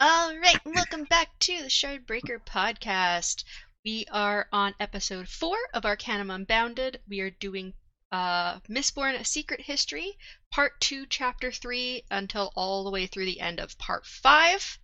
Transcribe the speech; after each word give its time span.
All 0.00 0.36
right, 0.38 0.60
welcome 0.64 1.02
back 1.10 1.36
to 1.40 1.60
the 1.60 1.68
Shardbreaker 1.68 2.38
podcast. 2.44 3.42
We 3.84 4.06
are 4.12 4.46
on 4.52 4.76
episode 4.78 5.28
four 5.28 5.56
of 5.74 5.84
Arcanum 5.84 6.30
Unbounded. 6.30 7.00
We 7.08 7.18
are 7.18 7.30
doing 7.30 7.74
uh, 8.12 8.60
Mistborn: 8.68 9.18
A 9.18 9.24
Secret 9.24 9.60
History, 9.62 10.16
part 10.52 10.80
two, 10.80 11.04
chapter 11.06 11.50
three, 11.50 12.04
until 12.12 12.52
all 12.54 12.84
the 12.84 12.92
way 12.92 13.08
through 13.08 13.24
the 13.24 13.40
end 13.40 13.58
of 13.58 13.76
part 13.76 14.06
five. 14.06 14.78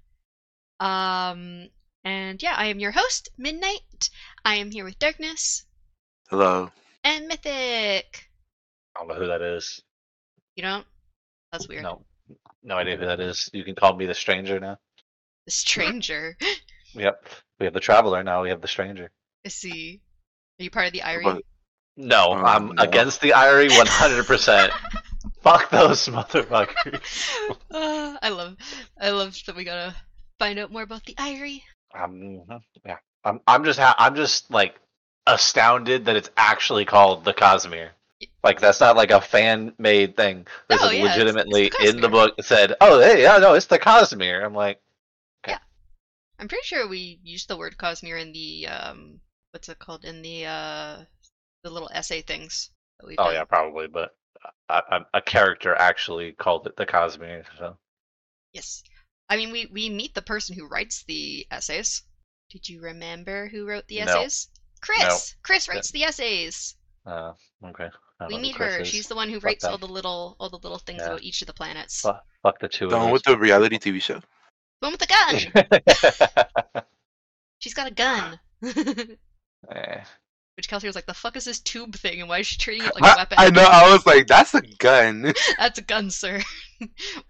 Um, 0.81 1.69
and 2.03 2.43
yeah, 2.43 2.57
I 2.57 2.67
am 2.67 2.81
your 2.81 2.91
host, 2.91 3.29
Midnight. 3.39 4.11
I 4.45 4.57
am 4.57 4.73
here 4.73 4.85
with 4.85 4.99
Darkness 4.99 5.65
Hello. 6.29 6.73
and 7.05 7.29
Mythic. 7.29 8.31
I 8.97 8.99
don't 8.99 9.07
know 9.07 9.15
who 9.15 9.29
that 9.29 9.43
is. 9.43 9.81
You 10.57 10.65
don't? 10.65 10.87
That's 11.53 11.69
weird. 11.69 11.85
No, 11.85 12.05
no 12.65 12.75
idea 12.79 12.97
who 12.97 13.07
that 13.07 13.21
is. 13.21 13.49
You 13.53 13.63
can 13.63 13.77
call 13.77 13.95
me 13.95 14.07
the 14.07 14.15
stranger 14.15 14.59
now. 14.59 14.77
The 15.47 15.51
stranger. 15.53 16.37
Yep. 16.97 17.27
We 17.59 17.65
have 17.67 17.75
the 17.75 17.81
traveler 17.81 18.23
now. 18.23 18.43
We 18.45 18.51
have 18.51 18.61
the 18.61 18.69
stranger. 18.69 19.11
I 19.45 19.49
see. 19.49 20.01
Are 20.61 20.63
you 20.63 20.71
part 20.71 20.87
of 20.87 20.93
the 20.93 21.03
Ire? 21.03 21.23
No, 21.97 22.27
Oh, 22.29 22.33
I'm 22.35 22.69
no. 22.69 22.83
against 22.85 23.21
the 23.21 23.33
Ire 23.33 23.67
100%. 23.69 24.71
Fuck 25.43 25.71
those 25.71 26.07
motherfuckers. 26.07 27.01
Uh, 27.69 28.17
I 28.23 28.29
love, 28.29 28.57
I 29.01 29.11
love 29.11 29.37
that 29.47 29.57
we 29.57 29.65
gotta 29.65 29.93
find 30.39 30.61
out 30.61 30.71
more 30.71 30.83
about 30.83 31.05
the 31.05 31.17
Ire. 31.19 31.59
Um, 32.01 32.43
yeah. 32.87 32.99
I'm, 33.25 33.41
I'm 33.49 33.65
just, 33.65 33.81
ha- 33.81 33.97
I'm 33.99 34.15
just 34.15 34.53
like 34.53 34.77
astounded 35.27 36.05
that 36.05 36.15
it's 36.15 36.31
actually 36.37 36.85
called 36.85 37.25
the 37.25 37.35
Cosmere. 37.35 37.89
Like 38.45 38.61
that's 38.61 38.79
not 38.79 38.95
like 38.97 39.11
a 39.11 39.21
fan-made 39.21 40.17
thing. 40.17 40.47
This 40.69 40.81
No, 40.81 40.87
is 40.91 40.93
yeah, 40.95 40.99
it's- 41.07 41.17
it's 41.17 41.17
the 41.17 41.25
legitimately 41.25 41.73
in 41.89 42.01
the 42.01 42.09
Cosmere. 42.09 42.11
book. 42.13 42.35
It 42.39 42.45
said, 42.45 42.75
"Oh, 42.81 43.01
hey, 43.01 43.23
yeah, 43.23 43.39
no, 43.39 43.55
it's 43.55 43.67
the 43.67 43.79
Cosmere." 43.81 44.45
I'm 44.45 44.55
like, 44.55 44.81
I'm 46.39 46.49
pretty 46.49 46.65
sure 46.65 46.89
we 46.89 47.21
used 47.23 47.49
the 47.49 47.57
word 47.57 47.77
Cosmere 47.79 48.21
in 48.21 48.33
the 48.33 48.67
um, 48.69 49.21
what's 49.53 49.69
it 49.69 49.79
called 49.79 50.05
in 50.05 50.23
the 50.23 50.47
uh, 50.47 50.97
the 51.63 51.71
little 51.71 51.91
essay 51.93 52.23
things 52.23 52.71
that 53.01 53.07
we've 53.07 53.17
"Oh 53.19 53.25
done. 53.27 53.35
yeah, 53.35 53.45
probably," 53.45 53.87
but 53.87 54.17
a, 54.69 54.75
a, 54.91 55.07
a 55.15 55.23
character 55.23 55.75
actually 55.75 56.33
called 56.33 56.67
it 56.67 56.77
the 56.77 56.87
Cosmere. 56.87 57.45
So. 57.59 57.77
Yes. 58.53 58.83
I 59.29 59.37
mean, 59.37 59.53
we 59.53 59.67
we 59.73 59.89
meet 59.91 60.15
the 60.15 60.23
person 60.23 60.57
who 60.57 60.67
writes 60.67 61.05
the 61.07 61.47
essays. 61.51 62.03
Did 62.51 62.69
you 62.69 62.81
remember 62.83 63.49
who 63.49 63.67
wrote 63.67 63.87
the 63.89 64.01
essays? 64.01 64.15
No. 64.15 64.21
essays? 64.23 64.49
Khriss. 64.83 65.35
Khriss 65.43 65.69
writes 65.69 65.91
the 65.93 66.05
essays. 66.05 66.77
Uh, 67.07 67.33
okay. 67.65 67.89
We 68.29 68.39
meet 68.39 68.57
her. 68.57 68.79
is. 68.81 68.89
She's 68.89 69.09
the 69.09 69.15
one 69.15 69.29
who 69.29 69.37
Fuck 69.37 69.45
writes 69.45 69.63
them. 69.65 69.73
all 69.73 69.79
the 69.79 69.87
little 69.87 70.37
all 70.39 70.51
the 70.51 70.59
little 70.59 70.79
things 70.79 71.01
Yeah. 71.01 71.09
about 71.09 71.23
each 71.23 71.41
of 71.43 71.47
the 71.47 71.53
planets. 71.55 72.01
Fuck, 72.03 72.23
fuck 72.43 72.59
the 72.61 72.69
two 72.69 72.89
The 72.89 72.97
one 72.99 73.11
with 73.11 73.23
the 73.25 73.37
reality 73.37 73.79
TV 73.79 74.01
show. 74.01 74.21
One 74.85 74.93
with 74.93 75.03
a 75.03 75.07
gun. 76.75 76.85
She's 77.59 77.73
got 77.73 77.91
a 77.91 77.95
gun. 77.95 78.39
Eh, 79.75 80.05
Which 80.59 80.69
Kelsier 80.69 80.89
was 80.89 80.95
like, 80.95 81.07
"The 81.07 81.15
fuck 81.15 81.37
is 81.39 81.47
this 81.47 81.59
tube 81.59 81.95
thing, 81.97 82.21
and 82.21 82.29
why 82.29 82.41
is 82.41 82.47
she 82.47 82.59
treating 82.59 82.87
it 82.87 82.95
like 82.95 83.15
a 83.15 83.17
weapon?" 83.17 83.39
I 83.41 83.49
know. 83.49 83.65
I 83.65 83.91
was 83.91 84.05
like, 84.05 84.27
"That's 84.27 84.53
a 84.55 84.61
gun." 84.61 85.33
That's 85.59 85.79
a 85.79 85.83
gun, 85.83 86.11
sir. 86.11 86.43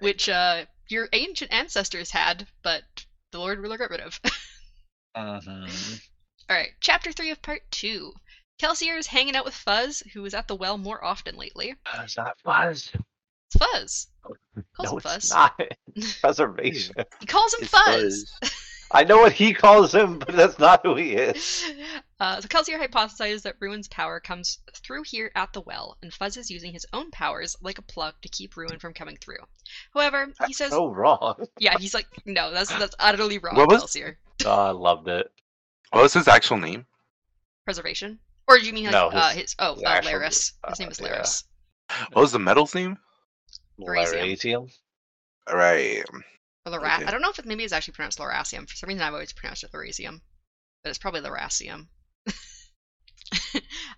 Which 0.01 0.29
uh, 0.29 0.65
your 0.89 1.09
ancient 1.13 1.53
ancestors 1.53 2.11
had, 2.11 2.49
but 2.65 2.83
the 3.31 3.39
Lord 3.39 3.61
Ruler 3.61 3.79
got 3.79 3.91
rid 3.91 4.01
of. 4.01 4.21
mhm. 5.17 6.01
All 6.51 6.57
right, 6.57 6.71
chapter 6.81 7.13
three 7.13 7.31
of 7.31 7.41
part 7.41 7.63
two. 7.71 8.13
Kelsier 8.61 8.99
is 8.99 9.07
hanging 9.07 9.37
out 9.37 9.45
with 9.45 9.55
Fuzz, 9.55 10.03
who 10.13 10.25
is 10.25 10.35
at 10.35 10.49
the 10.49 10.57
well 10.57 10.77
more 10.77 11.05
often 11.05 11.37
lately. 11.37 11.77
Uh, 11.87 12.01
It's 12.03 12.17
not 12.17 12.37
Fuzz. 12.45 12.91
It's 13.55 13.65
Fuzz. 13.73 14.07
Calls 14.23 14.39
No, 14.85 14.91
him 14.93 14.97
it's 14.99 15.05
Fuzz. 15.07 15.31
not. 15.31 15.61
Preservation. 16.21 16.95
He 17.21 17.27
calls 17.27 17.55
him 17.55 17.61
It's 17.63 17.71
Fuzz. 17.71 18.33
I 18.91 19.03
know 19.05 19.19
what 19.19 19.33
he 19.33 19.53
calls 19.55 19.93
him, 19.95 20.19
but 20.21 20.37
that's 20.37 20.59
not 20.59 20.81
who 20.85 20.95
he 20.97 21.13
is. 21.13 21.65
Uh, 22.21 22.41
so 22.41 22.49
Kelsier 22.49 22.81
hypothesizes 22.81 23.43
that 23.43 23.57
Ruin's 23.61 23.89
power 23.89 24.19
comes 24.19 24.59
through 24.83 25.03
here 25.03 25.31
at 25.35 25.53
the 25.53 25.61
well, 25.61 25.99
and 26.01 26.11
Fuzz 26.15 26.39
is 26.39 26.49
using 26.51 26.73
his 26.73 26.87
own 26.95 27.11
powers 27.11 27.55
like 27.61 27.77
a 27.77 27.83
plug 27.83 28.15
to 28.23 28.29
keep 28.31 28.57
Ruin 28.57 28.79
from 28.79 28.95
coming 28.95 29.19
through. 29.21 29.37
However, 29.93 30.33
he 30.47 30.55
says, 30.55 30.71
So 30.71 30.87
wrong. 30.87 31.35
"Yeah, 31.59 31.77
he's 31.79 31.93
like, 31.93 32.07
no, 32.25 32.51
that's 32.51 32.71
that's 32.79 32.95
utterly 32.99 33.37
wrong, 33.39 33.57
What 33.57 33.69
was- 33.69 33.83
Kelsier. 33.83 34.15
Oh, 34.47 34.51
I 34.51 34.71
loved 34.71 35.09
it. 35.09 35.31
What 35.91 36.03
was 36.05 36.15
his 36.15 36.27
actual 36.29 36.57
name? 36.57 36.87
Preservation, 37.67 38.21
or 38.49 38.59
do 38.59 38.65
you 38.65 38.73
mean 38.73 38.85
like 38.85 38.93
No, 38.93 39.09
uh, 39.09 39.29
his- 39.31 39.41
his? 39.43 39.57
Oh, 39.59 39.75
his 39.75 39.85
uh, 39.85 40.01
Leras. 40.03 40.53
uh, 40.63 40.71
His 40.71 40.79
name 40.81 40.91
is 40.91 41.01
yeah. 41.01 41.25
What 42.13 42.23
was 42.23 42.33
the 42.33 42.39
metal's 42.39 42.75
name? 42.75 42.97
Elysium. 43.79 44.25
Elysium. 44.25 44.69
Right. 45.53 46.05
Or 46.67 46.71
Lara- 46.73 46.95
Okay. 46.97 47.05
I 47.05 47.11
don't 47.11 47.21
know 47.21 47.31
if 47.31 47.39
it 47.39 47.47
maybe 47.47 47.65
it's 47.65 47.73
actually 47.73 47.93
pronounced 47.95 48.19
Lorasium. 48.19 48.69
For 48.69 48.77
some 48.77 48.89
reason, 48.89 49.03
I've 49.03 49.13
always 49.13 49.33
pronounced 49.33 49.65
it 49.65 49.73
Lorasium, 49.73 50.23
but 50.83 50.91
it's 50.91 50.99
probably 50.99 51.21
Lorasium. 51.21 51.89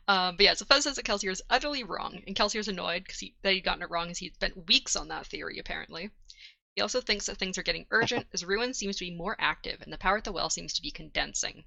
um, 0.09 0.37
but 0.37 0.41
yeah, 0.41 0.55
so 0.55 0.65
Fuzz 0.65 0.85
says 0.85 0.97
that 0.97 1.05
Kelsier 1.05 1.31
is 1.31 1.43
utterly 1.49 1.85
wrong, 1.85 2.23
and 2.27 2.35
Kelsier's 2.35 2.69
annoyed 2.69 3.05
because 3.05 3.21
he, 3.21 3.37
that 3.43 3.53
he'd 3.53 3.61
gotten 3.65 3.83
it 3.83 3.91
wrong 3.91 4.11
as 4.11 4.19
he'd 4.19 4.35
spent 4.35 4.67
weeks 4.67 4.97
on 4.97 5.09
that 5.09 5.27
theory, 5.27 5.59
apparently. 5.59 6.11
He 6.75 6.83
also 6.83 7.01
thinks 7.01 7.27
that 7.27 7.39
things 7.39 7.57
are 7.57 7.63
getting 7.63 7.87
urgent 7.91 8.27
as 8.35 8.45
Ruin 8.45 8.75
seems 8.75 8.97
to 8.97 9.05
be 9.05 9.11
more 9.11 9.37
active 9.39 9.81
and 9.81 9.93
the 9.93 9.99
power 9.99 10.19
at 10.19 10.25
the 10.25 10.33
well 10.33 10.51
seems 10.51 10.75
to 10.75 10.83
be 10.83 10.91
condensing. 10.91 11.65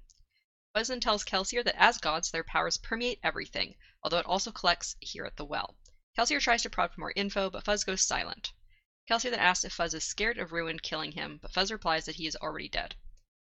Fuzz 0.74 0.88
then 0.88 1.00
tells 1.00 1.24
Kelsier 1.24 1.64
that 1.64 1.80
as 1.80 1.98
gods, 1.98 2.30
their 2.30 2.44
powers 2.44 2.76
permeate 2.76 3.18
everything, 3.22 3.74
although 4.02 4.18
it 4.18 4.26
also 4.26 4.52
collects 4.52 4.96
here 5.00 5.24
at 5.24 5.36
the 5.36 5.44
well. 5.44 5.76
Kelsier 6.20 6.38
tries 6.40 6.62
to 6.62 6.70
prod 6.70 6.92
for 6.92 7.00
more 7.00 7.12
info, 7.16 7.48
but 7.48 7.64
Fuzz 7.64 7.82
goes 7.84 8.02
silent. 8.02 8.52
Kelsier 9.10 9.30
then 9.30 9.40
asks 9.40 9.64
if 9.64 9.72
Fuzz 9.72 9.94
is 9.94 10.04
scared 10.04 10.36
of 10.36 10.52
Ruin 10.52 10.78
killing 10.78 11.12
him, 11.12 11.38
but 11.40 11.50
Fuzz 11.50 11.72
replies 11.72 12.04
that 12.04 12.16
he 12.16 12.26
is 12.26 12.36
already 12.36 12.68
dead. 12.68 12.94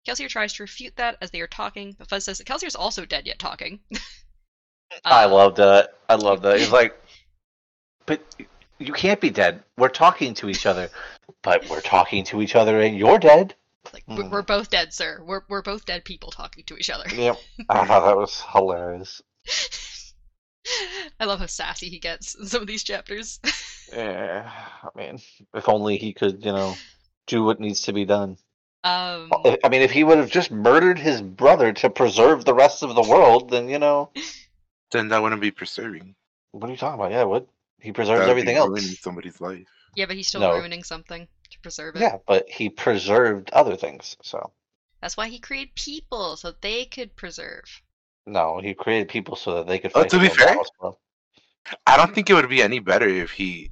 Kelsier 0.08 0.30
tries 0.30 0.54
to 0.54 0.62
refute 0.62 0.96
that 0.96 1.18
as 1.20 1.30
they 1.30 1.42
are 1.42 1.46
talking, 1.46 1.94
but 1.98 2.08
Fuzz 2.08 2.24
says 2.24 2.38
that 2.38 2.46
Kelsier 2.46 2.66
is 2.68 2.74
also 2.74 3.04
dead 3.04 3.26
yet 3.26 3.38
talking. 3.38 3.80
I 5.04 5.24
Uh, 5.24 5.28
loved 5.28 5.58
that. 5.58 5.98
I 6.08 6.14
love 6.14 6.40
that. 6.40 6.58
He's 6.58 6.72
like, 6.72 6.98
but 8.06 8.22
you 8.78 8.94
can't 8.94 9.20
be 9.20 9.28
dead. 9.28 9.62
We're 9.76 9.88
talking 9.90 10.32
to 10.34 10.48
each 10.48 10.64
other. 10.64 10.88
But 11.42 11.68
we're 11.68 11.82
talking 11.82 12.24
to 12.24 12.40
each 12.40 12.54
other, 12.56 12.80
and 12.80 12.96
you're 12.96 13.18
dead. 13.18 13.54
Like 13.92 14.04
we're, 14.08 14.28
we're 14.30 14.42
both 14.42 14.70
dead, 14.70 14.94
sir. 14.94 15.22
We're 15.22 15.42
we're 15.50 15.60
both 15.62 15.84
dead 15.84 16.06
people 16.06 16.30
talking 16.30 16.64
to 16.64 16.78
each 16.78 16.88
other. 16.88 17.04
Yep. 17.14 17.36
I 17.68 17.86
thought 17.86 18.00
that 18.06 18.16
was 18.16 18.42
hilarious. 18.52 19.20
I 21.20 21.24
love 21.24 21.40
how 21.40 21.46
sassy 21.46 21.88
he 21.88 21.98
gets 21.98 22.34
in 22.34 22.46
some 22.46 22.60
of 22.62 22.66
these 22.68 22.84
chapters. 22.84 23.40
Yeah. 23.92 24.50
I 24.82 24.88
mean, 24.98 25.18
if 25.52 25.68
only 25.68 25.98
he 25.98 26.14
could, 26.14 26.42
you 26.44 26.50
know, 26.52 26.74
do 27.26 27.44
what 27.44 27.60
needs 27.60 27.82
to 27.82 27.92
be 27.92 28.04
done. 28.06 28.38
um, 28.82 29.30
I 29.62 29.68
mean, 29.70 29.82
if 29.82 29.90
he 29.92 30.02
would 30.04 30.18
have 30.18 30.30
just 30.30 30.50
murdered 30.50 30.98
his 30.98 31.20
brother 31.22 31.72
to 31.74 31.90
preserve 31.90 32.44
the 32.44 32.54
rest 32.54 32.82
of 32.82 32.94
the 32.94 33.02
world, 33.02 33.50
then 33.50 33.68
you 33.68 33.78
know, 33.78 34.10
Then 34.90 35.08
that 35.08 35.22
wouldn't 35.22 35.42
be 35.42 35.50
preserving. 35.50 36.14
what 36.52 36.66
are 36.68 36.72
you 36.72 36.78
talking 36.78 36.98
about? 36.98 37.12
Yeah, 37.12 37.24
what 37.24 37.46
he 37.78 37.92
preserves 37.92 38.20
That 38.20 38.34
would 38.34 38.34
be 38.34 38.40
everything 38.40 38.56
else. 38.56 38.68
ruining 38.70 38.96
somebody's 38.96 39.40
life. 39.40 39.68
yeah, 39.94 40.06
but 40.06 40.16
he's 40.16 40.28
still 40.28 40.40
No. 40.40 40.54
ruining 40.56 40.82
something 40.82 41.28
to 41.50 41.58
preserve 41.60 41.96
it. 41.96 42.00
Yeah, 42.00 42.16
but 42.26 42.48
he 42.48 42.70
preserved 42.70 43.50
other 43.52 43.76
things. 43.76 44.16
So 44.22 44.50
That's 45.02 45.16
why 45.16 45.28
he 45.28 45.38
created 45.38 45.74
people 45.76 46.36
so 46.36 46.52
they 46.60 46.86
could 46.86 47.14
preserve. 47.16 47.64
No, 48.26 48.60
he 48.62 48.74
created 48.74 49.08
people 49.08 49.36
so 49.36 49.54
that 49.54 49.66
they 49.66 49.78
could 49.78 49.92
Oh, 49.94 50.04
to 50.04 50.18
be 50.18 50.28
fair- 50.28 50.46
battles. 50.48 50.70
I 51.86 51.96
don't 51.96 52.14
think 52.14 52.28
it 52.30 52.34
would 52.34 52.48
be 52.48 52.62
any 52.62 52.78
better 52.78 53.08
if 53.08 53.30
he 53.30 53.70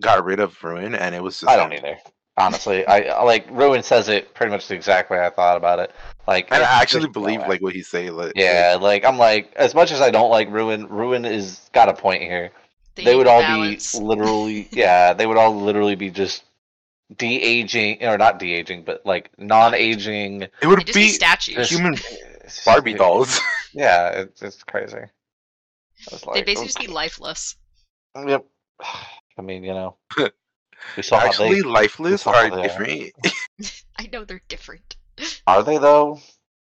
got 0.00 0.24
rid 0.24 0.40
of 0.40 0.62
Ruin 0.62 0.94
and 0.94 1.14
it 1.14 1.22
was 1.22 1.40
just 1.40 1.50
I 1.50 1.56
don't 1.56 1.72
him. 1.72 1.84
either. 1.84 1.98
Honestly, 2.36 2.86
I 2.86 2.98
I- 3.10 3.22
like 3.24 3.46
Ruin 3.50 3.82
says 3.82 4.08
it 4.08 4.34
pretty 4.34 4.50
much 4.52 4.68
the 4.68 4.74
exact 4.74 5.10
way 5.10 5.20
I 5.24 5.30
thought 5.30 5.56
about 5.56 5.78
it. 5.80 5.92
Like, 6.26 6.48
And 6.52 6.62
I 6.62 6.80
actually 6.82 7.08
believe 7.08 7.40
like 7.40 7.60
what 7.62 7.74
he 7.74 7.82
say. 7.82 8.10
Like, 8.10 8.32
Yeah, 8.36 8.76
like 8.80 9.04
I'm 9.04 9.18
like, 9.18 9.52
as 9.56 9.74
much 9.74 9.90
as 9.92 10.00
I 10.00 10.10
don't 10.10 10.30
like 10.30 10.48
Ruin, 10.50 10.86
Ruin 10.88 11.24
is 11.24 11.68
got 11.72 11.88
a 11.88 11.94
point 11.94 12.22
here. 12.22 12.50
They, 12.94 13.04
They, 13.04 13.14
would 13.16 13.24
to 13.24 13.30
all 13.30 13.40
balance. 13.40 13.92
be 13.94 14.00
literally, 14.04 14.68
yeah, 14.72 15.12
they 15.14 15.26
would 15.26 15.36
all 15.36 15.54
literally 15.54 15.94
be 15.94 16.10
just 16.10 16.44
de 17.16 17.40
aging 17.40 18.04
or 18.04 18.18
not 18.18 18.38
de 18.38 18.52
aging, 18.52 18.82
but 18.84 19.04
like 19.06 19.30
non 19.38 19.74
aging. 19.74 20.42
it 20.42 20.66
would 20.66 20.84
be 20.86 20.92
be 20.92 21.08
statues. 21.08 21.68
human 21.70 21.96
Barbie 22.64 22.94
dolls. 22.94 23.40
Yeah, 23.74 24.08
it's 24.08 24.40
it's 24.40 24.64
crazy. 24.64 24.96
I 24.96 25.10
was 26.10 26.24
They'd 26.32 26.46
basically 26.46 26.68
just 26.68 26.80
be 26.80 26.86
lifeless. 26.86 27.54
Yep. 28.16 28.46
I 29.38 29.42
mean, 29.42 29.62
you 29.62 29.74
know, 29.74 29.96
we 30.96 31.02
saw 31.02 31.18
Actually, 31.18 31.56
they 31.56 31.62
lifeless 31.62 32.22
saw 32.22 32.32
are 32.32 32.50
are. 32.50 32.62
different. 32.62 33.12
I 33.98 34.08
know 34.10 34.24
they're 34.24 34.42
different. 34.48 34.96
are 35.46 35.62
they 35.62 35.76
though. 35.76 36.18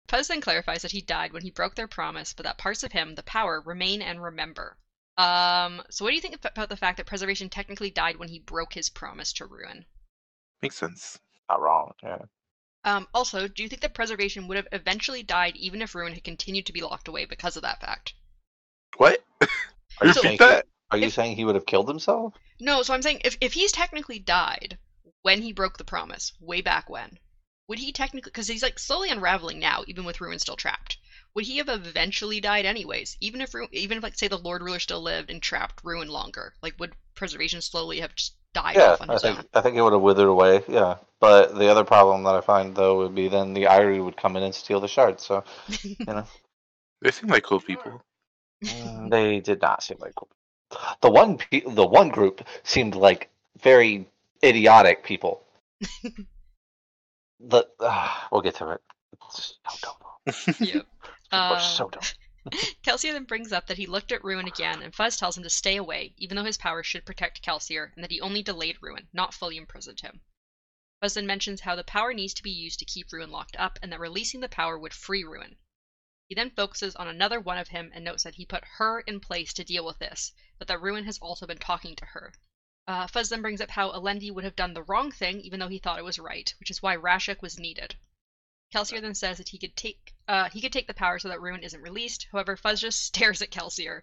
Fuzz 0.08 0.28
then 0.28 0.42
clarifies 0.42 0.82
that 0.82 0.92
he 0.92 1.02
died 1.02 1.32
when 1.32 1.42
he 1.44 1.52
broke 1.52 1.76
their 1.76 1.88
promise, 1.88 2.34
but 2.34 2.44
that 2.46 2.58
parts 2.58 2.84
of 2.84 2.92
him, 2.92 3.16
the 3.16 3.24
power, 3.24 3.62
remain 3.62 4.02
and 4.02 4.22
remember. 4.22 4.78
Um, 5.18 5.82
so 5.90 6.06
what 6.06 6.10
do 6.12 6.16
you 6.16 6.22
think 6.22 6.36
about 6.44 6.70
the 6.70 6.76
fact 6.78 6.98
that 6.98 7.06
Preservation 7.06 7.50
technically 7.50 7.90
died 7.90 8.18
when 8.18 8.30
he 8.30 8.40
broke 8.40 8.74
his 8.74 8.90
promise 8.90 9.32
to 9.34 9.46
Ruin? 9.46 9.86
Makes 10.62 10.78
sense. 10.78 11.20
Not 11.50 11.62
wrong. 11.62 11.94
Yeah. 12.04 12.18
Um, 12.86 13.08
also, 13.14 13.48
do 13.48 13.64
you 13.64 13.68
think 13.70 13.82
that 13.82 13.94
Preservation 13.96 14.48
would 14.48 14.58
have 14.58 14.68
eventually 14.72 15.24
died 15.24 15.56
even 15.58 15.82
if 15.82 15.96
Ruin 15.96 16.14
had 16.14 16.24
continued 16.24 16.68
to 16.68 16.74
be 16.74 16.82
locked 16.82 17.08
away 17.08 17.26
because 17.26 17.58
of 17.58 17.64
that 17.64 17.82
fact? 17.82 18.14
What? 18.98 19.22
Are 19.42 20.08
you 20.08 20.14
So- 20.14 20.22
saying? 20.22 20.38
That? 20.38 20.68
Are 20.92 20.98
you 20.98 21.08
if- 21.08 21.14
saying 21.14 21.36
he 21.36 21.44
would 21.46 21.56
have 21.56 21.66
killed 21.66 21.88
himself? 21.90 22.36
No, 22.60 22.84
so 22.84 22.94
I'm 22.94 23.02
saying 23.02 23.22
if, 23.26 23.38
if 23.42 23.54
he's 23.54 23.72
technically 23.72 24.20
died 24.20 24.78
when 25.24 25.42
he 25.42 25.52
broke 25.52 25.78
the 25.78 25.84
promise, 25.84 26.32
way 26.40 26.62
back 26.62 26.90
when, 26.90 27.18
would 27.68 27.80
he 27.80 27.92
technically, 27.92 28.30
because 28.30 28.48
he's 28.48 28.62
like 28.64 28.78
slowly 28.80 29.10
unraveling 29.10 29.60
now, 29.60 29.84
even 29.88 30.06
with 30.06 30.22
Ruin 30.22 30.38
still 30.40 30.56
trapped, 30.56 30.98
would 31.34 31.46
he 31.46 31.58
have 31.58 31.68
eventually 31.68 32.40
died 32.40 32.66
anyways? 32.66 33.18
Even 33.20 33.42
if, 33.42 33.54
Ru- 33.54 33.68
even 33.72 33.98
if 33.98 34.04
like 34.04 34.16
say 34.16 34.28
the 34.28 34.38
Lord 34.38 34.62
Ruler 34.62 34.80
still 34.80 35.02
lived 35.02 35.32
and 35.32 35.42
trapped 35.42 35.82
Ruin 35.84 36.08
longer, 36.08 36.54
like 36.62 36.76
would 36.80 36.94
preservation 37.16 37.62
slowly 37.62 38.00
have 38.02 38.14
just 38.16 38.36
died 38.56 38.82
Yeah, 38.82 38.82
off 38.82 39.02
on 39.02 39.10
I 39.10 39.20
think 39.20 39.40
own? 39.40 39.46
I 39.54 39.62
think 39.62 39.78
it 39.78 39.82
would 39.82 39.94
have 39.94 40.02
withered 40.02 40.28
away. 40.28 40.64
Yeah, 40.68 40.98
but 41.20 41.56
the 41.58 41.70
other 41.70 41.84
problem 41.86 42.24
that 42.24 42.36
I 42.36 42.42
find 42.42 42.76
though 42.76 42.98
would 43.00 43.16
be 43.16 43.28
then 43.28 43.54
the 43.54 43.68
Ire 43.68 44.04
would 44.04 44.18
come 44.18 44.36
in 44.36 44.44
and 44.44 44.54
steal 44.56 44.80
the 44.80 44.88
shards. 44.88 45.26
So 45.26 45.44
you 46.08 46.14
know, 46.14 46.28
They 47.02 47.12
seem 47.12 47.30
like 47.30 47.44
cool 47.44 47.62
people. 47.62 48.02
mm, 48.68 49.10
they 49.12 49.40
did 49.42 49.62
not 49.62 49.84
seem 49.84 49.98
like 50.00 50.16
cool. 50.16 50.30
the 51.02 51.12
one. 51.12 51.38
Pe- 51.38 51.62
the 51.68 51.86
one 51.88 52.10
group 52.10 52.46
seemed 52.64 52.96
like 52.96 53.30
very 53.62 54.08
idiotic 54.44 55.04
people. 55.04 55.44
the 57.40 57.66
uh, 57.80 58.10
we'll 58.32 58.42
get 58.42 58.56
to 58.56 58.70
it. 58.72 58.82
It's 59.28 59.58
so 59.68 59.78
dumb. 59.82 60.36
yep. 60.60 60.86
People 61.32 61.32
Uh, 61.32 61.56
are 61.56 61.60
so 61.60 61.90
dumb. 61.90 62.04
Kelsier 62.84 63.14
then 63.14 63.24
brings 63.24 63.52
up 63.52 63.66
that 63.68 63.78
he 63.78 63.88
looked 63.88 64.12
at 64.12 64.24
Ruin 64.24 64.48
again, 64.48 64.84
and 64.84 64.94
Fuzz 64.94 65.18
tells 65.18 65.36
him 65.36 65.44
to 65.44 65.50
stay 65.50 65.78
away, 65.78 66.14
even 66.18 66.36
though 66.36 66.44
his 66.44 66.58
power 66.58 66.84
should 66.84 67.06
protect 67.06 67.42
Kelsier, 67.42 67.92
and 67.96 68.04
that 68.04 68.12
he 68.12 68.22
only 68.22 68.44
delayed 68.44 68.78
Ruin, 68.82 69.08
not 69.14 69.34
fully 69.34 69.58
imprisoned 69.58 70.02
him. 70.02 70.22
Fuzz 71.02 71.16
then 71.16 71.26
mentions 71.26 71.62
how 71.62 71.76
the 71.76 71.84
power 71.84 72.14
needs 72.14 72.36
to 72.36 72.44
be 72.44 72.52
used 72.52 72.78
to 72.80 72.86
keep 72.86 73.12
Ruin 73.12 73.32
locked 73.32 73.56
up, 73.56 73.80
and 73.82 73.92
that 73.92 74.00
releasing 74.00 74.42
the 74.42 74.48
power 74.48 74.78
would 74.78 74.94
free 74.94 75.24
Ruin. 75.24 75.58
He 76.28 76.36
then 76.36 76.52
focuses 76.52 76.96
on 76.96 77.08
another 77.08 77.40
one 77.40 77.58
of 77.58 77.70
him 77.70 77.92
and 77.94 78.06
notes 78.06 78.24
that 78.24 78.36
he 78.36 78.46
put 78.46 78.64
her 78.78 79.00
in 79.02 79.20
place 79.20 79.52
to 79.54 79.64
deal 79.64 79.84
with 79.84 79.98
this, 79.98 80.32
but 80.60 80.68
that 80.68 80.82
Ruin 80.82 81.06
has 81.06 81.18
also 81.18 81.48
been 81.48 81.58
talking 81.58 81.96
to 81.96 82.06
her. 82.06 82.34
Uh, 82.88 83.08
Fuzz 83.08 83.30
then 83.30 83.42
brings 83.42 83.62
up 83.62 83.72
how 83.72 83.92
Alendi 83.92 84.30
would 84.30 84.44
have 84.44 84.56
done 84.56 84.76
the 84.76 84.84
wrong 84.84 85.12
thing, 85.12 85.42
even 85.42 85.60
though 85.60 85.68
he 85.68 85.80
thought 85.80 85.98
it 85.98 86.06
was 86.06 86.20
right, 86.20 86.54
which 86.60 86.70
is 86.70 86.84
why 86.84 86.96
Rashek 86.96 87.42
was 87.42 87.58
needed. 87.58 87.96
Kelsier 88.76 89.00
then 89.00 89.16
says 89.16 89.38
that 89.38 89.48
he 89.48 89.58
could 89.58 89.78
take 89.78 90.14
uh, 90.28 90.50
he 90.50 90.60
could 90.60 90.74
take 90.74 90.88
the 90.88 90.94
power 90.94 91.18
so 91.18 91.30
that 91.30 91.40
Ruin 91.40 91.64
isn't 91.64 91.82
released. 91.82 92.28
However, 92.30 92.58
Fuzz 92.58 92.82
just 92.82 93.04
stares 93.06 93.42
at 93.42 93.50
Kelsier. 93.50 94.02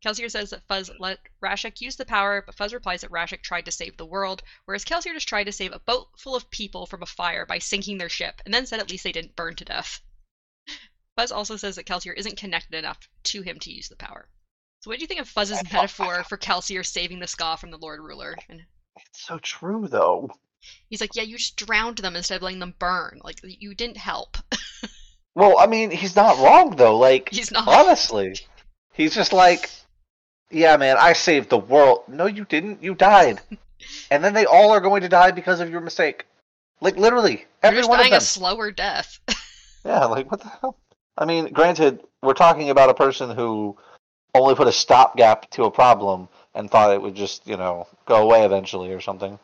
Kelsier 0.00 0.30
says 0.30 0.50
that 0.50 0.66
Fuzz 0.68 0.92
let 1.00 1.18
Rashek 1.42 1.80
use 1.80 1.96
the 1.96 2.04
power, 2.04 2.42
but 2.42 2.54
Fuzz 2.54 2.72
replies 2.72 3.00
that 3.00 3.10
Rashek 3.10 3.42
tried 3.42 3.64
to 3.64 3.72
save 3.72 3.96
the 3.96 4.06
world, 4.06 4.44
whereas 4.66 4.84
Kelsier 4.84 5.14
just 5.14 5.26
tried 5.26 5.44
to 5.44 5.52
save 5.52 5.72
a 5.72 5.80
boat 5.80 6.08
full 6.16 6.36
of 6.36 6.50
people 6.50 6.86
from 6.86 7.02
a 7.02 7.06
fire 7.06 7.46
by 7.46 7.58
sinking 7.58 7.98
their 7.98 8.08
ship, 8.08 8.40
and 8.44 8.54
then 8.54 8.64
said 8.64 8.78
at 8.78 8.90
least 8.90 9.02
they 9.02 9.10
didn't 9.10 9.34
burn 9.34 9.56
to 9.56 9.64
death. 9.64 10.00
Fuzz 11.16 11.32
also 11.32 11.56
says 11.56 11.74
that 11.74 11.86
Kelsier 11.86 12.14
isn't 12.16 12.36
connected 12.36 12.76
enough 12.76 13.08
to 13.24 13.42
him 13.42 13.58
to 13.58 13.72
use 13.72 13.88
the 13.88 13.96
power. 13.96 14.28
So, 14.82 14.90
what 14.90 14.98
do 14.98 15.02
you 15.02 15.08
think 15.08 15.20
of 15.20 15.28
Fuzz's 15.28 15.64
metaphor 15.72 16.22
for 16.22 16.38
Kelsier 16.38 16.86
saving 16.86 17.18
the 17.18 17.26
Skaa 17.26 17.58
from 17.58 17.72
the 17.72 17.78
Lord 17.78 17.98
Ruler? 18.00 18.36
And 18.48 18.62
It's 18.96 19.26
so 19.26 19.38
true 19.38 19.88
though. 19.88 20.30
He's 20.88 21.00
like, 21.00 21.14
"Yeah, 21.14 21.22
you 21.24 21.36
just 21.38 21.56
drowned 21.56 21.98
them 21.98 22.16
instead 22.16 22.36
of 22.36 22.42
letting 22.42 22.58
them 22.60 22.74
burn. 22.78 23.20
Like 23.24 23.40
you 23.42 23.74
didn't 23.74 23.96
help." 23.98 24.36
Well, 25.36 25.58
I 25.58 25.66
mean, 25.66 25.90
he's 25.90 26.14
not 26.14 26.38
wrong 26.38 26.76
though. 26.76 26.96
Like 26.96 27.28
He's 27.30 27.50
not. 27.50 27.66
honestly, 27.66 28.36
he's 28.92 29.14
just 29.16 29.32
like, 29.32 29.68
yeah, 30.50 30.76
man, 30.76 30.96
I 30.96 31.12
saved 31.12 31.50
the 31.50 31.58
world. 31.58 32.04
No, 32.06 32.26
you 32.26 32.44
didn't. 32.44 32.84
You 32.84 32.94
died, 32.94 33.40
and 34.12 34.22
then 34.22 34.32
they 34.32 34.46
all 34.46 34.70
are 34.70 34.80
going 34.80 35.02
to 35.02 35.08
die 35.08 35.32
because 35.32 35.58
of 35.58 35.70
your 35.70 35.80
mistake. 35.80 36.26
Like 36.80 36.96
literally, 36.96 37.32
You're 37.38 37.46
every 37.64 37.78
just 37.80 37.88
one 37.90 37.98
of 37.98 38.04
dying 38.04 38.12
them. 38.12 38.18
a 38.18 38.20
slower 38.20 38.70
death. 38.70 39.18
Yeah, 39.84 40.04
like 40.06 40.30
what 40.30 40.40
the 40.40 40.48
hell? 40.48 40.78
I 41.18 41.24
mean, 41.26 41.52
granted, 41.52 42.00
we're 42.22 42.32
talking 42.32 42.70
about 42.70 42.88
a 42.88 42.94
person 42.94 43.28
who 43.36 43.76
only 44.34 44.54
put 44.54 44.66
a 44.68 44.72
stopgap 44.72 45.50
to 45.50 45.64
a 45.64 45.70
problem 45.70 46.28
and 46.54 46.70
thought 46.70 46.94
it 46.94 47.02
would 47.02 47.14
just, 47.14 47.46
you 47.46 47.56
know, 47.58 47.86
go 48.06 48.22
away 48.22 48.44
eventually 48.46 48.92
or 48.92 49.00
something. 49.02 49.38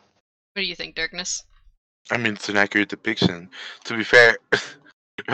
What 0.53 0.61
do 0.61 0.67
you 0.67 0.75
think, 0.75 0.95
Darkness? 0.95 1.43
I 2.11 2.17
mean, 2.17 2.33
it's 2.33 2.49
an 2.49 2.57
accurate 2.57 2.89
depiction. 2.89 3.49
To 3.85 3.95
be 3.97 4.03
fair, 4.03 4.37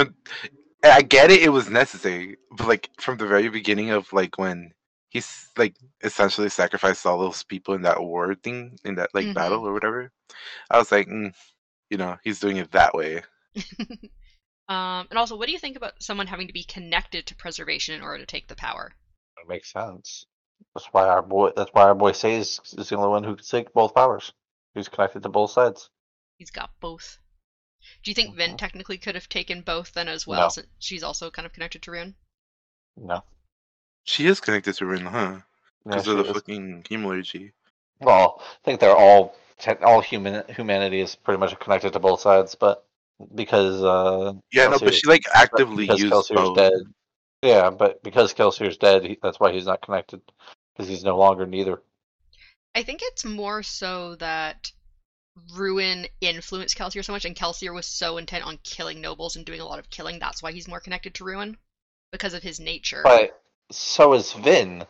I 0.83 1.01
get 1.01 1.31
it; 1.31 1.41
it 1.43 1.49
was 1.49 1.69
necessary, 1.69 2.37
but 2.51 2.67
like 2.67 2.89
from 2.99 3.17
the 3.17 3.27
very 3.27 3.49
beginning 3.49 3.91
of 3.91 4.11
like 4.13 4.37
when 4.37 4.73
he's 5.09 5.49
like 5.57 5.75
essentially 6.03 6.49
sacrificed 6.49 7.05
all 7.05 7.19
those 7.19 7.43
people 7.43 7.73
in 7.75 7.81
that 7.83 8.01
war 8.01 8.35
thing 8.35 8.77
in 8.85 8.95
that 8.95 9.09
like 9.13 9.27
Mhm. 9.27 9.33
battle 9.33 9.67
or 9.67 9.73
whatever, 9.73 10.11
I 10.71 10.77
was 10.79 10.91
like, 10.91 11.07
mm, 11.07 11.33
you 11.89 11.97
know, 11.97 12.17
he's 12.23 12.39
doing 12.39 12.57
it 12.57 12.71
that 12.73 12.93
way. 12.95 13.23
Um, 14.69 15.07
and 15.09 15.19
also, 15.19 15.35
what 15.37 15.47
do 15.47 15.53
you 15.53 15.59
think 15.59 15.77
about 15.77 16.01
someone 16.03 16.27
having 16.27 16.47
to 16.47 16.53
be 16.53 16.63
connected 16.63 17.25
to 17.27 17.35
preservation 17.35 17.95
in 17.95 18.01
order 18.01 18.19
to 18.19 18.25
take 18.25 18.47
the 18.47 18.55
power? 18.55 18.93
It 19.41 19.47
makes 19.47 19.71
sense. 19.71 20.27
That's 20.75 20.85
why 20.93 21.07
our 21.07 21.23
boy. 21.23 21.51
That's 21.55 21.71
why 21.73 21.83
our 21.83 21.95
boy 21.95 22.11
Sazed 22.11 22.77
is 22.79 22.89
the 22.89 22.95
only 22.97 23.09
one 23.09 23.23
who 23.23 23.35
can 23.35 23.45
take 23.45 23.73
both 23.73 23.95
powers. 23.95 24.31
He's 24.77 24.87
connected 24.89 25.23
to 25.23 25.29
both 25.29 25.51
sides. 25.51 25.89
He's 26.37 26.51
got 26.51 26.69
both. 26.79 27.17
Do 28.03 28.11
you 28.11 28.15
think 28.15 28.35
Vin 28.35 28.51
Mhm. 28.53 28.57
technically 28.57 28.97
could 28.97 29.15
have 29.15 29.27
taken 29.27 29.61
both 29.61 29.93
then 29.93 30.07
as 30.07 30.27
well, 30.27 30.41
No. 30.41 30.49
since 30.49 30.67
she's 30.79 31.03
also 31.03 31.31
kind 31.31 31.45
of 31.45 31.53
connected 31.53 31.81
to 31.83 31.91
Ruin? 31.91 32.15
No. 32.95 33.23
She 34.03 34.27
is 34.27 34.39
connected 34.39 34.73
to 34.75 34.85
Ruin, 34.85 35.05
huh? 35.05 35.39
Yeah, 35.39 35.41
Because 35.85 36.07
of 36.07 36.17
the 36.17 36.25
is. 36.25 36.31
fucking 36.33 36.83
hemalurgy. 36.83 37.51
Well, 37.99 38.41
I 38.41 38.57
think 38.63 38.79
they're 38.79 38.95
all 38.95 39.35
te- 39.57 39.83
all 39.83 40.01
human 40.01 40.43
humanity 40.53 41.01
is 41.01 41.15
pretty 41.15 41.39
much 41.39 41.57
connected 41.59 41.93
to 41.93 41.99
both 41.99 42.21
sides, 42.21 42.53
but 42.55 42.85
because 43.33 43.81
uh 43.83 44.33
Yeah, 44.51 44.65
no, 44.65 44.71
but 44.73 44.79
Kelsey- 44.81 44.97
she 44.99 45.07
like 45.07 45.23
actively 45.33 45.85
because 45.85 45.99
used 46.01 46.11
Kelsier's 46.11 46.37
both. 46.39 46.55
dead. 46.57 46.73
Yeah, 47.41 47.69
but 47.71 48.03
because 48.03 48.33
Kelsier's 48.33 48.77
dead, 48.77 49.03
he, 49.03 49.17
that's 49.21 49.39
why 49.39 49.51
he's 49.51 49.65
not 49.65 49.81
connected 49.81 50.21
because 50.75 50.87
he's 50.89 51.03
no 51.03 51.17
longer 51.17 51.45
neither. 51.47 51.81
I 52.77 52.83
think 52.83 52.99
it's 53.01 53.25
more 53.25 53.63
so 53.63 54.13
that 54.17 54.71
Ruin 55.55 56.05
influenced 56.21 56.77
Kelsier 56.77 57.03
so 57.03 57.11
much, 57.11 57.25
and 57.25 57.35
Kelsier 57.35 57.73
was 57.73 57.87
so 57.87 58.17
intent 58.17 58.45
on 58.45 58.59
killing 58.63 59.01
nobles 59.01 59.35
and 59.35 59.43
doing 59.43 59.61
a 59.61 59.65
lot 59.65 59.79
of 59.79 59.89
killing. 59.89 60.19
That's 60.19 60.43
why 60.43 60.51
he's 60.51 60.67
more 60.67 60.79
connected 60.79 61.15
to 61.15 61.23
Ruin 61.23 61.57
because 62.11 62.35
of 62.35 62.43
his 62.43 62.59
nature. 62.59 63.01
But 63.03 63.41
so 63.71 64.13
is 64.13 64.31
Vin. 64.31 64.85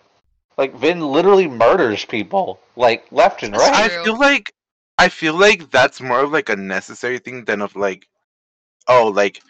Like 0.58 0.76
Vin 0.76 1.00
literally 1.00 1.48
murders 1.48 2.04
people 2.04 2.60
like 2.76 3.10
left 3.10 3.44
and 3.44 3.54
That's 3.54 3.70
right. 3.70 3.90
I 3.90 4.04
feel 4.04 4.20
like 4.20 4.52
I 4.98 5.08
feel 5.08 5.36
like 5.36 5.72
that's 5.72 6.02
more 6.02 6.20
of 6.20 6.32
like 6.34 6.50
a 6.50 6.58
necessary 6.58 7.20
thing 7.20 7.46
than 7.46 7.62
of 7.62 7.74
like, 7.78 8.06
oh, 8.90 9.14
like 9.16 9.42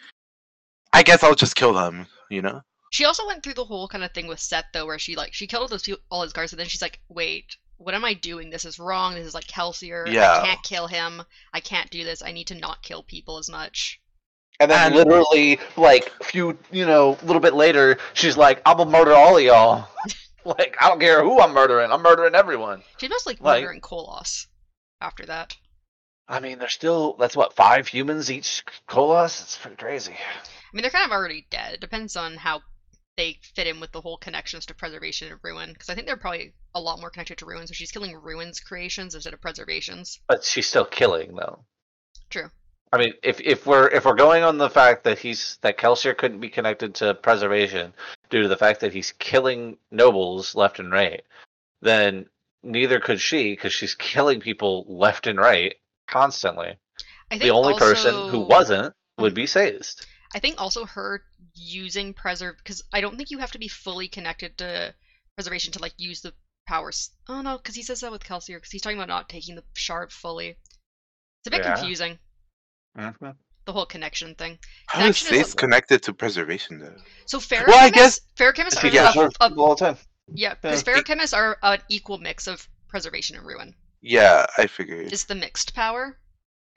I 0.92 1.02
guess 1.02 1.24
I'll 1.24 1.34
just 1.34 1.56
kill 1.56 1.72
them, 1.72 2.06
you 2.30 2.40
know? 2.40 2.62
She 2.92 3.04
also 3.04 3.26
went 3.26 3.42
through 3.42 3.54
the 3.54 3.64
whole 3.64 3.88
kind 3.88 4.04
of 4.04 4.12
thing 4.12 4.28
with 4.28 4.38
Cett 4.38 4.66
though, 4.72 4.86
where 4.86 5.00
she 5.00 5.16
like 5.16 5.34
she 5.34 5.48
killed 5.48 5.62
all 5.62 5.68
those 5.68 5.82
people, 5.82 6.04
all 6.08 6.22
his 6.22 6.32
guards, 6.32 6.52
and 6.52 6.60
then 6.60 6.68
she's 6.68 6.82
like, 6.82 7.00
"Wait, 7.08 7.56
what 7.78 7.94
am 7.94 8.04
I 8.04 8.14
doing? 8.14 8.50
This 8.50 8.64
is 8.64 8.78
wrong. 8.78 9.14
This 9.14 9.26
is 9.26 9.34
like 9.34 9.46
Kelsier. 9.46 10.10
Yeah. 10.12 10.32
I 10.32 10.46
can't 10.46 10.62
kill 10.62 10.86
him. 10.86 11.22
I 11.52 11.60
can't 11.60 11.90
do 11.90 12.04
this. 12.04 12.22
I 12.22 12.32
need 12.32 12.48
to 12.48 12.54
not 12.54 12.82
kill 12.82 13.02
people 13.02 13.38
as 13.38 13.48
much." 13.50 14.00
And 14.60 14.70
then 14.70 14.86
And- 14.88 14.94
literally, 14.96 15.60
like 15.76 16.12
a 16.20 16.24
few, 16.24 16.58
you 16.72 16.84
know, 16.84 17.16
a 17.22 17.24
little 17.24 17.40
bit 17.40 17.54
later, 17.54 17.98
she's 18.14 18.36
like, 18.36 18.60
"I'm 18.66 18.76
gonna 18.76 18.90
murder 18.90 19.14
all 19.14 19.36
of 19.36 19.42
y'all." 19.42 19.88
like 20.44 20.76
I 20.80 20.88
don't 20.88 21.00
care 21.00 21.22
who 21.22 21.40
I'm 21.40 21.52
murdering. 21.52 21.90
I'm 21.92 22.02
murdering 22.02 22.34
everyone. 22.34 22.82
She's 22.98 23.10
mostly 23.10 23.34
like 23.34 23.40
Like- 23.40 23.62
murdering 23.62 23.80
koloss 23.80 24.46
after 25.00 25.24
that. 25.26 25.56
I 26.30 26.40
mean, 26.40 26.58
there's 26.58 26.74
still 26.74 27.14
that's 27.14 27.36
what 27.36 27.54
five 27.54 27.88
humans 27.88 28.30
each 28.30 28.62
koloss. 28.88 29.40
It's 29.40 29.56
pretty 29.56 29.76
crazy. 29.76 30.12
I 30.14 30.76
mean, 30.76 30.82
they're 30.82 30.90
kind 30.90 31.06
of 31.06 31.12
already 31.12 31.46
dead. 31.50 31.74
It 31.74 31.80
depends 31.80 32.16
on 32.16 32.36
how 32.36 32.60
they 33.18 33.38
fit 33.54 33.66
in 33.66 33.80
with 33.80 33.92
the 33.92 34.00
whole 34.00 34.16
connections 34.16 34.64
to 34.64 34.74
preservation 34.74 35.30
and 35.30 35.40
ruin. 35.42 35.72
Because 35.72 35.90
I 35.90 35.94
think 35.94 36.06
they're 36.06 36.16
probably 36.16 36.54
a 36.74 36.80
lot 36.80 37.00
more 37.00 37.10
connected 37.10 37.36
to 37.38 37.46
ruins. 37.46 37.68
so 37.68 37.74
she's 37.74 37.90
killing 37.90 38.16
ruins 38.16 38.60
creations 38.60 39.14
instead 39.14 39.34
of 39.34 39.42
preservations. 39.42 40.20
But 40.28 40.44
she's 40.44 40.66
still 40.66 40.86
killing 40.86 41.34
though. 41.34 41.64
True. 42.30 42.48
I 42.92 42.98
mean, 42.98 43.14
if 43.22 43.40
if 43.40 43.66
we're 43.66 43.88
if 43.88 44.06
we're 44.06 44.14
going 44.14 44.44
on 44.44 44.56
the 44.56 44.70
fact 44.70 45.04
that 45.04 45.18
he's 45.18 45.58
that 45.60 45.76
Kelsier 45.76 46.16
couldn't 46.16 46.40
be 46.40 46.48
connected 46.48 46.94
to 46.96 47.12
preservation 47.14 47.92
due 48.30 48.42
to 48.42 48.48
the 48.48 48.56
fact 48.56 48.80
that 48.80 48.94
he's 48.94 49.12
killing 49.18 49.76
nobles 49.90 50.54
left 50.54 50.78
and 50.78 50.90
right, 50.90 51.22
then 51.82 52.26
neither 52.62 53.00
could 53.00 53.20
she 53.20 53.50
because 53.50 53.72
she's 53.72 53.94
killing 54.12 54.40
people 54.40 54.86
left 54.88 55.26
and 55.26 55.38
right 55.38 55.74
constantly. 56.06 56.78
I 57.30 57.34
think 57.34 57.42
The 57.42 57.50
only 57.50 57.74
person 57.74 58.30
who 58.30 58.40
wasn't 58.40 58.94
would 59.18 59.32
mm-hmm. 59.32 59.42
be 59.42 59.46
Sazed. 59.46 60.06
I 60.34 60.38
think 60.40 60.60
also 60.60 60.84
her 60.84 61.22
using 61.54 62.12
preserve 62.14 62.56
because 62.58 62.82
I 62.92 63.00
don't 63.00 63.16
think 63.16 63.30
you 63.30 63.38
have 63.38 63.52
to 63.52 63.58
be 63.58 63.68
fully 63.68 64.08
connected 64.08 64.58
to 64.58 64.94
preservation 65.36 65.72
to 65.72 65.78
like 65.80 65.94
use 65.96 66.20
the 66.20 66.34
powers. 66.66 67.10
Oh 67.28 67.40
no, 67.40 67.56
because 67.56 67.74
he 67.74 67.82
says 67.82 68.00
that 68.00 68.12
with 68.12 68.24
Kelsier 68.24 68.56
because 68.58 68.70
he's 68.70 68.82
talking 68.82 68.98
about 68.98 69.08
not 69.08 69.28
taking 69.28 69.54
the 69.54 69.64
shard 69.74 70.12
fully. 70.12 70.48
It's 70.50 71.46
a 71.46 71.50
bit 71.50 71.64
Yeah. 71.64 71.74
confusing 71.76 72.18
the 72.94 73.72
whole 73.72 73.86
connection 73.86 74.34
thing. 74.34 74.58
How 74.86 74.98
is 75.00 75.18
Connection 75.18 75.34
is 75.36 75.46
Faith 75.48 75.56
connected 75.56 76.02
to 76.04 76.12
preservation 76.12 76.78
though? 76.78 76.96
So 77.26 77.38
feruchemists, 77.38 77.66
Well, 77.68 77.84
I 77.84 77.90
guess- 77.90 78.20
feruchemists 78.36 78.82
are 78.82 78.88
Yeah. 78.88 79.12
a- 79.14 79.44
a- 79.46 79.54
all 79.54 79.74
the 79.76 79.84
time. 79.84 79.98
yeah, 80.34 80.54
because 80.54 80.86
Yeah. 80.86 80.94
feruchemists 80.94 81.36
are 81.36 81.58
an 81.62 81.82
equal 81.88 82.18
mix 82.18 82.46
of 82.46 82.68
preservation 82.88 83.36
and 83.36 83.46
ruin. 83.46 83.74
Yeah, 84.00 84.46
I 84.56 84.66
figured. 84.66 85.12
It's 85.12 85.24
the 85.24 85.34
mixed 85.34 85.74
power. 85.74 86.18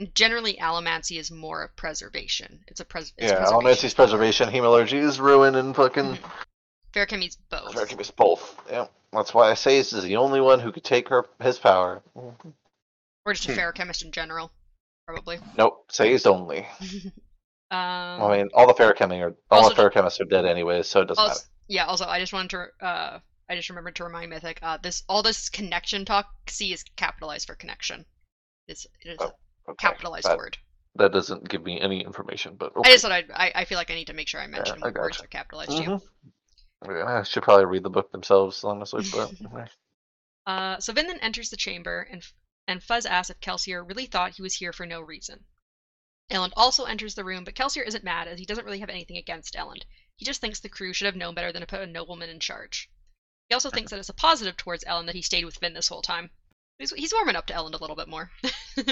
And 0.01 0.15
generally, 0.15 0.55
allomancy 0.60 1.20
is 1.20 1.29
more 1.29 1.62
of 1.63 1.75
preservation. 1.75 2.63
It's 2.67 2.79
a 2.79 2.86
pres. 2.86 3.13
It's 3.20 3.31
Yeah, 3.31 3.38
preservation. 3.38 3.53
Allomancy's 3.53 3.93
preservation, 3.93 4.50
hemalurgy 4.50 4.93
is 4.98 5.20
ruin, 5.20 5.53
and 5.53 5.75
fucking 5.75 6.17
Feruchemy's 6.91 7.36
both. 7.51 7.75
Feruchemy's 7.75 8.10
both. 8.10 8.60
Yeah, 8.67 8.88
that's 9.13 9.31
why 9.31 9.53
Sazed 9.53 9.93
is 9.93 10.03
the 10.03 10.15
only 10.17 10.41
one 10.41 10.60
who 10.60 10.72
could 10.72 10.84
take 10.84 11.10
her 11.10 11.27
his 11.39 11.60
power. 11.60 12.01
Or 12.15 13.34
just 13.34 13.48
a 13.48 13.53
Hmm. 13.53 13.60
feruchemist 13.60 14.03
in 14.03 14.12
general. 14.12 14.51
probably. 15.05 15.38
Nope, 15.55 15.86
Sazed 15.91 16.25
only. 16.25 16.65
um, 17.70 17.72
I 17.72 18.38
mean, 18.38 18.50
all 18.55 18.65
the 18.65 18.74
Ferrochemi 18.74 19.22
are 19.22 19.36
all 19.51 19.65
Also- 19.65 19.75
the 19.75 19.81
Feruchemists 19.81 20.20
are 20.20 20.25
dead 20.25 20.46
anyway, 20.46 20.81
so 20.81 21.01
it 21.01 21.10
doesn't 21.10 21.22
also, 21.22 21.34
matter. 21.36 21.46
yeah. 21.67 21.86
Also, 21.86 22.05
I 22.08 22.20
just 22.20 22.34
wanted 22.34 22.50
to. 22.51 22.86
Uh, 22.86 23.20
I 23.50 23.55
just 23.55 23.70
remembered 23.70 23.98
to 23.98 24.03
remind 24.03 24.31
Mythic. 24.31 24.58
Uh, 24.63 24.77
this 24.77 25.03
all 25.08 25.22
this 25.22 25.50
connection 25.50 26.05
talk. 26.05 26.27
C 26.48 26.74
is 26.74 26.84
capitalized 26.96 27.46
for 27.46 27.53
connection. 27.55 28.05
It's 28.67 28.88
it 29.01 29.10
is 29.10 29.17
Oh, 29.20 29.27
a 29.27 29.34
Okay, 29.72 29.88
capitalized 29.88 30.28
that, 30.28 30.38
word. 30.38 30.58
that 30.96 31.12
doesn't 31.12 31.48
give 31.48 31.63
me 31.63 31.80
any 31.80 32.01
information, 32.01 32.56
but 32.56 32.74
I 32.84 32.90
just 32.90 33.04
thought 33.04 33.12
I'd, 33.12 33.32
I 33.32 33.51
I 33.56 33.66
feel 33.66 33.78
like 33.78 33.92
I 33.92 33.96
need 33.96 34.08
to 34.08 34.13
make 34.13 34.28
sure 34.28 34.42
I 34.42 34.48
mention 34.48 34.78
I 34.82 34.86
when 34.86 34.94
words 34.94 35.18
gotcha. 35.18 35.25
are 35.25 35.28
capitalized. 35.28 35.72
Mhm. 35.72 36.01
Yeah, 36.88 37.20
I 37.20 37.24
should 37.24 37.44
probably 37.44 37.66
read 37.66 37.84
the 37.84 37.90
book 37.90 38.12
themselves, 38.12 38.63
honestly. 38.63 39.06
But 39.12 39.32
okay. 39.54 39.72
Uh, 40.46 40.80
so 40.80 40.94
Vin 40.94 41.08
then 41.08 41.20
enters 41.20 41.50
the 41.50 41.58
chamber, 41.58 42.08
and 42.12 42.24
and 42.68 42.84
Fuzz 42.84 43.06
asks 43.06 43.30
if 43.30 43.40
Kelsier 43.40 43.88
really 43.88 44.06
thought 44.06 44.36
he 44.36 44.42
was 44.42 44.56
here 44.56 44.74
for 44.74 44.86
no 44.86 45.01
reason. 45.01 45.46
Elend 46.32 46.54
also 46.56 46.86
enters 46.86 47.16
the 47.16 47.25
room, 47.25 47.44
but 47.44 47.56
Kelsier 47.56 47.86
isn't 47.86 48.04
mad 48.04 48.28
as 48.28 48.40
he 48.40 48.46
doesn't 48.46 48.63
really 48.66 48.80
have 48.80 48.90
anything 48.90 49.18
against 49.18 49.56
Elend. 49.56 49.84
He 50.16 50.25
just 50.25 50.40
thinks 50.40 50.60
the 50.60 50.70
crew 50.70 50.94
should 50.94 51.06
have 51.06 51.16
known 51.16 51.36
better 51.36 51.51
than 51.51 51.62
to 51.62 51.68
put 51.68 51.82
a 51.82 51.86
nobleman 51.88 52.30
in 52.30 52.40
charge. 52.40 52.90
He 53.50 53.54
also 53.54 53.70
thinks 53.70 53.92
that 53.92 54.00
it's 54.00 54.10
a 54.10 54.13
positive 54.13 54.56
towards 54.56 54.86
Elend 54.86 55.08
that 55.08 55.16
he 55.16 55.22
stayed 55.22 55.44
with 55.44 55.58
Vin 55.58 55.74
this 55.74 55.90
whole 55.90 56.01
time. 56.01 56.32
He's, 56.80 56.92
he's 56.94 57.13
warming 57.13 57.36
up 57.36 57.48
to 57.48 57.54
Elend 57.54 57.74
a 57.74 57.78
little 57.78 57.98
bit 57.98 58.08
more. 58.08 58.32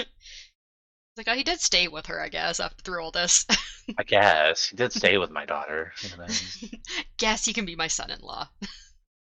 He's 1.20 1.26
like, 1.26 1.34
oh, 1.34 1.36
he 1.36 1.44
did 1.44 1.60
stay 1.60 1.86
with 1.86 2.06
her, 2.06 2.18
I 2.18 2.30
guess, 2.30 2.60
after 2.60 2.82
through 2.82 3.02
all 3.02 3.10
this. 3.10 3.44
I 3.98 4.04
guess 4.04 4.70
he 4.70 4.76
did 4.76 4.90
stay 4.90 5.18
with 5.18 5.30
my 5.30 5.44
daughter. 5.44 5.92
you 6.02 6.16
know. 6.16 6.26
Guess 7.18 7.44
he 7.44 7.52
can 7.52 7.66
be 7.66 7.76
my 7.76 7.88
son-in-law. 7.88 8.48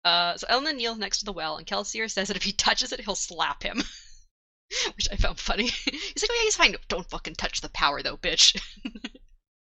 Uh, 0.03 0.35
so 0.35 0.47
Elend 0.47 0.77
kneels 0.77 0.97
next 0.97 1.19
to 1.19 1.25
the 1.25 1.31
well, 1.31 1.57
and 1.57 1.67
Kelsier 1.67 2.09
says 2.09 2.27
that 2.27 2.35
if 2.35 2.41
he 2.41 2.51
touches 2.51 2.91
it, 2.91 3.01
he'll 3.01 3.13
slap 3.13 3.61
him. 3.61 3.83
Which 4.95 5.07
I 5.11 5.15
found 5.15 5.39
funny. 5.39 5.67
He's 5.67 6.23
like, 6.23 6.31
oh 6.31 6.35
yeah, 6.37 6.41
he's 6.41 6.55
fine. 6.55 6.75
Don't 6.87 7.07
fucking 7.07 7.35
touch 7.35 7.61
the 7.61 7.69
power, 7.69 8.01
though, 8.01 8.17
bitch. 8.17 8.59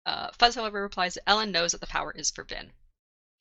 uh, 0.06 0.28
Fuzz, 0.38 0.54
however, 0.54 0.80
replies 0.80 1.14
that 1.14 1.26
Elend 1.26 1.50
knows 1.50 1.72
that 1.72 1.80
the 1.80 1.88
power 1.88 2.12
is 2.12 2.30
for 2.30 2.44
Vin. 2.44 2.70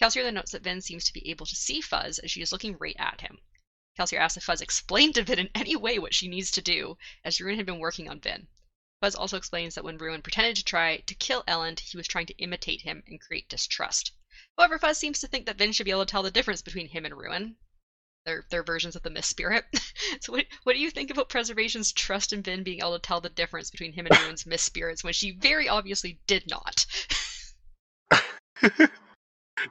Kelsier 0.02 0.24
then 0.24 0.34
notes 0.34 0.54
that 0.54 0.64
Vin 0.64 0.82
seems 0.82 1.06
to 1.06 1.14
be 1.14 1.30
able 1.30 1.46
to 1.46 1.56
see 1.56 1.82
Fuzz 1.82 2.18
as 2.18 2.32
she 2.32 2.42
is 2.42 2.52
looking 2.52 2.76
right 2.80 2.96
at 2.98 3.22
him. 3.22 3.38
Kelsier 3.98 4.20
asks 4.20 4.38
if 4.38 4.44
Fuzz 4.44 4.62
explained 4.62 5.16
to 5.16 5.24
Vin 5.24 5.40
in 5.40 5.50
any 5.54 5.76
way 5.76 6.00
what 6.00 6.14
she 6.14 6.28
needs 6.28 6.50
to 6.52 6.62
do, 6.62 6.98
as 7.24 7.42
Ruin 7.42 7.58
had 7.58 7.66
been 7.66 7.80
working 7.80 8.10
on 8.10 8.22
Vin. 8.22 8.48
Fuzz 9.02 9.16
also 9.16 9.36
explains 9.36 9.76
that 9.76 9.84
when 9.84 9.98
Ruin 9.98 10.22
pretended 10.22 10.56
to 10.56 10.64
try 10.64 10.98
to 10.98 11.16
kill 11.16 11.44
Elend, 11.44 11.80
he 11.80 11.98
was 11.98 12.08
trying 12.08 12.28
to 12.28 12.38
imitate 12.38 12.82
him 12.82 13.04
and 13.08 13.20
create 13.20 13.50
distrust. 13.50 14.12
However, 14.58 14.80
Fuzz 14.80 14.98
seems 14.98 15.20
to 15.20 15.28
think 15.28 15.46
that 15.46 15.58
Vin 15.58 15.74
should 15.74 15.86
be 15.86 15.92
able 15.92 16.06
to 16.06 16.12
tell 16.12 16.24
the 16.24 16.32
difference 16.32 16.62
between 16.62 16.88
him 16.88 17.04
and 17.04 17.18
Ruin. 17.18 17.58
Their, 18.26 18.46
their 18.50 18.64
versions 18.64 18.96
of 18.96 19.02
the 19.02 19.10
Mist 19.10 19.30
Spirit. 19.30 19.66
so, 20.22 20.32
what, 20.32 20.46
what 20.64 20.74
do 20.74 20.80
you 20.80 20.92
think 20.92 21.10
about 21.10 21.30
Preservation's 21.30 21.92
trust 21.92 22.32
in 22.32 22.44
Vin 22.44 22.64
being 22.64 22.80
able 22.80 22.94
to 22.94 23.00
tell 23.00 23.20
the 23.20 23.30
difference 23.30 23.72
between 23.72 23.94
him 23.94 24.06
and 24.06 24.20
Ruin's 24.22 24.46
Mist 24.46 24.64
Spirits 24.66 25.04
when 25.04 25.14
she 25.14 25.32
very 25.32 25.68
obviously 25.68 26.20
did 26.28 26.48
not? 26.48 26.86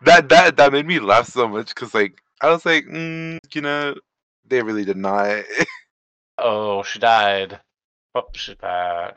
that 0.02 0.28
that 0.28 0.56
that 0.56 0.72
made 0.72 0.86
me 0.86 0.98
laugh 0.98 1.26
so 1.26 1.46
much 1.46 1.68
because 1.68 1.94
like 1.94 2.20
I 2.40 2.50
was 2.50 2.66
like, 2.66 2.86
mm, 2.86 3.38
you 3.54 3.60
know, 3.60 3.94
they 4.50 4.62
really 4.62 4.84
deny 4.84 5.44
not. 5.58 5.66
oh, 6.38 6.82
she 6.82 6.98
died. 6.98 7.60
Oh, 8.14 8.24
she's 8.34 8.56
back. 8.56 9.16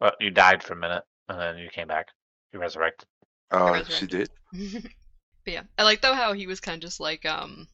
Well, 0.00 0.12
you 0.20 0.30
died 0.30 0.62
for 0.62 0.74
a 0.74 0.76
minute, 0.76 1.04
and 1.28 1.38
then 1.38 1.58
you 1.58 1.68
came 1.68 1.88
back. 1.88 2.06
You 2.52 2.60
resurrected. 2.60 3.08
Oh, 3.50 3.72
resurrected. 3.72 3.98
she 3.98 4.06
did. 4.06 4.82
but 5.44 5.52
yeah, 5.52 5.62
I 5.76 5.82
like 5.82 6.00
though 6.00 6.14
how 6.14 6.32
he 6.32 6.46
was 6.46 6.60
kind 6.60 6.76
of 6.76 6.82
just 6.82 7.00
like 7.00 7.26
um 7.26 7.68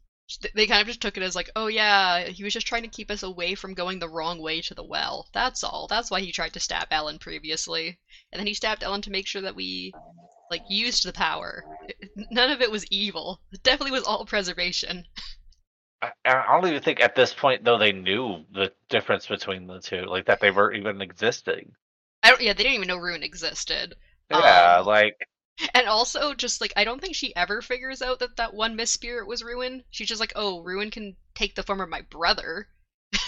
they 0.55 0.67
kind 0.67 0.81
of 0.81 0.87
just 0.87 1.03
took 1.03 1.19
it 1.19 1.23
as 1.23 1.37
like 1.37 1.51
oh 1.55 1.67
yeah 1.67 2.25
he 2.25 2.43
was 2.43 2.55
just 2.55 2.67
trying 2.67 2.83
to 2.83 2.89
keep 2.89 3.11
us 3.11 3.23
away 3.23 3.55
from 3.55 3.75
going 3.75 3.99
the 3.99 4.09
wrong 4.09 4.41
way 4.41 4.63
to 4.63 4.73
the 4.73 4.83
well 4.83 5.29
that's 5.35 5.63
all 5.63 5.87
that's 5.87 6.11
why 6.11 6.21
he 6.21 6.33
tried 6.33 6.55
to 6.55 6.61
stab 6.61 6.89
Elend 6.89 7.21
previously 7.21 7.99
and 8.33 8.41
then 8.41 8.47
he 8.47 8.55
stabbed 8.55 8.83
Elend 8.83 9.03
to 9.03 9.11
make 9.11 9.27
sure 9.27 9.43
that 9.43 9.55
we 9.55 9.93
like 10.51 10.63
used 10.67 11.05
the 11.05 11.13
power 11.13 11.63
none 12.31 12.51
of 12.51 12.63
it 12.63 12.71
was 12.71 12.87
evil 12.87 13.39
it 13.53 13.63
definitely 13.63 13.93
was 13.93 14.05
all 14.05 14.25
preservation 14.25 15.05
I, 16.05 16.13
I 16.25 16.61
don't 16.61 16.69
even 16.69 16.83
think 16.83 17.01
at 17.01 17.15
this 17.15 17.33
point 17.33 17.65
though 17.65 17.79
they 17.79 17.93
knew 17.93 18.45
the 18.53 18.73
difference 18.89 19.27
between 19.27 19.67
the 19.67 19.81
two, 19.81 20.05
like 20.07 20.27
that 20.27 20.41
they 20.41 20.51
weren't 20.51 20.77
even 20.77 21.01
existing. 21.01 21.73
I 22.23 22.31
don't 22.31 22.41
yeah 22.41 22.53
they 22.53 22.63
didn't 22.63 22.77
even 22.77 22.89
know 22.89 22.97
Ruin 22.97 23.23
existed 23.23 23.95
Yeah, 24.31 24.79
Um, 24.79 24.87
like 24.87 25.29
And 25.75 25.87
also, 25.87 26.35
just 26.35 26.61
like 26.61 26.73
I 26.77 26.85
don't 26.85 27.01
think 27.01 27.15
she 27.15 27.35
ever 27.37 27.63
figures 27.63 28.03
out 28.03 28.19
that 28.19 28.37
that 28.37 28.55
one 28.55 28.77
Mist 28.77 28.93
Spirit 28.93 29.27
was 29.27 29.43
Ruin. 29.43 29.85
She's 29.91 30.09
just 30.09 30.21
like, 30.21 30.33
oh, 30.35 30.61
Ruin 30.63 30.91
can 30.91 31.17
take 31.35 31.55
the 31.55 31.63
form 31.63 31.81
of 31.81 31.89
my 31.89 32.03
brother. 32.03 32.69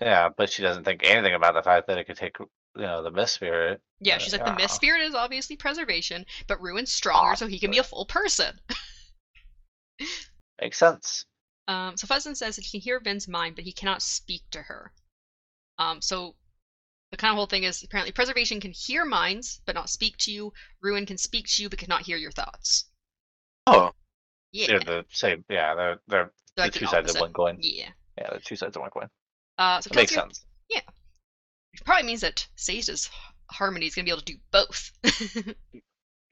yeah, 0.00 0.28
but 0.36 0.50
she 0.50 0.62
doesn't 0.62 0.84
think 0.84 1.02
anything 1.04 1.34
about 1.34 1.54
the 1.54 1.62
fact 1.62 1.86
that 1.86 1.98
it 1.98 2.04
could 2.04 2.16
take 2.16 2.38
you 2.38 2.48
know 2.76 3.02
the 3.02 3.10
Mist 3.10 3.34
Spirit. 3.34 3.80
Yeah, 4.00 4.18
she's 4.18 4.32
like, 4.32 4.44
the 4.44 4.54
Mist. 4.54 4.74
Spirit 4.74 5.02
is 5.02 5.14
obviously 5.14 5.56
preservation, 5.56 6.26
but 6.46 6.60
Ruin's 6.60 6.92
stronger, 6.92 7.36
so 7.36 7.46
he 7.46 7.58
can 7.58 7.70
be 7.70 7.78
a 7.78 7.84
full 7.84 8.04
person. 8.04 8.58
Makes 10.60 10.78
sense. 10.78 11.24
Um, 11.68 11.96
so 11.96 12.06
Fuzzin 12.06 12.36
says 12.36 12.56
that 12.56 12.64
he 12.64 12.78
can 12.78 12.84
hear 12.84 13.00
Vin's 13.00 13.26
mind, 13.28 13.56
but 13.56 13.64
he 13.64 13.72
cannot 13.72 14.02
speak 14.02 14.42
to 14.52 14.62
her. 14.62 14.92
Um, 15.78 16.00
so 16.00 16.36
the 17.10 17.16
kind 17.16 17.30
of 17.32 17.36
whole 17.36 17.46
thing 17.46 17.64
is 17.64 17.82
apparently 17.82 18.12
preservation 18.12 18.60
can 18.60 18.72
hear 18.72 19.04
minds, 19.04 19.60
but 19.66 19.74
not 19.74 19.90
speak 19.90 20.16
to 20.18 20.32
you. 20.32 20.52
Ruin 20.80 21.06
can 21.06 21.18
speak 21.18 21.46
to 21.48 21.62
you, 21.62 21.68
but 21.68 21.78
cannot 21.78 22.02
hear 22.02 22.16
your 22.16 22.30
thoughts. 22.30 22.84
Oh, 23.66 23.92
Yeah, 24.52 24.66
They're 24.68 24.80
the 24.80 25.04
same. 25.10 25.44
Yeah, 25.48 25.74
they're 25.74 26.00
they're 26.06 26.32
they're 26.56 26.70
the 26.70 26.78
two 26.78 26.86
sides 26.86 27.14
of 27.14 27.20
one 27.20 27.32
coin. 27.32 27.58
Yeah. 27.60 27.90
Yeah, 28.16 28.30
the 28.32 28.40
two 28.40 28.56
sides 28.56 28.76
of 28.76 28.82
one 28.82 28.90
coin. 28.90 29.08
Uh, 29.58 29.80
so 29.80 29.90
makes 29.94 30.14
sense. 30.14 30.44
Which 31.72 31.84
probably 31.84 32.06
means 32.06 32.22
that 32.22 32.46
Seista's 32.56 33.10
harmony 33.50 33.84
is 33.84 33.94
going 33.94 34.06
to 34.06 34.08
be 34.08 34.12
able 34.12 34.22
to 34.22 34.32
do 34.32 34.38
both. 34.50 34.92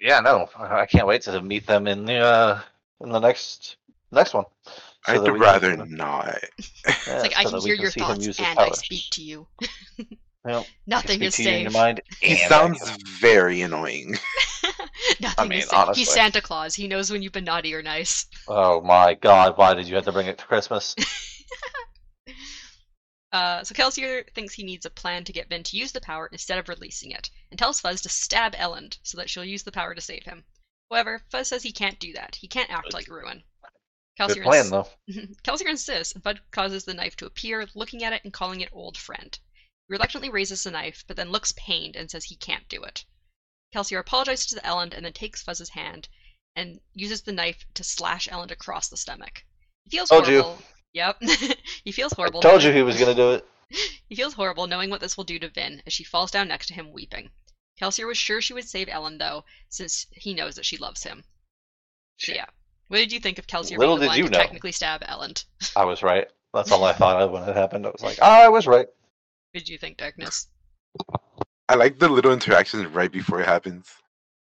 Yeah, 0.00 0.20
no, 0.20 0.48
I 0.56 0.80
I 0.80 0.86
can't 0.86 1.06
wait 1.06 1.22
to 1.22 1.40
meet 1.40 1.66
them 1.66 1.86
in 1.86 2.04
the 2.04 2.18
uh, 2.18 2.60
in 3.00 3.10
the 3.10 3.20
next 3.20 3.76
next 4.10 4.34
one. 4.34 4.44
So 5.06 5.12
I'd 5.12 5.20
that 5.20 5.24
can- 5.26 5.38
rather 5.40 5.76
not. 5.86 6.38
yeah, 6.58 6.94
it's 6.96 7.06
like 7.08 7.36
I 7.36 7.42
can 7.44 7.52
that 7.52 7.62
we 7.62 7.70
hear 7.70 7.74
your 7.76 7.90
thoughts 7.90 8.24
use 8.26 8.36
his 8.38 8.46
and 8.46 8.58
I 8.58 8.64
powers. 8.68 8.78
speak 8.78 9.02
to 9.12 9.22
you. 9.22 9.46
Well, 10.46 10.66
Nothing 10.86 11.22
is 11.22 11.36
to 11.36 11.42
in 11.42 11.64
safe. 11.64 11.72
mind. 11.72 12.02
He 12.20 12.36
sounds 12.36 12.90
very 13.18 13.62
annoying. 13.62 14.18
Nothing 15.18 15.48
mean, 15.48 15.58
is 15.60 15.64
safe. 15.70 15.72
honestly. 15.78 16.00
He's 16.02 16.10
Santa 16.12 16.42
Claus. 16.42 16.74
He 16.74 16.86
knows 16.86 17.10
when 17.10 17.22
you've 17.22 17.32
been 17.32 17.44
naughty 17.46 17.74
or 17.74 17.80
nice. 17.82 18.26
Oh 18.46 18.82
my 18.82 19.14
God! 19.14 19.56
Why 19.56 19.72
did 19.72 19.88
you 19.88 19.94
have 19.94 20.04
to 20.04 20.12
bring 20.12 20.26
it 20.26 20.36
to 20.36 20.44
Christmas? 20.44 20.94
Uh, 23.32 23.64
so 23.64 23.74
Kelsier 23.74 24.22
thinks 24.34 24.54
he 24.54 24.62
needs 24.64 24.86
a 24.86 24.90
plan 24.90 25.24
to 25.24 25.32
get 25.32 25.48
Vin 25.48 25.62
to 25.64 25.76
use 25.76 25.92
the 25.92 26.00
power 26.00 26.28
instead 26.30 26.58
of 26.58 26.68
releasing 26.68 27.10
it, 27.10 27.30
and 27.50 27.58
tells 27.58 27.80
Fuzz 27.80 28.02
to 28.02 28.08
stab 28.08 28.54
Elend 28.54 28.98
so 29.02 29.16
that 29.18 29.28
she'll 29.28 29.44
use 29.44 29.62
the 29.64 29.72
power 29.72 29.94
to 29.94 30.00
save 30.00 30.22
him. 30.24 30.44
However, 30.90 31.22
Fuzz 31.30 31.48
says 31.48 31.62
he 31.62 31.72
can't 31.72 31.98
do 31.98 32.12
that. 32.12 32.36
He 32.36 32.46
can't 32.48 32.70
act 32.70 32.92
like 32.92 33.08
Ruin. 33.08 33.42
Good 34.16 34.30
Kelsier, 34.30 34.42
plan 34.44 34.70
though. 34.70 34.88
Insists, 35.68 36.12
and 36.12 36.22
Bud 36.22 36.40
causes 36.50 36.84
the 36.84 36.94
knife 36.94 37.16
to 37.16 37.26
appear, 37.26 37.66
looking 37.74 38.04
at 38.04 38.12
it 38.12 38.22
and 38.24 38.32
calling 38.32 38.60
it 38.60 38.68
old 38.72 38.96
friend. 38.96 39.38
He 39.88 39.92
reluctantly 39.92 40.30
raises 40.30 40.62
the 40.62 40.70
knife, 40.70 41.04
but 41.06 41.16
then 41.16 41.30
looks 41.30 41.52
pained 41.56 41.96
and 41.96 42.10
says 42.10 42.24
he 42.24 42.36
can't 42.36 42.68
do 42.68 42.82
it. 42.84 43.04
Kelsier 43.74 43.98
apologizes 43.98 44.46
to 44.46 44.60
Elend 44.60 44.94
and 44.94 45.04
then 45.04 45.12
takes 45.12 45.42
Fuzz's 45.42 45.70
hand 45.70 46.08
and 46.54 46.80
uses 46.92 47.22
the 47.22 47.32
knife 47.32 47.66
to 47.74 47.82
slash 47.82 48.28
Elend 48.28 48.52
across 48.52 48.88
the 48.88 48.96
stomach. 48.96 49.44
He 49.82 49.90
feels 49.90 50.08
Told 50.08 50.28
you. 50.28 50.42
horrible. 50.42 50.62
Yep. 50.92 51.22
he 51.84 51.90
feels 51.90 52.12
I 52.12 52.16
horrible. 52.16 52.40
told 52.40 52.62
you 52.62 52.72
he 52.72 52.82
was 52.82 52.96
gonna 52.96 53.14
do 53.14 53.32
it. 53.32 53.48
he 54.08 54.14
feels 54.14 54.34
horrible 54.34 54.68
knowing 54.68 54.90
what 54.90 55.00
this 55.00 55.16
will 55.16 55.24
do 55.24 55.40
to 55.40 55.48
Vin 55.48 55.82
as 55.86 55.92
she 55.92 56.04
falls 56.04 56.30
down 56.30 56.46
next 56.46 56.68
to 56.68 56.74
him 56.74 56.92
weeping. 56.92 57.30
Kelsier 57.80 58.06
was 58.06 58.16
sure 58.16 58.40
she 58.40 58.52
would 58.52 58.68
save 58.68 58.86
Elend 58.86 59.18
though, 59.18 59.44
since 59.68 60.06
he 60.12 60.34
knows 60.34 60.54
that 60.54 60.66
she 60.66 60.76
loves 60.76 61.02
him. 61.02 61.24
Yeah. 62.28 62.46
What 62.88 62.98
did 62.98 63.12
you 63.12 63.20
think 63.20 63.38
of 63.38 63.46
Kelsey? 63.46 63.76
Little 63.76 63.96
being 63.96 64.00
the 64.00 64.04
did 64.04 64.08
one 64.08 64.18
you 64.18 64.24
to 64.24 64.30
know. 64.30 64.38
technically 64.38 64.72
stab 64.72 65.02
Elend? 65.02 65.44
I 65.76 65.84
was 65.84 66.02
right. 66.02 66.28
That's 66.52 66.70
all 66.70 66.84
I 66.84 66.92
thought 66.94 67.20
of 67.20 67.30
when 67.30 67.48
it 67.48 67.56
happened. 67.56 67.86
I 67.86 67.90
was 67.90 68.02
like, 68.02 68.18
ah, 68.20 68.44
I 68.44 68.48
was 68.48 68.66
right. 68.66 68.86
What 68.86 69.60
did 69.60 69.68
you 69.68 69.78
think, 69.78 69.96
Darkness? 69.96 70.48
I 71.68 71.74
like 71.74 71.98
the 71.98 72.08
little 72.08 72.32
interactions 72.32 72.86
right 72.86 73.10
before 73.10 73.40
it 73.40 73.46
happens. 73.46 73.88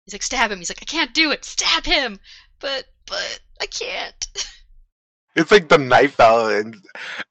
He's 0.04 0.14
like, 0.14 0.22
stab 0.22 0.50
him. 0.50 0.58
He's 0.58 0.70
like, 0.70 0.82
I 0.82 0.84
can't 0.84 1.12
do 1.12 1.30
it. 1.30 1.44
Stab 1.44 1.84
him. 1.84 2.18
But, 2.60 2.84
but, 3.06 3.40
I 3.60 3.66
can't. 3.66 4.26
It's 5.36 5.52
like 5.52 5.68
the 5.68 5.78
knife 5.78 6.18
out, 6.18 6.52
and 6.52 6.76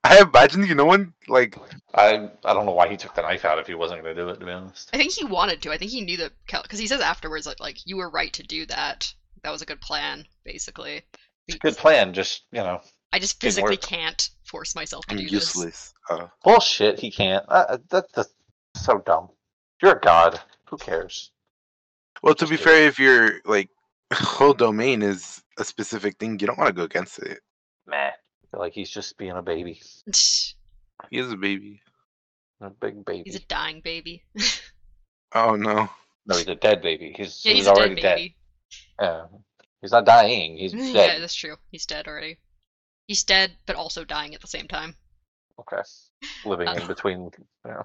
I 0.05 0.21
imagine 0.21 0.65
you 0.65 0.73
know 0.73 0.85
when 0.85 1.13
like 1.27 1.57
I 1.93 2.29
I 2.45 2.53
don't 2.53 2.65
know 2.65 2.71
why 2.71 2.87
he 2.87 2.95
took 2.95 3.13
the 3.13 3.21
knife 3.21 3.43
out 3.43 3.59
if 3.59 3.67
he 3.67 3.73
wasn't 3.73 4.01
gonna 4.01 4.15
do 4.15 4.29
it. 4.29 4.39
To 4.39 4.45
be 4.45 4.51
honest. 4.51 4.89
I 4.93 4.97
think 4.97 5.11
he 5.11 5.25
wanted 5.25 5.61
to. 5.63 5.71
I 5.71 5.77
think 5.77 5.91
he 5.91 6.01
knew 6.01 6.15
that, 6.17 6.31
because 6.63 6.79
he 6.79 6.87
says 6.87 7.01
afterwards, 7.01 7.45
like, 7.45 7.59
like, 7.59 7.85
you 7.85 7.97
were 7.97 8.09
right 8.09 8.31
to 8.33 8.43
do 8.43 8.65
that. 8.67 9.13
That 9.43 9.51
was 9.51 9.61
a 9.61 9.65
good 9.65 9.81
plan, 9.81 10.25
basically. 10.43 11.01
It's 11.47 11.55
a 11.55 11.59
good 11.59 11.77
plan. 11.77 12.13
Just 12.13 12.43
you 12.51 12.59
know, 12.59 12.81
I 13.11 13.19
just 13.19 13.39
physically 13.41 13.77
can't 13.77 14.29
force 14.43 14.75
myself 14.75 15.05
to 15.07 15.13
I'm 15.13 15.17
do 15.17 15.23
this. 15.23 15.33
useless. 15.33 15.93
Uh, 16.09 16.27
bullshit. 16.43 16.99
He 16.99 17.11
can't. 17.11 17.45
Uh, 17.47 17.77
that, 17.89 18.11
that's 18.13 18.33
so 18.75 18.99
dumb. 18.99 19.29
You're 19.81 19.97
a 19.97 19.99
god. 19.99 20.39
Who 20.69 20.77
cares? 20.77 21.31
well, 22.21 22.35
to 22.35 22.47
be 22.47 22.57
fair, 22.57 22.87
if 22.87 22.99
your 22.99 23.39
like 23.45 23.69
whole 24.13 24.53
domain 24.53 25.01
is 25.01 25.41
a 25.57 25.63
specific 25.63 26.17
thing, 26.17 26.39
you 26.39 26.47
don't 26.47 26.57
want 26.57 26.67
to 26.67 26.73
go 26.73 26.83
against 26.83 27.19
it. 27.19 27.39
Meh. 27.87 27.97
I 27.97 28.11
feel 28.51 28.59
like 28.59 28.73
he's 28.73 28.89
just 28.89 29.17
being 29.17 29.31
a 29.31 29.41
baby. 29.41 29.81
He 31.09 31.17
is 31.17 31.31
a 31.31 31.37
baby. 31.37 31.81
A 32.59 32.69
big 32.69 33.05
baby. 33.05 33.23
He's 33.25 33.37
a 33.37 33.45
dying 33.45 33.79
baby. 33.79 34.23
Oh 35.33 35.55
no. 35.55 35.87
No, 36.25 36.37
he's 36.37 36.47
a 36.47 36.55
dead 36.55 36.81
baby. 36.81 37.13
He's, 37.15 37.45
yeah, 37.45 37.53
he's, 37.53 37.59
he's 37.59 37.67
a 37.67 37.71
already 37.71 37.95
dead 37.95 38.15
dead. 38.15 38.29
Yeah. 38.99 39.25
He's 39.81 39.91
not 39.91 40.05
dying. 40.05 40.57
He's 40.57 40.73
dead. 40.73 40.93
yeah, 40.95 41.19
that's 41.19 41.35
true. 41.35 41.55
He's 41.71 41.85
dead 41.85 42.07
already. 42.07 42.37
He's 43.07 43.23
dead, 43.23 43.51
but 43.65 43.75
also 43.75 44.03
dying 44.03 44.35
at 44.35 44.41
the 44.41 44.47
same 44.47 44.67
time. 44.67 44.95
Okay. 45.59 45.81
Living 46.45 46.67
Uh, 46.67 46.73
in 46.73 46.87
between. 46.87 47.31
Yeah. 47.65 47.83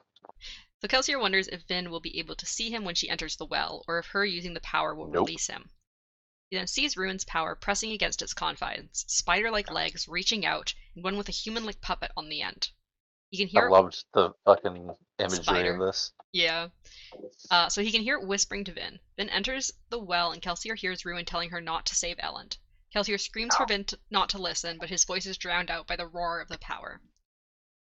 So 0.80 0.88
Kelsier 0.88 1.21
wonders 1.21 1.49
if 1.49 1.62
Vin 1.62 1.90
will 1.90 2.00
be 2.00 2.18
able 2.18 2.35
to 2.37 2.47
see 2.47 2.71
him 2.71 2.85
when 2.85 2.94
she 2.94 3.09
enters 3.09 3.37
the 3.37 3.47
well, 3.47 3.85
or 3.88 3.99
if 3.99 4.06
her 4.09 4.25
using 4.25 4.54
the 4.54 4.61
power 4.61 4.94
will 4.94 5.06
Nope. 5.09 5.26
release 5.28 5.47
him. 5.47 5.71
He 6.50 6.56
then 6.59 6.66
sees 6.66 6.97
Ruin's 6.97 7.25
power 7.25 7.54
pressing 7.54 7.92
against 7.92 8.21
its 8.23 8.35
confines, 8.35 9.04
spider 9.09 9.50
like 9.50 9.71
legs 9.71 10.06
reaching 10.09 10.44
out, 10.44 10.75
and 10.94 11.02
one 11.02 11.16
with 11.16 11.28
a 11.28 11.33
human 11.33 11.64
like 11.64 11.80
puppet 11.80 12.11
on 12.16 12.28
the 12.28 12.42
end. 12.42 12.71
He 13.35 13.49
can 13.49 13.64
I 13.64 13.67
loved 13.67 14.05
the 14.12 14.31
fucking 14.45 14.95
imagery 15.19 15.43
Spider. 15.43 15.75
of 15.75 15.81
this. 15.81 16.12
Yeah. 16.33 16.69
Uh, 17.50 17.69
so 17.69 17.83
he 17.83 17.91
can 17.91 18.03
hear 18.03 18.17
it 18.17 18.29
whispering 18.29 18.62
to 18.64 18.73
Vin. 18.73 19.00
Vin 19.17 19.29
enters 19.29 19.73
the 19.88 19.99
well, 19.99 20.31
and 20.31 20.41
Kelsier 20.41 20.79
hears 20.79 21.05
Ruin 21.05 21.25
telling 21.25 21.50
her 21.50 21.61
not 21.61 21.87
to 21.87 21.97
save 21.97 22.19
Elend. 22.19 22.59
Kelsier 22.95 23.19
screams 23.19 23.57
for 23.57 23.67
Vin 23.67 23.87
to, 23.87 23.99
not 24.09 24.29
to 24.29 24.38
listen, 24.38 24.79
but 24.79 24.88
his 24.88 25.05
voice 25.05 25.26
is 25.26 25.37
drowned 25.37 25.69
out 25.69 25.88
by 25.88 25.97
the 25.97 26.07
roar 26.07 26.41
of 26.41 26.49
the 26.49 26.59
power. 26.59 27.00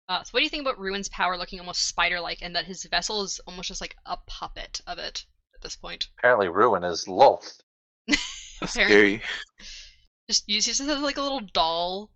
Uh, 0.07 0.23
so 0.23 0.29
what 0.31 0.39
do 0.39 0.43
you 0.45 0.49
think 0.49 0.61
about 0.61 0.79
Ruin's 0.79 1.09
power 1.09 1.37
looking 1.37 1.59
almost 1.59 1.85
spider-like, 1.85 2.41
and 2.41 2.55
that 2.55 2.63
his 2.63 2.85
vessel 2.85 3.21
is 3.23 3.41
almost 3.45 3.67
just 3.67 3.81
like 3.81 3.97
a 4.05 4.15
puppet 4.27 4.79
of 4.87 4.99
it 4.99 5.25
at 5.53 5.61
this 5.61 5.75
point? 5.75 6.07
Apparently, 6.17 6.47
Ruin 6.47 6.85
is 6.85 7.07
Lolth. 7.07 7.59
That's 8.07 8.71
scary. 8.71 9.21
Just 10.29 10.47
uses 10.47 10.77
just 10.77 10.89
as 10.89 11.01
like 11.01 11.17
a 11.17 11.21
little 11.21 11.41
doll. 11.41 12.09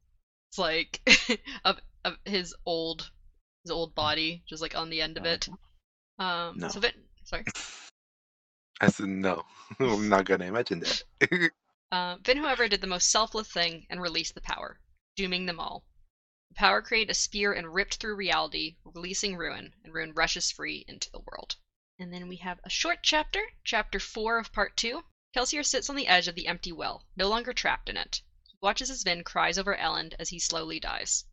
It's 0.52 0.58
like 0.58 1.02
of 1.66 1.82
of 2.06 2.18
his 2.24 2.56
old 2.66 3.12
his 3.66 3.72
old 3.72 3.96
body, 3.96 4.44
just 4.48 4.62
like 4.62 4.76
on 4.76 4.92
the 4.92 5.02
end 5.02 5.18
of 5.18 5.26
it. 5.26 5.50
Um, 6.20 6.60
No. 6.60 6.68
So 6.68 6.80
Vin, 6.80 6.94
sorry. 7.24 7.44
I 8.82 8.92
said 8.92 9.08
no. 9.08 9.44
I'm 9.80 10.08
not 10.08 10.26
gonna 10.26 10.46
imagine 10.46 10.82
that. 10.82 11.04
Uh, 11.92 12.18
Vin, 12.18 12.38
however, 12.38 12.68
did 12.68 12.82
the 12.82 12.88
most 12.88 13.10
selfless 13.10 13.50
thing 13.52 13.86
and 13.90 14.02
released 14.02 14.34
the 14.34 14.42
power, 14.42 14.80
dooming 15.16 15.46
them 15.46 15.60
all. 15.60 15.86
The 16.50 16.56
power 16.56 16.82
created 16.82 17.12
a 17.12 17.14
spear 17.14 17.54
and 17.54 17.74
ripped 17.74 17.96
through 17.96 18.16
reality, 18.16 18.78
releasing 18.84 19.38
Ruin, 19.38 19.74
and 19.84 19.94
Ruin 19.94 20.12
rushes 20.14 20.52
free 20.52 20.84
into 20.88 21.10
the 21.12 21.22
world. 21.22 21.56
And 21.98 22.12
then 22.12 22.28
we 22.28 22.38
have 22.38 22.60
a 22.64 22.70
short 22.70 23.00
chapter, 23.02 23.42
chapter 23.64 24.00
4 24.00 24.40
of 24.40 24.52
part 24.52 24.76
2. 24.76 25.04
Kelsier 25.34 25.64
sits 25.64 25.90
on 25.90 25.96
the 25.96 26.08
edge 26.08 26.28
of 26.28 26.36
the 26.36 26.48
empty 26.48 26.72
well, 26.72 27.06
no 27.16 27.30
longer 27.30 27.54
trapped 27.54 27.88
in 27.88 27.98
it. 27.98 28.22
He 28.48 28.58
watches 28.62 28.90
as 28.90 29.04
Vin 29.04 29.24
cries 29.24 29.58
over 29.58 29.76
Elend 29.76 30.16
as 30.20 30.30
he 30.30 30.40
slowly 30.40 30.80
dies. 30.80 31.26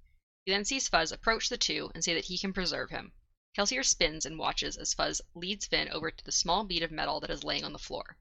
He 0.44 0.52
then 0.52 0.64
sees 0.64 0.88
Fuzz 0.88 1.12
approach 1.12 1.48
the 1.48 1.56
two 1.56 1.90
and 1.94 2.02
say 2.02 2.14
that 2.14 2.24
he 2.24 2.38
can 2.38 2.52
preserve 2.52 2.90
him. 2.90 3.12
Kelsier 3.56 3.84
spins 3.84 4.26
and 4.26 4.38
watches 4.38 4.76
as 4.76 4.94
Fuzz 4.94 5.20
leads 5.34 5.66
Vin 5.66 5.88
over 5.90 6.10
to 6.10 6.24
the 6.24 6.32
small 6.32 6.64
bead 6.64 6.82
of 6.82 6.90
metal 6.90 7.20
that 7.20 7.30
is 7.30 7.44
laying 7.44 7.64
on 7.64 7.72
the 7.72 7.78
floor. 7.78 8.16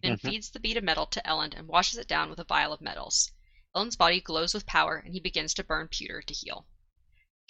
Vin 0.00 0.16
Mhm. 0.16 0.20
feeds 0.20 0.50
the 0.50 0.60
bead 0.60 0.76
of 0.76 0.82
metal 0.84 1.06
to 1.06 1.22
Elend 1.24 1.54
and 1.54 1.68
washes 1.68 1.98
it 1.98 2.08
down 2.08 2.30
with 2.30 2.40
a 2.40 2.44
vial 2.44 2.72
of 2.72 2.80
metals. 2.80 3.30
Elend's 3.76 3.96
body 3.96 4.20
glows 4.20 4.54
with 4.54 4.66
power 4.66 4.96
and 4.96 5.14
he 5.14 5.20
begins 5.20 5.54
to 5.54 5.64
burn 5.64 5.88
pewter 5.88 6.20
to 6.22 6.34
heal. 6.34 6.66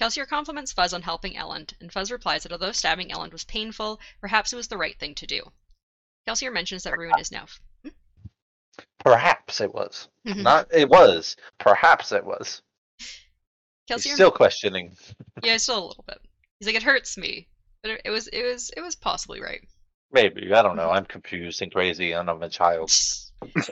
Kelsier 0.01 0.27
compliments 0.27 0.73
Fuzz 0.73 0.93
on 0.93 1.03
helping 1.03 1.35
Elend, 1.35 1.75
and 1.81 1.93
Fuzz 1.93 2.11
replies 2.11 2.43
that 2.43 2.53
although 2.53 2.73
stabbing 2.73 3.11
Elend 3.11 3.33
was 3.33 3.45
painful, 3.45 4.01
perhaps 4.21 4.53
it 4.53 4.57
was 4.57 4.69
the 4.69 4.77
right 4.77 4.99
thing 4.99 5.15
to 5.15 5.27
do. 5.27 5.53
Kelsier 6.27 6.53
mentions 6.53 6.83
that 6.83 6.99
Ruin 6.99 7.19
is 7.19 7.31
now. 7.31 7.47
Perhaps 8.99 9.61
it 9.61 9.73
was. 9.73 10.09
Mhm. 10.27 10.43
Not 10.43 10.73
it 10.73 10.89
was. 10.89 11.37
Perhaps 11.59 12.13
it 12.13 12.25
was. 12.25 12.63
He's 13.93 14.07
Kelsier, 14.07 14.15
still 14.15 14.31
questioning. 14.31 14.97
yeah, 15.43 15.57
still 15.57 15.85
a 15.85 15.87
little 15.89 16.05
bit. 16.07 16.19
He's 16.59 16.67
like, 16.67 16.77
it 16.77 16.83
hurts 16.83 17.17
me, 17.17 17.49
but 17.83 18.01
it, 18.05 18.11
was, 18.11 18.29
it 18.29 18.43
was, 18.43 18.71
it 18.77 18.81
was 18.81 18.95
possibly 18.95 19.41
right. 19.41 19.67
Maybe. 20.13 20.53
I 20.53 20.63
don't 20.63 20.77
know. 20.77 20.91
I'm 20.91 21.07
confused 21.07 21.63
and 21.63 21.73
crazy 21.73 22.13
and 22.13 22.29
I'm 22.29 22.43
a 22.43 22.49
child. 22.49 22.93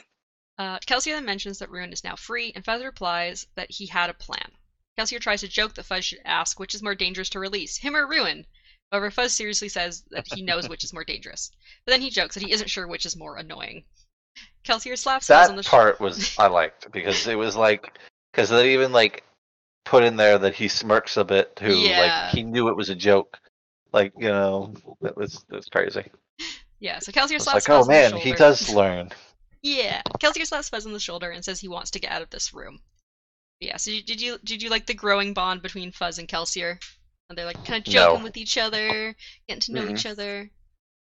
Uh, 0.58 0.78
Kelsier 0.80 1.14
then 1.14 1.24
mentions 1.24 1.58
that 1.58 1.70
Ruin 1.70 1.90
is 1.90 2.04
now 2.04 2.14
free, 2.14 2.52
and 2.54 2.62
Fuzz 2.62 2.84
replies 2.84 3.46
that 3.54 3.70
he 3.70 3.86
had 3.86 4.10
a 4.10 4.12
plan. 4.12 4.52
Kelsier 4.98 5.18
tries 5.18 5.40
to 5.40 5.48
joke 5.48 5.72
that 5.72 5.86
Fuzz 5.86 6.04
should 6.04 6.18
ask 6.26 6.60
which 6.60 6.74
is 6.74 6.82
more 6.82 6.94
dangerous 6.94 7.30
to 7.30 7.38
release, 7.38 7.78
him 7.78 7.96
or 7.96 8.06
Ruin. 8.06 8.44
However, 8.92 9.10
Fuzz 9.10 9.32
seriously 9.32 9.70
says 9.70 10.04
that 10.10 10.26
he 10.30 10.42
knows 10.42 10.68
which 10.68 10.84
is 10.84 10.92
more 10.92 11.02
dangerous. 11.02 11.50
But 11.86 11.92
then 11.92 12.02
he 12.02 12.10
jokes 12.10 12.34
that 12.34 12.42
he 12.44 12.52
isn't 12.52 12.68
sure 12.68 12.86
which 12.86 13.06
is 13.06 13.16
more 13.16 13.38
annoying. 13.38 13.84
Kelsier 14.62 14.98
slaps 14.98 15.28
Fuzz 15.28 15.48
on 15.48 15.56
the 15.56 15.62
That 15.62 15.70
part 15.70 15.98
was 15.98 16.36
I 16.38 16.48
liked 16.48 16.92
because 16.92 17.26
it 17.26 17.36
was 17.36 17.56
like 17.56 17.96
because 18.30 18.50
they 18.50 18.74
even 18.74 18.92
like 18.92 19.24
put 19.84 20.04
in 20.04 20.16
there 20.16 20.38
that 20.38 20.54
he 20.54 20.68
smirks 20.68 21.16
a 21.16 21.24
bit 21.24 21.54
too. 21.56 21.76
Yeah. 21.76 22.00
Like 22.26 22.34
he 22.34 22.42
knew 22.42 22.68
it 22.68 22.76
was 22.76 22.90
a 22.90 22.94
joke. 22.94 23.38
Like 23.92 24.12
you 24.18 24.28
know, 24.28 24.74
that 25.00 25.16
was 25.16 25.44
that 25.48 25.56
was 25.56 25.66
crazy. 25.68 26.04
Yeah, 26.78 26.98
so 26.98 27.12
Kelsier 27.12 27.40
slaps 27.40 27.68
like, 27.68 27.70
oh 27.70 27.78
Fuzz 27.80 27.88
on 27.88 27.92
the 27.92 28.00
man, 28.00 28.10
shoulder. 28.12 28.24
he 28.24 28.32
does 28.32 28.74
learn. 28.74 29.10
Yeah, 29.62 30.00
Kelsier 30.18 30.46
slaps 30.46 30.70
Fuzz 30.70 30.86
on 30.86 30.92
the 30.94 30.98
shoulder 31.00 31.30
and 31.30 31.44
says 31.44 31.60
he 31.60 31.68
wants 31.68 31.90
to 31.90 31.98
get 32.00 32.10
out 32.10 32.22
of 32.22 32.30
this 32.30 32.54
room. 32.54 32.80
Yeah, 33.60 33.76
so 33.76 33.90
did 34.06 34.20
you 34.20 34.38
did 34.44 34.62
you 34.62 34.70
like 34.70 34.86
the 34.86 34.94
growing 34.94 35.34
bond 35.34 35.60
between 35.60 35.92
Fuzz 35.92 36.18
and 36.18 36.26
Kelsier? 36.28 36.78
And 37.28 37.36
they're 37.38 37.44
like 37.46 37.62
kind 37.66 37.78
of 37.78 37.84
joking 37.92 38.18
No. 38.20 38.24
with 38.24 38.36
each 38.36 38.56
other, 38.58 39.14
getting 39.48 39.60
to 39.60 39.72
know 39.72 39.88
each 39.88 40.04
Mhm. 40.04 40.10
other. 40.12 40.50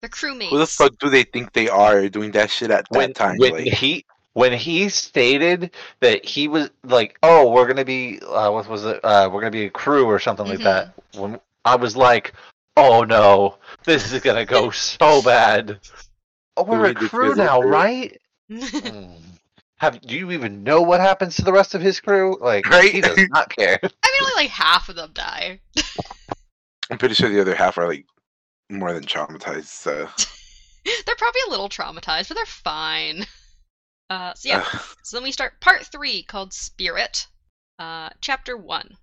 They're 0.02 0.10
crewmates. 0.10 0.49
Who 0.49 0.58
the 0.58 0.67
fuck 0.67 0.91
do 0.99 1.10
they 1.10 1.23
think 1.23 1.54
they 1.54 1.69
are 1.69 2.10
doing 2.10 2.32
that 2.32 2.52
shit 2.52 2.69
at 2.69 2.86
that 2.89 2.97
when 2.97 3.13
time? 3.13 3.38
when 3.38 3.54
like, 3.54 3.73
he 3.73 4.06
when 4.34 4.52
he 4.54 4.89
stated 4.89 5.72
that 6.00 6.26
he 6.26 6.48
was 6.48 6.69
like, 6.84 7.17
oh, 7.24 7.52
we're 7.52 7.67
gonna 7.67 7.86
be 7.86 8.19
uh, 8.22 8.52
what 8.52 8.67
was 8.67 8.84
it? 8.86 9.00
Uh, 9.04 9.30
we're 9.32 9.41
gonna 9.41 9.52
be 9.52 9.65
a 9.65 9.69
crew 9.69 10.06
or 10.06 10.19
something 10.19 10.46
like 10.48 10.60
Mhm. 10.60 10.63
that. 10.63 10.93
When 11.15 11.39
I 11.65 11.76
was 11.76 11.96
like, 11.96 12.34
oh 12.78 13.04
no, 13.04 13.58
this 13.86 14.12
is 14.12 14.22
gonna 14.22 14.46
go 14.46 14.69
so 14.72 15.22
bad. 15.22 15.80
Oh, 16.58 16.63
we're 16.63 16.86
a 16.88 16.93
crew 16.93 17.36
now, 17.36 17.62
crew. 17.62 17.69
right? 17.69 18.19
Hmm. 18.52 19.06
Have 19.78 20.00
do 20.02 20.15
you 20.15 20.32
even 20.32 20.63
know 20.63 20.82
what 20.82 21.00
happens 21.02 21.36
to 21.38 21.41
the 21.43 21.52
rest 21.54 21.76
of 21.76 21.82
his 21.82 22.00
crew? 22.00 22.38
Like 22.39 22.69
Right? 22.69 22.91
he 22.91 23.02
does 23.02 23.17
not 23.30 23.50
care. 23.50 23.80
I 23.84 23.88
mean, 23.88 24.22
only 24.22 24.43
like 24.43 24.50
half 24.52 24.88
of 24.89 24.96
them 24.96 25.12
die. 25.13 25.60
I'm 26.91 26.98
pretty 26.98 27.15
sure 27.15 27.30
the 27.30 27.41
other 27.41 27.56
half 27.56 27.78
are 27.78 27.88
like 27.88 28.06
more 28.69 28.93
than 28.93 29.04
traumatized. 29.04 29.65
So 29.65 30.08
they're 31.06 31.15
probably 31.17 31.41
a 31.48 31.50
little 31.50 31.69
traumatized, 31.69 32.28
but 32.30 32.36
they're 32.36 32.46
fine. 32.46 33.26
Uh, 34.10 34.34
so 34.36 34.50
yeah, 34.50 34.66
so 35.04 35.18
then 35.18 35.24
we 35.24 35.32
start 35.32 35.60
part 35.60 35.86
three 35.86 36.24
called 36.24 36.54
Spirit, 36.54 37.28
uh, 37.80 38.10
chapter 38.22 38.56
one. 38.56 38.98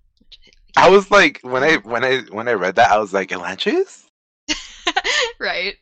I 0.77 0.89
was 0.89 1.11
like 1.11 1.41
when 1.43 1.65
I 1.65 1.77
when 1.77 2.05
I 2.05 2.21
when 2.31 2.49
I 2.49 2.53
read 2.53 2.77
that 2.77 2.91
I 2.91 2.99
was 2.99 3.13
like 3.13 3.31
Elantris. 3.31 4.07
right, 5.41 5.77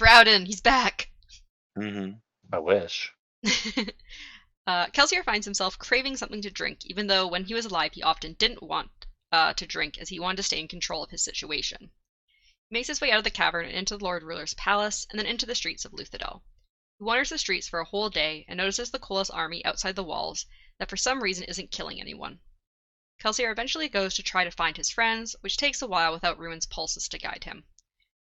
Raoden, 0.00 0.46
he's 0.46 0.60
back. 0.60 1.10
Mm-hmm. 1.78 2.12
I 2.52 2.58
wish. 2.58 3.12
uh, 4.66 4.86
Kelsier 4.86 5.24
finds 5.24 5.44
himself 5.44 5.78
craving 5.78 6.16
something 6.16 6.42
to 6.42 6.50
drink, 6.50 6.86
even 6.86 7.06
though 7.06 7.26
when 7.26 7.44
he 7.44 7.54
was 7.54 7.66
alive 7.66 7.92
he 7.94 8.02
often 8.02 8.34
didn't 8.34 8.62
want 8.62 8.90
uh, 9.32 9.52
to 9.54 9.66
drink 9.66 9.98
as 9.98 10.08
he 10.08 10.20
wanted 10.20 10.36
to 10.36 10.42
stay 10.44 10.60
in 10.60 10.68
control 10.68 11.02
of 11.02 11.10
his 11.10 11.24
situation. 11.24 11.90
He 12.68 12.74
makes 12.74 12.88
his 12.88 13.00
way 13.00 13.10
out 13.10 13.18
of 13.18 13.24
the 13.24 13.30
cavern 13.30 13.66
and 13.66 13.74
into 13.74 13.96
the 13.96 14.04
Lord 14.04 14.22
Ruler's 14.22 14.54
palace, 14.54 15.06
and 15.10 15.18
then 15.18 15.26
into 15.26 15.46
the 15.46 15.54
streets 15.54 15.84
of 15.84 15.92
Luthadel. 15.92 16.42
He 17.02 17.04
wanders 17.04 17.30
the 17.30 17.38
streets 17.38 17.66
for 17.66 17.80
a 17.80 17.84
whole 17.84 18.10
day 18.10 18.44
and 18.46 18.56
notices 18.56 18.92
the 18.92 19.00
Koloss 19.00 19.28
army 19.28 19.64
outside 19.64 19.96
the 19.96 20.04
walls 20.04 20.46
that 20.78 20.88
for 20.88 20.96
some 20.96 21.20
reason 21.20 21.42
isn't 21.42 21.72
killing 21.72 22.00
anyone. 22.00 22.38
Kelsier 23.18 23.50
eventually 23.50 23.88
goes 23.88 24.14
to 24.14 24.22
try 24.22 24.44
to 24.44 24.52
find 24.52 24.76
his 24.76 24.88
friends, 24.88 25.34
which 25.40 25.56
takes 25.56 25.82
a 25.82 25.88
while 25.88 26.12
without 26.12 26.38
Ruin's 26.38 26.64
pulses 26.64 27.08
to 27.08 27.18
guide 27.18 27.42
him. 27.42 27.66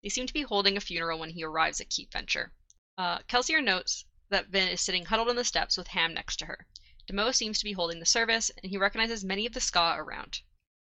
They 0.03 0.09
seem 0.09 0.27
to 0.27 0.33
be 0.33 0.41
holding 0.41 0.79
a 0.79 0.81
funeral 0.81 1.19
when 1.19 1.29
he 1.29 1.45
arrives 1.45 1.83
at 1.83 1.91
Keep 1.91 2.13
Venture. 2.13 2.55
Uh, 2.97 3.19
Kelsier 3.29 3.63
notes 3.63 4.07
that 4.31 4.47
Vin 4.47 4.69
is 4.69 4.81
sitting 4.81 5.05
huddled 5.05 5.29
on 5.29 5.37
the 5.37 5.45
steps 5.45 5.77
with 5.77 5.89
Ham 5.89 6.15
next 6.15 6.37
to 6.37 6.47
her. 6.47 6.67
Demoux 7.07 7.35
seems 7.35 7.59
to 7.59 7.65
be 7.65 7.75
holding 7.75 8.01
the 8.01 8.07
service, 8.07 8.49
and 8.57 8.71
he 8.71 8.79
recognizes 8.79 9.23
many 9.23 9.45
of 9.45 9.53
the 9.53 9.61
Skaa 9.61 9.99
around. 9.99 10.41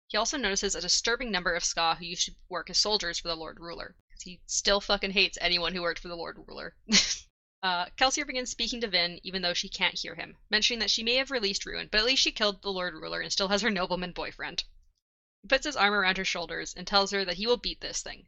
He 0.06 0.16
also 0.16 0.38
notices 0.38 0.74
a 0.74 0.80
disturbing 0.80 1.30
number 1.30 1.54
of 1.54 1.64
Skaa 1.64 1.98
who 1.98 2.06
used 2.06 2.24
to 2.24 2.34
work 2.48 2.70
as 2.70 2.78
soldiers 2.78 3.18
for 3.18 3.28
the 3.28 3.36
Lord 3.36 3.60
Ruler, 3.60 3.94
he 4.22 4.40
still 4.46 4.80
fucking 4.80 5.10
hates 5.10 5.36
anyone 5.42 5.74
who 5.74 5.82
worked 5.82 6.00
for 6.00 6.08
the 6.08 6.16
Lord 6.16 6.38
Ruler. 6.48 6.74
uh, 7.64 7.86
Kelsier 7.96 8.26
begins 8.26 8.50
speaking 8.50 8.82
to 8.82 8.88
Vin, 8.88 9.18
even 9.22 9.40
though 9.40 9.54
she 9.54 9.70
can't 9.70 9.98
hear 9.98 10.14
him, 10.14 10.36
mentioning 10.50 10.80
that 10.80 10.90
she 10.90 11.02
may 11.02 11.14
have 11.14 11.30
released 11.30 11.64
Ruin, 11.64 11.88
but 11.90 11.98
at 11.98 12.04
least 12.04 12.22
she 12.22 12.30
killed 12.30 12.60
the 12.60 12.70
Lord 12.70 12.92
Ruler 12.92 13.22
and 13.22 13.32
still 13.32 13.48
has 13.48 13.62
her 13.62 13.70
nobleman 13.70 14.12
boyfriend. 14.12 14.64
He 15.40 15.48
puts 15.48 15.64
his 15.64 15.74
arm 15.74 15.94
around 15.94 16.18
her 16.18 16.26
shoulders 16.26 16.74
and 16.74 16.86
tells 16.86 17.10
her 17.10 17.24
that 17.24 17.38
he 17.38 17.46
will 17.46 17.56
beat 17.56 17.80
this 17.80 18.02
thing. 18.02 18.26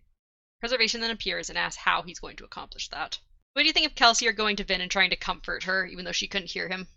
Preservation 0.61 1.03
then 1.03 1.11
appears 1.11 1.51
and 1.51 1.59
asks 1.59 1.83
how 1.83 2.01
he's 2.01 2.18
going 2.18 2.37
to 2.37 2.46
accomplish 2.46 2.88
that. 2.88 3.18
What 3.53 3.62
do 3.62 3.66
you 3.66 3.75
think 3.75 3.87
of 3.87 3.94
Kelsier 3.94 4.35
going 4.35 4.57
to 4.57 4.64
Vin 4.64 4.81
and 4.81 4.90
trying 4.90 5.11
to 5.11 5.16
comfort 5.16 5.64
her, 5.64 5.85
even 5.85 6.07
though 6.07 6.12
she 6.12 6.29
couldn't 6.29 6.51
hear 6.51 6.68
him? 6.68 6.88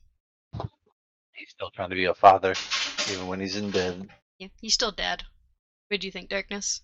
He's 1.34 1.50
still 1.50 1.72
trying 1.72 1.90
to 1.90 1.96
be 1.96 2.06
a 2.06 2.14
father, 2.14 2.56
even 3.12 3.28
when 3.28 3.42
he's 3.42 3.58
in 3.58 3.70
bed. 3.70 4.10
Yeah, 4.38 4.48
he's 4.62 4.74
still 4.74 4.92
dead. 4.92 5.24
What 5.90 6.00
do 6.00 6.08
you 6.08 6.12
think, 6.12 6.30
Darkness? 6.30 6.82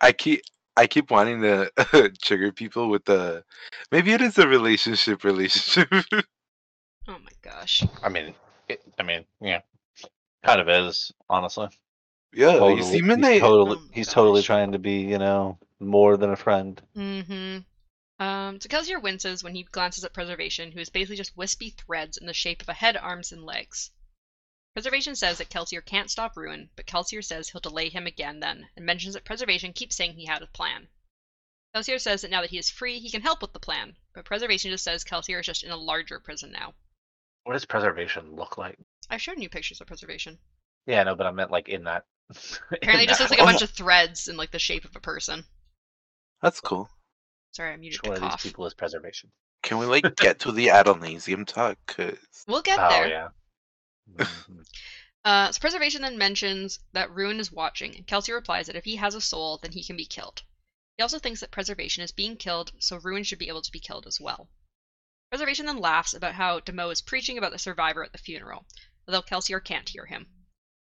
I 0.00 0.10
keep 0.10 0.42
I 0.76 0.86
keep 0.86 1.10
wanting 1.10 1.42
to 1.42 1.70
trigger 2.22 2.52
people 2.52 2.88
with 2.88 3.04
the 3.04 3.44
maybe 3.90 4.12
it 4.12 4.20
is 4.20 4.38
a 4.38 4.48
relationship 4.48 5.24
relationship. 5.24 5.88
Oh 7.08 7.18
my 7.18 7.32
gosh. 7.42 7.82
I 8.04 8.08
mean, 8.08 8.32
it, 8.68 8.80
I 8.96 9.02
mean, 9.02 9.24
yeah, 9.40 9.62
kind 10.44 10.60
of 10.60 10.68
is 10.68 11.10
honestly. 11.28 11.68
Yeah, 12.32 12.52
Totally, 12.52 12.76
you 12.76 12.82
see 12.84 12.92
he's 12.92 13.02
Midnight. 13.02 13.40
totally, 13.40 13.76
Oh 13.76 13.80
my 13.80 13.88
he's 13.92 14.06
totally 14.06 14.42
trying 14.42 14.70
to 14.72 14.78
be, 14.78 15.00
you 15.00 15.18
know, 15.18 15.58
more 15.80 16.16
than 16.16 16.30
a 16.30 16.36
friend. 16.36 16.80
Mm-hmm. 16.96 18.24
Um, 18.24 18.60
so 18.60 18.68
Kelsier 18.68 19.02
winces 19.02 19.42
when 19.42 19.54
he 19.54 19.64
glances 19.64 20.04
at 20.04 20.14
Preservation, 20.14 20.70
who 20.70 20.78
is 20.78 20.90
basically 20.90 21.16
just 21.16 21.36
wispy 21.36 21.70
threads 21.70 22.16
in 22.16 22.26
the 22.26 22.32
shape 22.32 22.62
of 22.62 22.68
a 22.68 22.72
head, 22.72 22.96
arms, 22.96 23.32
and 23.32 23.44
legs. 23.44 23.90
Preservation 24.74 25.14
says 25.14 25.38
that 25.38 25.50
Kelsier 25.50 25.84
can't 25.84 26.10
stop 26.10 26.36
Ruin, 26.36 26.70
but 26.76 26.86
Kelsier 26.86 27.22
says 27.22 27.48
he'll 27.48 27.60
delay 27.60 27.90
him 27.90 28.06
again 28.06 28.40
then, 28.40 28.68
and 28.76 28.86
mentions 28.86 29.14
that 29.14 29.24
Preservation 29.24 29.72
keeps 29.72 29.96
saying 29.96 30.14
he 30.14 30.24
had 30.24 30.42
a 30.42 30.46
plan. 30.46 30.88
Kelsier 31.74 32.00
says 32.00 32.22
that 32.22 32.30
now 32.30 32.40
that 32.40 32.50
he 32.50 32.58
is 32.58 32.70
free, 32.70 32.98
he 32.98 33.10
can 33.10 33.22
help 33.22 33.42
with 33.42 33.52
the 33.52 33.58
plan, 33.58 33.96
but 34.14 34.24
Preservation 34.24 34.70
just 34.70 34.84
says 34.84 35.04
Kelsier 35.04 35.40
is 35.40 35.46
just 35.46 35.62
in 35.62 35.70
a 35.70 35.76
larger 35.76 36.18
prison 36.20 36.52
now. 36.52 36.74
What 37.44 37.54
does 37.54 37.64
preservation 37.64 38.34
look 38.34 38.56
like? 38.56 38.78
I've 39.10 39.20
shown 39.20 39.40
you 39.42 39.48
pictures 39.48 39.80
of 39.80 39.86
Preservation. 39.86 40.38
Yeah, 40.86 41.02
no, 41.02 41.14
but 41.14 41.26
I 41.26 41.32
meant 41.32 41.50
like 41.50 41.68
in 41.68 41.84
that. 41.84 42.04
Apparently, 42.72 43.04
it 43.04 43.08
just 43.08 43.20
looks 43.20 43.30
like 43.30 43.40
a 43.40 43.44
bunch 43.44 43.62
of 43.62 43.70
threads 43.70 44.28
in 44.28 44.36
like 44.36 44.52
the 44.52 44.58
shape 44.58 44.84
of 44.84 44.96
a 44.96 45.00
person. 45.00 45.44
That's 46.40 46.60
cool. 46.60 46.88
Sorry, 47.52 47.72
I 47.72 47.76
muted 47.76 48.00
Which 48.02 48.10
one 48.10 48.20
the 48.20 48.26
of 48.26 48.32
these 48.32 48.50
people 48.50 48.66
is 48.66 48.74
preservation? 48.74 49.30
Can 49.62 49.78
we 49.78 49.86
like 49.86 50.16
get 50.16 50.40
to 50.40 50.52
the 50.52 50.68
Adonalsium 50.68 51.46
talk? 51.46 51.78
Cause 51.86 52.16
We'll 52.48 52.62
get 52.62 52.78
oh 52.80 52.88
there. 52.88 53.08
yeah. 53.08 53.28
Mhm. 54.16 54.66
Uh, 55.24 55.52
so 55.52 55.60
Preservation 55.60 56.02
then 56.02 56.18
mentions 56.18 56.80
that 56.92 57.10
Ruin 57.10 57.38
is 57.38 57.52
watching, 57.52 57.94
and 57.96 58.06
Kelsier 58.06 58.34
replies 58.34 58.66
that 58.66 58.76
if 58.76 58.84
he 58.84 58.96
has 58.96 59.14
a 59.14 59.20
soul, 59.20 59.58
then 59.58 59.72
he 59.72 59.84
can 59.84 59.96
be 59.96 60.04
killed. 60.04 60.42
He 60.96 61.02
also 61.02 61.18
thinks 61.18 61.40
that 61.40 61.52
Preservation 61.52 62.02
is 62.02 62.10
being 62.12 62.36
killed, 62.36 62.72
so 62.80 62.96
Ruin 62.96 63.22
should 63.22 63.38
be 63.38 63.48
able 63.48 63.62
to 63.62 63.72
be 63.72 63.80
killed 63.80 64.06
as 64.06 64.20
well. 64.20 64.50
Preservation 65.30 65.66
then 65.66 65.78
laughs 65.78 66.12
about 66.12 66.34
how 66.34 66.60
Demoux 66.60 66.90
is 66.90 67.00
preaching 67.00 67.38
about 67.38 67.52
the 67.52 67.58
survivor 67.58 68.02
at 68.02 68.12
the 68.12 68.18
funeral, 68.18 68.66
although 69.06 69.22
Kelsier 69.22 69.64
can't 69.64 69.88
hear 69.88 70.06
him. 70.06 70.26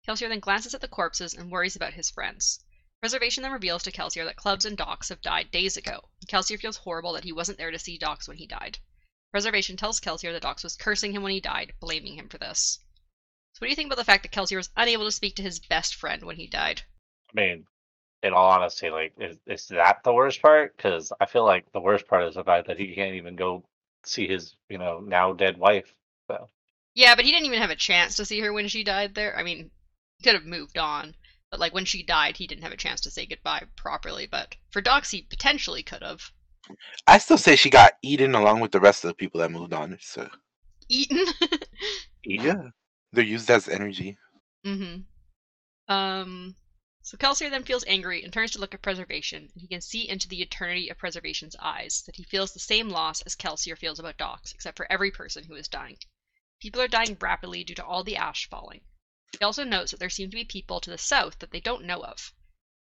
Kelsier 0.08 0.30
then 0.30 0.40
glances 0.40 0.74
at 0.74 0.82
the 0.82 0.88
corpses 0.88 1.34
and 1.34 1.52
worries 1.52 1.76
about 1.76 1.94
his 1.94 2.10
friends. 2.10 2.64
Preservation 3.02 3.44
then 3.44 3.52
reveals 3.52 3.84
to 3.84 3.92
Kelsier 3.92 4.26
that 4.26 4.36
Clubs 4.36 4.66
and 4.66 4.78
Dox 4.78 5.10
have 5.10 5.22
died 5.22 5.52
days 5.52 5.76
ago, 5.76 6.10
Kelsier 6.28 6.60
feels 6.60 6.78
horrible 6.78 7.14
that 7.14 7.24
he 7.24 7.32
wasn't 7.32 7.58
there 7.58 7.72
to 7.72 7.80
see 7.80 7.98
Dox 7.98 8.28
when 8.28 8.38
he 8.38 8.46
died. 8.46 8.78
Preservation 9.32 9.76
tells 9.76 10.00
Kelsier 10.00 10.32
that 10.34 10.42
Dox 10.42 10.64
was 10.64 10.76
cursing 10.76 11.14
him 11.14 11.24
when 11.24 11.32
he 11.32 11.40
died, 11.40 11.74
blaming 11.80 12.16
him 12.16 12.30
for 12.30 12.38
this. 12.38 12.80
So 13.54 13.60
what 13.60 13.68
do 13.68 13.70
you 13.72 13.76
think 13.76 13.88
about 13.88 13.98
the 13.98 14.06
fact 14.06 14.24
that 14.24 14.32
Kelsier 14.32 14.58
was 14.58 14.70
unable 14.78 15.06
to 15.06 15.12
speak 15.12 15.36
to 15.36 15.42
his 15.42 15.60
best 15.60 15.96
friend 15.96 16.24
when 16.24 16.38
he 16.38 16.48
died? 16.48 16.84
I 17.32 17.42
mean, 17.42 17.66
in 18.24 18.34
all 18.34 18.52
honesty, 18.52 18.90
like, 18.90 19.14
is, 19.20 19.38
is 19.48 19.68
that 19.68 20.04
the 20.04 20.14
worst 20.14 20.42
part? 20.42 20.76
Because 20.76 21.12
I 21.20 21.26
feel 21.26 21.46
like 21.46 21.72
the 21.72 21.80
worst 21.80 22.08
part 22.08 22.24
is 22.24 22.36
the 22.36 22.44
fact 22.44 22.68
that 22.68 22.80
he 22.80 22.94
can't 22.96 23.16
even 23.16 23.36
go 23.36 23.64
see 24.04 24.28
his, 24.28 24.56
you 24.70 24.78
know, 24.78 25.00
now 25.00 25.34
dead 25.34 25.58
wife. 25.58 25.94
So 26.28 26.48
Yeah, 26.94 27.16
but 27.16 27.26
he 27.26 27.32
didn't 27.32 27.46
even 27.46 27.62
have 27.62 27.70
a 27.70 27.76
chance 27.76 28.16
to 28.16 28.26
see 28.26 28.40
her 28.40 28.54
when 28.54 28.68
she 28.68 28.84
died 28.84 29.16
there. 29.16 29.38
I 29.38 29.44
mean, 29.44 29.72
he 30.18 30.24
could 30.24 30.36
have 30.36 30.46
moved 30.46 30.78
on, 30.78 31.16
but 31.52 31.60
like 31.60 31.74
when 31.74 31.86
she 31.86 32.04
died, 32.04 32.38
he 32.38 32.48
didn't 32.48 32.64
have 32.64 32.74
a 32.74 32.78
chance 32.78 33.02
to 33.02 33.12
say 33.12 33.26
goodbye 33.26 33.64
properly. 33.76 34.28
But 34.28 34.56
for 34.70 34.82
Dox, 34.82 35.12
he 35.12 35.22
potentially 35.22 35.84
could 35.84 36.04
have. 36.04 36.32
I 37.08 37.18
still 37.18 37.38
say 37.38 37.56
she 37.56 37.70
got 37.70 37.94
eaten 38.04 38.36
along 38.36 38.60
with 38.60 38.72
the 38.72 38.80
rest 38.80 39.04
of 39.04 39.10
the 39.10 39.16
people 39.16 39.40
that 39.40 39.52
moved 39.52 39.74
on. 39.74 39.98
So 40.02 40.30
Eaten. 40.88 41.26
yeah, 42.24 42.70
they're 43.12 43.24
used 43.24 43.50
as 43.50 43.68
energy. 43.68 44.18
mm-hmm. 44.66 45.94
Um. 45.94 46.56
So 47.02 47.18
Kelsier 47.18 47.50
then 47.50 47.64
feels 47.64 47.86
angry 47.88 48.24
and 48.24 48.32
turns 48.32 48.52
to 48.52 48.60
look 48.60 48.74
at 48.76 48.84
Preservation, 48.84 49.50
and 49.52 49.62
he 49.62 49.68
can 49.68 49.82
see 49.82 50.08
into 50.08 50.28
the 50.28 50.42
eternity 50.42 50.90
of 50.90 50.98
Preservation's 50.98 51.56
eyes 51.58 52.04
that 52.06 52.16
he 52.16 52.24
feels 52.24 52.54
the 52.54 52.60
same 52.60 52.90
loss 52.90 53.22
as 53.22 53.36
Kelsier 53.36 53.78
feels 53.78 54.00
about 54.00 54.18
Dox, 54.18 54.52
except 54.52 54.78
for 54.78 54.92
every 54.92 55.10
person 55.10 55.44
who 55.44 55.56
is 55.56 55.68
dying. 55.68 55.98
People 56.62 56.82
are 56.82 56.88
dying 56.88 57.18
rapidly 57.20 57.64
due 57.64 57.74
to 57.76 57.86
all 57.86 58.04
the 58.04 58.18
ash 58.18 58.48
falling. 58.50 58.82
He 59.32 59.44
also 59.44 59.64
notes 59.64 59.92
that 59.92 60.00
there 60.00 60.10
seem 60.10 60.30
to 60.30 60.36
be 60.36 60.44
people 60.44 60.80
to 60.82 60.90
the 60.90 60.98
south 60.98 61.40
that 61.40 61.52
they 61.52 61.62
don't 61.62 61.86
know 61.86 62.04
of. 62.04 62.34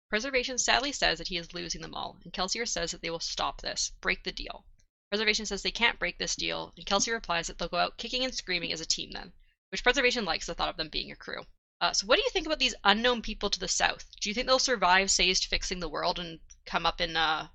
Preservation 0.10 0.58
sadly 0.58 0.92
says 0.92 1.18
that 1.18 1.28
he 1.28 1.38
is 1.38 1.54
losing 1.54 1.82
them 1.82 1.96
all, 1.96 2.20
and 2.24 2.32
Kelsier 2.32 2.68
says 2.68 2.92
that 2.92 3.02
they 3.02 3.10
will 3.10 3.20
stop 3.20 3.62
this, 3.62 3.92
break 4.00 4.24
the 4.24 4.32
deal. 4.32 4.64
Preservation 5.10 5.46
says 5.46 5.64
they 5.64 5.72
can't 5.72 6.00
break 6.00 6.18
this 6.18 6.36
deal, 6.36 6.72
and 6.78 6.86
Kelsier 6.86 7.14
replies 7.14 7.48
that 7.48 7.58
they'll 7.58 7.68
go 7.68 7.78
out 7.78 7.98
kicking 7.98 8.24
and 8.24 8.34
screaming 8.34 8.72
as 8.72 8.80
a 8.80 8.86
team 8.86 9.12
then, 9.12 9.34
which 9.74 9.84
Preservation 9.84 10.24
likes 10.24 10.46
the 10.46 10.54
thought 10.54 10.70
of 10.70 10.78
them 10.78 10.90
being 10.90 11.12
a 11.12 11.16
crew. 11.16 11.42
Uh, 11.82 11.92
so, 11.92 12.06
what 12.06 12.18
do 12.18 12.22
you 12.22 12.30
think 12.30 12.46
about 12.46 12.60
these 12.60 12.76
unknown 12.84 13.24
people 13.24 13.50
to 13.50 13.60
the 13.60 13.68
south? 13.68 14.06
Do 14.22 14.30
you 14.30 14.34
think 14.36 14.46
they'll 14.46 14.60
survive 14.60 15.10
Sazed 15.10 15.46
fixing 15.46 15.80
the 15.80 15.90
world 15.90 16.20
and 16.20 16.40
come 16.68 16.86
up 16.86 17.02
in 17.02 17.18
uh, 17.18 17.48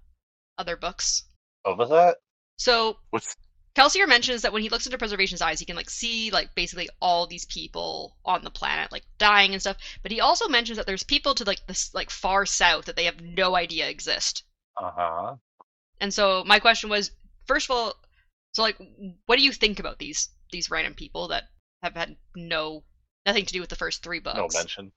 other 0.58 0.76
books? 0.76 1.22
Over 1.64 1.86
that? 1.86 2.16
So, 2.56 2.98
What's 3.10 3.36
Kelsier 3.76 4.08
mentions 4.08 4.42
that 4.42 4.52
when 4.52 4.62
he 4.62 4.68
looks 4.68 4.84
into 4.84 4.98
Preservation's 4.98 5.40
eyes, 5.40 5.60
he 5.60 5.64
can 5.64 5.76
like 5.76 5.88
see 5.88 6.32
like 6.32 6.56
basically 6.56 6.88
all 7.00 7.28
these 7.28 7.44
people 7.44 8.16
on 8.24 8.42
the 8.42 8.50
planet 8.50 8.90
like 8.90 9.04
dying 9.18 9.52
and 9.52 9.60
stuff. 9.60 9.76
But 10.02 10.10
he 10.10 10.20
also 10.20 10.48
mentions 10.48 10.76
that 10.76 10.86
there's 10.86 11.04
people 11.04 11.36
to 11.36 11.44
like 11.44 11.64
this 11.68 11.94
like 11.94 12.10
far 12.10 12.46
south 12.46 12.86
that 12.86 12.96
they 12.96 13.04
have 13.04 13.20
no 13.20 13.54
idea 13.54 13.88
exist. 13.88 14.42
Uh 14.76 14.90
huh. 14.90 15.36
And 16.00 16.12
so 16.12 16.42
my 16.44 16.58
question 16.58 16.90
was, 16.90 17.12
first 17.46 17.70
of 17.70 17.76
all, 17.76 17.94
so 18.54 18.62
like, 18.62 18.76
what 19.26 19.38
do 19.38 19.44
you 19.44 19.52
think 19.52 19.78
about 19.78 20.00
these 20.00 20.30
these 20.50 20.68
random 20.68 20.94
people 20.94 21.28
that 21.28 21.44
have 21.82 21.94
had 21.94 22.16
no 22.36 22.84
nothing 23.26 23.44
to 23.46 23.52
do 23.52 23.60
with 23.60 23.70
the 23.70 23.76
first 23.76 24.02
three 24.02 24.20
books? 24.20 24.54
No 24.54 24.60
mention. 24.60 24.92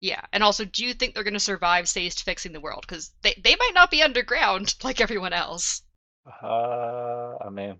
Yeah, 0.00 0.20
and 0.32 0.42
also, 0.42 0.64
do 0.66 0.84
you 0.84 0.92
think 0.92 1.14
they're 1.14 1.24
going 1.24 1.34
to 1.34 1.40
survive 1.40 1.88
Sazed 1.88 2.20
fixing 2.20 2.52
the 2.52 2.60
world? 2.60 2.84
Because 2.86 3.12
they 3.22 3.34
they 3.42 3.56
might 3.58 3.72
not 3.74 3.90
be 3.90 4.02
underground 4.02 4.74
like 4.84 5.00
everyone 5.00 5.32
else. 5.32 5.82
Uh, 6.42 7.36
I 7.44 7.50
mean, 7.50 7.70
I 7.70 7.76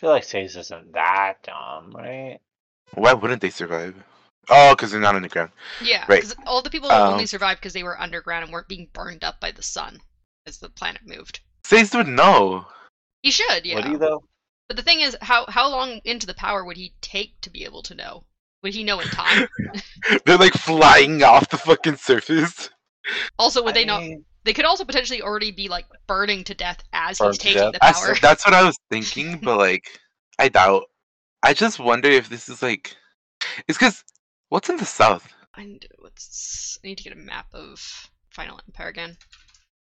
feel 0.00 0.10
like 0.10 0.24
Sazed 0.24 0.56
isn't 0.56 0.92
that 0.92 1.34
dumb, 1.42 1.92
right? 1.94 2.38
why 2.94 3.12
wouldn't 3.12 3.40
they 3.40 3.50
survive? 3.50 3.94
Oh, 4.48 4.74
because 4.74 4.90
they're 4.90 5.00
not 5.00 5.14
underground. 5.14 5.50
the 5.50 5.54
ground. 5.78 5.88
Yeah, 5.90 6.04
Right. 6.08 6.22
because 6.22 6.34
all 6.44 6.60
the 6.62 6.70
people 6.70 6.90
Um, 6.90 7.12
only 7.12 7.26
survive 7.26 7.58
because 7.58 7.72
they 7.72 7.84
were 7.84 8.00
underground 8.00 8.42
and 8.44 8.52
weren't 8.52 8.66
being 8.66 8.88
burned 8.92 9.22
up 9.22 9.38
by 9.38 9.52
the 9.52 9.62
sun 9.62 10.00
as 10.46 10.58
the 10.58 10.70
planet 10.70 11.02
moved. 11.04 11.38
Sazed 11.64 11.94
would 11.94 12.08
know. 12.08 12.66
He 13.22 13.30
should, 13.30 13.64
yeah. 13.64 13.76
Would 13.76 13.84
he 13.84 13.96
though? 13.96 14.24
But 14.70 14.76
the 14.76 14.84
thing 14.84 15.00
is, 15.00 15.16
how 15.20 15.46
how 15.48 15.68
long 15.68 16.00
into 16.04 16.28
the 16.28 16.32
power 16.32 16.64
would 16.64 16.76
he 16.76 16.94
take 17.00 17.40
to 17.40 17.50
be 17.50 17.64
able 17.64 17.82
to 17.82 17.92
know? 17.92 18.22
Would 18.62 18.72
he 18.72 18.84
know 18.84 19.00
in 19.00 19.08
time? 19.08 19.48
They're 20.24 20.38
like 20.38 20.52
flying 20.54 21.24
off 21.24 21.48
the 21.48 21.58
fucking 21.58 21.96
surface. 21.96 22.70
also, 23.36 23.64
would 23.64 23.74
I 23.74 23.80
they 23.80 23.84
not? 23.84 24.00
mean, 24.02 24.24
They 24.44 24.52
could 24.52 24.64
also 24.64 24.84
potentially 24.84 25.22
already 25.22 25.50
be 25.50 25.68
like 25.68 25.86
burning 26.06 26.44
to 26.44 26.54
death 26.54 26.84
as 26.92 27.18
Burned 27.18 27.32
he's 27.32 27.38
taking 27.38 27.62
death. 27.62 27.72
the 27.72 27.80
That's, 27.80 28.00
power. 28.00 28.14
that's 28.22 28.46
what 28.46 28.54
I 28.54 28.62
was 28.62 28.78
thinking, 28.90 29.40
but 29.40 29.58
like, 29.58 29.90
I 30.38 30.48
doubt. 30.48 30.84
I 31.42 31.52
just 31.52 31.80
wonder 31.80 32.08
if 32.08 32.28
this 32.28 32.48
is 32.48 32.62
like, 32.62 32.94
it's 33.66 33.76
because 33.76 34.04
what's 34.50 34.68
in 34.70 34.76
the 34.76 34.84
south? 34.86 35.26
And 35.56 35.84
what's 35.98 36.78
I 36.84 36.86
need 36.86 36.98
to 36.98 37.04
get 37.04 37.12
a 37.12 37.16
map 37.16 37.46
of 37.52 38.08
Final 38.30 38.60
Empire 38.68 38.86
again. 38.86 39.16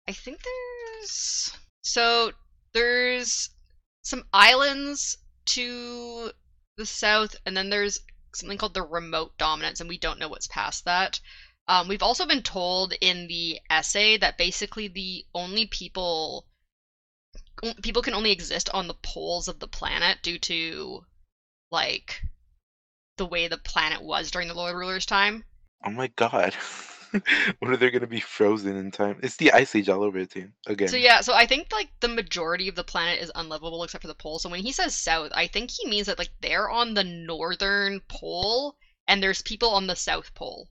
I 0.08 0.12
think 0.12 0.40
there's 0.42 1.52
so 1.82 2.32
there's 2.72 3.50
some 4.08 4.24
islands 4.32 5.18
to 5.44 6.32
the 6.78 6.86
south, 6.86 7.36
and 7.44 7.54
then 7.54 7.68
there's 7.68 8.00
something 8.34 8.56
called 8.56 8.72
the 8.72 8.82
remote 8.82 9.36
dominance, 9.36 9.80
and 9.80 9.88
we 9.88 9.98
don't 9.98 10.18
know 10.18 10.28
what's 10.28 10.46
past 10.46 10.86
that. 10.86 11.20
Um, 11.66 11.88
we've 11.88 12.02
also 12.02 12.24
been 12.24 12.42
told 12.42 12.94
in 13.02 13.28
the 13.28 13.60
essay 13.68 14.16
that 14.16 14.38
basically 14.38 14.88
the 14.88 15.26
only 15.34 15.66
people 15.66 16.46
people 17.82 18.02
can 18.02 18.14
only 18.14 18.30
exist 18.30 18.70
on 18.70 18.86
the 18.86 18.94
poles 18.94 19.48
of 19.48 19.58
the 19.58 19.68
planet 19.68 20.22
due 20.22 20.38
to 20.38 21.04
like 21.70 22.22
the 23.18 23.26
way 23.26 23.48
the 23.48 23.58
planet 23.58 24.00
was 24.00 24.30
during 24.30 24.48
the 24.48 24.54
Lord 24.54 24.74
Ruler's 24.74 25.04
time. 25.04 25.44
Oh 25.84 25.90
my 25.90 26.06
god. 26.06 26.56
what 27.58 27.70
are 27.70 27.76
they 27.76 27.90
gonna 27.90 28.06
be 28.06 28.20
frozen 28.20 28.76
in 28.76 28.90
time? 28.90 29.18
It's 29.22 29.36
the 29.36 29.52
ice 29.52 29.74
age 29.74 29.88
all 29.88 30.02
over 30.02 30.18
again. 30.18 30.52
Again. 30.66 30.88
So 30.88 30.96
yeah, 30.96 31.20
so 31.20 31.34
I 31.34 31.46
think 31.46 31.68
like 31.72 31.88
the 32.00 32.08
majority 32.08 32.68
of 32.68 32.74
the 32.74 32.84
planet 32.84 33.20
is 33.20 33.32
unlivable 33.34 33.82
except 33.84 34.02
for 34.02 34.08
the 34.08 34.14
pole. 34.14 34.38
So 34.38 34.48
when 34.48 34.62
he 34.62 34.72
says 34.72 34.94
south, 34.94 35.30
I 35.34 35.46
think 35.46 35.70
he 35.70 35.88
means 35.88 36.06
that 36.06 36.18
like 36.18 36.30
they're 36.40 36.70
on 36.70 36.94
the 36.94 37.04
northern 37.04 38.00
pole 38.08 38.76
and 39.06 39.22
there's 39.22 39.42
people 39.42 39.70
on 39.70 39.86
the 39.86 39.96
south 39.96 40.34
pole. 40.34 40.68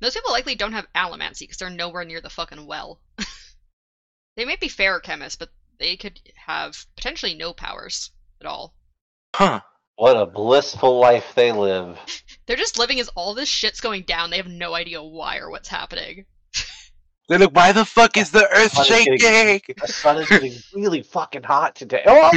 Those 0.00 0.14
people 0.14 0.32
likely 0.32 0.54
don't 0.54 0.72
have 0.72 0.88
allomancy 0.94 1.40
because 1.40 1.58
they're 1.58 1.70
nowhere 1.70 2.04
near 2.04 2.20
the 2.20 2.30
fucking 2.30 2.66
well. 2.66 3.00
they 4.36 4.44
might 4.44 4.60
be 4.60 4.68
feruchemists, 4.68 5.38
but 5.38 5.50
they 5.78 5.96
could 5.96 6.20
have 6.34 6.86
potentially 6.96 7.34
no 7.34 7.52
powers 7.52 8.10
at 8.40 8.46
all. 8.46 8.74
Huh. 9.34 9.60
What 10.02 10.16
a 10.16 10.26
blissful 10.26 10.98
life 10.98 11.32
they 11.36 11.52
live. 11.52 11.96
They're 12.46 12.56
just 12.56 12.76
living 12.76 12.98
as 12.98 13.06
all 13.10 13.34
this 13.34 13.48
shit's 13.48 13.80
going 13.80 14.02
down. 14.02 14.30
They 14.30 14.36
have 14.38 14.48
no 14.48 14.74
idea 14.74 15.00
why 15.00 15.38
or 15.38 15.48
what's 15.48 15.68
happening. 15.68 16.24
They're 17.28 17.38
like, 17.38 17.54
why 17.54 17.70
the 17.70 17.84
fuck 17.84 18.16
is 18.16 18.32
the 18.32 18.48
earth 18.52 18.72
Sun 18.72 18.82
is 18.82 18.88
getting- 18.88 19.18
shaking? 19.20 19.76
The 19.80 19.86
sun 19.86 20.16
is 20.18 20.28
getting 20.28 20.54
really 20.74 21.02
fucking 21.02 21.44
hot 21.44 21.76
today. 21.76 22.02
Oh! 22.04 22.32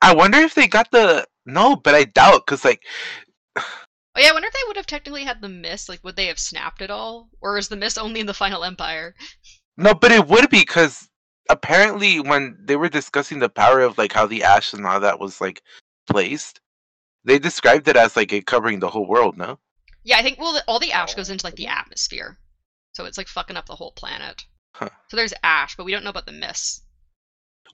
I 0.00 0.14
wonder 0.14 0.38
if 0.38 0.54
they 0.54 0.68
got 0.68 0.92
the 0.92 1.26
no, 1.46 1.74
but 1.74 1.96
I 1.96 2.04
doubt 2.04 2.46
because 2.46 2.64
like 2.64 2.84
Oh 3.56 3.62
yeah, 4.18 4.28
I 4.28 4.32
wonder 4.34 4.46
if 4.46 4.54
they 4.54 4.60
would 4.68 4.76
have 4.76 4.86
technically 4.86 5.24
had 5.24 5.40
the 5.40 5.48
mist. 5.48 5.88
Like, 5.88 6.04
would 6.04 6.14
they 6.14 6.26
have 6.26 6.38
snapped 6.38 6.80
it 6.80 6.92
all, 6.92 7.28
or 7.40 7.58
is 7.58 7.66
the 7.66 7.76
mist 7.76 7.98
only 7.98 8.20
in 8.20 8.26
the 8.26 8.34
Final 8.34 8.62
Empire? 8.62 9.16
no, 9.76 9.94
but 9.94 10.12
it 10.12 10.28
would 10.28 10.48
be 10.48 10.60
because 10.60 11.08
apparently 11.52 12.18
when 12.18 12.56
they 12.58 12.76
were 12.76 12.88
discussing 12.88 13.38
the 13.38 13.48
power 13.48 13.80
of 13.80 13.98
like 13.98 14.12
how 14.12 14.26
the 14.26 14.42
ash 14.42 14.72
and 14.72 14.86
all 14.86 15.00
that 15.00 15.20
was 15.20 15.40
like 15.40 15.62
placed, 16.10 16.60
they 17.24 17.38
described 17.38 17.86
it 17.88 17.96
as 17.96 18.16
like 18.16 18.32
it 18.32 18.46
covering 18.46 18.80
the 18.80 18.88
whole 18.88 19.06
world. 19.06 19.36
No, 19.36 19.58
Yeah, 20.02 20.16
I 20.18 20.22
think 20.22 20.38
well, 20.38 20.60
all 20.66 20.80
the 20.80 20.92
ash 20.92 21.14
goes 21.14 21.30
into 21.30 21.46
like 21.46 21.56
the 21.56 21.68
oh. 21.68 21.80
atmosphere, 21.80 22.38
so 22.94 23.04
it's 23.04 23.18
like 23.18 23.28
fucking 23.28 23.56
up 23.56 23.66
the 23.66 23.76
whole 23.76 23.92
planet. 23.92 24.44
Huh. 24.74 24.88
So 25.08 25.16
there's 25.16 25.34
ash, 25.42 25.76
but 25.76 25.84
we 25.84 25.92
don't 25.92 26.04
know 26.04 26.10
about 26.10 26.26
the 26.26 26.32
mists. 26.32 26.82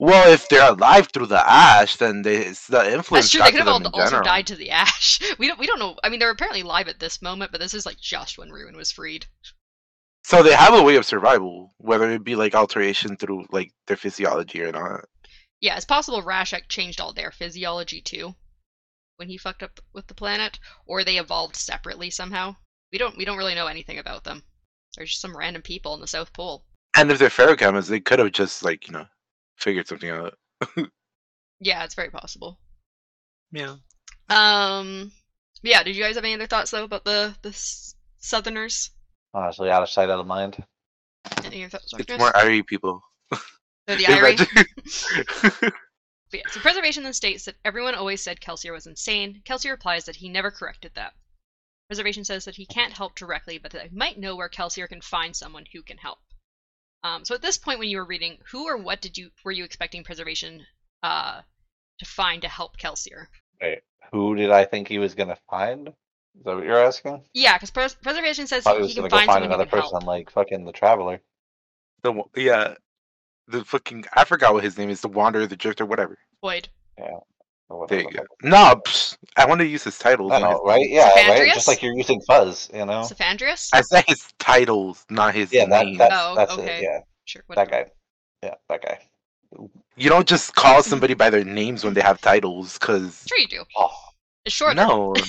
Well, 0.01 0.31
if 0.31 0.47
they're 0.47 0.71
alive 0.71 1.09
through 1.13 1.25
the 1.25 1.51
ash, 1.51 1.97
then 1.97 2.21
they, 2.21 2.37
it's 2.37 2.67
the 2.67 2.93
influence. 2.93 3.25
That's 3.25 3.31
true. 3.31 3.39
got 3.39 3.45
They 3.45 3.51
could 3.51 3.59
have 3.59 3.67
all, 3.67 3.87
also 3.87 4.11
general. 4.11 4.23
died 4.23 4.47
to 4.47 4.55
the 4.55 4.71
ash. 4.85 5.19
We 5.37 5.47
don't. 5.47 5.59
We 5.59 5.67
don't 5.67 5.79
know. 5.79 5.97
I 6.03 6.09
mean, 6.09 6.19
they're 6.19 6.29
apparently 6.29 6.63
live 6.63 6.87
at 6.87 6.99
this 6.99 7.21
moment, 7.21 7.51
but 7.51 7.59
this 7.59 7.73
is 7.73 7.85
like 7.85 7.99
just 7.99 8.37
when 8.37 8.49
Ruin 8.49 8.75
was 8.75 8.91
freed. 8.91 9.25
So 10.29 10.43
they 10.43 10.53
have 10.53 10.75
a 10.75 10.83
way 10.83 10.95
of 10.95 11.07
survival, 11.07 11.73
whether 11.79 12.07
it 12.11 12.23
be 12.23 12.35
like 12.35 12.53
alteration 12.53 13.17
through 13.17 13.47
like 13.51 13.71
their 13.87 13.97
physiology 13.97 14.61
or 14.61 14.71
not. 14.71 15.05
Yeah, 15.59 15.75
it's 15.75 15.85
possible 15.85 16.21
Rashek 16.21 16.69
changed 16.69 17.01
all 17.01 17.13
their 17.13 17.31
physiology 17.31 17.99
too 17.99 18.35
when 19.15 19.27
he 19.27 19.39
fucked 19.39 19.63
up 19.63 19.79
with 19.91 20.05
the 20.05 20.13
planet, 20.13 20.59
or 20.85 21.03
they 21.03 21.17
evolved 21.17 21.55
separately 21.55 22.11
somehow. 22.11 22.55
We 22.91 22.99
don't. 22.99 23.17
We 23.17 23.25
don't 23.25 23.39
really 23.39 23.55
know 23.55 23.65
anything 23.65 23.97
about 23.97 24.23
them. 24.23 24.43
They're 24.95 25.07
just 25.07 25.19
some 25.19 25.35
random 25.35 25.63
people 25.63 25.95
in 25.95 25.99
the 25.99 26.05
South 26.05 26.31
Pole. 26.31 26.63
And 26.95 27.09
if 27.09 27.17
they're 27.17 27.29
feruchemists, 27.29 27.89
they 27.89 27.99
could 27.99 28.19
have 28.19 28.31
just 28.31 28.63
like 28.63 28.85
you 28.87 28.93
know 28.93 29.05
figured 29.57 29.87
something 29.87 30.11
out. 30.11 30.35
Yeah, 31.59 31.83
it's 31.83 31.95
very 31.95 32.11
possible. 32.11 32.59
Yeah. 33.51 33.77
Um. 34.29 35.11
Yeah. 35.63 35.81
Did 35.81 35.95
you 35.95 36.03
guys 36.03 36.15
have 36.15 36.23
any 36.23 36.35
other 36.35 36.45
thoughts 36.45 36.69
though 36.69 36.83
about 36.83 37.03
the 37.03 37.35
the 37.41 37.49
s- 37.49 37.95
Southerners? 38.19 38.91
Honestly, 39.33 39.69
out 39.69 39.83
of 39.83 39.89
sight, 39.89 40.09
out 40.09 40.19
of 40.19 40.27
mind. 40.27 40.63
Any 41.43 41.63
other 41.63 41.77
thoughts? 41.77 41.93
It's 41.97 42.17
more 42.17 42.35
Ire 42.35 42.63
people. 42.63 43.01
They're 43.87 43.97
the 43.97 44.05
Ire. 44.07 44.25
Imagine- 44.27 45.71
But 46.31 46.41
yeah, 46.41 46.51
so 46.51 46.59
Preservation 46.59 47.01
then 47.03 47.13
states 47.13 47.45
that 47.45 47.55
everyone 47.65 47.95
always 47.95 48.21
said 48.21 48.39
Kelsier 48.39 48.71
was 48.71 48.85
insane. 48.85 49.41
Kelsier 49.45 49.71
replies 49.71 50.05
that 50.05 50.15
he 50.17 50.29
never 50.29 50.51
corrected 50.51 50.91
that. 50.93 51.13
Preservation 51.89 52.23
says 52.23 52.45
that 52.45 52.55
he 52.55 52.67
can't 52.67 52.93
help 52.93 53.15
directly, 53.15 53.57
but 53.57 53.71
that 53.71 53.89
he 53.89 53.97
might 53.97 54.19
know 54.19 54.35
where 54.35 54.47
Kelsier 54.47 54.87
can 54.87 55.01
find 55.01 55.35
someone 55.35 55.65
who 55.73 55.81
can 55.81 55.97
help. 55.97 56.19
Um, 57.03 57.25
so 57.25 57.33
at 57.33 57.41
this 57.41 57.57
point, 57.57 57.79
when 57.79 57.89
you 57.89 57.97
were 57.97 58.05
reading, 58.05 58.37
who 58.51 58.67
or 58.67 58.77
what 58.77 59.01
did 59.01 59.17
you 59.17 59.31
were 59.43 59.51
you 59.51 59.63
expecting 59.63 60.03
Preservation 60.03 60.67
uh, 61.01 61.41
to 61.97 62.05
find 62.05 62.43
to 62.43 62.47
help 62.47 62.77
Kelsier? 62.77 63.25
Wait, 63.59 63.79
who 64.11 64.35
did 64.35 64.51
I 64.51 64.65
think 64.65 64.87
he 64.87 64.99
was 64.99 65.15
gonna 65.15 65.37
find? 65.49 65.91
Is 66.37 66.43
that 66.45 66.55
what 66.55 66.63
you're 66.65 66.83
asking? 66.83 67.23
Yeah, 67.33 67.53
because 67.57 67.71
Pres- 67.71 67.95
Preservation 67.95 68.47
says 68.47 68.63
thought 68.63 68.75
he 68.75 68.77
he, 68.77 68.81
was 68.83 68.91
he 68.91 68.95
can 68.95 69.01
gonna 69.03 69.09
go 69.09 69.17
find 69.17 69.27
find 69.27 69.35
someone 69.43 69.49
another 69.59 69.69
can 69.69 69.79
person 69.81 69.91
help. 70.01 70.05
like 70.05 70.29
fucking 70.31 70.65
the 70.65 70.71
Traveler. 70.71 71.21
the 72.03 72.11
wa- 72.13 72.25
yeah, 72.35 72.75
the 73.47 73.65
fucking 73.65 74.05
I 74.15 74.23
forgot 74.23 74.53
what 74.53 74.63
his 74.63 74.77
name 74.77 74.89
is. 74.89 75.01
The 75.01 75.07
Wanderer, 75.09 75.47
the 75.47 75.55
Drifter, 75.55 75.85
whatever. 75.85 76.17
Hoid. 76.43 76.67
or 76.97 77.79
whatever 77.79 77.87
There 78.03 78.11
you 78.11 78.17
the 78.17 78.17
go. 78.19 78.49
No, 78.49 78.81
psh, 78.85 79.17
I 79.37 79.45
want 79.45 79.59
to 79.59 79.67
use 79.67 79.83
his 79.83 79.97
titles. 79.99 80.31
I 80.31 80.39
not 80.39 80.49
know, 80.49 80.57
his- 80.57 80.61
right? 80.65 80.89
Yeah, 80.89 81.09
right. 81.09 81.41
Cephandrius? 81.41 81.53
Just 81.55 81.67
like 81.67 81.81
you're 81.83 81.95
using 81.97 82.21
Fuzz, 82.21 82.69
you 82.73 82.85
know. 82.85 83.01
Cephandrius? 83.01 83.69
I 83.73 83.81
said 83.81 84.05
his 84.07 84.25
titles, 84.39 85.05
not 85.09 85.33
his 85.35 85.51
Yeah, 85.51 85.65
that, 85.65 85.85
name. 85.85 85.97
that's 85.97 86.13
Oh, 86.15 86.35
that's 86.35 86.53
okay. 86.53 86.77
it. 86.77 86.83
Yeah, 86.83 86.99
Sure. 87.25 87.43
that 87.49 87.57
Whatever. 87.57 87.85
guy. 87.85 87.91
Yeah, 88.43 88.55
that 88.69 88.81
guy. 88.81 88.99
You 89.97 90.09
don't 90.09 90.27
just 90.27 90.55
call 90.55 90.81
somebody 90.83 91.15
by 91.15 91.29
their 91.29 91.43
names 91.43 91.83
when 91.83 91.93
they 91.95 92.01
have 92.01 92.21
titles, 92.21 92.77
because 92.79 93.25
Sure, 93.27 93.39
you 93.39 93.47
do. 93.47 93.63
Oh, 93.75 93.89
It's 94.45 94.55
shorter. 94.55 94.75
no. 94.75 95.13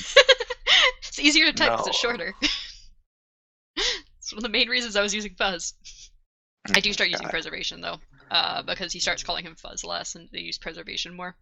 it's 1.21 1.29
easier 1.29 1.47
to 1.47 1.53
type 1.53 1.73
because 1.73 1.89
it's 1.89 1.99
shorter. 1.99 2.35
it's 3.77 4.33
one 4.33 4.39
of 4.39 4.43
the 4.43 4.49
main 4.49 4.69
reasons 4.69 4.97
I 4.97 5.03
was 5.03 5.15
using 5.15 5.35
Fuzz. 5.35 5.75
I 6.75 6.81
do 6.81 6.93
start 6.93 7.11
using 7.11 7.25
God. 7.25 7.31
Preservation 7.31 7.81
though, 7.81 7.99
uh, 8.31 8.63
because 8.63 8.93
he 8.93 9.01
starts 9.01 9.23
calling 9.23 9.45
him 9.45 9.55
Fuzz 9.55 9.85
less, 9.85 10.15
and 10.15 10.29
they 10.33 10.41
use 10.41 10.59
Preservation 10.59 11.15
more. 11.15 11.37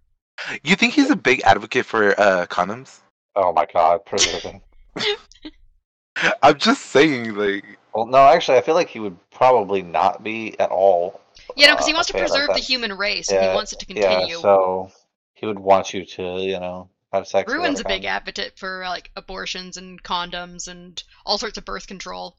You 0.62 0.76
think 0.76 0.94
he's 0.94 1.10
a 1.10 1.16
big 1.16 1.42
advocate 1.42 1.84
for 1.84 2.18
uh, 2.18 2.46
condoms? 2.46 3.00
oh 3.38 3.52
my 3.52 3.66
God, 3.72 4.04
preserving. 4.04 4.60
I'm 6.42 6.58
just 6.58 6.86
saying, 6.86 7.34
like, 7.34 7.64
well, 7.94 8.06
no, 8.06 8.18
actually, 8.18 8.58
I 8.58 8.62
feel 8.62 8.74
like 8.74 8.88
he 8.88 8.98
would 8.98 9.16
probably 9.30 9.82
not 9.82 10.24
be 10.24 10.58
at 10.58 10.70
all. 10.70 11.20
Yeah, 11.56 11.68
no, 11.68 11.74
because 11.74 11.86
he 11.86 11.92
uh, 11.92 11.96
wants 11.96 12.08
to 12.08 12.16
a 12.16 12.18
fan 12.18 12.28
preserve 12.28 12.48
the 12.48 12.60
human 12.60 12.92
race, 12.92 13.30
and 13.30 13.40
he 13.40 13.54
wants 13.54 13.72
it 13.72 13.78
to 13.78 13.86
continue. 13.86 14.34
Yeah, 14.36 14.42
so 14.42 14.90
he 15.34 15.46
would 15.46 15.58
want 15.58 15.94
you 15.94 16.04
to, 16.04 16.22
you 16.40 16.58
know, 16.58 16.90
have 17.12 17.26
sex. 17.26 17.52
Ruin's 17.52 17.80
a 17.80 17.82
without 17.82 17.88
big 17.88 18.04
advocate 18.04 18.58
for 18.58 18.82
like 18.86 19.10
abortions 19.16 19.76
and 19.76 20.02
condoms 20.02 20.68
and 20.68 21.02
all 21.24 21.38
sorts 21.38 21.58
of 21.58 21.64
birth 21.64 21.86
control. 21.86 22.36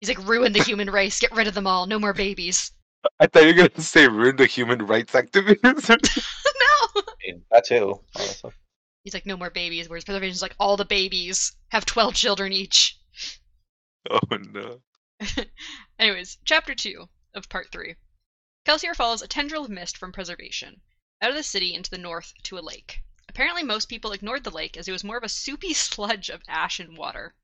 He's 0.00 0.08
like, 0.08 0.26
ruin 0.26 0.52
the 0.52 0.62
human 0.62 0.90
race, 0.90 1.20
get 1.20 1.32
rid 1.32 1.46
of 1.46 1.54
them 1.54 1.66
all, 1.66 1.86
no 1.86 1.98
more 1.98 2.12
babies. 2.12 2.72
I 3.18 3.26
thought 3.26 3.42
you 3.42 3.48
were 3.48 3.68
gonna 3.68 3.80
say 3.80 4.08
ruin 4.08 4.36
the 4.36 4.46
human 4.46 4.84
rights 4.86 5.12
activists. 5.12 5.62
no. 5.88 7.02
condom. 7.22 7.42
That 7.50 7.64
too, 7.64 8.00
honestly. 8.14 8.50
He's 9.04 9.14
like, 9.14 9.26
no 9.26 9.36
more 9.36 9.50
babies. 9.50 9.88
Whereas 9.88 10.04
Preservation's 10.04 10.42
like, 10.42 10.56
all 10.58 10.76
the 10.76 10.84
babies 10.84 11.52
have 11.68 11.86
twelve 11.86 12.14
children 12.14 12.52
each. 12.52 12.98
oh 14.10 14.36
no. 14.52 14.80
Anyways, 15.98 16.38
chapter 16.44 16.74
2 16.74 17.08
of 17.34 17.48
part 17.48 17.72
3. 17.72 17.94
Kelsier 18.66 18.94
follows 18.94 19.22
a 19.22 19.28
tendril 19.28 19.64
of 19.64 19.70
mist 19.70 19.96
from 19.96 20.12
Preservation, 20.12 20.82
out 21.22 21.30
of 21.30 21.36
the 21.36 21.42
city 21.42 21.74
into 21.74 21.90
the 21.90 21.96
north 21.96 22.34
to 22.42 22.58
a 22.58 22.60
lake. 22.60 23.00
Apparently, 23.28 23.62
most 23.62 23.88
people 23.88 24.12
ignored 24.12 24.44
the 24.44 24.50
lake 24.50 24.76
as 24.76 24.88
it 24.88 24.92
was 24.92 25.04
more 25.04 25.18
of 25.18 25.22
a 25.24 25.28
soupy 25.28 25.74
sludge 25.74 26.30
of 26.30 26.42
ash 26.48 26.80
and 26.80 26.96
water, 26.96 27.34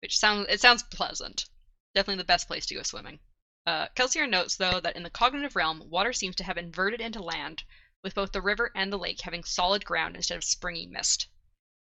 which 0.00 0.18
sounds 0.18 0.46
it 0.48 0.60
sounds 0.60 0.82
pleasant. 0.84 1.46
Definitely 1.94 2.22
the 2.22 2.24
best 2.24 2.46
place 2.46 2.64
to 2.66 2.74
go 2.74 2.82
swimming. 2.82 3.20
Uh, 3.66 3.88
Kelsier 3.96 4.28
notes, 4.28 4.56
though, 4.56 4.80
that 4.80 4.96
in 4.96 5.02
the 5.02 5.10
cognitive 5.10 5.56
realm, 5.56 5.90
water 5.90 6.12
seems 6.12 6.36
to 6.36 6.44
have 6.44 6.56
inverted 6.56 7.00
into 7.00 7.22
land, 7.22 7.64
with 8.02 8.14
both 8.14 8.32
the 8.32 8.40
river 8.40 8.70
and 8.76 8.92
the 8.92 8.98
lake 8.98 9.20
having 9.22 9.42
solid 9.42 9.84
ground 9.84 10.14
instead 10.14 10.36
of 10.36 10.44
springy 10.44 10.86
mist. 10.86 11.28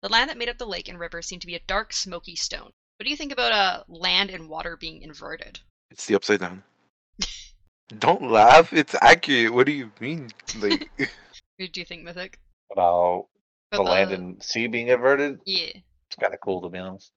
The 0.01 0.09
land 0.09 0.29
that 0.29 0.37
made 0.37 0.49
up 0.49 0.57
the 0.57 0.65
lake 0.65 0.87
and 0.87 0.99
river 0.99 1.21
seemed 1.21 1.41
to 1.41 1.47
be 1.47 1.55
a 1.55 1.59
dark, 1.59 1.93
smoky 1.93 2.35
stone. 2.35 2.71
What 2.97 3.03
do 3.03 3.09
you 3.09 3.15
think 3.17 3.31
about 3.31 3.51
uh, 3.51 3.83
land 3.87 4.31
and 4.31 4.49
water 4.49 4.75
being 4.75 5.01
inverted? 5.01 5.59
It's 5.91 6.05
the 6.05 6.15
upside 6.15 6.39
down. 6.39 6.63
Don't 7.99 8.31
laugh. 8.31 8.73
It's 8.73 8.95
accurate. 9.01 9.53
What 9.53 9.65
do 9.65 9.71
you 9.71 9.91
mean? 9.99 10.31
Like, 10.57 10.89
What 10.97 11.71
do 11.71 11.79
you 11.79 11.85
think, 11.85 12.03
Mythic? 12.03 12.39
About 12.71 13.27
the 13.71 13.81
About 13.81 13.91
land 13.91 14.11
and 14.11 14.43
sea 14.43 14.67
being 14.67 14.89
averted. 14.89 15.39
Yeah. 15.45 15.71
It's 16.07 16.15
kind 16.19 16.33
of 16.33 16.39
cool 16.41 16.61
to 16.61 16.69
be 16.69 16.79
honest. 16.79 17.11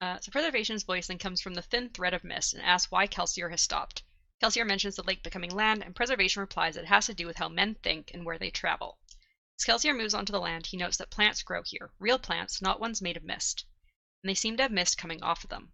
Uh, 0.00 0.18
so 0.20 0.32
Preservation's 0.32 0.82
voice 0.82 1.06
then 1.06 1.18
comes 1.18 1.40
from 1.40 1.54
the 1.54 1.62
thin 1.62 1.88
thread 1.90 2.12
of 2.12 2.24
mist 2.24 2.54
and 2.54 2.62
asks 2.62 2.90
why 2.90 3.06
Kelsier 3.06 3.50
has 3.50 3.60
stopped. 3.60 4.02
Kelsier 4.42 4.66
mentions 4.66 4.96
the 4.96 5.04
lake 5.04 5.22
becoming 5.22 5.54
land, 5.54 5.84
and 5.84 5.94
Preservation 5.94 6.40
replies 6.40 6.74
that 6.74 6.82
it 6.82 6.88
has 6.88 7.06
to 7.06 7.14
do 7.14 7.26
with 7.28 7.36
how 7.36 7.48
men 7.48 7.76
think 7.76 8.10
and 8.12 8.26
where 8.26 8.38
they 8.38 8.50
travel. 8.50 8.98
As 9.56 9.64
Kelsier 9.64 9.96
moves 9.96 10.14
onto 10.14 10.32
the 10.32 10.40
land, 10.40 10.66
he 10.66 10.76
notes 10.76 10.96
that 10.96 11.10
plants 11.10 11.44
grow 11.44 11.62
here, 11.64 11.92
real 12.00 12.18
plants, 12.18 12.60
not 12.60 12.80
ones 12.80 13.00
made 13.00 13.16
of 13.16 13.22
mist, 13.22 13.64
and 14.20 14.28
they 14.28 14.34
seem 14.34 14.56
to 14.56 14.64
have 14.64 14.72
mist 14.72 14.98
coming 14.98 15.22
off 15.22 15.44
of 15.44 15.50
them. 15.50 15.72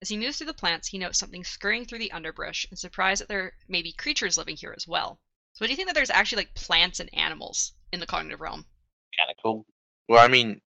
As 0.00 0.08
he 0.08 0.16
moves 0.16 0.38
through 0.38 0.46
the 0.46 0.54
plants, 0.54 0.88
he 0.88 0.96
notes 0.96 1.18
something 1.18 1.44
scurrying 1.44 1.84
through 1.84 1.98
the 1.98 2.12
underbrush 2.12 2.64
and 2.70 2.78
surprised 2.78 3.20
that 3.20 3.28
there 3.28 3.58
may 3.68 3.82
be 3.82 3.92
creatures 3.92 4.38
living 4.38 4.56
here 4.56 4.72
as 4.74 4.88
well. 4.88 5.20
So, 5.52 5.66
do 5.66 5.70
you 5.70 5.76
think 5.76 5.88
that 5.88 5.94
there's 5.94 6.08
actually 6.08 6.44
like 6.44 6.54
plants 6.54 7.00
and 7.00 7.12
animals 7.12 7.74
in 7.92 8.00
the 8.00 8.06
cognitive 8.06 8.40
realm? 8.40 8.64
Kind 9.16 9.30
of 9.30 9.36
cool. 9.42 9.66
well, 10.08 10.24
I 10.24 10.28
mean, 10.28 10.60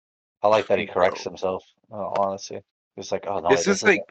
I 0.42 0.48
like 0.48 0.66
that 0.68 0.78
he 0.78 0.86
corrects 0.86 1.24
No. 1.24 1.30
himself. 1.32 1.64
Oh, 1.90 2.12
honestly, 2.18 2.60
it's 2.96 3.10
like, 3.12 3.26
oh 3.26 3.40
no, 3.40 3.48
this 3.48 3.66
is 3.66 3.82
like, 3.82 4.02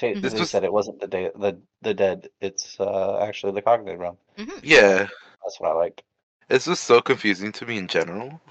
isn't- 0.00 0.22
this 0.22 0.32
he 0.32 0.40
was- 0.40 0.50
said 0.50 0.64
it 0.64 0.72
wasn't 0.72 1.00
the 1.00 1.06
day, 1.08 1.30
the 1.34 1.58
the 1.82 1.94
dead. 1.94 2.28
It's 2.40 2.78
uh, 2.80 3.18
actually 3.22 3.52
the 3.52 3.62
cognitive 3.62 4.00
realm. 4.00 4.16
hmm 4.38 4.50
yeah, 4.62 5.08
That's 5.42 5.58
what 5.58 5.70
I 5.70 5.74
like. 5.74 6.02
it's 6.48 6.66
just 6.66 6.84
so 6.84 7.00
confusing 7.00 7.52
to 7.52 7.66
me 7.66 7.78
in 7.78 7.88
general. 7.88 8.40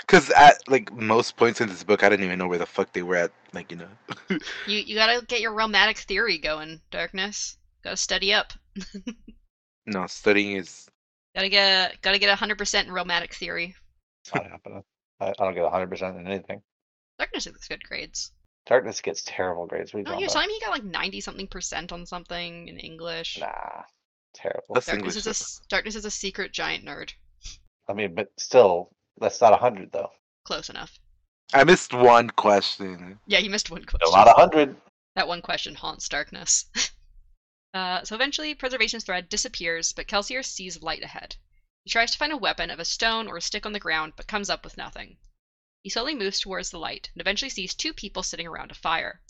Because 0.00 0.30
at 0.30 0.66
like 0.68 0.90
most 0.94 1.36
points 1.36 1.60
in 1.60 1.68
this 1.68 1.84
book, 1.84 2.02
I 2.02 2.08
didn't 2.08 2.24
even 2.24 2.38
know 2.38 2.48
where 2.48 2.56
the 2.58 2.64
fuck 2.64 2.94
they 2.94 3.02
were 3.02 3.16
at. 3.16 3.30
Like, 3.52 3.70
you 3.70 3.76
know, 3.76 3.88
You 4.66 4.78
you 4.78 4.94
gotta 4.94 5.22
get 5.26 5.42
your 5.42 5.52
Realmatic 5.52 5.98
Theory 5.98 6.38
going, 6.38 6.80
Darkness. 6.90 7.58
Gotta 7.84 7.98
study 7.98 8.32
up. 8.32 8.54
no, 9.86 10.06
studying 10.06 10.56
is. 10.56 10.88
Gotta 11.34 11.50
get 11.50 12.00
gotta 12.00 12.18
get 12.18 12.36
hundred 12.38 12.56
percent 12.56 12.88
in 12.88 12.94
Realmatic 12.94 13.34
Theory. 13.34 13.74
It's 14.26 14.34
not 14.34 14.50
happening. 14.50 14.82
I, 15.20 15.28
I 15.28 15.32
don't 15.38 15.54
get 15.54 15.62
100 15.62 15.88
percent 15.88 16.16
in 16.18 16.26
anything. 16.26 16.60
Darkness 17.18 17.46
gets 17.46 17.68
good 17.68 17.82
grades. 17.84 18.32
Darkness 18.66 19.00
gets 19.00 19.22
terrible 19.24 19.66
grades. 19.66 19.94
What 19.94 20.00
are 20.00 20.00
you 20.00 20.04
No, 20.06 20.10
you 20.14 20.16
were 20.18 20.24
about? 20.24 20.32
telling 20.32 20.48
me 20.48 20.54
he 20.54 20.60
got 20.60 20.70
like 20.72 20.84
ninety 20.84 21.20
something 21.20 21.46
percent 21.46 21.92
on 21.92 22.04
something 22.06 22.66
in 22.66 22.76
English. 22.78 23.38
Nah, 23.40 23.82
terrible. 24.34 24.74
That's 24.74 24.86
Darkness 24.86 25.14
English. 25.14 25.16
is 25.16 25.26
a 25.28 25.30
s- 25.30 25.60
Darkness 25.68 25.94
is 25.94 26.04
a 26.04 26.10
secret 26.10 26.52
giant 26.52 26.84
nerd. 26.84 27.12
I 27.88 27.92
mean, 27.92 28.16
but 28.16 28.28
still, 28.36 28.90
that's 29.20 29.40
not 29.40 29.52
100 29.52 29.92
though. 29.92 30.10
Close 30.42 30.68
enough. 30.70 30.98
I 31.54 31.62
missed 31.62 31.94
one 31.94 32.30
question. 32.30 33.20
Yeah, 33.26 33.38
he 33.38 33.48
missed 33.48 33.70
one 33.70 33.84
question. 33.84 34.08
Still 34.08 34.16
not 34.24 34.36
100. 34.36 34.76
That 35.14 35.28
one 35.28 35.40
question 35.40 35.76
haunts 35.76 36.08
Darkness. 36.08 36.66
uh, 37.74 38.02
so 38.02 38.16
eventually, 38.16 38.54
Preservation's 38.56 39.04
thread 39.04 39.28
disappears, 39.28 39.92
but 39.92 40.08
Kelsier 40.08 40.44
sees 40.44 40.82
light 40.82 41.02
ahead. 41.04 41.36
He 41.86 41.90
tries 41.92 42.10
to 42.10 42.18
find 42.18 42.32
a 42.32 42.36
weapon 42.36 42.68
of 42.68 42.80
a 42.80 42.84
stone 42.84 43.28
or 43.28 43.36
a 43.36 43.40
stick 43.40 43.64
on 43.64 43.72
the 43.72 43.78
ground, 43.78 44.14
but 44.16 44.26
comes 44.26 44.50
up 44.50 44.64
with 44.64 44.76
nothing. 44.76 45.18
He 45.84 45.88
slowly 45.88 46.16
moves 46.16 46.40
towards 46.40 46.70
the 46.70 46.80
light 46.80 47.10
and 47.14 47.20
eventually 47.20 47.48
sees 47.48 47.76
two 47.76 47.94
people 47.94 48.24
sitting 48.24 48.44
around 48.44 48.72
a 48.72 48.74
fire. 48.74 49.22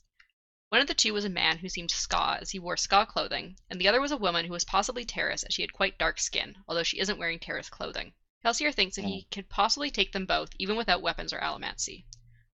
One 0.71 0.81
of 0.81 0.87
the 0.87 0.95
two 0.95 1.13
was 1.13 1.27
a 1.27 1.29
man 1.29 1.59
who 1.59 1.69
seemed 1.69 1.91
skaa 1.91 2.39
as 2.41 2.53
he 2.53 2.59
wore 2.59 2.79
skaa 2.79 3.05
clothing, 3.07 3.59
and 3.69 3.79
the 3.79 3.87
other 3.87 4.01
was 4.01 4.11
a 4.11 4.17
woman 4.17 4.47
who 4.47 4.55
was 4.55 4.65
possibly 4.65 5.05
Terris 5.05 5.43
as 5.43 5.53
she 5.53 5.61
had 5.61 5.75
quite 5.75 5.99
dark 5.99 6.19
skin, 6.19 6.57
although 6.67 6.83
she 6.83 6.99
isn't 6.99 7.19
wearing 7.19 7.39
Terris 7.39 7.69
clothing. 7.69 8.15
Kelsier 8.43 8.73
thinks 8.73 8.97
that 8.97 9.05
he 9.05 9.21
hmm. 9.21 9.29
could 9.31 9.51
possibly 9.51 9.91
take 9.91 10.13
them 10.13 10.25
both 10.25 10.55
even 10.59 10.77
without 10.77 11.03
weapons 11.03 11.35
or 11.35 11.41
allomancy. 11.41 12.07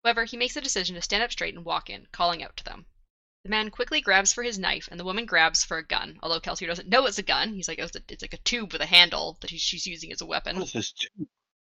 However, 0.05 0.23
he 0.23 0.38
makes 0.38 0.53
the 0.53 0.62
decision 0.62 0.95
to 0.95 1.01
stand 1.01 1.23
up 1.23 1.33
straight 1.33 1.55
and 1.55 1.65
walk 1.65 1.89
in, 1.89 2.07
calling 2.13 2.41
out 2.41 2.55
to 2.55 2.63
them. 2.63 2.85
The 3.43 3.49
man 3.49 3.71
quickly 3.71 4.02
grabs 4.02 4.34
for 4.34 4.43
his 4.43 4.60
knife, 4.60 4.89
and 4.91 4.99
the 4.99 5.06
woman 5.06 5.25
grabs 5.25 5.63
for 5.63 5.78
a 5.78 5.86
gun. 5.86 6.19
Although 6.21 6.41
Kelsier 6.41 6.67
doesn't 6.67 6.89
know 6.89 7.06
it's 7.06 7.19
a 7.19 7.23
gun, 7.23 7.54
he's 7.54 7.67
like, 7.67 7.80
oh, 7.80 7.86
it's, 7.86 7.95
a, 7.95 8.04
it's 8.10 8.21
like 8.21 8.34
a 8.34 8.38
tube 8.38 8.73
with 8.73 8.82
a 8.82 8.86
handle 8.86 9.38
that 9.39 9.49
he's, 9.49 9.62
she's 9.62 9.88
using 9.88 10.12
as 10.12 10.19
a 10.21 10.25
weapon. 10.25 10.60
This 10.60 10.75
is 10.75 10.93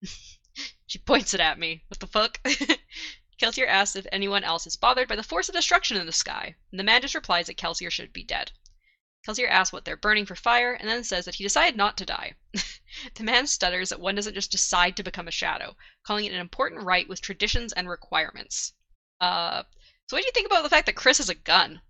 She 0.87 0.97
points 0.97 1.35
it 1.35 1.39
at 1.39 1.59
me. 1.59 1.83
What 1.89 1.99
the 1.99 2.07
fuck? 2.07 2.41
Kelsier 3.39 3.67
asks 3.67 3.95
if 3.95 4.07
anyone 4.11 4.43
else 4.43 4.65
is 4.65 4.75
bothered 4.75 5.07
by 5.07 5.15
the 5.15 5.23
force 5.23 5.47
of 5.47 5.53
destruction 5.55 5.95
in 5.95 6.07
the 6.07 6.11
sky, 6.11 6.55
and 6.71 6.79
the 6.79 6.83
man 6.83 7.01
just 7.01 7.13
replies 7.13 7.45
that 7.45 7.57
Kelsier 7.57 7.91
should 7.91 8.11
be 8.11 8.23
dead. 8.23 8.51
Kelsier 9.25 9.47
asks 9.47 9.71
what 9.71 9.85
they're 9.85 9.95
burning 9.95 10.25
for 10.25 10.35
fire, 10.35 10.73
and 10.73 10.89
then 10.89 11.03
says 11.03 11.25
that 11.25 11.35
he 11.35 11.43
decided 11.43 11.77
not 11.77 11.97
to 11.97 12.05
die. 12.05 12.33
the 13.13 13.23
man 13.23 13.45
stutters 13.45 13.89
that 13.89 13.99
one 13.99 14.15
doesn't 14.15 14.33
just 14.33 14.51
decide 14.51 14.97
to 14.97 15.03
become 15.03 15.27
a 15.27 15.31
shadow, 15.31 15.77
calling 16.03 16.25
it 16.25 16.33
an 16.33 16.39
important 16.39 16.83
rite 16.83 17.07
with 17.07 17.21
traditions 17.21 17.71
and 17.73 17.87
requirements. 17.87 18.73
Uh, 19.21 19.63
so 20.09 20.17
what 20.17 20.21
do 20.21 20.25
you 20.27 20.31
think 20.33 20.47
about 20.47 20.63
the 20.63 20.69
fact 20.69 20.87
that 20.87 20.95
Khriss 20.95 21.19
has 21.19 21.29
a 21.29 21.35
gun? 21.35 21.81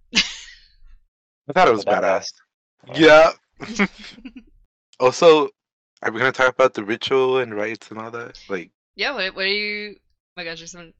I 1.49 1.53
thought 1.53 1.67
it 1.67 1.73
was 1.73 1.85
Badass. 1.85 2.25
badass. 2.87 2.99
Yeah. 2.99 3.31
also, 4.99 5.49
are 6.01 6.11
we 6.11 6.19
gonna 6.19 6.31
talk 6.31 6.53
about 6.53 6.73
the 6.73 6.83
ritual 6.83 7.39
and 7.39 7.55
rites 7.55 7.89
and 7.91 7.99
all 7.99 8.11
that? 8.11 8.37
Like, 8.47 8.71
Yeah, 8.95 9.13
what, 9.13 9.35
what 9.35 9.43
do 9.43 9.49
you? 9.49 9.95
Oh 9.97 10.01
my 10.37 10.43
gosh, 10.43 10.59
there's 10.59 10.71
some. 10.71 10.93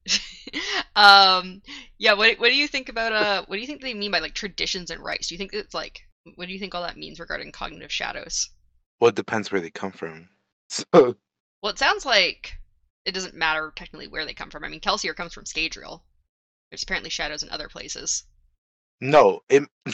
um, 0.95 1.61
yeah, 1.97 2.13
what 2.13 2.39
what 2.39 2.49
do 2.49 2.55
you 2.55 2.67
think 2.67 2.89
about 2.89 3.13
uh? 3.13 3.43
What 3.47 3.55
do 3.55 3.61
you 3.61 3.67
think 3.67 3.81
they 3.81 3.93
mean 3.93 4.11
by 4.11 4.19
like 4.19 4.33
traditions 4.33 4.89
and 4.91 5.03
rites? 5.03 5.27
Do 5.27 5.35
you 5.35 5.39
think 5.39 5.53
it's 5.53 5.73
like 5.73 6.01
what 6.35 6.47
do 6.47 6.53
you 6.53 6.59
think 6.59 6.75
all 6.75 6.83
that 6.83 6.97
means 6.97 7.19
regarding 7.19 7.51
cognitive 7.51 7.91
shadows? 7.91 8.49
well, 8.99 9.09
it 9.09 9.15
depends 9.15 9.51
where 9.51 9.61
they 9.61 9.69
come 9.71 9.91
from. 9.91 10.29
So, 10.71 10.85
Well, 11.63 11.71
it 11.71 11.79
sounds 11.79 12.05
like 12.05 12.59
it 13.05 13.13
doesn't 13.13 13.33
matter 13.33 13.73
technically 13.75 14.07
where 14.07 14.25
they 14.25 14.33
come 14.35 14.51
from. 14.51 14.63
I 14.63 14.69
mean, 14.69 14.81
Kelsier 14.81 15.15
comes 15.15 15.33
from 15.33 15.45
Scadrial. 15.45 16.01
There's 16.71 16.83
apparently 16.83 17.09
shadows 17.09 17.43
in 17.43 17.49
other 17.49 17.67
places. 17.67 18.23
no, 19.01 19.41
it. 19.49 19.63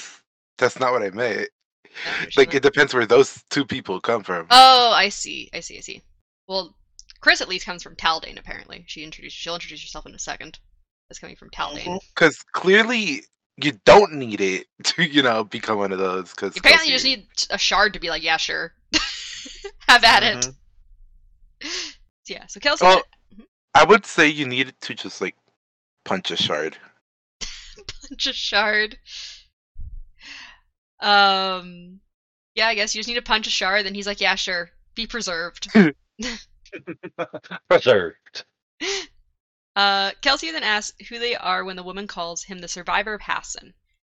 That's 0.58 0.80
not 0.80 0.94
what 0.94 1.04
I 1.04 1.10
meant. 1.10 1.50
Like, 2.38 2.54
it 2.54 2.64
depends 2.64 2.94
where 2.94 3.06
those 3.06 3.44
two 3.50 3.66
people 3.66 4.00
come 4.00 4.24
from. 4.24 4.48
Oh, 4.50 4.92
I 4.92 5.10
see. 5.10 5.50
I 5.54 5.60
see. 5.60 5.78
I 5.78 5.82
see. 5.82 6.02
Well, 6.48 6.76
Khriss 7.22 7.42
at 7.42 7.50
least 7.50 7.66
comes 7.66 7.84
from 7.84 7.96
Taldain. 7.98 8.40
Apparently, 8.40 8.86
she 8.88 9.04
introduced. 9.04 9.36
She'll 9.36 9.56
introduce 9.56 9.82
herself 9.82 10.06
in 10.06 10.16
a 10.16 10.20
second. 10.20 10.60
That's 11.10 11.20
coming 11.20 11.36
from 11.36 11.50
Taldain. 11.50 12.00
Because 12.14 12.42
clearly, 12.54 13.24
you 13.58 13.74
don't 13.86 14.14
need 14.14 14.40
it 14.42 14.68
to, 14.84 15.04
you 15.04 15.24
know, 15.24 15.44
become 15.44 15.78
one 15.78 15.92
of 15.92 16.00
those. 16.00 16.32
Because 16.32 16.56
Apparently, 16.58 16.88
you 16.88 16.94
just 16.94 17.06
need 17.06 17.28
a 17.50 17.58
shard 17.58 17.94
to 17.94 18.00
be 18.00 18.10
like, 18.10 18.24
yeah, 18.24 18.38
sure, 18.38 18.74
have 19.88 20.04
at 20.04 20.24
it. 20.24 20.54
Mhm. 21.62 21.96
Yeah. 22.28 22.46
So 22.48 22.60
Kelsier, 22.60 22.82
Well, 22.82 23.04
I 23.74 23.84
would 23.84 24.06
say 24.06 24.28
you 24.28 24.46
need 24.48 24.74
to 24.82 24.94
just 24.94 25.22
like 25.22 25.36
punch 26.06 26.32
a 26.32 26.38
shard. 26.38 26.78
punch 27.40 28.28
a 28.28 28.34
shard. 28.34 28.98
Um, 31.02 32.00
yeah, 32.54 32.68
I 32.68 32.76
guess 32.76 32.96
you 32.96 33.00
just 33.00 33.10
need 33.10 33.16
to 33.16 33.22
punch 33.22 33.48
a 33.48 33.52
shard. 33.52 33.86
Then 33.86 33.94
he's 33.94 34.08
like, 34.08 34.22
yeah, 34.22 34.36
sure, 34.36 34.70
be 34.96 35.08
preserved. 35.08 35.68
Preserved. 37.70 38.46
Uh, 39.78 40.12
Kelsier 40.22 40.54
then 40.54 40.64
asks 40.64 40.96
who 41.10 41.20
they 41.20 41.36
are 41.36 41.66
when 41.66 41.76
the 41.76 41.84
woman 41.84 42.08
calls 42.08 42.44
him 42.44 42.60
the 42.60 42.68
survivor 42.70 43.14
of 43.14 43.20
Hathsin. 43.20 43.74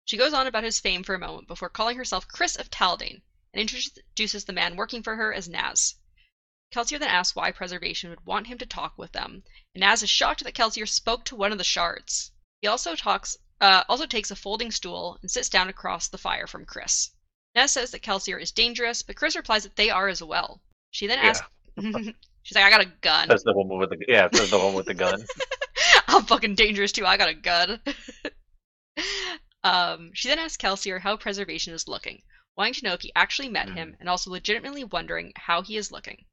She 0.05 0.19
goes 0.19 0.35
on 0.35 0.47
about 0.47 0.65
his 0.65 0.81
fame 0.81 1.03
for 1.03 1.15
a 1.15 1.19
moment 1.19 1.49
before 1.49 1.71
calling 1.71 1.97
herself 1.97 2.29
Khriss 2.29 2.59
of 2.59 2.71
Taldain 2.71 3.23
and 3.55 3.61
introduces 3.63 4.45
the 4.45 4.53
man 4.53 4.77
working 4.77 5.03
for 5.03 5.17
her 5.17 5.33
as 5.33 5.49
Nazh. 5.49 5.95
Kelsier 6.73 6.99
then 6.99 7.09
asks 7.09 7.37
why 7.37 7.53
Preservation 7.53 8.11
would 8.11 8.27
want 8.27 8.49
him 8.49 8.59
to 8.59 8.67
talk 8.67 8.99
with 8.99 9.13
them, 9.13 9.43
and 9.75 9.83
Nazh 9.83 10.03
is 10.03 10.11
shocked 10.11 10.43
that 10.45 10.55
Kelsier 10.55 10.87
spoke 10.89 11.25
to 11.27 11.37
one 11.37 11.53
of 11.53 11.59
the 11.59 11.65
shards. 11.65 12.33
He 12.61 12.69
also 12.69 12.97
talks, 12.97 13.37
uh, 13.61 13.85
also 13.89 14.07
takes 14.07 14.31
a 14.31 14.37
folding 14.37 14.71
stool 14.71 15.19
and 15.23 15.31
sits 15.31 15.49
down 15.49 15.69
across 15.69 16.09
the 16.09 16.19
fire 16.19 16.47
from 16.47 16.67
Khriss. 16.67 17.11
Nazh 17.57 17.69
says 17.71 17.91
that 17.93 18.03
Kelsier 18.03 18.41
is 18.41 18.51
dangerous, 18.53 19.03
but 19.03 19.17
Khriss 19.17 19.37
replies 19.37 19.63
that 19.63 19.77
they 19.77 19.91
are 19.91 20.09
as 20.09 20.23
well. 20.23 20.61
She 20.91 21.07
then 21.07 21.19
Yeah. 21.19 21.31
asks, 21.31 21.47
she's 22.43 22.55
like, 22.57 22.65
I 22.65 22.71
got 22.71 22.81
a 22.83 22.93
gun. 23.01 23.29
That's 23.29 23.45
the 23.45 23.53
woman 23.55 23.79
with 23.79 23.91
the 23.91 23.99
yeah. 24.09 24.29
That's 24.29 24.51
the 24.51 24.59
one 24.59 24.75
with 24.75 24.87
the 24.87 24.95
gun. 24.95 25.25
I'm 26.09 26.25
fucking 26.25 26.55
dangerous 26.55 26.93
too. 26.93 27.07
I 27.07 27.17
got 27.17 27.29
a 27.29 27.35
gun. 27.35 27.81
um, 29.65 30.11
she 30.15 30.29
then 30.29 30.39
asks 30.39 30.63
Kelsier 30.63 31.01
how 31.01 31.17
Preservation 31.17 31.75
is 31.75 31.89
looking, 31.89 32.23
wanting 32.57 32.75
to 32.75 32.85
know 32.85 32.93
if 32.93 33.03
he 33.03 33.13
actually 33.15 33.49
met 33.49 33.69
him, 33.71 33.97
and 34.01 34.09
also 34.09 34.31
legitimately 34.31 34.85
wondering 34.85 35.33
how 35.37 35.63
he 35.63 35.77
is 35.77 35.91
looking. 35.93 36.25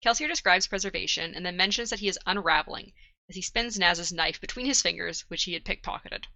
Kelsier 0.00 0.28
describes 0.28 0.66
Preservation 0.66 1.34
and 1.34 1.44
then 1.44 1.56
mentions 1.56 1.90
that 1.90 1.98
he 1.98 2.08
is 2.08 2.18
unraveling 2.24 2.92
as 3.28 3.36
he 3.36 3.42
spins 3.42 3.76
Nazh's 3.76 4.12
knife 4.12 4.40
between 4.40 4.66
his 4.66 4.80
fingers, 4.80 5.22
which 5.28 5.44
he 5.44 5.54
had 5.54 5.64
pickpocketed. 5.64 6.26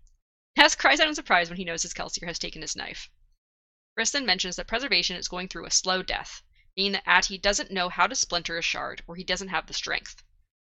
Nazh 0.58 0.76
cries 0.76 1.00
out 1.00 1.08
in 1.08 1.14
surprise 1.14 1.48
when 1.48 1.56
he 1.56 1.64
notices 1.64 1.94
Kelsier 1.94 2.26
has 2.26 2.38
taken 2.38 2.60
his 2.60 2.76
knife. 2.76 3.08
Kristen 3.94 4.26
mentions 4.26 4.56
that 4.56 4.66
Preservation 4.66 5.16
is 5.16 5.28
going 5.28 5.48
through 5.48 5.66
a 5.66 5.70
slow 5.70 6.02
death, 6.02 6.42
meaning 6.76 6.92
that 6.92 7.06
Ati 7.06 7.38
doesn't 7.38 7.70
know 7.70 7.88
how 7.88 8.06
to 8.06 8.14
splinter 8.14 8.58
a 8.58 8.62
shard, 8.62 9.02
or 9.06 9.16
he 9.16 9.24
doesn't 9.24 9.48
have 9.48 9.66
the 9.66 9.74
strength. 9.74 10.22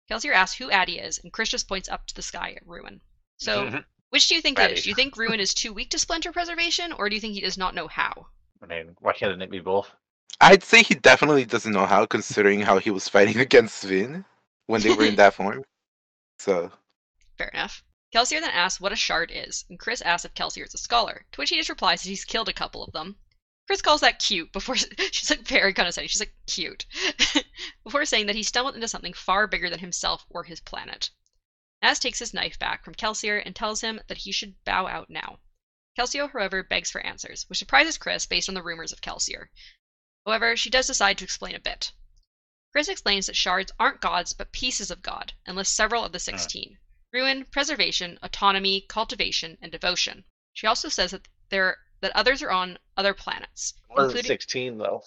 Kelsier 0.09 0.33
asks 0.33 0.57
who 0.57 0.71
Ati 0.71 0.99
is, 0.99 1.17
and 1.19 1.33
Khriss 1.33 1.49
just 1.49 1.67
points 1.67 1.89
up 1.89 2.07
to 2.07 2.15
the 2.15 2.21
sky 2.21 2.53
at 2.53 2.65
Ruin. 2.65 3.01
So, 3.37 3.83
which 4.09 4.27
do 4.27 4.35
you 4.35 4.41
think 4.41 4.57
it 4.59 4.63
Ati. 4.63 4.73
is? 4.73 4.83
Do 4.83 4.89
you 4.89 4.95
think 4.95 5.17
Ruin 5.17 5.39
is 5.39 5.53
too 5.53 5.73
weak 5.73 5.89
to 5.89 5.99
splinter 5.99 6.31
preservation, 6.31 6.93
or 6.93 7.09
do 7.09 7.15
you 7.15 7.21
think 7.21 7.33
he 7.33 7.41
does 7.41 7.57
not 7.57 7.75
know 7.75 7.87
how? 7.87 8.27
I 8.61 8.65
mean, 8.65 8.95
why 8.99 9.13
can't 9.13 9.41
it 9.41 9.51
be 9.51 9.59
both? 9.59 9.91
I'd 10.39 10.63
say 10.63 10.83
he 10.83 10.95
definitely 10.95 11.45
doesn't 11.45 11.71
know 11.71 11.85
how, 11.85 12.05
considering 12.05 12.61
how 12.61 12.77
he 12.79 12.91
was 12.91 13.09
fighting 13.09 13.39
against 13.47 13.83
Vin 13.83 14.25
when 14.67 14.81
they 14.81 14.93
were 14.93 15.05
in 15.05 15.15
that 15.15 15.33
form. 15.33 15.63
So, 16.39 16.71
Fair 17.37 17.49
enough. 17.49 17.83
Kelsier 18.13 18.39
then 18.39 18.51
asks 18.51 18.79
what 18.79 18.91
a 18.91 18.95
shard 18.95 19.31
is, 19.31 19.65
and 19.69 19.79
Khriss 19.79 20.01
asks 20.01 20.25
if 20.25 20.33
Kelsier 20.33 20.65
is 20.65 20.73
a 20.73 20.77
scholar, 20.77 21.25
to 21.31 21.41
which 21.41 21.49
he 21.49 21.57
just 21.57 21.69
replies 21.69 22.03
that 22.03 22.09
he's 22.09 22.23
killed 22.23 22.47
a 22.47 22.53
couple 22.53 22.83
of 22.83 22.93
them. 22.93 23.17
Khriss 23.69 23.83
calls 23.83 24.01
that 24.01 24.19
cute 24.19 24.53
before 24.53 24.75
she's 25.11 25.29
like 25.29 25.41
very 25.41 25.73
condescending. 25.73 26.07
She's 26.07 26.21
like 26.21 26.35
cute 26.45 26.85
before 27.83 28.05
saying 28.05 28.27
that 28.27 28.35
he 28.35 28.43
stumbled 28.43 28.75
into 28.75 28.87
something 28.87 29.13
far 29.13 29.45
bigger 29.45 29.69
than 29.69 29.79
himself 29.79 30.25
or 30.29 30.43
his 30.43 30.61
planet. 30.61 31.09
Nazh 31.83 31.99
takes 31.99 32.19
his 32.19 32.33
knife 32.33 32.57
back 32.57 32.85
from 32.85 32.95
Kelsier 32.95 33.41
and 33.45 33.55
tells 33.55 33.81
him 33.81 33.99
that 34.07 34.19
he 34.19 34.31
should 34.31 34.55
bow 34.63 34.87
out 34.87 35.09
now. 35.09 35.39
Kelsier, 35.97 36.31
however, 36.31 36.63
begs 36.63 36.89
for 36.89 37.01
answers, 37.01 37.43
which 37.49 37.59
surprises 37.59 37.97
Khriss 37.97 38.29
based 38.29 38.47
on 38.47 38.55
the 38.55 38.63
rumors 38.63 38.93
of 38.93 39.01
Kelsier. 39.01 39.49
However, 40.27 40.57
she 40.57 40.69
does 40.69 40.87
decide 40.87 41.17
to 41.19 41.23
explain 41.23 41.55
a 41.55 41.59
bit. 41.59 41.93
Khriss 42.75 42.89
explains 42.89 43.25
that 43.27 43.35
shards 43.37 43.71
aren't 43.79 44.01
gods 44.01 44.33
but 44.33 44.51
pieces 44.51 44.91
of 44.91 45.01
God, 45.01 45.31
and 45.45 45.55
lists 45.55 45.73
several 45.73 46.03
of 46.03 46.11
the 46.11 46.19
16 46.19 46.77
ruin, 47.13 47.45
preservation, 47.45 48.19
autonomy, 48.21 48.81
cultivation, 48.89 49.57
and 49.61 49.71
devotion. 49.71 50.25
She 50.51 50.67
also 50.67 50.89
says 50.89 51.11
that 51.11 51.29
there 51.47 51.77
that 52.01 52.11
others 52.13 52.43
are 52.43 52.51
on 52.51 52.77
other 52.97 53.13
planets, 53.13 53.73
It 53.89 53.93
wasn't 53.93 54.09
including 54.17 54.27
sixteen 54.27 54.77
though. 54.77 55.01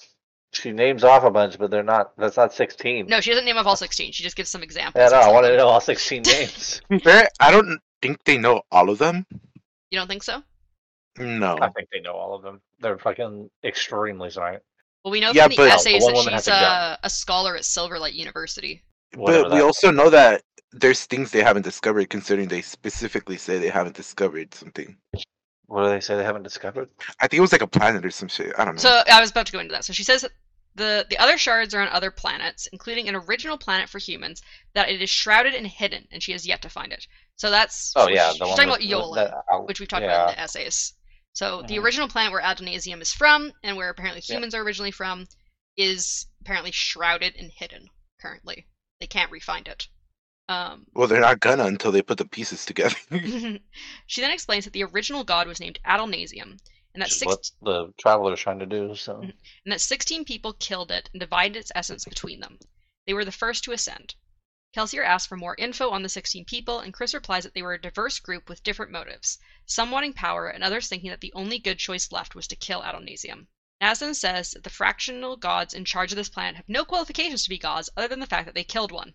She 0.52 0.72
names 0.72 1.04
off 1.04 1.22
a 1.22 1.30
bunch, 1.30 1.58
but 1.58 1.70
they're 1.70 1.82
not. 1.82 2.16
That's 2.16 2.38
not 2.38 2.54
sixteen. 2.54 3.06
no, 3.06 3.20
she 3.20 3.30
doesn't 3.30 3.44
name 3.44 3.58
off 3.58 3.66
all 3.66 3.76
16. 3.76 4.12
She 4.12 4.22
just 4.22 4.36
gives 4.36 4.48
some 4.48 4.62
examples. 4.62 5.00
Yeah, 5.02 5.08
no. 5.10 5.16
of 5.18 5.22
I 5.22 5.24
some 5.26 5.34
want 5.34 5.46
to 5.46 5.56
know 5.58 5.68
all 5.68 5.80
sixteen 5.82 6.22
names. 6.26 6.80
to 6.80 6.88
be 6.88 6.98
fair, 6.98 7.28
I 7.38 7.50
don't 7.50 7.78
think 8.00 8.24
they 8.24 8.38
know 8.38 8.62
all 8.72 8.88
of 8.88 8.96
them. 8.98 9.26
You 9.90 9.98
don't 9.98 10.08
think 10.08 10.22
so? 10.22 10.42
No. 11.18 11.58
I 11.60 11.68
think 11.68 11.90
they 11.92 12.00
know 12.00 12.14
all 12.14 12.34
of 12.34 12.42
them. 12.42 12.62
They're 12.80 12.98
fucking 12.98 13.50
extremely 13.62 14.30
smart. 14.30 14.64
Well, 15.04 15.12
we 15.12 15.20
know 15.20 15.32
Yeah, 15.32 15.44
from 15.44 15.50
the 15.52 15.56
but- 15.56 15.68
essays 15.72 16.04
The 16.04 16.12
that 16.12 16.32
she's 16.38 16.48
a 16.48 16.52
a, 16.52 16.98
a 17.04 17.10
scholar 17.10 17.56
at 17.56 17.62
Silverlight 17.62 18.14
University. 18.14 18.82
Whatever 19.14 19.44
But 19.44 19.52
we 19.54 19.60
also 19.60 19.90
know 19.90 20.10
that 20.10 20.42
there's 20.72 21.04
things 21.06 21.30
they 21.30 21.42
haven't 21.42 21.62
discovered, 21.62 22.10
considering 22.10 22.48
they 22.48 22.62
specifically 22.62 23.36
say 23.36 23.58
they 23.58 23.68
haven't 23.70 23.96
discovered 23.96 24.54
something. 24.54 24.96
What 25.66 25.84
do 25.84 25.88
they 25.90 26.00
say 26.00 26.16
they 26.16 26.24
haven't 26.24 26.42
discovered? 26.44 26.88
I 27.20 27.26
think 27.26 27.38
it 27.38 27.40
was 27.40 27.52
like 27.52 27.62
a 27.62 27.66
planet 27.66 28.04
or 28.04 28.10
some 28.10 28.28
shit. 28.28 28.52
I 28.58 28.64
don't 28.64 28.74
know. 28.76 28.80
So 28.80 29.02
I 29.10 29.20
was 29.20 29.30
about 29.30 29.46
to 29.46 29.52
go 29.52 29.58
into 29.60 29.72
that. 29.72 29.84
So 29.84 29.92
she 29.92 30.04
says 30.04 30.24
the 30.76 31.06
the 31.10 31.18
other 31.18 31.38
shards 31.38 31.74
are 31.74 31.80
on 31.80 31.88
other 31.88 32.10
planets, 32.10 32.68
including 32.72 33.08
an 33.08 33.16
original 33.16 33.56
planet 33.58 33.88
for 33.88 33.98
humans 33.98 34.42
that 34.74 34.88
it 34.90 35.00
is 35.02 35.10
shrouded 35.10 35.54
and 35.54 35.66
hidden, 35.66 36.06
and 36.12 36.22
she 36.22 36.32
has 36.32 36.46
yet 36.46 36.62
to 36.62 36.68
find 36.68 36.92
it. 36.92 37.06
So 37.36 37.50
that's 37.50 37.92
Oh 37.96 38.06
she's- 38.06 38.16
yeah, 38.16 38.30
she's 38.30 38.38
the 38.38 38.46
one 38.46 38.56
talking 38.56 38.70
with- 38.70 38.80
about 38.80 39.02
Yolen. 39.02 39.14
that- 39.16 39.44
uh, 39.52 39.58
which 39.60 39.80
we've 39.80 39.88
talked 39.88 40.02
yeah. 40.02 40.14
about 40.14 40.30
in 40.30 40.34
the 40.36 40.40
essays. 40.40 40.92
So 41.32 41.62
the 41.62 41.76
Mhm. 41.76 41.82
original 41.82 42.08
planet 42.08 42.32
where 42.32 42.42
Adonalsium 42.42 43.00
is 43.00 43.12
from, 43.12 43.52
and 43.62 43.76
where 43.76 43.88
apparently 43.88 44.20
Yep. 44.20 44.28
humans 44.28 44.54
are 44.54 44.62
originally 44.62 44.90
from, 44.90 45.26
is 45.76 46.26
apparently 46.40 46.72
shrouded 46.72 47.36
and 47.36 47.50
hidden 47.52 47.88
currently. 48.20 48.66
They 49.00 49.06
can't 49.06 49.30
re-find 49.30 49.68
it. 49.68 49.88
Um, 50.48 50.86
well, 50.94 51.06
they're 51.06 51.20
not 51.20 51.40
gonna 51.40 51.64
until 51.64 51.92
they 51.92 52.02
put 52.02 52.18
the 52.18 52.24
pieces 52.24 52.64
together. 52.66 52.96
she 54.06 54.20
then 54.20 54.32
explains 54.32 54.64
that 54.64 54.72
the 54.72 54.82
original 54.84 55.24
god 55.24 55.46
was 55.46 55.60
named 55.60 55.78
Adonalsium, 55.86 56.58
and 56.94 57.02
that 57.02 57.06
Which 57.06 57.12
is 57.12 57.18
six, 57.18 57.52
what 57.62 57.86
the 57.86 57.92
traveler's 57.98 58.40
trying 58.40 58.58
to 58.58 58.66
do. 58.66 58.94
So 58.96 59.14
Mhm. 59.22 59.32
and 59.64 59.72
that 59.72 59.80
16 59.80 60.24
people 60.24 60.52
killed 60.54 60.90
it 60.90 61.08
and 61.12 61.20
divided 61.20 61.56
its 61.56 61.70
essence 61.74 62.04
between 62.04 62.40
them. 62.40 62.58
They 63.06 63.14
were 63.14 63.24
the 63.24 63.32
first 63.32 63.62
to 63.64 63.72
ascend. 63.72 64.14
Kelsier 64.72 65.04
asks 65.04 65.26
for 65.26 65.36
more 65.36 65.56
info 65.58 65.90
on 65.90 66.04
the 66.04 66.08
16 66.08 66.44
people, 66.44 66.78
and 66.78 66.94
Chris 66.94 67.12
replies 67.12 67.42
that 67.42 67.54
they 67.54 67.62
were 67.62 67.74
a 67.74 67.80
diverse 67.80 68.20
group 68.20 68.48
with 68.48 68.62
different 68.62 68.92
motives, 68.92 69.38
some 69.66 69.90
wanting 69.90 70.12
power 70.12 70.48
and 70.48 70.62
others 70.62 70.86
thinking 70.86 71.10
that 71.10 71.20
the 71.20 71.32
only 71.32 71.58
good 71.58 71.80
choice 71.80 72.12
left 72.12 72.36
was 72.36 72.46
to 72.46 72.54
kill 72.54 72.80
Adonalsium. 72.82 73.48
Nazan 73.80 74.14
says 74.14 74.52
that 74.52 74.62
the 74.62 74.70
fractional 74.70 75.36
gods 75.36 75.74
in 75.74 75.84
charge 75.84 76.12
of 76.12 76.16
this 76.16 76.28
planet 76.28 76.54
have 76.54 76.68
no 76.68 76.84
qualifications 76.84 77.42
to 77.42 77.48
be 77.48 77.58
gods 77.58 77.90
other 77.96 78.06
than 78.06 78.20
the 78.20 78.28
fact 78.28 78.46
that 78.46 78.54
they 78.54 78.62
killed 78.62 78.92
one. 78.92 79.14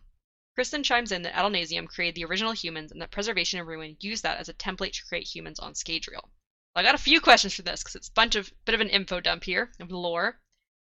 Kristen 0.55 0.83
chimes 0.83 1.11
in 1.11 1.21
that 1.21 1.35
Adonalsium 1.35 1.87
created 1.87 2.15
the 2.15 2.25
original 2.25 2.51
humans 2.51 2.91
and 2.91 3.01
that 3.01 3.11
Preservation 3.11 3.57
and 3.57 3.67
Ruin 3.67 3.95
used 4.01 4.23
that 4.23 4.37
as 4.37 4.49
a 4.49 4.53
template 4.53 4.91
to 4.95 5.05
create 5.05 5.33
humans 5.33 5.59
on 5.59 5.73
Scadrial. 5.73 6.31
I 6.75 6.83
got 6.83 6.95
a 6.95 6.97
few 6.97 7.21
questions 7.21 7.53
for 7.53 7.61
this 7.61 7.81
because 7.81 7.95
it's 7.95 8.09
a 8.09 8.13
bunch 8.13 8.35
of 8.35 8.51
bit 8.65 8.75
of 8.75 8.81
an 8.81 8.89
info 8.89 9.21
dump 9.21 9.45
here 9.45 9.71
of 9.79 9.89
lore. 9.89 10.41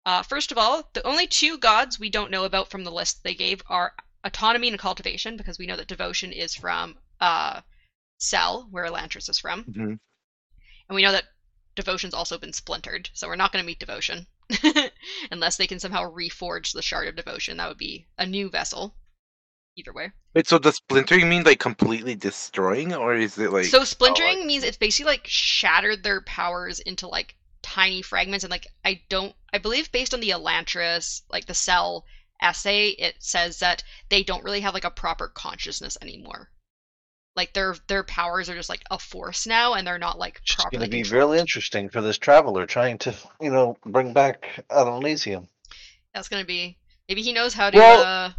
Uh, 0.03 0.23
first 0.23 0.51
of 0.51 0.57
all, 0.57 0.89
the 0.93 1.05
only 1.05 1.27
two 1.27 1.59
gods 1.59 1.99
we 1.99 2.09
don't 2.09 2.31
know 2.31 2.43
about 2.43 2.71
from 2.71 2.85
the 2.85 2.91
list 2.91 3.21
they 3.21 3.35
gave 3.35 3.61
are 3.67 3.93
autonomy 4.23 4.67
and 4.67 4.79
cultivation 4.79 5.37
because 5.37 5.57
we 5.57 5.65
know 5.67 5.75
that 5.77 5.87
devotion 5.87 6.31
is 6.31 6.55
from 6.55 6.97
uh, 7.19 7.61
Sel, 8.19 8.67
where 8.71 8.85
Elantris 8.85 9.29
is 9.29 9.39
from, 9.39 9.63
Mhm. 9.65 9.99
and 10.89 10.95
we 10.95 11.01
know 11.03 11.11
that 11.11 11.25
devotion's 11.75 12.13
also 12.13 12.37
been 12.37 12.53
splintered, 12.53 13.09
so 13.13 13.27
we're 13.27 13.35
not 13.35 13.51
going 13.51 13.63
to 13.63 13.67
meet 13.67 13.79
devotion 13.79 14.27
unless 15.31 15.57
they 15.57 15.67
can 15.67 15.79
somehow 15.79 16.11
reforge 16.11 16.73
the 16.73 16.81
shard 16.81 17.07
of 17.07 17.15
devotion. 17.15 17.57
That 17.57 17.67
would 17.69 17.77
be 17.77 18.07
a 18.17 18.25
new 18.25 18.49
vessel. 18.49 18.95
Either 19.75 19.93
way. 19.93 20.11
Wait, 20.33 20.47
so 20.47 20.57
does 20.57 20.77
splintering 20.77 21.29
mean 21.29 21.43
like 21.43 21.59
completely 21.59 22.15
destroying, 22.15 22.95
or 22.95 23.13
is 23.15 23.37
it 23.37 23.51
like? 23.51 23.65
so 23.65 23.83
splintering 23.83 24.47
means 24.47 24.63
it's 24.63 24.77
basically 24.77 25.11
like 25.11 25.27
shattered 25.27 26.01
their 26.03 26.21
powers 26.21 26.79
into 26.79 27.07
like 27.07 27.35
tiny 27.61 28.01
fragments 28.01 28.43
and 28.43 28.49
like 28.49 28.65
I 28.83 29.01
don't 29.09 29.35
I 29.53 29.59
believe 29.59 29.91
based 29.91 30.13
on 30.15 30.19
the 30.19 30.29
Elantris 30.31 31.21
like 31.29 31.45
the 31.45 31.53
Sel 31.53 32.05
essay 32.41 32.89
it 32.89 33.15
says 33.23 33.59
that 33.59 33.83
they 34.09 34.23
don't 34.23 34.43
really 34.43 34.61
have 34.61 34.73
like 34.73 34.83
a 34.85 34.91
proper 34.91 35.27
consciousness 35.29 35.97
anymore. 36.01 36.51
Like 37.35 37.53
their 37.53 37.75
their 37.87 38.03
powers 38.03 38.49
are 38.49 38.55
just 38.55 38.69
like 38.69 38.83
a 38.91 38.99
force 38.99 39.47
now 39.47 39.73
and 39.75 39.87
they're 39.87 39.99
not 39.99 40.19
like 40.19 40.41
It's 40.51 40.65
going 40.65 40.81
to 40.81 40.87
be 40.87 41.03
controlled. 41.03 41.05
really 41.05 41.39
interesting 41.39 41.89
for 41.89 42.01
this 42.01 42.17
traveler 42.17 42.65
trying 42.65 42.97
to, 42.99 43.15
you 43.39 43.49
know, 43.49 43.77
bring 43.85 44.13
back 44.13 44.65
Adonalsium. 44.69 45.47
That's 46.13 46.27
gonna 46.27 46.43
be 46.43 46.77
maybe 47.07 47.21
he 47.21 47.31
knows 47.31 47.53
how 47.53 47.69
to 47.69 47.77
Well, 47.77 48.01
uh 48.01 48.33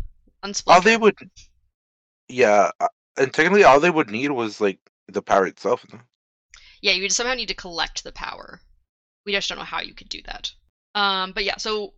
all 0.68 0.80
unsplinter. 0.82 0.82
they 0.82 0.96
would, 0.96 1.16
yeah, 2.28 2.70
uh, 2.80 2.88
and 3.16 3.32
technically 3.32 3.64
all 3.64 3.80
they 3.80 3.90
would 3.90 4.10
need 4.10 4.30
was 4.30 4.60
like 4.60 4.78
the 5.08 5.22
power 5.22 5.46
itself. 5.46 5.84
Yeah, 6.80 6.92
you 6.92 7.02
would 7.02 7.12
somehow 7.12 7.34
need 7.34 7.48
to 7.48 7.54
collect 7.54 8.02
the 8.02 8.10
power. 8.12 8.60
We 9.24 9.32
just 9.32 9.48
don't 9.48 9.58
know 9.58 9.64
how 9.64 9.80
you 9.80 9.94
could 9.94 10.08
do 10.08 10.22
that. 10.22 10.52
Um, 10.94 11.32
but 11.32 11.44
yeah, 11.44 11.56
so 11.58 11.94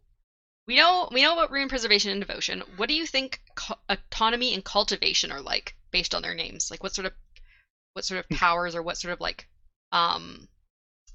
we 0.71 0.77
know 0.77 1.09
we 1.11 1.23
know 1.23 1.33
about 1.33 1.51
Ruin 1.51 1.69
preservation 1.69 2.13
and 2.13 2.21
devotion. 2.21 2.63
What 2.77 2.89
do 2.89 2.95
you 2.95 3.05
think 3.05 3.41
co- 3.57 3.75
autonomy 3.89 4.55
and 4.55 4.65
cultivation 4.65 5.33
are 5.33 5.41
like 5.41 5.75
based 5.91 6.15
on 6.15 6.23
their 6.23 6.33
names? 6.33 6.71
Like 6.71 6.81
what 6.81 6.95
sort 6.95 7.07
of 7.07 7.13
what 7.95 8.05
sort 8.05 8.21
of 8.21 8.29
powers 8.39 8.77
or 8.77 8.83
what 8.83 8.97
sort 8.97 9.13
of 9.13 9.21
like 9.21 9.49
um 9.91 10.47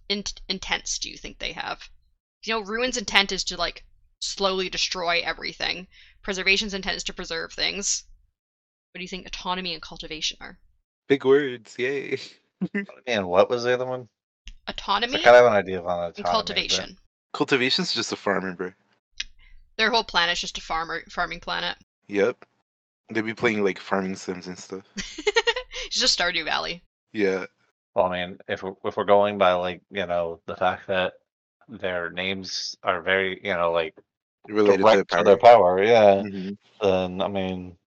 in- 0.09 0.25
intents 0.49 0.99
do 0.99 1.09
you 1.09 1.15
think 1.15 1.39
they 1.39 1.53
have? 1.53 1.87
You 2.43 2.53
know, 2.55 2.59
ruin's 2.59 2.97
intent 2.97 3.31
is 3.31 3.45
to 3.45 3.55
like 3.55 3.85
slowly 4.19 4.69
destroy 4.69 5.21
everything. 5.23 5.87
Preservation's 6.21 6.73
intent 6.73 6.97
is 6.97 7.03
to 7.05 7.13
preserve 7.13 7.53
things. 7.53 8.03
What 8.91 8.99
do 8.99 9.03
you 9.03 9.07
think 9.07 9.25
autonomy 9.25 9.71
and 9.71 9.81
cultivation 9.81 10.37
are? 10.41 10.59
Big 11.07 11.23
words, 11.23 11.75
yay! 11.77 12.19
And 13.07 13.27
what 13.27 13.49
was 13.49 13.63
the 13.63 13.73
other 13.73 13.85
one? 13.85 14.09
Autonomy 14.67 15.19
I 15.19 15.23
kind 15.23 15.35
of 15.37 15.43
have 15.43 15.51
an 15.53 15.57
idea 15.57 15.79
of 15.79 15.87
on 15.87 15.99
and 15.99 16.19
autonomy. 16.19 16.25
but- 16.25 16.31
cultivation. 16.31 16.97
Cultivation's 17.33 17.93
just 17.93 18.11
a 18.11 18.15
farming, 18.17 18.55
bro. 18.55 18.71
Their 19.77 19.91
whole 19.91 20.03
planet's 20.03 20.41
just 20.41 20.57
a 20.57 20.61
farmer 20.61 21.03
farming 21.09 21.39
planet. 21.39 21.77
Yep, 22.07 22.45
They'd 23.09 23.21
be 23.25 23.33
playing 23.33 23.63
like 23.63 23.79
farming 23.79 24.15
sims 24.15 24.47
and 24.47 24.57
stuff. 24.57 24.83
it's 24.97 25.99
just 25.99 26.17
Stardew 26.17 26.45
Valley. 26.45 26.81
Yeah, 27.13 27.45
Well, 27.93 28.07
I 28.07 28.25
mean, 28.25 28.37
if 28.47 28.63
we're, 28.63 28.73
if 28.83 28.97
we're 28.97 29.05
going 29.05 29.37
by 29.37 29.53
like 29.53 29.81
you 29.89 30.05
know 30.05 30.41
the 30.45 30.55
fact 30.55 30.87
that 30.87 31.13
their 31.67 32.09
names 32.09 32.75
are 32.83 33.01
very 33.01 33.39
you 33.43 33.53
know 33.53 33.71
like 33.71 33.95
related 34.47 34.77
to 34.77 34.83
direct 34.83 35.09
power. 35.09 35.19
to 35.19 35.23
their 35.23 35.37
power, 35.37 35.83
yeah, 35.83 36.21
Mhm. 36.23 36.57
then 36.81 37.21
I 37.21 37.27
mean, 37.27 37.77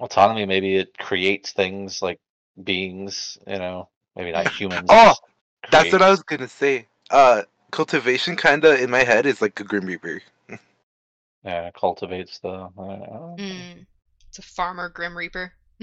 autonomy 0.00 0.46
maybe 0.46 0.76
it 0.76 0.96
creates 0.98 1.52
things 1.52 2.02
like 2.02 2.20
beings, 2.62 3.38
you 3.46 3.58
know, 3.58 3.88
maybe 4.16 4.32
not 4.32 4.46
humans. 4.60 4.90
Oh, 4.90 5.14
That's 5.70 5.92
what 5.92 6.02
I 6.02 6.10
was 6.10 6.22
gonna 6.22 6.48
say. 6.48 6.86
Uh, 7.10 7.42
cultivation 7.70 8.36
kinda 8.36 8.82
in 8.82 8.90
my 8.90 9.04
head 9.04 9.26
is 9.26 9.42
like 9.42 9.58
a 9.60 9.64
Grim 9.64 9.86
Reaper. 9.86 10.22
Yeah 11.44 11.70
cultivates 11.78 12.38
the. 12.40 12.48
Uh, 12.48 13.36
Mm. 13.38 13.86
It's 14.28 14.38
a 14.38 14.42
farmer 14.42 14.88
Grim 14.88 15.16
Reaper. 15.16 15.52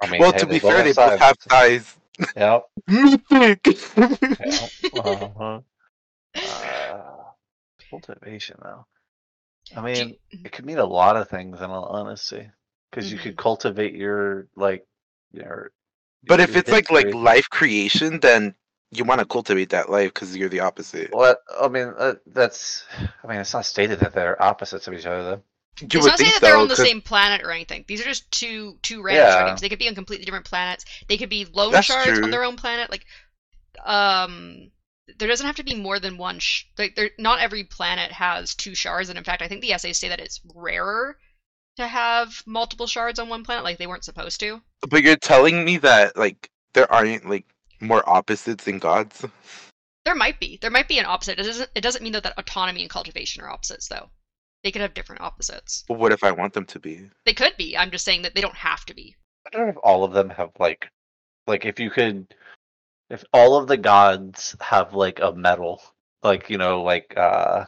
I 0.00 0.06
mean, 0.06 0.20
well, 0.20 0.32
hey, 0.32 0.38
to 0.38 0.46
be 0.46 0.58
fair, 0.58 0.82
they 0.82 0.92
both 0.92 0.96
both 1.10 1.18
have 1.20 1.36
sides. 1.48 1.96
thighs. 2.18 2.32
Yep. 2.36 2.64
Mythic. 2.88 3.66
Yeah. 4.44 4.68
uh-huh. 4.94 5.60
Uh, 6.36 7.24
cultivation, 7.90 8.56
though. 8.62 8.86
I 9.76 9.80
mean, 9.82 10.08
you- 10.08 10.16
it 10.44 10.52
could 10.52 10.64
mean 10.66 10.78
a 10.78 10.84
lot 10.84 11.16
of 11.16 11.28
things, 11.28 11.60
in 11.60 11.70
all 11.70 11.84
honesty, 11.86 12.48
because 12.90 13.10
you 13.10 13.16
Mm-hmm. 13.16 13.28
could 13.30 13.36
cultivate 13.36 13.94
your 13.94 14.46
like 14.56 14.86
your. 15.32 15.72
but 16.26 16.40
if 16.40 16.50
your 16.50 16.58
it's 16.58 16.70
like 16.70 16.90
like 16.90 17.12
life 17.14 17.48
creation, 17.50 18.20
then 18.20 18.54
you 18.92 19.04
want 19.04 19.20
to 19.20 19.26
cultivate 19.26 19.70
that 19.70 19.90
life 19.90 20.12
because 20.14 20.36
you're 20.36 20.48
the 20.48 20.60
opposite. 20.60 21.10
Well, 21.12 21.36
I 21.60 21.68
mean, 21.68 21.92
uh, 21.98 22.14
that's. 22.26 22.84
I 23.22 23.26
mean, 23.26 23.38
it's 23.40 23.52
not 23.52 23.64
stated 23.66 24.00
that 24.00 24.12
they're 24.14 24.40
opposites 24.40 24.86
of 24.88 24.94
each 24.94 25.06
other, 25.06 25.22
though. 25.22 25.42
You 25.80 25.86
it's 25.86 25.94
would 25.96 26.04
not 26.06 26.18
saying 26.18 26.30
think 26.30 26.40
that 26.40 26.46
they're 26.46 26.54
so, 26.56 26.60
on 26.62 26.68
the 26.68 26.74
'cause- 26.76 26.86
same 26.86 27.02
planet 27.02 27.42
or 27.44 27.50
anything. 27.50 27.84
These 27.86 28.00
are 28.00 28.04
just 28.04 28.30
two 28.30 28.78
two 28.82 29.02
random 29.02 29.26
Yeah. 29.26 29.44
names. 29.46 29.60
They 29.60 29.68
could 29.68 29.78
be 29.78 29.88
on 29.88 29.94
completely 29.94 30.24
different 30.24 30.46
planets. 30.46 30.84
They 31.08 31.18
could 31.18 31.28
be 31.28 31.44
lone 31.52 31.72
That's 31.72 31.86
shards 31.86 32.06
true. 32.12 32.24
on 32.24 32.30
their 32.30 32.44
own 32.44 32.56
planet. 32.56 32.90
Like, 32.90 33.04
um, 33.84 34.70
there 35.18 35.28
doesn't 35.28 35.46
have 35.46 35.56
to 35.56 35.64
be 35.64 35.74
more 35.74 36.00
than 36.00 36.16
one. 36.18 36.38
Sh- 36.38 36.64
like, 36.78 36.94
there, 36.96 37.10
not 37.18 37.40
every 37.40 37.64
planet 37.64 38.10
has 38.12 38.54
two 38.54 38.74
shards, 38.74 39.08
and 39.08 39.18
in 39.18 39.24
fact, 39.24 39.42
I 39.42 39.48
think 39.48 39.60
the 39.60 39.72
essays 39.72 39.98
say 39.98 40.08
that 40.08 40.20
it's 40.20 40.40
rarer 40.54 41.18
to 41.76 41.86
have 41.86 42.42
multiple 42.46 42.86
shards 42.86 43.18
on 43.18 43.28
one 43.28 43.44
planet. 43.44 43.62
Like, 43.64 43.78
they 43.78 43.86
weren't 43.86 44.04
supposed 44.04 44.40
to. 44.40 44.62
But 44.88 45.02
you're 45.02 45.16
telling 45.16 45.64
me 45.64 45.76
that 45.78 46.16
like 46.16 46.50
there 46.72 46.90
aren't 46.90 47.28
like 47.28 47.44
more 47.80 48.08
opposites 48.08 48.64
than 48.64 48.78
gods. 48.78 49.24
There 50.04 50.14
might 50.14 50.38
be. 50.38 50.58
There 50.60 50.70
might 50.70 50.88
be 50.88 50.98
an 50.98 51.06
opposite. 51.06 51.38
It 51.38 51.42
doesn't. 51.42 51.70
It 51.74 51.80
doesn't 51.80 52.02
mean 52.02 52.12
that, 52.12 52.22
that 52.22 52.38
autonomy 52.38 52.82
and 52.82 52.90
cultivation 52.90 53.42
are 53.42 53.50
opposites, 53.50 53.88
though. 53.88 54.08
They 54.62 54.70
could 54.70 54.82
have 54.82 54.94
different 54.94 55.22
opposites. 55.22 55.84
But 55.88 55.98
what 55.98 56.12
if 56.12 56.24
I 56.24 56.30
want 56.30 56.52
them 56.52 56.66
to 56.66 56.78
be? 56.78 57.10
They 57.24 57.34
could 57.34 57.56
be. 57.56 57.76
I'm 57.76 57.90
just 57.90 58.04
saying 58.04 58.22
that 58.22 58.34
they 58.34 58.40
don't 58.40 58.54
have 58.54 58.84
to 58.86 58.94
be. 58.94 59.16
I 59.52 59.56
wonder 59.58 59.70
if 59.70 59.76
all 59.82 60.04
of 60.04 60.12
them 60.12 60.30
have 60.30 60.50
like, 60.58 60.88
like 61.46 61.64
if 61.64 61.78
you 61.78 61.90
could, 61.90 62.34
if 63.10 63.24
all 63.32 63.56
of 63.56 63.68
the 63.68 63.76
gods 63.76 64.56
have 64.60 64.94
like 64.94 65.20
a 65.20 65.32
medal, 65.32 65.82
like 66.22 66.50
you 66.50 66.58
know, 66.58 66.82
like 66.82 67.16
uh, 67.16 67.64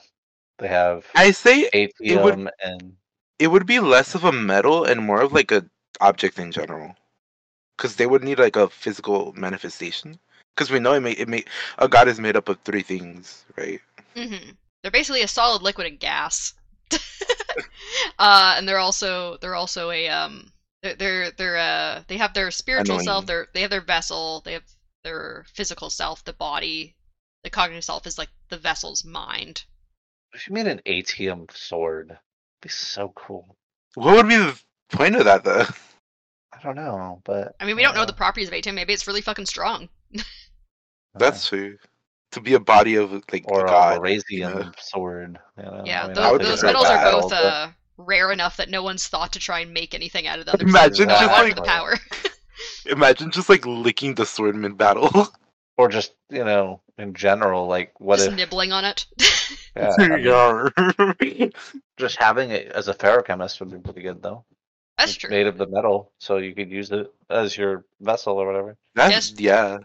they 0.59 0.69
have 0.69 1.07
I 1.15 1.31
say 1.31 1.69
atium 1.73 2.23
would- 2.23 2.51
and 2.63 2.97
it 3.39 3.49
would 3.49 3.67
be 3.67 3.81
less 3.81 4.15
of 4.15 4.25
a 4.25 4.33
metal 4.33 4.85
and 4.85 5.01
more 5.01 5.21
of 5.21 5.33
like 5.33 5.53
a 5.53 5.65
object 6.01 6.39
in 6.39 6.53
general 6.53 6.95
because 7.79 7.97
they 7.97 8.07
would 8.07 8.23
need 8.25 8.39
like 8.39 8.57
a 8.57 8.69
physical 8.69 9.33
manifestation 9.35 10.19
because 10.55 10.71
we 10.71 10.81
know 10.81 10.93
it 10.93 11.01
may, 11.01 11.13
it 11.13 11.29
may 11.29 11.45
a 11.79 11.89
god 11.89 12.09
is 12.09 12.21
made 12.21 12.37
up 12.37 12.51
of 12.51 12.59
three 12.61 12.83
things 12.83 13.47
right 13.57 13.81
hmm 14.15 14.51
They're 14.83 14.91
basically 14.91 15.23
a 15.23 15.29
solid, 15.29 15.63
liquid, 15.63 15.87
and 15.87 15.99
gas. 15.99 16.55
uh, 18.19 18.55
and 18.57 18.67
they're 18.69 18.79
also 18.79 19.37
they're 19.41 19.55
also 19.55 19.91
a 19.91 20.09
um 20.09 20.53
they're 20.83 20.95
they're, 20.95 21.31
they're 21.33 21.57
uh 21.59 22.03
they 22.09 22.17
have 22.17 22.33
their 22.35 22.51
spiritual 22.51 22.99
self. 23.01 23.25
Annoying. 23.25 23.27
Their 23.27 23.47
they 23.55 23.63
have 23.63 23.71
their 23.71 23.81
vessel. 23.81 24.41
They 24.45 24.53
have 24.55 24.65
their 25.05 25.45
physical 25.55 25.91
self. 25.91 26.25
The 26.25 26.33
body. 26.33 26.95
The 27.45 27.51
cognitive 27.51 27.85
self 27.85 28.07
is 28.07 28.19
like 28.19 28.31
the 28.51 28.59
vessel's 28.59 29.05
mind. 29.05 29.65
if 30.33 30.49
you 30.49 30.55
made 30.55 30.67
an 30.67 30.81
atium 30.87 31.47
sword, 31.53 32.11
it'd 32.11 32.21
be 32.63 32.69
so 32.69 33.13
cool. 33.15 33.57
what 33.95 34.17
would 34.17 34.29
be 34.29 34.37
the 34.37 34.59
point 34.91 35.17
of 35.17 35.25
that 35.25 35.45
though 35.45 35.65
I 36.53 36.63
don't 36.63 36.77
know, 36.77 37.21
but 37.25 37.55
I 37.61 37.67
mean, 37.67 37.77
we 37.77 37.83
don't 37.83 37.95
know 37.95 38.05
the 38.05 38.13
properties 38.13 38.49
of 38.49 38.55
atium. 38.55 38.75
Maybe 38.75 38.93
it's 38.93 39.07
really 39.07 39.21
fucking 39.21 39.47
strong. 39.47 39.89
that's 41.15 41.49
true 41.49 41.77
to 42.33 42.41
be 42.41 42.55
a 42.55 42.61
body 42.61 42.97
of 42.97 43.13
like 43.33 43.45
or 43.47 43.61
a 43.61 43.65
a 43.65 43.67
god 43.67 44.01
Vorasium 44.01 44.65
yeah. 44.65 44.71
sword. 44.79 45.39
You 45.57 45.65
know? 45.65 45.83
Yeah, 45.85 46.05
I 46.05 46.07
mean, 46.07 46.15
those, 46.15 46.25
I 46.25 46.33
would 46.33 46.41
think 46.41 46.51
those 46.51 46.63
metals 46.63 46.87
are 46.87 46.97
that, 46.97 47.13
both 47.13 47.31
but- 47.31 47.45
uh, 47.45 47.69
rare 47.97 48.31
enough 48.33 48.57
that 48.59 48.71
no 48.71 48.83
one's 48.83 49.07
thought 49.09 49.33
to 49.33 49.39
try 49.39 49.61
and 49.61 49.73
make 49.73 49.95
anything 49.95 50.27
out 50.27 50.39
of 50.39 50.47
them. 50.47 50.61
Imagine 50.61 51.09
just 51.09 51.21
just, 51.21 51.33
like- 51.33 51.57
the 51.57 51.63
power. 51.63 51.95
imagine 52.87 53.31
just 53.31 53.49
like 53.49 53.65
licking 53.67 54.15
the 54.15 54.27
sword 54.27 54.57
mid 54.57 54.77
battle 54.77 55.29
or 55.77 55.89
just 55.89 56.15
you 56.31 56.45
know, 56.45 56.81
in 56.99 57.15
general, 57.15 57.67
like 57.67 57.93
what 57.99 58.17
just 58.17 58.31
if 58.31 58.35
nibbling 58.35 58.73
on 58.73 58.85
it. 58.85 59.07
yeah, 59.77 59.95
I 60.77 61.15
mean, 61.21 61.53
just 61.97 62.17
having 62.17 62.51
it 62.51 62.69
as 62.73 62.89
a 62.89 62.95
feruchemist 62.95 63.61
would 63.61 63.71
be 63.71 63.79
pretty 63.79 64.03
good 64.03 64.23
though. 64.23 64.45
That's 64.99 65.13
It's 65.13 65.19
true. 65.21 65.31
Made 65.31 65.47
of 65.47 65.57
the 65.59 65.67
metal, 65.69 66.13
so 66.19 66.39
you 66.39 66.55
could 66.55 66.71
use 66.71 66.91
it 66.91 67.13
as 67.31 67.57
your 67.57 67.85
vessel 68.01 68.35
or 68.35 68.47
whatever. 68.47 68.77
that's 68.95 69.31
Yes. 69.31 69.41
yeah 69.41 69.79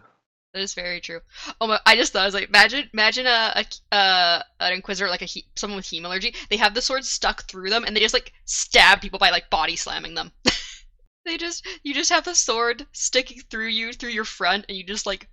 That 0.52 0.60
is 0.62 0.74
very 0.74 1.00
true. 1.00 1.20
Oh 1.60 1.68
my! 1.68 1.80
I 1.86 1.94
just 1.96 2.12
thought 2.12 2.22
I 2.22 2.26
was 2.26 2.34
like, 2.34 2.48
imagine, 2.48 2.88
imagine 2.92 3.26
a, 3.26 3.64
a 3.92 3.94
uh, 3.94 4.42
an 4.60 4.72
inquisitor 4.72 5.08
like 5.08 5.22
a 5.22 5.24
he, 5.24 5.46
someone 5.56 5.76
with 5.76 5.86
hemalurgy. 5.86 6.34
They 6.48 6.56
have 6.56 6.74
the 6.74 6.82
sword 6.82 7.04
stuck 7.04 7.44
through 7.48 7.70
them, 7.70 7.84
and 7.84 7.94
they 7.96 8.00
just 8.00 8.14
like 8.14 8.32
stab 8.44 9.00
people 9.00 9.18
by 9.20 9.30
like 9.30 9.50
body 9.50 9.76
slamming 9.76 10.14
them. 10.14 10.32
they 11.24 11.36
just 11.36 11.66
you 11.84 11.94
just 11.94 12.10
have 12.10 12.24
the 12.24 12.34
sword 12.34 12.86
sticking 12.92 13.40
through 13.50 13.68
you 13.68 13.92
through 13.92 14.10
your 14.10 14.24
front, 14.24 14.64
and 14.68 14.76
you 14.76 14.84
just 14.84 15.06
like 15.06 15.28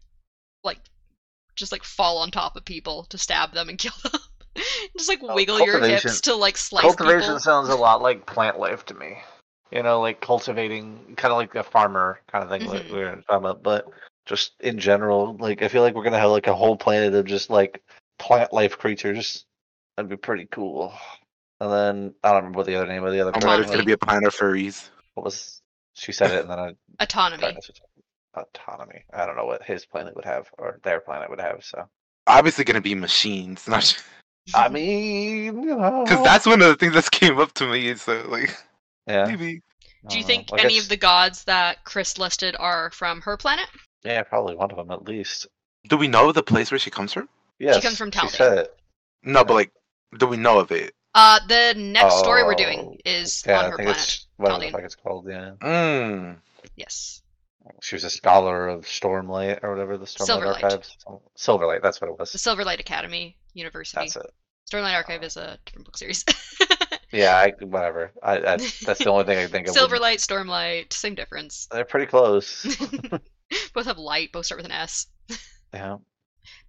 like 0.63 0.79
just 1.55 1.71
like 1.71 1.83
fall 1.83 2.19
on 2.19 2.29
top 2.31 2.55
of 2.55 2.65
people 2.65 3.05
to 3.05 3.17
stab 3.17 3.53
them 3.53 3.67
and 3.69 3.77
kill 3.83 3.93
them. 4.03 4.21
just 4.97 5.09
like 5.09 5.19
Oh, 5.23 5.35
wiggle 5.35 5.59
your 5.65 5.79
hips 5.83 6.21
to 6.21 6.35
like 6.35 6.57
slice 6.57 6.83
Cultivation 6.83 7.21
people. 7.21 7.39
sounds 7.39 7.69
a 7.69 7.75
lot 7.75 8.01
like 8.01 8.25
plant 8.25 8.59
life 8.59 8.85
to 8.87 8.93
me. 8.93 9.17
You 9.71 9.83
know, 9.83 10.01
like 10.01 10.21
cultivating, 10.21 11.15
kind 11.17 11.31
of 11.31 11.37
like 11.37 11.55
a 11.55 11.63
farmer 11.63 12.19
kind 12.31 12.43
of 12.43 12.49
thing 12.49 12.65
like 12.65 12.83
Mhm. 12.83 12.91
we 12.91 12.99
were 12.99 13.15
talking 13.27 13.37
about. 13.37 13.63
But 13.63 13.87
just 14.25 14.53
in 14.59 14.79
general, 14.79 15.35
like 15.39 15.61
I 15.61 15.67
feel 15.67 15.81
like 15.81 15.95
we're 15.95 16.03
gonna 16.03 16.19
have 16.19 16.31
like 16.31 16.47
a 16.47 16.55
whole 16.55 16.77
planet 16.77 17.13
of 17.15 17.25
just 17.25 17.49
like 17.49 17.81
plant 18.19 18.53
life 18.53 18.77
creatures. 18.77 19.45
That'd 19.95 20.09
be 20.09 20.17
pretty 20.17 20.47
cool. 20.51 20.93
And 21.59 21.71
then 21.71 22.15
I 22.23 22.29
don't 22.29 22.37
remember 22.37 22.57
what 22.57 22.67
the 22.67 22.75
other 22.75 22.87
name 22.87 23.03
of 23.03 23.13
the 23.13 23.21
other 23.21 23.31
Oh 23.33 23.39
person 23.39 23.61
it's 23.63 23.71
gonna 23.71 23.83
be 23.83 23.91
a 23.93 23.97
planet 23.97 24.27
of 24.27 24.35
furries. 24.35 24.89
What 25.15 25.25
was 25.25 25.61
she 25.93 26.11
said 26.11 26.31
it 26.31 26.41
and 26.41 26.49
then 26.49 26.59
I 26.59 26.75
Autonomy. 26.99 27.53
autonomy. 28.33 29.03
I 29.13 29.25
don't 29.25 29.35
know 29.35 29.45
what 29.45 29.63
his 29.63 29.85
planet 29.85 30.15
would 30.15 30.25
have 30.25 30.49
or 30.57 30.79
their 30.83 30.99
planet 30.99 31.29
would 31.29 31.41
have. 31.41 31.63
So 31.63 31.87
Obviously 32.27 32.63
gonna 32.63 32.81
be 32.81 32.95
machines, 32.95 33.67
not 33.67 34.01
I 34.53 34.69
mean, 34.73 35.43
you 35.63 35.75
know, 35.75 36.03
because 36.03 36.23
that's 36.23 36.45
one 36.45 36.61
of 36.61 36.67
the 36.67 36.75
things 36.75 36.93
that 36.93 37.09
came 37.11 37.39
up 37.39 37.53
to 37.53 37.67
me. 37.67 37.95
So 37.95 38.25
like 38.29 38.55
yeah. 39.07 39.25
maybe 39.25 39.61
Do 40.09 40.17
you 40.17 40.23
think 40.23 40.51
Like, 40.51 40.61
any 40.63 40.73
it's- 40.75 40.85
of 40.85 40.89
the 40.89 40.97
gods 40.97 41.43
that 41.45 41.83
Khriss 41.85 42.17
listed 42.17 42.55
are 42.59 42.89
from 42.91 43.21
her 43.21 43.37
planet? 43.37 43.67
Yeah, 44.03 44.23
probably 44.23 44.55
one 44.55 44.71
of 44.71 44.77
them 44.77 44.91
at 44.91 45.03
least. 45.03 45.47
do 45.87 45.97
we 45.97 46.07
know 46.07 46.31
the 46.31 46.43
place 46.43 46.71
where 46.71 46.79
she 46.79 46.89
comes 46.91 47.13
from? 47.13 47.29
Yes, 47.59 47.81
comes 47.83 47.97
from 47.97 48.11
She 48.11 48.27
said 48.29 48.57
it. 48.57 48.79
No, 49.23 49.43
but 49.43 49.53
like, 49.53 49.71
do 50.17 50.25
we 50.27 50.37
know 50.37 50.59
of 50.59 50.71
it? 50.71 50.93
Uh, 51.13 51.39
the 51.47 51.73
next 51.77 52.17
story 52.19 52.43
we're 52.43 52.55
doing 52.55 52.79
Oh, 52.79 52.95
is 53.05 53.43
Yeah, 53.45 53.59
on 53.59 53.65
I 53.65 53.69
her 53.69 53.77
think 53.77 53.87
planet. 53.89 54.01
it's 54.03 54.27
whatever 54.37 54.59
the 54.59 54.65
Taldain. 54.65 54.71
fuck 54.71 54.81
it's 54.83 54.95
called. 54.95 55.27
Yeah, 55.29 55.51
Mm. 55.61 56.37
Yes. 56.75 57.21
she 57.81 57.95
was 57.95 58.03
a 58.03 58.09
scholar 58.09 58.67
of 58.69 58.85
Stormlight 58.85 59.59
or 59.63 59.71
whatever 59.71 59.97
the 59.97 60.05
Stormlight 60.05 60.27
Silverlight. 60.41 60.63
Archives. 60.63 60.97
Silverlight, 61.37 61.81
that's 61.83 62.01
what 62.01 62.09
it 62.09 62.17
was. 62.17 62.31
The 62.31 62.37
Silverlight 62.39 62.79
Academy 62.79 63.37
University. 63.53 63.97
That's 64.01 64.15
it. 64.15 64.33
Stormlight 64.71 64.95
Archive 64.95 65.21
is 65.23 65.37
a 65.37 65.59
different 65.65 65.85
book 65.85 65.97
series. 65.97 66.23
Yeah, 67.11 67.35
I, 67.35 67.53
whatever. 67.63 68.11
I, 68.23 68.37
I 68.37 68.57
that's 68.57 68.99
the 68.99 69.09
only 69.09 69.25
thing 69.25 69.37
I 69.37 69.47
think 69.47 69.67
of. 69.69 69.75
Silverlight, 69.75 70.17
Stormlight, 70.17 70.93
same 70.93 71.15
difference. 71.15 71.67
They're 71.71 71.85
pretty 71.85 72.05
close. 72.05 72.65
both 73.73 73.85
have 73.85 73.97
light, 73.97 74.31
both 74.31 74.45
start 74.45 74.59
with 74.59 74.65
an 74.65 74.71
S. 74.71 75.07
yeah. 75.73 75.97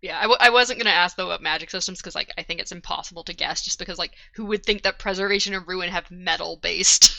Yeah, 0.02 0.18
I, 0.18 0.22
w- 0.22 0.38
I 0.38 0.50
wasn't 0.50 0.80
gonna 0.80 0.90
ask 0.90 1.16
though 1.16 1.26
about 1.26 1.42
magic 1.42 1.70
systems 1.70 1.98
because 1.98 2.14
like 2.14 2.32
I 2.36 2.42
think 2.42 2.60
it's 2.60 2.72
impossible 2.72 3.24
to 3.24 3.34
guess 3.34 3.62
just 3.62 3.78
because 3.78 3.98
like 3.98 4.12
who 4.34 4.44
would 4.46 4.64
think 4.64 4.82
that 4.82 4.98
preservation 4.98 5.54
and 5.54 5.66
ruin 5.66 5.88
have 5.90 6.10
metal 6.10 6.58
based 6.60 7.16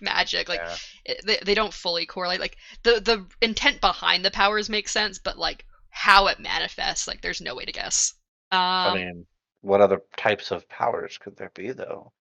magic 0.00 0.48
like 0.48 0.60
yeah. 0.60 0.76
it, 1.04 1.26
they, 1.26 1.38
they 1.44 1.54
don't 1.54 1.72
fully 1.72 2.06
correlate 2.06 2.40
like 2.40 2.56
the 2.84 3.00
the 3.00 3.26
intent 3.42 3.80
behind 3.80 4.24
the 4.24 4.30
powers 4.30 4.68
makes 4.68 4.92
sense 4.92 5.18
but 5.18 5.38
like 5.38 5.64
how 5.90 6.28
it 6.28 6.38
manifests 6.38 7.08
like 7.08 7.20
there's 7.20 7.40
no 7.40 7.54
way 7.54 7.64
to 7.64 7.72
guess. 7.72 8.14
Um, 8.52 8.60
I 8.60 8.94
mean, 8.94 9.26
what 9.62 9.80
other 9.80 10.00
types 10.16 10.50
of 10.50 10.68
powers 10.68 11.18
could 11.18 11.36
there 11.36 11.50
be 11.54 11.72
though? 11.72 12.12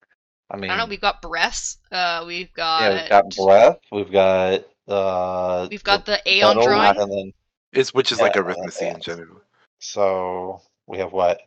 I 0.50 0.58
mean, 0.58 0.70
I 0.72 0.78
don't 0.78 0.88
know. 0.88 0.90
We've 0.90 1.02
got 1.02 1.22
breaths. 1.22 1.78
Uh, 1.92 2.24
we've 2.26 2.54
got 2.54 2.82
yeah, 2.82 3.02
we've 3.02 3.10
got 3.10 3.36
breath. 3.36 3.80
We've 3.92 4.12
got 4.12 4.64
uh. 4.88 5.68
we've 5.70 5.84
got 5.84 6.06
the 6.06 6.22
Aon 6.26 6.56
metal, 6.56 6.64
drawing. 6.72 7.00
and 7.02 7.12
then 7.12 7.34
It's 7.74 7.94
which 7.94 8.12
is 8.12 8.22
like 8.22 8.36
Yeah, 8.36 8.42
arithmetic 8.42 8.82
yeah. 8.82 8.94
in 8.96 9.02
general. 9.02 9.42
so 9.80 10.62
we 10.88 11.00
have 11.00 11.12
what 11.12 11.42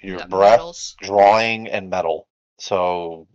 your 0.00 0.18
got 0.18 0.30
breath, 0.30 0.50
metals. 0.58 0.96
drawing, 1.02 1.68
and 1.68 1.90
metal. 1.90 2.26
So, 2.58 3.26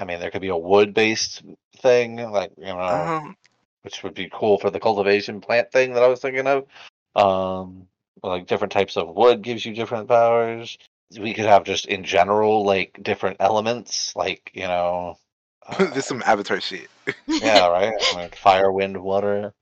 I 0.00 0.04
mean, 0.04 0.18
there 0.18 0.30
could 0.30 0.40
be 0.42 0.48
a 0.48 0.56
wood-based 0.56 1.42
thing, 1.76 2.16
like 2.16 2.50
you 2.58 2.64
know, 2.66 2.78
Um, 2.80 3.36
which 3.82 4.02
would 4.02 4.14
be 4.14 4.28
cool 4.32 4.58
for 4.58 4.70
the 4.70 4.80
cultivation 4.80 5.40
plant 5.40 5.70
thing 5.70 5.92
that 5.94 6.02
I 6.02 6.08
was 6.08 6.20
thinking 6.20 6.46
of. 6.48 6.66
Um, 7.14 7.86
like 8.24 8.46
different 8.46 8.72
types 8.72 8.96
of 8.96 9.14
wood 9.14 9.42
gives 9.42 9.64
you 9.64 9.74
different 9.74 10.08
powers. 10.08 10.76
We 11.18 11.34
could 11.34 11.46
have 11.46 11.64
just 11.64 11.86
in 11.86 12.04
general 12.04 12.64
like 12.64 12.98
different 13.02 13.38
elements, 13.40 14.14
like 14.16 14.50
you 14.54 14.62
know. 14.66 15.18
uh, 15.66 15.90
there's 15.90 16.06
some 16.06 16.22
Avatar 16.26 16.60
shit. 16.60 16.88
yeah, 17.26 17.66
right. 17.68 17.92
I 18.14 18.16
mean, 18.16 18.30
fire, 18.30 18.72
wind, 18.72 19.00
water. 19.00 19.54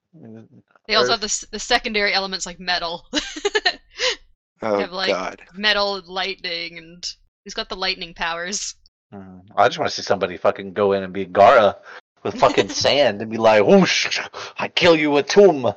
They 0.88 0.94
also 0.94 1.12
have 1.12 1.20
the 1.20 1.46
the 1.52 1.58
secondary 1.58 2.12
elements 2.12 2.46
like 2.46 2.58
metal, 2.58 3.06
Oh 4.62 4.78
have, 4.78 4.92
like- 4.92 5.10
god. 5.10 5.42
metal, 5.54 6.02
lightning, 6.06 6.78
and 6.78 7.06
he's 7.44 7.54
got 7.54 7.68
the 7.68 7.76
lightning 7.76 8.14
powers. 8.14 8.74
Mm, 9.12 9.42
I 9.56 9.68
just 9.68 9.78
want 9.78 9.90
to 9.90 9.96
see 9.96 10.02
somebody 10.02 10.36
fucking 10.36 10.72
go 10.72 10.92
in 10.92 11.02
and 11.02 11.12
be 11.12 11.26
Gaara 11.26 11.76
with 12.22 12.38
fucking 12.38 12.68
sand 12.68 13.22
and 13.22 13.30
be 13.30 13.38
like, 13.38 13.64
whoosh, 13.64 14.20
I 14.58 14.68
kill 14.68 14.94
you 14.96 15.10
with 15.10 15.26
tomb. 15.26 15.64
A 15.66 15.74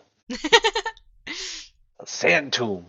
sand 2.05 2.53
tomb. 2.53 2.85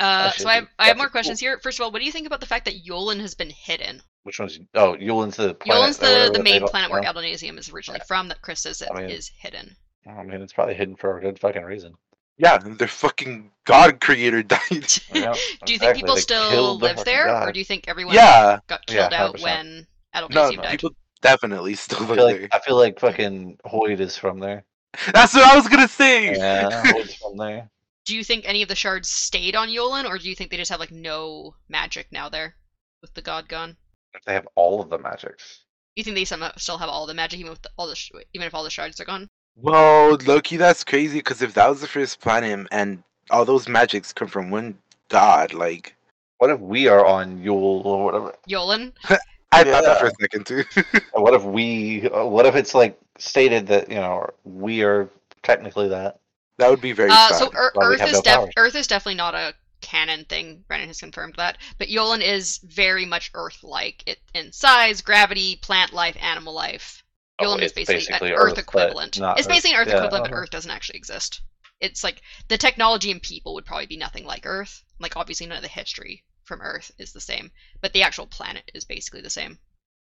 Uh, 0.00 0.24
That 0.24 0.34
so 0.34 0.48
I 0.48 0.54
have, 0.54 0.68
I 0.78 0.86
have 0.88 0.96
more 0.96 1.04
fucking 1.06 1.12
questions 1.12 1.40
here. 1.40 1.60
First 1.62 1.78
of 1.78 1.84
all, 1.84 1.92
what 1.92 1.98
do 2.00 2.06
you 2.06 2.12
think 2.12 2.26
about 2.26 2.40
the 2.40 2.46
fact 2.46 2.64
that 2.64 2.84
Yolen 2.84 3.20
has 3.20 3.34
been 3.34 3.50
hidden? 3.50 4.00
Which 4.24 4.38
one's 4.38 4.58
oh 4.74 4.96
Yolen's 5.00 5.36
the 5.36 5.54
planet 5.54 5.82
Yolen's 5.82 5.98
or 5.98 6.02
whatever 6.02 6.32
the, 6.32 6.38
the 6.38 6.44
main 6.44 6.66
planet 6.66 6.90
where 6.90 7.00
know? 7.00 7.20
Is 7.20 7.42
originally 7.70 7.98
Right. 8.00 8.06
from 8.08 8.28
that 8.28 8.42
Khriss 8.42 8.58
says 8.58 8.82
it 8.82 8.88
is 8.90 8.90
I 8.90 9.00
mean- 9.02 9.20
hidden. 9.38 9.76
I 10.08 10.22
mean, 10.22 10.40
it's 10.42 10.52
probably 10.52 10.74
hidden 10.74 10.96
for 10.96 11.18
a 11.18 11.20
good 11.20 11.38
fucking 11.38 11.62
reason. 11.62 11.92
Yeah, 12.38 12.56
their 12.56 12.88
fucking 12.88 13.50
god 13.66 14.00
creator 14.00 14.42
died. 14.42 14.92
Yeah, 15.12 15.34
do 15.66 15.72
you 15.74 15.78
think 15.78 15.94
people 15.94 16.14
they 16.14 16.22
still 16.22 16.50
killed 16.50 16.80
the 16.80 16.84
live 16.86 16.96
fucking 16.96 17.12
there, 17.12 17.42
or 17.48 17.52
do 17.52 17.58
you 17.58 17.66
think 17.66 17.84
everyone 17.86 18.14
yeah. 18.14 18.58
got 18.66 18.80
Yeah, 18.88 18.94
killed 19.08 19.12
out 19.12 19.36
100%. 19.36 19.42
when 19.42 19.86
No, 20.30 20.50
died? 20.52 20.70
people 20.70 20.90
definitely 21.20 21.74
still 21.74 21.98
I 21.98 22.06
live 22.06 22.16
feel 22.16 22.24
like 22.24 22.38
there. 22.40 22.48
I 22.52 22.58
feel 22.60 22.76
like 22.78 22.98
fucking 22.98 23.58
Hoid 23.66 24.00
is 24.00 24.16
from 24.16 24.38
there. 24.38 24.64
That's 25.12 25.34
what 25.34 25.44
I 25.44 25.54
was 25.54 25.68
gonna 25.68 25.86
say. 25.86 26.34
Yeah, 26.34 26.82
Hoid's 26.86 27.14
from 27.16 27.36
there. 27.36 27.68
Do 28.04 28.16
you 28.16 28.24
think 28.24 28.44
any 28.46 28.62
of 28.62 28.68
the 28.68 28.74
shards 28.74 29.08
stayed 29.08 29.54
on 29.54 29.68
Yolen, 29.68 30.08
or 30.08 30.18
do 30.18 30.28
you 30.28 30.34
think 30.34 30.50
they 30.50 30.56
just 30.56 30.70
have 30.70 30.80
like 30.80 30.90
no 30.90 31.54
magic 31.68 32.08
now 32.10 32.28
there 32.28 32.56
with 33.02 33.14
the 33.14 33.22
god 33.22 33.48
gone? 33.48 33.76
If 34.14 34.24
they 34.24 34.34
have 34.34 34.48
all 34.54 34.80
of 34.80 34.90
the 34.90 34.98
magics. 34.98 35.64
You 35.96 36.04
think 36.04 36.16
they 36.16 36.24
somehow 36.24 36.52
still 36.56 36.78
have 36.78 36.88
all 36.88 37.06
the 37.06 37.14
magic, 37.14 37.40
even 37.40 37.50
with 37.50 37.62
the, 37.62 37.70
all 37.76 37.86
the 37.86 37.94
sh- 37.96 38.10
even 38.32 38.46
if 38.46 38.54
all 38.54 38.64
the 38.64 38.70
shards 38.70 39.00
are 39.00 39.04
gone? 39.04 39.28
Well, 39.56 40.16
Loki, 40.26 40.56
that's 40.56 40.84
crazy 40.84 41.18
because 41.18 41.42
if 41.42 41.54
that 41.54 41.68
was 41.68 41.80
the 41.80 41.88
first 41.88 42.20
planet 42.20 42.66
and 42.70 43.02
all 43.30 43.44
those 43.44 43.68
magics 43.68 44.12
come 44.12 44.28
from 44.28 44.50
one 44.50 44.78
god, 45.08 45.52
like 45.52 45.94
What 46.38 46.50
if 46.50 46.60
we 46.60 46.88
are 46.88 47.04
on 47.04 47.42
Yule 47.42 47.82
or 47.84 48.04
whatever? 48.04 48.34
Yolen, 48.48 48.92
I 49.52 49.64
thought 49.64 49.84
that 49.84 50.00
for 50.00 50.06
a 50.06 50.12
second 50.20 50.46
too. 50.46 50.64
What 51.12 51.34
if 51.34 51.42
we? 51.42 52.08
uh, 52.08 52.24
What 52.24 52.46
if 52.46 52.54
it's 52.54 52.74
like 52.74 52.98
stated 53.18 53.66
that 53.66 53.88
you 53.88 53.96
know 53.96 54.30
we 54.44 54.82
are 54.82 55.08
technically 55.42 55.88
that? 55.88 56.18
That 56.60 56.68
would 56.68 56.82
be 56.82 56.92
very 56.92 57.10
uh, 57.10 57.28
sad. 57.28 57.38
so 57.38 57.50
Ear- 57.54 57.72
Well, 57.74 57.88
we 57.88 57.94
Earth 57.94 58.06
is 58.06 58.12
no 58.24 58.44
def- 58.44 58.50
Earth 58.58 58.74
is 58.74 58.86
definitely 58.86 59.14
not 59.14 59.34
a 59.34 59.54
canon 59.80 60.26
thing. 60.26 60.62
Brandon 60.68 60.88
has 60.90 61.00
confirmed 61.00 61.34
that, 61.38 61.56
but 61.78 61.88
Yolen 61.88 62.20
is 62.20 62.58
very 62.58 63.06
much 63.06 63.30
Earth-like 63.32 64.02
it, 64.06 64.18
in 64.34 64.52
size, 64.52 65.00
gravity, 65.00 65.56
plant 65.56 65.94
life, 65.94 66.18
animal 66.20 66.52
life. 66.52 67.02
Oh, 67.38 67.56
is 67.56 67.72
it's 67.72 67.72
basically, 67.72 68.28
an 68.28 68.34
Earth, 68.34 68.52
Earth, 68.52 68.58
equivalent. 68.58 69.18
not 69.18 69.38
It's 69.38 69.48
basically 69.48 69.74
an 69.74 69.80
Earth 69.80 69.88
Yeah, 69.88 69.96
equivalent, 69.96 70.24
but 70.24 70.32
uh-huh. 70.32 70.42
Earth 70.42 70.50
doesn't 70.50 70.70
actually 70.70 70.98
exist. 70.98 71.40
It's 71.80 72.04
like 72.04 72.20
the 72.48 72.58
technology 72.58 73.10
and 73.10 73.22
people 73.22 73.54
would 73.54 73.64
probably 73.64 73.86
be 73.86 73.96
nothing 73.96 74.26
like 74.26 74.44
Earth. 74.44 74.84
Like 74.98 75.16
obviously 75.16 75.46
none 75.46 75.56
of 75.56 75.62
the 75.62 75.68
history 75.68 76.24
from 76.44 76.60
Earth 76.60 76.90
is 76.98 77.14
the 77.14 77.22
same, 77.22 77.50
but 77.80 77.94
the 77.94 78.02
actual 78.02 78.26
planet 78.26 78.70
is 78.74 78.84
basically 78.84 79.22
the 79.22 79.30
same, 79.30 79.58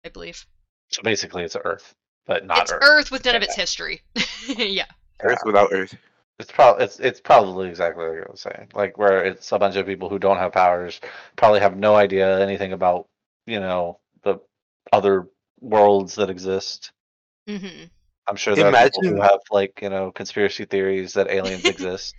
I 0.05 0.09
believe. 0.09 0.45
So 0.89 1.03
basically, 1.03 1.45
it's 1.45 1.57
Earth, 1.63 1.95
but 2.27 2.45
not 2.45 2.63
it's 2.63 2.73
Earth. 2.73 2.83
Earth. 2.83 3.11
with 3.13 3.25
none 3.25 3.37
of 3.37 3.43
its 3.45 3.55
history. 3.55 4.03
yeah. 4.49 4.87
Earth 5.23 5.43
without 5.45 5.69
Earth. 5.73 5.95
It's 6.41 6.51
probably 6.51 6.85
it's 6.85 6.99
it's 7.01 7.21
probably 7.21 7.69
exactly 7.69 8.05
like 8.07 8.27
I 8.27 8.31
was 8.31 8.41
saying. 8.41 8.69
Like 8.75 8.97
where 8.97 9.23
it's 9.25 9.53
a 9.53 9.59
bunch 9.59 9.77
of 9.77 9.87
people 9.87 10.09
who 10.09 10.19
don't 10.19 10.39
have 10.39 10.53
powers, 10.53 11.01
probably 11.37 11.61
have 11.61 11.77
no 11.77 11.95
idea 11.95 12.41
anything 12.41 12.73
about 12.73 13.07
you 13.47 13.61
know 13.61 13.99
the 14.23 14.41
other 14.93 15.29
worlds 15.61 16.15
that 16.15 16.31
exist. 16.31 16.93
hmm 17.47 17.85
I'm 18.27 18.37
sure 18.37 18.55
there 18.55 18.73
are 18.75 18.85
people 18.91 19.03
who 19.17 19.21
have 19.21 19.41
like 19.51 19.81
you 19.83 19.91
know 19.91 20.13
conspiracy 20.13 20.65
theories 20.65 21.13
that 21.13 21.29
aliens 21.29 21.65
exist. 21.75 22.15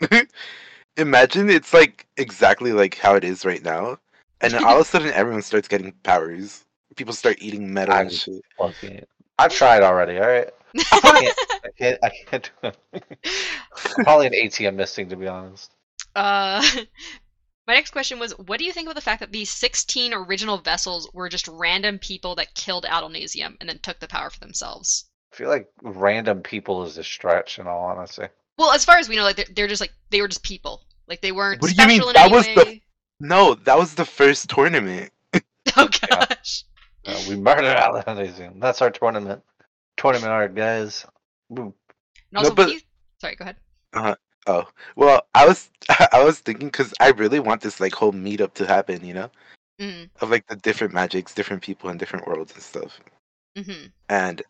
Imagine 0.96 1.50
it's 1.50 1.74
like 1.74 2.06
exactly 2.16 2.72
like 2.72 2.96
how 2.96 3.14
it 3.14 3.24
is 3.24 3.44
right 3.44 3.62
now, 3.62 3.98
and 4.40 4.54
then 4.54 4.64
all 4.64 4.76
of 4.76 4.80
a 4.80 4.84
sudden 4.84 5.12
everyone 5.12 5.42
starts 5.42 5.68
getting 5.68 5.92
powers. 6.02 6.64
People 6.96 7.12
start 7.12 7.36
eating 7.40 7.72
metal 7.74 7.94
I'm- 7.94 8.08
shit. 8.08 8.40
Fucking- 8.58 9.04
I've 9.38 9.52
tried 9.52 9.82
already. 9.82 10.16
All 10.18 10.26
right, 10.28 10.48
I 10.92 11.00
can't. 11.00 11.38
I 11.64 11.68
can't, 11.78 11.98
I 12.04 12.10
can't 12.10 12.50
do 12.62 12.68
it. 12.92 13.02
Probably 14.04 14.26
an 14.26 14.32
ATM 14.32 14.74
missing 14.74 15.08
to 15.10 15.16
be 15.16 15.26
honest. 15.26 15.72
Uh, 16.14 16.64
my 17.66 17.74
next 17.74 17.90
question 17.90 18.18
was, 18.18 18.32
what 18.38 18.58
do 18.58 18.64
you 18.64 18.72
think 18.72 18.86
about 18.86 18.94
the 18.94 19.00
fact 19.00 19.20
that 19.20 19.32
these 19.32 19.50
16 19.50 20.14
original 20.14 20.58
vessels 20.58 21.10
were 21.12 21.28
just 21.28 21.48
random 21.48 21.98
people 21.98 22.34
that 22.36 22.54
killed 22.54 22.84
Adonalsium 22.84 23.56
and 23.60 23.68
then 23.68 23.78
took 23.80 23.98
the 24.00 24.08
power 24.08 24.30
for 24.30 24.38
themselves? 24.40 25.06
I 25.32 25.36
feel 25.36 25.48
like 25.48 25.68
random 25.82 26.42
people 26.42 26.84
is 26.84 26.96
a 26.96 27.04
stretch 27.04 27.58
in 27.58 27.66
all 27.66 27.84
honesty. 27.86 28.26
Well, 28.58 28.72
as 28.72 28.84
far 28.84 28.96
as 28.98 29.08
we 29.08 29.16
know, 29.16 29.24
like 29.24 29.36
they're, 29.36 29.46
they're 29.54 29.66
just 29.66 29.80
like 29.80 29.92
they 30.10 30.22
were 30.22 30.28
just 30.28 30.42
people. 30.42 30.82
Like 31.08 31.20
they 31.20 31.32
weren't 31.32 31.60
What 31.60 31.74
do 31.74 31.82
you 31.82 31.88
mean? 31.88 32.00
That 32.14 32.26
any 32.26 32.32
was 32.34 32.46
the- 32.46 32.80
No, 33.20 33.54
that 33.54 33.76
was 33.78 33.94
the 33.94 34.04
first 34.04 34.48
tournament. 34.50 35.12
Oh 35.76 35.88
gosh. 36.10 36.64
Uh, 37.04 37.20
we 37.28 37.36
murdered 37.36 37.64
Alexandrian. 37.66 38.60
That's 38.60 38.80
our 38.80 38.90
tournament. 38.90 39.42
Tournament 39.96 40.30
art, 40.32 40.54
guys. 40.54 41.06
And 41.50 41.58
also, 41.60 41.74
No, 42.32 42.54
but- 42.54 42.68
what 42.68 42.82
sorry, 43.20 43.36
go 43.36 43.44
ahead. 43.44 44.16
Oh, 44.48 44.64
well, 44.94 45.22
I 45.34 45.46
was 45.46 45.70
I 46.12 46.22
was 46.22 46.38
thinking 46.38 46.68
because 46.68 46.94
I 47.00 47.10
really 47.10 47.40
want 47.40 47.62
this 47.62 47.80
like 47.80 47.94
whole 47.94 48.12
meetup 48.12 48.54
to 48.54 48.66
happen, 48.66 49.04
you 49.04 49.14
know, 49.14 49.30
Mm. 49.80 50.08
of 50.20 50.30
like 50.30 50.46
the 50.46 50.56
different 50.56 50.94
magics, 50.94 51.34
different 51.34 51.62
people, 51.62 51.90
and 51.90 51.98
different 51.98 52.26
worlds 52.26 52.52
and 52.54 52.62
stuff. 52.62 52.98
hmm 53.56 53.86
And 54.08 54.42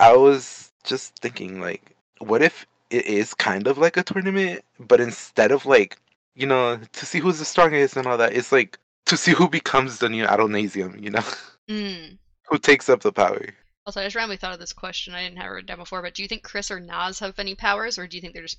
I 0.00 0.16
was 0.16 0.72
just 0.84 1.16
thinking, 1.20 1.60
like, 1.60 1.94
what 2.18 2.42
if 2.42 2.66
it 2.90 3.06
is 3.06 3.32
kind 3.34 3.66
of 3.66 3.78
like 3.78 3.96
a 3.96 4.02
tournament, 4.02 4.64
but 4.80 5.00
instead 5.00 5.52
of 5.52 5.64
like, 5.66 5.98
you 6.34 6.46
know, 6.46 6.78
to 6.92 7.06
see 7.06 7.18
who's 7.20 7.38
the 7.38 7.44
strongest 7.44 7.96
and 7.96 8.06
all 8.06 8.16
that, 8.18 8.32
it's 8.34 8.50
like 8.52 8.78
to 9.06 9.16
see 9.16 9.32
who 9.32 9.48
becomes 9.48 9.98
the 9.98 10.08
new 10.08 10.24
Adonalsium, 10.26 11.00
you 11.02 11.10
know, 11.10 11.22
Mm. 11.70 12.18
who 12.48 12.58
takes 12.58 12.88
up 12.88 13.00
the 13.02 13.12
power. 13.12 13.44
Also, 13.88 14.02
I 14.02 14.04
just 14.04 14.16
randomly 14.16 14.36
thought 14.36 14.52
of 14.52 14.58
this 14.60 14.74
question. 14.74 15.14
I 15.14 15.22
didn't 15.24 15.38
have 15.38 15.46
it 15.46 15.48
written 15.48 15.66
down 15.68 15.78
before, 15.78 16.02
but 16.02 16.12
do 16.12 16.20
you 16.20 16.28
think 16.28 16.42
Khriss 16.46 16.70
or 16.70 16.78
Nazh 16.78 17.20
have 17.20 17.38
any 17.38 17.54
powers, 17.54 17.96
or 17.98 18.06
do 18.06 18.18
you 18.18 18.20
think 18.20 18.34
they're 18.34 18.42
just 18.42 18.58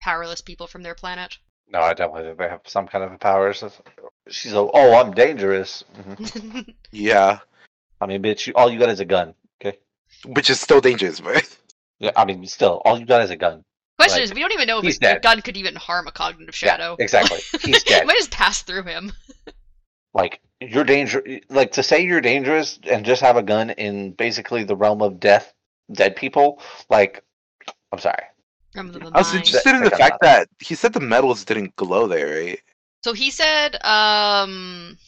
powerless 0.00 0.40
people 0.40 0.68
from 0.68 0.84
their 0.84 0.94
planet? 0.94 1.36
No, 1.68 1.80
I 1.80 1.94
definitely 1.94 2.22
think 2.28 2.38
they 2.38 2.48
have 2.48 2.60
some 2.64 2.86
kind 2.86 3.02
of 3.02 3.18
powers. 3.18 3.64
She's 4.28 4.52
like, 4.52 4.70
oh, 4.72 4.94
I'm 4.94 5.10
dangerous. 5.14 5.82
hmm 5.96 6.60
Yeah, 6.92 7.40
I 8.00 8.06
mean, 8.06 8.22
bitch, 8.22 8.46
you, 8.46 8.52
all 8.54 8.70
you 8.70 8.78
got 8.78 8.88
is 8.90 9.00
a 9.00 9.04
gun. 9.04 9.34
Okay. 9.60 9.78
which 10.26 10.48
is 10.48 10.60
still 10.60 10.80
dangerous, 10.80 11.18
but 11.18 11.44
Yeah, 11.98 12.12
I 12.14 12.24
mean, 12.24 12.46
still, 12.46 12.80
all 12.84 13.00
you 13.00 13.04
got 13.04 13.22
is 13.22 13.30
a 13.30 13.36
gun. 13.36 13.64
Question 13.98 14.18
Like, 14.18 14.24
is, 14.30 14.32
we 14.34 14.40
don't 14.42 14.52
even 14.52 14.68
know 14.68 14.78
if 14.78 14.84
he's 14.84 14.98
a 14.98 15.00
dead. 15.00 15.22
gun 15.22 15.42
could 15.42 15.56
even 15.56 15.74
harm 15.74 16.06
a 16.06 16.12
cognitive 16.12 16.54
shadow. 16.54 16.94
Yeah, 17.00 17.02
exactly. 17.02 17.38
He's 17.64 17.82
it 17.82 17.84
dead. 17.88 18.06
might 18.06 18.16
just 18.16 18.30
pass 18.30 18.62
through 18.62 18.84
him. 18.84 19.10
like 20.14 20.40
you're 20.60 20.84
danger. 20.84 21.22
Like 21.48 21.72
to 21.72 21.82
say 21.82 22.00
you're 22.00 22.20
dangerous 22.20 22.78
and 22.84 23.04
just 23.04 23.22
have 23.22 23.36
a 23.36 23.42
gun 23.42 23.70
in 23.70 24.12
basically 24.12 24.64
the 24.64 24.76
realm 24.76 25.02
of 25.02 25.20
death, 25.20 25.52
dead 25.92 26.16
people. 26.16 26.60
Like, 26.90 27.22
I'm 27.92 27.98
sorry. 27.98 28.24
Remember 28.74 28.98
the 28.98 29.10
I 29.14 29.18
was 29.18 29.32
mind. 29.32 29.46
interested 29.46 29.74
in 29.74 29.82
the 29.82 29.90
got 29.90 29.98
fact 29.98 30.20
that 30.22 30.48
he 30.60 30.74
said 30.74 30.92
the 30.92 31.00
metals 31.00 31.44
didn't 31.44 31.76
glow 31.76 32.06
there, 32.06 32.44
right? 32.44 32.60
So 33.04 33.12
he 33.12 33.30
said, 33.30 33.74
um, 33.76 34.98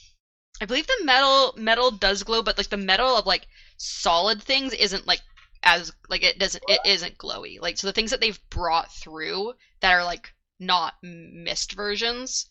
I 0.61 0.67
believe 0.67 0.87
the 0.87 1.05
metal 1.05 1.55
metal 1.57 1.91
does 1.91 2.23
glow, 2.23 2.43
but 2.43 2.57
like 2.57 2.69
the 2.69 2.77
metal 2.77 3.17
of 3.17 3.27
like 3.27 3.47
solid 3.77 4.43
things 4.43 4.73
isn't 4.73 5.07
like 5.07 5.21
as 5.63 5.93
like 6.09 6.23
it 6.23 6.39
doesn't 6.39 6.65
it 6.69 6.81
isn't 6.85 7.19
glowy. 7.19 7.61
Like 7.61 7.79
so 7.79 7.87
the 7.87 7.93
things 7.93 8.11
that 8.11 8.21
they've 8.21 8.41
brought 8.51 8.93
through 8.93 9.55
that 9.81 9.93
are 9.93 10.05
like 10.05 10.33
not 10.59 10.95
mist 11.03 11.73
versions, 11.73 12.51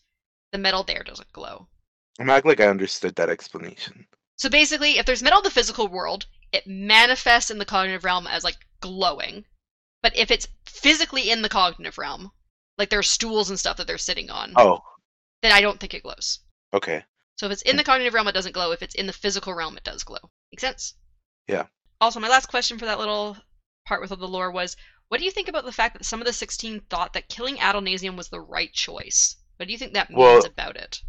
the 0.52 0.58
metal 0.58 0.82
there 0.82 1.02
doesn't 1.02 1.32
glow. 1.32 1.68
I'm 2.20 2.30
act 2.30 2.46
like 2.46 2.60
I 2.60 2.66
understood 2.68 3.14
that 3.16 3.30
explanation. 3.30 4.06
So 4.36 4.48
basically, 4.48 4.98
if 4.98 5.06
there's 5.06 5.22
metal 5.22 5.40
in 5.40 5.44
the 5.44 5.50
physical 5.50 5.88
world, 5.88 6.26
it 6.52 6.66
manifests 6.66 7.50
in 7.50 7.58
the 7.58 7.64
cognitive 7.64 8.04
realm 8.04 8.26
as 8.26 8.44
like 8.44 8.56
glowing. 8.80 9.44
But 10.02 10.16
if 10.16 10.30
it's 10.30 10.46
physically 10.66 11.30
in 11.30 11.42
the 11.42 11.48
cognitive 11.48 11.98
realm, 11.98 12.30
like 12.78 12.90
there 12.90 12.98
are 12.98 13.02
stools 13.02 13.50
and 13.50 13.58
stuff 13.58 13.76
that 13.78 13.86
they're 13.86 13.98
sitting 13.98 14.30
on, 14.30 14.52
Oh, 14.56 14.80
then 15.42 15.52
I 15.52 15.60
don't 15.60 15.80
think 15.80 15.94
it 15.94 16.02
glows. 16.02 16.40
okay. 16.74 17.04
So 17.36 17.46
if 17.46 17.52
it's 17.52 17.62
in 17.62 17.76
the 17.76 17.84
cognitive 17.84 18.12
realm, 18.12 18.28
it 18.28 18.32
doesn't 18.32 18.52
glow. 18.52 18.70
If 18.72 18.82
it's 18.82 18.94
in 18.94 19.06
the 19.06 19.12
physical 19.14 19.54
realm, 19.54 19.76
it 19.78 19.84
does 19.84 20.02
glow. 20.02 20.18
Make 20.52 20.60
sense? 20.60 20.94
Yeah. 21.48 21.66
Also, 22.00 22.20
my 22.20 22.28
last 22.28 22.46
question 22.50 22.78
for 22.78 22.84
that 22.84 22.98
little 22.98 23.36
part 23.86 24.02
with 24.02 24.10
all 24.10 24.18
the 24.18 24.28
lore 24.28 24.50
was, 24.50 24.76
what 25.08 25.18
do 25.18 25.24
you 25.24 25.30
think 25.30 25.48
about 25.48 25.64
the 25.64 25.72
fact 25.72 25.96
that 25.96 26.04
some 26.04 26.20
of 26.20 26.26
the 26.26 26.34
16 26.34 26.80
thought 26.90 27.14
that 27.14 27.28
killing 27.30 27.56
Adonalsium 27.56 28.14
was 28.16 28.28
the 28.28 28.40
right 28.40 28.72
choice? 28.74 29.36
What 29.56 29.66
do 29.66 29.72
you 29.72 29.78
think 29.78 29.94
that 29.94 30.10
means 30.10 30.18
Well- 30.18 30.44
about 30.44 30.76
it? 30.76 31.00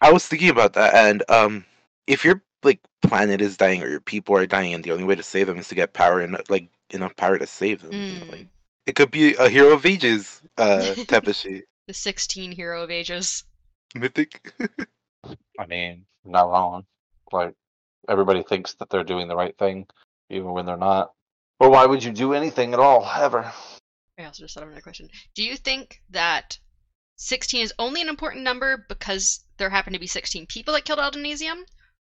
I 0.00 0.12
was 0.12 0.26
thinking 0.26 0.50
about 0.50 0.74
that, 0.74 0.94
and 0.94 1.22
um, 1.28 1.64
if 2.06 2.24
your 2.24 2.42
like 2.62 2.80
planet 3.02 3.40
is 3.40 3.56
dying 3.56 3.82
or 3.82 3.88
your 3.88 4.00
people 4.00 4.36
are 4.36 4.46
dying, 4.46 4.74
and 4.74 4.82
the 4.84 4.92
only 4.92 5.04
way 5.04 5.14
to 5.14 5.22
save 5.22 5.46
them 5.46 5.58
is 5.58 5.68
to 5.68 5.74
get 5.74 5.92
power 5.92 6.20
and 6.20 6.36
like 6.48 6.68
enough 6.90 7.16
power 7.16 7.38
to 7.38 7.46
save 7.46 7.82
them, 7.82 7.92
you 7.92 8.18
know, 8.20 8.26
Mm. 8.26 8.30
like 8.30 8.46
it 8.86 8.94
could 8.96 9.10
be 9.10 9.34
a 9.34 9.48
hero 9.48 9.72
of 9.72 9.86
ages 9.86 10.42
uh 10.58 10.94
type 11.06 11.26
of 11.26 11.36
shit. 11.36 11.64
The 11.86 11.94
16 11.94 12.52
hero 12.52 12.82
of 12.82 12.90
ages. 12.90 13.44
Mythic. 13.94 14.52
I 15.58 15.66
mean, 15.66 16.04
not 16.24 16.48
wrong. 16.50 16.84
Like 17.32 17.54
everybody 18.08 18.42
thinks 18.42 18.74
that 18.74 18.90
they're 18.90 19.04
doing 19.04 19.28
the 19.28 19.36
right 19.36 19.56
thing, 19.56 19.86
even 20.30 20.52
when 20.52 20.66
they're 20.66 20.76
not. 20.76 21.12
Or 21.60 21.70
why 21.70 21.86
would 21.86 22.02
you 22.02 22.12
do 22.12 22.34
anything 22.34 22.74
at 22.74 22.80
all, 22.80 23.08
ever? 23.16 23.52
I 24.18 24.24
also 24.24 24.42
just 24.42 24.54
thought 24.54 24.62
of 24.64 24.68
another 24.68 24.82
question. 24.82 25.08
Do 25.34 25.44
you 25.44 25.56
think 25.56 26.02
that 26.10 26.58
16 27.16 27.62
is 27.62 27.74
only 27.78 28.02
an 28.02 28.08
important 28.08 28.42
number 28.44 28.84
because 28.88 29.43
there 29.56 29.70
happen 29.70 29.92
to 29.92 29.98
be 29.98 30.06
16 30.06 30.46
people 30.46 30.74
that 30.74 30.84
killed 30.84 30.98
Adonalsium? 30.98 31.64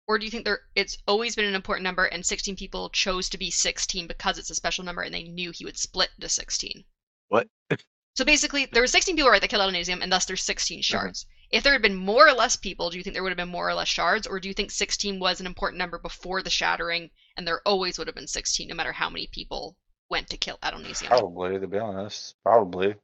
Or 0.07 0.19
do 0.19 0.27
you 0.27 0.31
think 0.31 0.45
there 0.45 0.61
it's 0.75 0.99
always 1.07 1.35
been 1.35 1.47
an 1.47 1.55
important 1.55 1.85
number 1.85 2.05
and 2.05 2.25
16 2.25 2.57
people 2.57 2.91
chose 2.91 3.29
to 3.31 3.39
be 3.39 3.51
16 3.51 4.07
because 4.07 4.39
it's 4.39 4.51
a 4.51 4.55
special 4.55 4.85
number 4.85 5.03
and 5.03 5.15
they 5.15 5.23
knew 5.23 5.51
he 5.51 5.65
would 5.65 5.79
split 5.79 6.11
to 6.21 6.29
16? 6.29 6.85
What? 7.29 7.49
So 8.15 8.25
basically, 8.25 8.67
there 8.67 8.83
were 8.83 8.87
16 8.87 9.17
people 9.17 9.31
right 9.31 9.41
that 9.41 9.49
killed 9.49 9.63
Adonalsium, 9.63 10.03
and 10.03 10.13
thus 10.13 10.25
there's 10.27 10.43
16 10.43 10.79
Mm-hmm. 10.79 10.83
shards. 10.83 11.27
If 11.51 11.63
there 11.63 11.73
had 11.73 11.83
been 11.83 11.97
more 11.97 12.29
or 12.29 12.33
less 12.33 12.57
people, 12.57 12.91
do 12.91 12.97
you 12.97 13.03
think 13.03 13.15
there 13.15 13.23
would 13.23 13.31
have 13.31 13.37
been 13.37 13.49
more 13.49 13.69
or 13.69 13.75
less 13.75 13.89
shards, 13.89 14.27
or 14.27 14.39
do 14.41 14.49
you 14.49 14.55
think 14.55 14.71
16 14.71 15.19
was 15.19 15.41
an 15.41 15.47
important 15.47 15.79
number 15.79 15.99
before 15.99 16.43
the 16.43 16.51
shattering, 16.51 17.11
and 17.37 17.47
there 17.47 17.61
always 17.67 17.99
would 17.99 18.07
have 18.07 18.15
been 18.15 18.27
16 18.27 18.69
no 18.69 18.75
matter 18.75 18.93
how 18.93 19.09
many 19.11 19.27
people 19.29 19.77
went 20.11 20.29
to 20.31 20.37
kill 20.37 20.59
Adonalsium? 20.63 21.09
Probably, 21.09 21.59
to 21.59 21.67
be 21.67 21.79
honest. 21.79 22.35
Probably. 22.43 22.95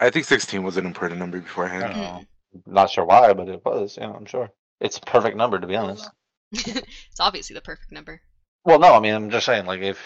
I 0.00 0.10
think 0.10 0.26
16 0.26 0.62
was 0.62 0.76
an 0.76 0.86
important 0.86 1.20
number 1.20 1.40
beforehand. 1.40 1.84
I 1.84 1.88
don't 1.88 2.00
know. 2.00 2.24
Not 2.66 2.90
sure 2.90 3.04
why, 3.04 3.32
but 3.32 3.48
it 3.48 3.64
was. 3.64 3.98
Yeah, 4.00 4.12
I'm 4.12 4.26
sure. 4.26 4.50
It's 4.80 4.98
a 4.98 5.00
perfect 5.02 5.36
number, 5.36 5.58
to 5.58 5.66
be 5.66 5.76
honest. 5.76 6.08
it's 6.52 7.20
obviously 7.20 7.54
the 7.54 7.60
perfect 7.60 7.92
number. 7.92 8.20
Well, 8.64 8.78
no, 8.78 8.94
I 8.94 9.00
mean, 9.00 9.14
I'm 9.14 9.30
just 9.30 9.46
saying, 9.46 9.66
like, 9.66 9.80
if 9.80 9.98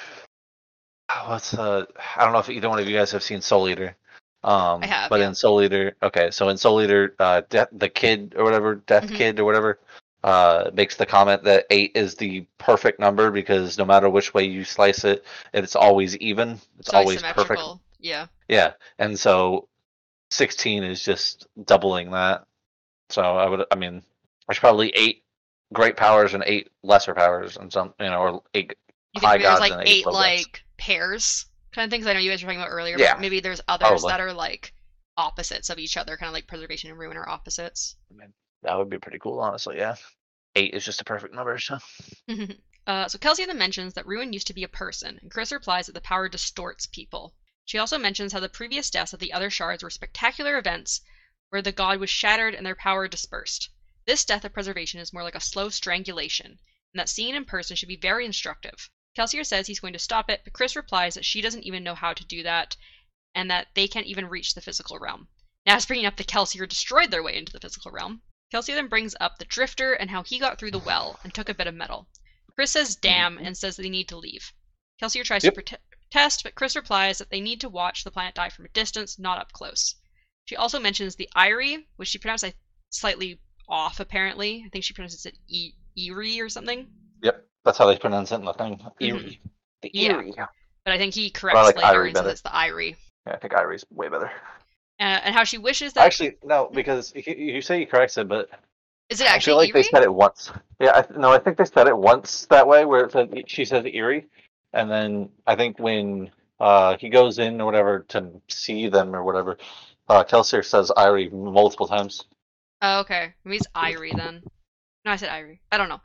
what's 1.26 1.54
uh, 1.54 1.84
I 2.16 2.24
don't 2.24 2.32
know 2.32 2.38
if 2.38 2.50
either 2.50 2.68
one 2.68 2.78
of 2.78 2.88
you 2.88 2.96
guys 2.96 3.12
have 3.12 3.22
seen 3.22 3.40
Soul 3.40 3.68
Eater. 3.68 3.96
Um, 4.42 4.82
I 4.82 4.86
have, 4.86 5.10
but 5.10 5.20
yeah. 5.20 5.28
in 5.28 5.34
Soul 5.34 5.62
Eater, 5.62 5.96
okay, 6.02 6.30
so 6.30 6.48
in 6.48 6.56
Soul 6.56 6.80
Eater, 6.80 7.14
uh, 7.18 7.42
De- 7.50 7.68
the 7.72 7.90
kid 7.90 8.34
or 8.38 8.44
whatever, 8.44 8.76
Death 8.76 9.10
Mhm. 9.10 9.16
Kid 9.16 9.40
or 9.40 9.44
whatever, 9.44 9.78
uh, 10.24 10.70
makes 10.72 10.96
the 10.96 11.04
comment 11.04 11.44
that 11.44 11.66
eight 11.68 11.92
is 11.94 12.14
the 12.14 12.46
perfect 12.56 12.98
number 13.00 13.30
because 13.30 13.76
no 13.76 13.84
matter 13.84 14.08
which 14.08 14.32
way 14.32 14.44
you 14.44 14.64
slice 14.64 15.04
it, 15.04 15.24
it's 15.52 15.76
always 15.76 16.16
even. 16.18 16.52
It's 16.78 16.88
It's 16.88 16.94
always 16.94 17.22
perfect. 17.22 17.60
Yeah. 17.98 18.26
Yeah, 18.48 18.72
and 18.98 19.18
so 19.18 19.68
16 20.30 20.84
is 20.84 21.02
just 21.02 21.46
doubling 21.64 22.10
that. 22.12 22.44
So 23.08 23.22
I 23.22 23.48
would, 23.48 23.64
I 23.70 23.76
mean, 23.76 24.02
there's 24.46 24.58
probably 24.58 24.90
eight 24.90 25.24
great 25.72 25.96
powers 25.96 26.34
and 26.34 26.42
eight 26.46 26.70
lesser 26.82 27.14
powers, 27.14 27.56
and 27.56 27.72
some, 27.72 27.94
you 28.00 28.06
know, 28.06 28.18
or 28.18 28.42
eight 28.54 28.74
You 29.14 29.20
high 29.20 29.32
think 29.38 29.42
maybe 29.42 29.42
there's 29.42 29.58
gods 29.58 29.60
like 29.60 29.72
and 29.72 29.82
eight 29.82 29.88
eight 29.88 30.06
like 30.06 30.64
pairs 30.76 31.46
kind 31.72 31.84
of 31.84 31.90
things? 31.90 32.06
I 32.06 32.12
know 32.12 32.20
you 32.20 32.30
guys 32.30 32.42
were 32.42 32.48
talking 32.48 32.60
about 32.60 32.70
earlier, 32.70 32.98
Yeah, 32.98 33.14
but 33.14 33.20
maybe 33.20 33.40
there's 33.40 33.60
others 33.68 33.88
probably. 33.88 34.10
that 34.10 34.20
are 34.20 34.32
like 34.32 34.72
opposites 35.16 35.70
of 35.70 35.78
each 35.78 35.96
other, 35.96 36.16
kind 36.16 36.28
of 36.28 36.34
like 36.34 36.46
preservation 36.46 36.90
and 36.90 36.98
ruin 36.98 37.16
are 37.16 37.28
opposites. 37.28 37.96
I 38.10 38.14
mean, 38.14 38.32
that 38.62 38.76
would 38.76 38.90
be 38.90 38.98
pretty 38.98 39.18
cool, 39.18 39.40
honestly. 39.40 39.76
Yeah, 39.76 39.96
eight 40.56 40.74
is 40.74 40.84
just 40.84 41.00
a 41.00 41.04
perfect 41.04 41.34
number. 41.34 41.58
So 41.58 41.78
uh, 42.86 43.08
so 43.08 43.18
Kelsier 43.18 43.46
then 43.46 43.58
mentions 43.58 43.94
that 43.94 44.06
Ruin 44.06 44.32
used 44.32 44.48
to 44.48 44.54
be 44.54 44.64
a 44.64 44.68
person, 44.68 45.18
and 45.20 45.30
Khriss 45.30 45.52
replies 45.52 45.86
that 45.86 45.92
the 45.92 46.00
power 46.00 46.28
distorts 46.28 46.86
people. 46.86 47.34
She 47.70 47.78
also 47.78 47.98
mentions 47.98 48.32
how 48.32 48.40
the 48.40 48.48
previous 48.48 48.90
deaths 48.90 49.12
of 49.12 49.20
the 49.20 49.32
other 49.32 49.48
shards 49.48 49.84
were 49.84 49.90
spectacular 49.90 50.58
events 50.58 51.02
where 51.50 51.62
the 51.62 51.70
god 51.70 52.00
was 52.00 52.10
shattered 52.10 52.52
and 52.52 52.66
their 52.66 52.74
power 52.74 53.06
dispersed. 53.06 53.70
This 54.06 54.24
death 54.24 54.44
of 54.44 54.52
preservation 54.52 54.98
is 54.98 55.12
more 55.12 55.22
like 55.22 55.36
a 55.36 55.40
slow 55.40 55.68
strangulation, 55.68 56.46
and 56.92 56.98
that 56.98 57.08
seeing 57.08 57.36
in 57.36 57.44
person 57.44 57.76
should 57.76 57.86
be 57.88 57.94
very 57.94 58.26
instructive. 58.26 58.90
Kelsier 59.16 59.46
says 59.46 59.68
he's 59.68 59.78
going 59.78 59.92
to 59.92 60.00
stop 60.00 60.28
it, 60.28 60.40
but 60.42 60.52
Khriss 60.52 60.74
replies 60.74 61.14
that 61.14 61.24
she 61.24 61.40
doesn't 61.40 61.62
even 61.62 61.84
know 61.84 61.94
how 61.94 62.12
to 62.12 62.24
do 62.24 62.42
that, 62.42 62.76
and 63.36 63.48
that 63.52 63.68
they 63.74 63.86
can't 63.86 64.08
even 64.08 64.26
reach 64.26 64.54
the 64.54 64.60
physical 64.60 64.98
realm. 64.98 65.28
Nazh 65.64 65.86
bringing 65.86 66.06
up 66.06 66.16
that 66.16 66.26
Kelsier 66.26 66.68
destroyed 66.68 67.12
their 67.12 67.22
way 67.22 67.36
into 67.36 67.52
the 67.52 67.60
physical 67.60 67.92
realm. 67.92 68.22
Kelsier 68.52 68.74
then 68.74 68.88
brings 68.88 69.14
up 69.20 69.38
the 69.38 69.44
Drifter 69.44 69.92
and 69.92 70.10
how 70.10 70.24
he 70.24 70.40
got 70.40 70.58
through 70.58 70.72
the 70.72 70.80
well 70.80 71.20
and 71.22 71.32
took 71.32 71.48
a 71.48 71.54
bit 71.54 71.68
of 71.68 71.74
metal. 71.76 72.08
Khriss 72.58 72.70
says 72.70 72.96
damn 72.96 73.38
and 73.38 73.56
says 73.56 73.76
they 73.76 73.88
need 73.88 74.08
to 74.08 74.16
leave. 74.16 74.52
Kelsier 75.00 75.22
tries 75.22 75.44
Yep. 75.44 75.54
to 75.54 75.62
prote- 75.62 75.78
protest, 76.10 76.42
but 76.42 76.54
Khriss 76.54 76.76
replies 76.76 77.18
that 77.18 77.30
they 77.30 77.40
need 77.40 77.60
to 77.60 77.68
watch 77.68 78.04
the 78.04 78.10
planet 78.10 78.34
die 78.34 78.48
from 78.48 78.64
a 78.64 78.68
distance, 78.68 79.18
not 79.18 79.38
up 79.38 79.52
close. 79.52 79.94
She 80.46 80.56
also 80.56 80.80
mentions 80.80 81.14
the 81.16 81.28
Irie, 81.36 81.84
which 81.96 82.08
she 82.08 82.18
pronounced 82.18 82.44
slightly 82.90 83.40
off 83.68 84.00
apparently. 84.00 84.64
I 84.66 84.68
think 84.70 84.84
she 84.84 84.94
pronounces 84.94 85.26
it 85.26 85.36
e- 85.48 85.72
Erie 85.96 86.40
or 86.40 86.48
something. 86.48 86.86
yep, 87.22 87.44
that's 87.64 87.78
how 87.78 87.86
they 87.86 87.98
pronounce 87.98 88.32
it 88.32 88.36
in 88.36 88.44
the 88.44 88.52
thing. 88.54 88.80
Eerie. 89.00 89.40
The 89.82 89.90
Yeah. 89.92 90.12
Eerie. 90.16 90.32
Yeah. 90.36 90.46
But 90.84 90.94
I 90.94 90.98
think 90.98 91.14
he 91.14 91.30
corrects 91.30 91.60
like 91.62 91.76
later 91.76 92.00
Irie 92.04 92.08
and 92.08 92.16
says 92.16 92.26
it's 92.26 92.40
the 92.42 92.48
Irie. 92.48 92.96
I 93.26 93.36
think 93.36 93.52
Irie's 93.52 93.84
way 93.90 94.08
better. 94.08 94.30
Uh, 94.98 95.20
and 95.24 95.34
how 95.34 95.44
she 95.44 95.58
wishes 95.58 95.92
that 95.92 96.04
Actually, 96.04 96.36
no, 96.44 96.70
because 96.72 97.12
you, 97.14 97.62
say 97.62 97.78
he 97.80 97.86
corrects 97.86 98.18
it, 98.18 98.28
but 98.28 98.50
is 99.08 99.20
it 99.20 99.26
actually? 99.26 99.34
I 99.34 99.38
feel 99.40 99.56
like 99.56 99.68
Erie? 99.70 99.82
they 99.82 99.88
said 99.88 100.02
it 100.02 100.12
once. 100.12 100.52
Yeah, 100.80 100.92
I, 101.10 101.18
no, 101.18 101.30
I 101.30 101.38
think 101.38 101.56
they 101.56 101.64
said 101.64 101.86
it 101.86 101.96
once 101.96 102.46
that 102.46 102.66
way, 102.66 102.84
where 102.84 103.04
it 103.04 103.12
said 103.12 103.32
she 103.46 103.64
says 103.64 103.84
Erie, 103.86 104.26
and 104.72 104.90
then 104.90 105.30
I 105.46 105.56
think 105.56 105.78
when 105.78 106.30
uh, 106.58 106.96
he 106.98 107.08
goes 107.08 107.38
in 107.38 107.60
or 107.60 107.64
whatever 107.64 108.00
to 108.08 108.40
see 108.48 108.88
them 108.88 109.14
or 109.14 109.24
whatever, 109.24 109.58
uh, 110.08 110.24
Kelsier 110.24 110.64
says 110.64 110.92
Irie 110.96 111.32
multiple 111.32 111.86
times. 111.86 112.24
Oh, 112.82 113.00
okay. 113.00 113.34
Maybe 113.44 113.56
it's 113.56 113.66
Irie 113.74 114.16
then. 114.16 114.42
No, 115.04 115.12
I 115.12 115.16
said 115.16 115.30
Irie. 115.30 115.60
I 115.70 115.78
don't 115.78 115.88
know. 115.88 116.00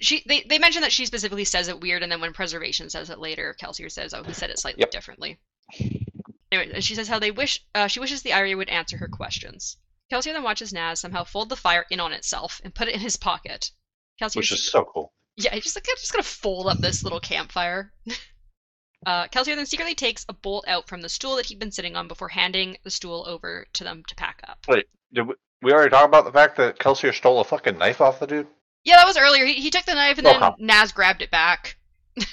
She 0.00 0.22
they, 0.26 0.44
they 0.48 0.58
mentioned 0.58 0.84
that 0.84 0.92
she 0.92 1.06
specifically 1.06 1.44
says 1.44 1.66
it 1.68 1.80
weird, 1.80 2.02
and 2.02 2.12
then 2.12 2.20
when 2.20 2.32
preservation 2.32 2.90
says 2.90 3.10
it 3.10 3.18
later, 3.18 3.56
Kelsier 3.60 3.90
says, 3.90 4.14
"Oh, 4.14 4.22
he 4.22 4.32
said 4.32 4.50
it 4.50 4.58
slightly 4.58 4.80
Yep. 4.80 4.92
differently." 4.92 5.38
Anyway, 6.52 6.72
and 6.74 6.84
she 6.84 6.94
says 6.94 7.08
how 7.08 7.18
they 7.18 7.30
wish 7.32 7.64
uh, 7.74 7.88
she 7.88 8.00
wishes 8.00 8.22
the 8.22 8.30
Irie 8.30 8.56
would 8.56 8.68
answer 8.68 8.96
her 8.98 9.08
questions. 9.08 9.76
Kelsier 10.12 10.32
then 10.32 10.42
watches 10.42 10.72
Nazh 10.72 10.98
somehow 10.98 11.24
fold 11.24 11.48
the 11.48 11.56
fire 11.56 11.86
in 11.90 12.00
on 12.00 12.12
itself 12.12 12.60
and 12.64 12.74
put 12.74 12.88
it 12.88 12.94
in 12.94 13.00
his 13.00 13.16
pocket. 13.16 13.70
Kelsier 14.20 14.36
Which 14.36 14.52
is 14.52 14.62
so 14.62 14.84
cool. 14.84 15.12
Yeah, 15.44 15.54
he's 15.54 15.64
just 15.64 15.76
like 15.76 15.86
I'm 15.88 15.96
just 15.96 16.12
gonna 16.12 16.22
fold 16.22 16.66
up 16.66 16.78
this 16.78 17.04
little 17.04 17.20
campfire. 17.20 17.92
Uh, 19.06 19.26
Kelsier 19.28 19.56
then 19.56 19.64
secretly 19.64 19.94
takes 19.94 20.26
a 20.28 20.34
bolt 20.34 20.66
out 20.68 20.86
from 20.86 21.00
the 21.00 21.08
stool 21.08 21.36
that 21.36 21.46
he'd 21.46 21.58
been 21.58 21.72
sitting 21.72 21.96
on 21.96 22.06
before 22.06 22.28
handing 22.28 22.76
the 22.84 22.90
stool 22.90 23.24
over 23.26 23.66
to 23.72 23.82
them 23.82 24.02
to 24.08 24.14
pack 24.14 24.42
up. 24.46 24.58
Wait, 24.68 24.86
did 25.12 25.26
we, 25.26 25.34
we 25.62 25.72
already 25.72 25.88
talk 25.90 26.04
about 26.04 26.26
the 26.26 26.32
fact 26.32 26.56
that 26.58 26.78
Kelsier 26.78 27.14
stole 27.14 27.40
a 27.40 27.44
fucking 27.44 27.78
knife 27.78 28.02
off 28.02 28.20
the 28.20 28.26
dude? 28.26 28.46
Yeah, 28.84 28.96
that 28.96 29.06
was 29.06 29.16
earlier. 29.16 29.46
He, 29.46 29.54
he 29.54 29.70
took 29.70 29.86
the 29.86 29.94
knife 29.94 30.18
and 30.18 30.26
then 30.26 30.42
Okay. 30.42 30.62
Nazh 30.62 30.94
grabbed 30.94 31.22
it 31.22 31.30
back. 31.30 31.78
He's 32.14 32.26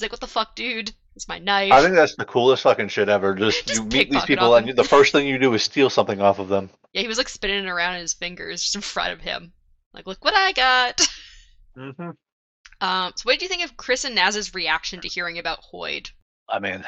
like, 0.00 0.12
"What 0.12 0.20
the 0.20 0.28
fuck, 0.28 0.54
dude? 0.54 0.92
It's 1.16 1.26
my 1.26 1.40
knife." 1.40 1.72
I 1.72 1.82
think 1.82 1.96
that's 1.96 2.14
the 2.14 2.24
coolest 2.24 2.62
fucking 2.62 2.88
shit 2.88 3.08
ever. 3.08 3.34
Just, 3.34 3.66
Just 3.66 3.80
you 3.80 3.84
meet 3.86 4.10
these 4.10 4.24
people 4.24 4.54
and 4.54 4.68
you, 4.68 4.72
the 4.72 4.84
first 4.84 5.10
thing 5.10 5.26
you 5.26 5.38
do 5.38 5.52
is 5.54 5.64
steal 5.64 5.90
something 5.90 6.20
off 6.20 6.38
of 6.38 6.48
them. 6.48 6.70
Yeah, 6.92 7.02
he 7.02 7.08
was 7.08 7.18
like 7.18 7.28
spinning 7.28 7.64
it 7.64 7.68
around 7.68 7.94
in 7.96 8.02
his 8.02 8.12
fingers 8.12 8.62
just 8.62 8.76
in 8.76 8.82
front 8.82 9.12
of 9.12 9.20
him. 9.20 9.52
Like, 9.92 10.06
look 10.06 10.24
what 10.24 10.34
I 10.36 10.52
got. 10.52 11.00
Mm-hmm. 11.76 12.10
Um, 12.80 13.12
so 13.16 13.22
what 13.24 13.32
did 13.34 13.42
you 13.42 13.48
think 13.48 13.64
of 13.64 13.76
Khriss 13.76 14.04
and 14.04 14.16
Nazh's 14.16 14.54
reaction 14.54 15.00
to 15.00 15.08
hearing 15.08 15.38
about 15.38 15.60
Hoid? 15.72 16.10
I 16.48 16.58
mean, 16.58 16.84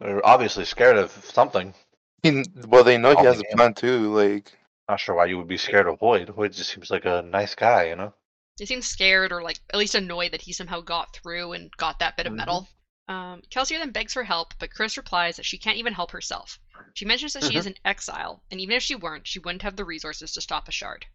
they're 0.00 0.24
obviously 0.24 0.64
scared 0.64 0.96
of 0.96 1.10
something. 1.10 1.74
He- 2.22 2.44
well, 2.66 2.84
they 2.84 2.98
know 2.98 3.16
he 3.16 3.24
has 3.24 3.40
a 3.40 3.44
plan 3.56 3.74
too. 3.74 4.14
Like, 4.14 4.52
Not 4.88 5.00
sure 5.00 5.14
why 5.14 5.26
you 5.26 5.38
would 5.38 5.48
be 5.48 5.56
scared 5.56 5.86
of 5.86 5.98
Hoid. 5.98 6.28
Hoid 6.28 6.54
just 6.54 6.70
seems 6.70 6.90
like 6.90 7.04
a 7.06 7.22
nice 7.22 7.54
guy, 7.54 7.84
you 7.84 7.96
know. 7.96 8.12
They 8.58 8.66
seemed 8.66 8.84
scared 8.84 9.32
or 9.32 9.42
like 9.42 9.58
at 9.72 9.78
least 9.78 9.94
annoyed 9.94 10.32
that 10.32 10.42
he 10.42 10.52
somehow 10.52 10.80
got 10.80 11.14
through 11.14 11.52
and 11.52 11.70
got 11.76 11.98
that 11.98 12.16
bit 12.16 12.26
of 12.26 12.32
Mhm. 12.32 12.36
metal. 12.36 12.68
Um, 13.08 13.42
Kelsier 13.50 13.78
then 13.78 13.90
begs 13.90 14.12
for 14.12 14.24
help, 14.24 14.54
but 14.58 14.70
Khriss 14.70 14.96
replies 14.96 15.36
that 15.36 15.44
she 15.44 15.58
can't 15.58 15.76
even 15.78 15.92
help 15.92 16.10
herself. 16.12 16.58
She 16.94 17.04
mentions 17.04 17.32
that 17.32 17.44
she 17.44 17.56
is 17.56 17.66
in 17.66 17.76
exile, 17.84 18.42
and 18.50 18.60
even 18.60 18.76
if 18.76 18.82
she 18.82 18.94
weren't, 18.94 19.26
she 19.26 19.38
wouldn't 19.40 19.62
have 19.62 19.76
the 19.76 19.84
resources 19.84 20.32
to 20.32 20.40
stop 20.40 20.68
a 20.68 20.72
shard. 20.72 21.06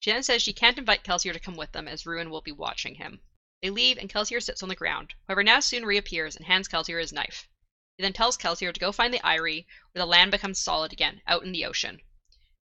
She 0.00 0.12
then 0.12 0.22
says 0.22 0.40
she 0.42 0.52
can't 0.52 0.78
invite 0.78 1.04
Kelsier 1.04 1.32
to 1.32 1.40
come 1.40 1.56
with 1.56 1.72
them 1.72 1.88
as 1.88 2.06
Ruin 2.06 2.30
will 2.30 2.40
be 2.40 2.52
watching 2.52 2.94
him. 2.94 3.20
They 3.62 3.70
leave, 3.70 3.98
and 3.98 4.08
Kelsier 4.08 4.42
sits 4.42 4.62
on 4.62 4.68
the 4.68 4.74
ground. 4.74 5.14
However, 5.26 5.44
Nazh 5.44 5.64
soon 5.64 5.84
reappears 5.84 6.36
and 6.36 6.46
hands 6.46 6.68
Kelsier 6.68 7.00
his 7.00 7.12
knife. 7.12 7.48
He 7.96 8.02
then 8.02 8.12
tells 8.12 8.36
Kelsier 8.36 8.72
to 8.72 8.80
go 8.80 8.92
find 8.92 9.12
the 9.12 9.24
Ire, 9.24 9.42
where 9.42 9.64
the 9.94 10.06
land 10.06 10.30
becomes 10.30 10.60
solid 10.60 10.92
again, 10.92 11.20
out 11.26 11.44
in 11.44 11.52
the 11.52 11.64
ocean. 11.64 12.00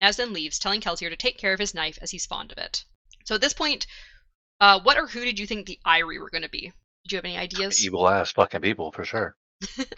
Nazh 0.02 0.16
then 0.16 0.32
leaves, 0.32 0.58
telling 0.58 0.80
Kelsier 0.80 1.10
to 1.10 1.16
take 1.16 1.38
care 1.38 1.52
of 1.52 1.60
his 1.60 1.74
knife 1.74 1.98
as 2.00 2.10
he's 2.10 2.26
fond 2.26 2.52
of 2.52 2.58
it. 2.58 2.84
So 3.24 3.34
at 3.34 3.40
this 3.40 3.54
point, 3.54 3.86
uh, 4.60 4.80
what 4.80 4.98
or 4.98 5.08
who 5.08 5.24
did 5.24 5.38
you 5.38 5.46
think 5.46 5.66
the 5.66 5.80
Ire 5.84 6.06
were 6.06 6.30
going 6.30 6.42
to 6.42 6.48
be? 6.48 6.72
Did 7.04 7.12
you 7.12 7.16
have 7.18 7.24
any 7.24 7.36
ideas? 7.36 7.84
Evil 7.84 8.08
ass 8.08 8.32
fucking 8.32 8.62
people 8.62 8.90
for 8.90 9.04
sure. 9.04 9.36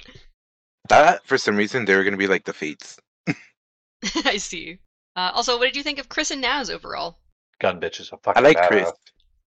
that 0.88 1.24
for 1.24 1.38
some 1.38 1.56
reason 1.56 1.84
they 1.84 1.94
were 1.94 2.04
gonna 2.04 2.16
be 2.16 2.26
like 2.26 2.44
the 2.44 2.52
Fates. 2.52 2.98
I 4.24 4.38
see. 4.38 4.78
Uh, 5.14 5.30
also, 5.32 5.56
what 5.56 5.66
did 5.66 5.76
you 5.76 5.82
think 5.82 5.98
of 5.98 6.08
Khriss 6.08 6.30
and 6.32 6.42
Nazh 6.42 6.70
overall? 6.70 7.18
Gun 7.60 7.80
bitch 7.80 8.00
is 8.00 8.10
a 8.10 8.16
I 8.16 8.18
fucking 8.22 8.42
like 8.42 8.56
badass. 8.56 8.92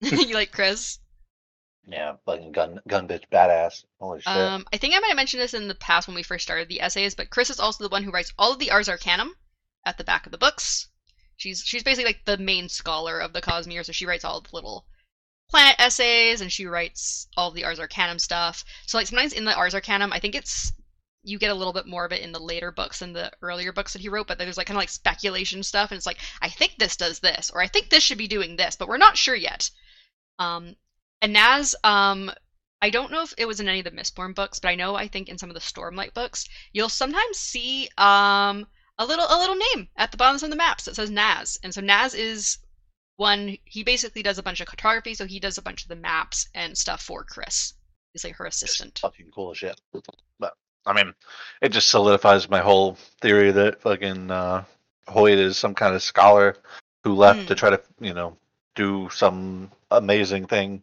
Khriss. 0.03 0.29
you 0.29 0.35
like 0.35 0.53
Khriss? 0.53 0.99
Yeah, 1.91 2.17
fucking 2.27 2.53
gun 2.53 2.81
gun 2.87 3.09
bitch 3.09 3.25
badass. 3.33 3.85
Holy 3.99 4.21
shit. 4.21 4.29
Um, 4.29 4.67
I 4.73 4.77
think 4.77 4.95
I 4.95 4.99
might 4.99 5.09
have 5.09 5.17
mentioned 5.17 5.43
this 5.43 5.55
in 5.55 5.69
the 5.69 5.75
past 5.75 6.07
when 6.07 6.15
we 6.15 6.23
first 6.23 6.45
started 6.45 6.69
the 6.69 6.83
essays, 6.83 7.15
but 7.15 7.31
Khriss 7.31 7.51
is 7.51 7.59
also 7.59 7.83
the 7.83 7.89
one 7.89 8.05
who 8.05 8.11
writes 8.11 8.33
all 8.39 8.53
of 8.53 8.59
the 8.59 8.71
Ars 8.71 8.91
Arcanum 8.91 9.35
at 9.87 9.97
the 9.97 10.05
back 10.05 10.27
of 10.27 10.33
the 10.33 10.39
books. 10.39 10.89
She's 11.39 11.63
she's 11.65 11.83
basically 11.83 12.11
like 12.11 12.27
the 12.27 12.37
main 12.37 12.69
scholar 12.69 13.19
of 13.19 13.33
the 13.33 13.41
Cosmere, 13.41 13.87
so 13.87 13.93
she 13.93 14.05
writes 14.05 14.23
all 14.23 14.43
the 14.43 14.51
little 14.53 14.85
planet 15.49 15.77
essays 15.79 16.43
and 16.43 16.53
she 16.53 16.67
writes 16.67 17.27
all 17.39 17.51
the 17.51 17.65
Ars 17.65 17.81
Arcanum 17.81 18.19
stuff. 18.19 18.65
So 18.87 18.99
like 18.99 19.07
sometimes 19.07 19.33
in 19.33 19.47
the 19.47 19.55
Ars 19.55 19.75
Arcanum, 19.75 20.13
I 20.13 20.21
think 20.21 20.35
it's 20.35 20.73
you 21.23 21.39
get 21.39 21.51
a 21.51 21.55
little 21.55 21.73
bit 21.73 21.87
more 21.87 22.05
of 22.05 22.13
it 22.13 22.21
in 22.21 22.33
the 22.33 22.39
later 22.39 22.71
books 22.71 22.99
than 22.99 23.15
the 23.15 23.33
earlier 23.41 23.73
books 23.73 23.95
that 23.95 24.03
he 24.03 24.11
wrote, 24.11 24.27
but 24.27 24.37
there's 24.37 24.59
like 24.59 24.67
kind 24.67 24.77
of 24.77 24.83
like 24.83 24.91
speculation 24.91 25.63
stuff, 25.63 25.91
and 25.91 25.97
it's 25.97 26.07
like 26.07 26.19
I 26.43 26.51
think 26.51 26.77
this 26.77 26.99
does 26.99 27.21
this, 27.21 27.51
or 27.51 27.63
I 27.63 27.67
think 27.67 27.89
this 27.89 28.03
should 28.03 28.19
be 28.19 28.29
doing 28.29 28.57
this, 28.57 28.77
but 28.77 28.89
we're 28.89 28.99
not 28.99 29.17
sure 29.17 29.35
yet. 29.35 29.71
Um, 30.39 30.77
and 31.23 31.35
Nazh, 31.35 31.75
um, 31.85 32.31
I 32.81 32.91
don't 32.91 33.11
know 33.11 33.23
if 33.23 33.35
it 33.39 33.47
was 33.47 33.61
in 33.61 33.69
any 33.69 33.81
of 33.81 33.85
the 33.85 33.91
Mistborn 33.91 34.35
books, 34.35 34.59
but 34.61 34.69
I 34.69 34.75
know 34.77 34.95
I 34.95 35.09
think 35.09 35.29
in 35.29 35.39
some 35.39 35.51
of 35.51 35.55
the 35.55 35.61
Stormlight 35.61 36.15
books, 36.15 36.47
you'll 36.73 36.89
sometimes 36.89 37.39
see 37.39 37.89
um 37.99 38.67
a 38.99 39.07
little 39.07 39.27
a 39.29 39.39
little 39.39 39.57
name 39.75 39.89
at 39.97 40.11
the 40.11 40.17
bottom 40.17 40.35
of 40.37 40.41
some 40.41 40.49
of 40.49 40.53
the 40.53 40.57
maps 40.57 40.85
that 40.85 40.97
says 40.97 41.11
Nazh, 41.11 41.59
and 41.63 41.73
so 41.75 41.81
Nazh 41.81 42.15
is 42.15 42.59
one. 43.17 43.57
He 43.65 43.83
basically 43.83 44.23
does 44.23 44.39
a 44.39 44.43
bunch 44.43 44.61
of 44.61 44.67
cartography, 44.67 45.15
so 45.15 45.27
he 45.27 45.41
does 45.41 45.59
a 45.59 45.63
bunch 45.63 45.83
of 45.83 45.89
the 45.89 45.97
maps 45.97 46.49
and 46.55 46.77
stuff 46.79 47.03
for 47.03 47.25
Khriss. 47.25 47.73
He's 48.13 48.25
like 48.25 48.37
her 48.37 48.47
assistant. 48.47 48.99
fucking 49.01 49.31
cool 49.35 49.51
as 49.51 49.59
shit. 49.59 49.81
But 50.39 50.55
I 50.87 50.93
mean, 50.93 51.13
it 51.61 51.71
just 51.71 51.89
solidifies 51.89 52.49
my 52.49 52.61
whole 52.61 52.97
theory 53.21 53.51
that 53.53 53.83
fucking 53.83 54.31
uh, 54.31 54.65
Hoid 55.09 55.37
is 55.39 55.57
some 55.59 55.75
kind 55.75 55.95
of 55.95 56.03
scholar 56.03 56.57
who 57.05 57.15
left 57.15 57.47
to 57.49 57.55
Hmm. 57.55 57.59
try 57.59 57.71
to, 57.71 57.83
you 58.01 58.15
know, 58.15 58.37
do 58.75 59.09
some 59.11 59.71
amazing 59.91 60.47
thing, 60.47 60.83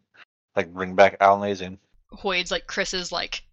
like 0.55 0.73
bring 0.73 0.95
back 0.95 1.19
Alnazian. 1.19 1.77
Hoid's 2.13 2.51
like 2.51 2.67
Khriss's 2.67 3.11
like 3.11 3.43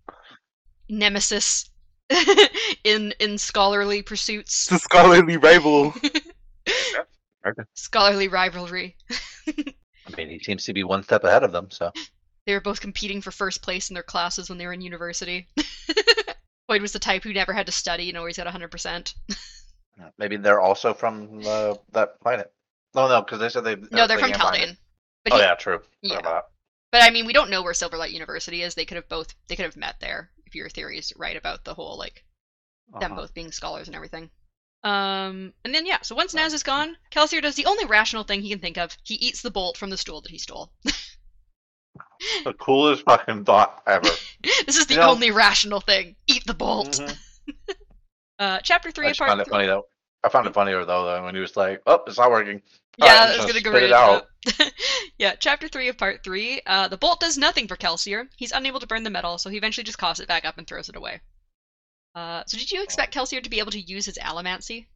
nemesis 0.89 1.71
in 2.85 3.13
in 3.19 3.39
scholarly 3.39 4.03
pursuits. 4.03 4.71
It's 4.71 4.83
a 4.83 4.85
scholarly 4.85 5.37
rival. 5.37 5.95
Okay. 7.45 7.63
Scholarly 7.75 8.29
rivalry. 8.29 8.97
I 9.49 10.17
mean, 10.17 10.29
he 10.31 10.39
seems 10.39 10.65
to 10.67 10.73
be 10.73 10.85
one 10.85 11.03
step 11.03 11.25
ahead 11.25 11.43
of 11.43 11.51
them, 11.53 11.71
so 11.71 11.91
They 12.47 12.55
were 12.55 12.61
both 12.61 12.81
competing 12.81 13.21
for 13.21 13.31
first 13.33 13.63
place 13.63 13.91
in 13.91 13.95
their 13.95 14.03
classes 14.05 14.49
when 14.49 14.59
they 14.59 14.67
were 14.67 14.73
in 14.73 14.81
university. 14.81 15.49
Hoid 16.71 16.81
was 16.81 16.93
the 16.93 16.99
type 17.01 17.25
who 17.25 17.33
never 17.33 17.53
had 17.53 17.67
to 17.67 17.73
study 17.73 18.09
and 18.09 18.17
always 18.19 18.37
got 18.37 18.47
100%. 18.47 19.15
maybe 20.19 20.37
they're 20.37 20.61
also 20.61 20.95
from 20.95 21.41
uh, 21.45 21.75
that 21.93 22.21
planet. 22.21 22.53
No, 22.95 23.09
no, 23.09 23.23
because 23.23 23.41
they 23.41 23.49
said 23.49 23.65
they. 23.65 23.75
No, 23.77 24.07
they're 24.07 24.17
they 24.17 24.23
from 24.23 24.31
can't 24.31 24.43
find 24.43 24.57
it. 24.57 24.59
Caldane. 24.61 24.77
But, 25.25 25.33
Oh 25.33 25.37
he- 25.37 25.43
yeah, 25.43 25.55
true. 25.55 25.81
yeah. 26.03 26.41
Yeah. 26.93 27.01
but 27.01 27.07
I 27.09 27.11
mean, 27.11 27.27
we 27.27 27.33
don't 27.33 27.51
know 27.51 27.63
where 27.63 27.73
Silverlight 27.73 28.13
University 28.13 28.63
is. 28.63 28.75
They 28.75 28.85
could 28.85 28.97
have 28.97 29.09
both. 29.09 29.35
They 29.49 29.57
could 29.57 29.65
have 29.65 29.77
met 29.77 29.97
there 30.01 30.31
if 30.47 30.55
your 30.55 30.69
theory 30.69 30.99
is 30.99 31.13
right 31.17 31.37
about 31.37 31.65
the 31.65 31.75
whole 31.75 31.97
like 31.99 32.25
them 33.01 33.13
Uh-huh. 33.13 33.23
both 33.23 33.35
being 33.35 33.53
scholars 33.53 33.89
and 33.89 33.95
everything. 33.97 34.31
Um, 34.85 35.53
and 35.65 35.73
then 35.75 35.87
yeah, 35.87 35.99
so 36.03 36.15
once 36.17 36.35
Nazh 36.35 36.53
is 36.53 36.63
gone, 36.65 36.97
Kelsier 37.13 37.41
does 37.41 37.55
the 37.55 37.67
only 37.67 37.85
rational 37.87 38.25
thing 38.25 38.43
he 38.43 38.51
can 38.51 38.59
think 38.59 38.79
of. 38.79 38.97
He 39.05 39.15
eats 39.15 39.41
the 39.43 39.51
bolt 39.51 39.77
from 39.77 39.91
the 39.91 39.97
stool 39.97 40.21
that 40.23 40.31
he 40.31 40.39
stole. 40.39 40.73
The 42.45 42.55
coolest 42.55 43.05
fucking 43.05 43.45
thought 43.45 43.83
ever. 43.87 44.09
this 44.67 44.77
is 44.77 44.87
the 44.87 44.95
You 44.95 45.01
know- 45.01 45.11
only 45.11 45.31
rational 45.31 45.81
thing. 45.81 46.17
Eat 46.27 46.45
the 46.47 46.55
bolt. 46.55 46.93
Mhm. 47.01 47.17
Uh, 48.39 48.59
chapter 48.65 48.91
three 48.91 49.07
I 49.07 49.11
of 49.11 49.13
just 49.13 49.19
part 49.21 49.29
found 49.31 49.41
it 49.41 49.45
three. 49.45 49.51
funny 49.53 49.67
though. 49.67 49.87
I 50.25 50.29
found 50.29 50.49
it 50.49 50.55
funnier 50.55 50.85
though, 50.85 51.05
though 51.05 51.23
when 51.25 51.35
he 51.35 51.41
was 51.41 51.57
like, 51.57 51.81
"Oh, 51.87 52.03
it's 52.09 52.19
not 52.19 52.31
working." 52.33 52.61
Yeah, 52.99 53.07
Alright, 53.07 53.31
I'm 53.31 53.37
was 53.39 53.47
gonna 53.47 53.61
go 53.61 53.71
spit 53.71 53.73
right 53.73 53.83
it 53.83 54.53
into 54.53 54.59
that. 54.59 54.73
yeah, 55.19 55.35
chapter 55.39 55.69
three 55.69 55.89
of 55.89 55.97
part 55.97 56.23
three. 56.23 56.61
Uh, 56.67 56.89
the 56.89 56.99
bolt 56.99 57.21
does 57.21 57.39
nothing 57.39 57.67
for 57.69 57.77
Kelsier. 57.77 58.29
He's 58.37 58.53
unable 58.53 58.81
to 58.81 58.87
burn 58.87 59.03
the 59.03 59.11
metal, 59.11 59.39
so 59.39 59.49
he 59.51 59.57
eventually 59.57 59.85
just 59.85 59.99
coughs 59.99 60.21
it 60.21 60.29
back 60.29 60.45
up 60.45 60.59
and 60.59 60.67
throws 60.67 60.89
it 60.89 60.97
away. 60.97 61.21
Uh, 62.15 62.43
so 62.47 62.59
did 62.59 62.71
you 62.71 62.83
expect 62.83 63.15
Kelsier 63.15 63.43
to 63.43 63.49
be 63.51 63.59
able 63.61 63.71
to 63.73 63.81
use 63.81 64.05
his 64.05 64.19
allomancy? 64.19 64.87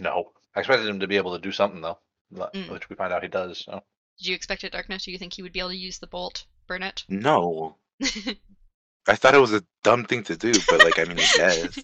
No, 0.00 0.32
I 0.54 0.60
expected 0.60 0.86
him 0.88 1.00
to 1.00 1.06
be 1.06 1.16
able 1.16 1.32
to 1.32 1.40
do 1.42 1.52
something 1.52 1.80
though, 1.80 1.98
but- 2.30 2.52
Mm. 2.52 2.70
which 2.70 2.90
we 2.90 2.96
find 2.96 3.12
out 3.12 3.22
he 3.22 3.28
does. 3.28 3.64
So 3.64 3.82
Did 4.18 4.26
you 4.28 4.34
expect 4.34 4.64
it, 4.64 4.72
Darkness? 4.72 5.04
Do 5.04 5.10
you 5.12 5.18
think 5.18 5.32
he 5.32 5.42
would 5.42 5.52
be 5.52 5.60
able 5.60 5.70
to 5.70 5.76
use 5.76 5.98
the 5.98 6.06
bolt, 6.06 6.44
burn 6.66 6.82
it? 6.82 7.04
No, 7.08 7.76
I 9.08 9.14
thought 9.16 9.34
it 9.34 9.40
was 9.40 9.54
a 9.54 9.64
dumb 9.84 10.04
thing 10.04 10.24
to 10.24 10.36
do, 10.36 10.52
but 10.68 10.84
like 10.84 10.98
I 10.98 11.04
mean, 11.04 11.18
I 11.18 11.22
guess. 11.36 11.78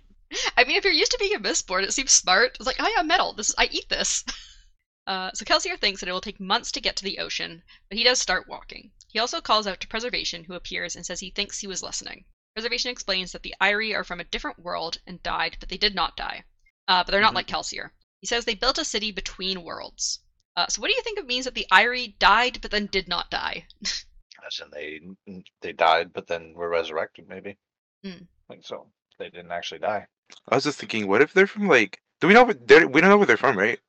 I 0.57 0.65
mean, 0.65 0.77
if 0.77 0.85
you're 0.85 0.93
used 0.93 1.13
to 1.13 1.19
being 1.19 1.35
a 1.35 1.39
mistborn, 1.39 1.85
it 1.85 1.93
seems 1.95 2.11
smart. 2.13 2.57
It's 2.59 2.67
like, 2.67 2.77
oh 2.81 2.93
yeah, 2.97 3.03
metal. 3.03 3.33
This 3.33 3.49
is, 3.51 3.55
I 3.57 3.69
eat 3.71 3.89
this. 3.89 4.25
Uh, 5.07 5.31
so 5.35 5.45
Kelsier 5.45 5.79
thinks 5.79 6.01
that 6.01 6.09
it 6.09 6.13
will 6.13 6.21
take 6.21 6.39
months 6.41 6.71
to 6.73 6.81
get 6.81 6.97
to 6.97 7.05
the 7.05 7.19
ocean, 7.19 7.63
but 7.89 7.99
he 7.99 8.05
does 8.05 8.21
start 8.21 8.49
walking. 8.49 8.91
He 9.09 9.19
also 9.19 9.41
calls 9.41 9.67
out 9.67 9.81
to 9.81 9.89
Preservation, 9.89 10.45
who 10.45 10.55
appears 10.55 10.95
and 10.97 11.05
says 11.05 11.19
he 11.21 11.31
thinks 11.31 11.59
he 11.59 11.67
was 11.67 11.83
listening. 11.83 12.25
Preservation 12.55 12.91
explains 12.91 13.33
that 13.33 13.43
the 13.43 13.55
Ire 13.61 13.99
are 13.99 14.05
from 14.05 14.21
a 14.21 14.25
different 14.25 14.59
world 14.59 14.99
and 15.07 15.23
died, 15.23 15.57
but 15.59 15.69
they 15.69 15.77
did 15.79 15.95
not 15.95 16.17
die. 16.17 16.45
Uh, 16.89 17.03
but 17.05 17.11
they're 17.13 17.21
not 17.21 17.33
Mhm. 17.33 17.37
like 17.37 17.47
Kelsier. 17.47 17.91
He 18.21 18.27
says 18.27 18.45
they 18.45 18.55
built 18.55 18.79
a 18.79 18.85
city 18.85 19.11
between 19.11 19.65
worlds. 19.65 20.21
Uh, 20.57 20.67
so 20.69 20.81
what 20.83 20.89
do 20.89 20.95
you 20.95 21.03
think 21.03 21.19
it 21.19 21.27
means 21.27 21.47
that 21.47 21.55
the 21.55 21.67
Ire 21.71 22.07
died 22.19 22.61
but 22.61 22.71
then 22.71 22.87
did 22.87 23.09
not 23.09 23.31
die? 23.31 23.67
as 24.47 24.61
in 24.61 24.71
they 24.73 25.01
they 25.61 25.73
died, 25.73 26.13
but 26.13 26.27
then 26.27 26.53
were 26.55 26.69
resurrected. 26.69 27.27
Maybe. 27.29 27.57
Mm. 28.05 28.27
Like 28.49 28.61
so, 28.65 28.93
they 29.19 29.31
didn't 29.31 29.53
actually 29.53 29.79
die. 29.81 30.07
I 30.49 30.55
was 30.55 30.65
just 30.65 30.79
thinking, 30.79 31.07
what 31.09 31.23
if 31.23 31.33
they're 31.33 31.47
from 31.47 31.69
like? 31.69 32.01
Do 32.21 32.27
we 32.29 32.35
know? 32.35 32.45
Where, 32.45 32.55
they're- 32.55 32.89
we 32.89 33.01
don't 33.01 33.11
know 33.11 33.17
where 33.17 33.27
they're 33.27 33.37
from, 33.37 33.57
right? 33.59 33.81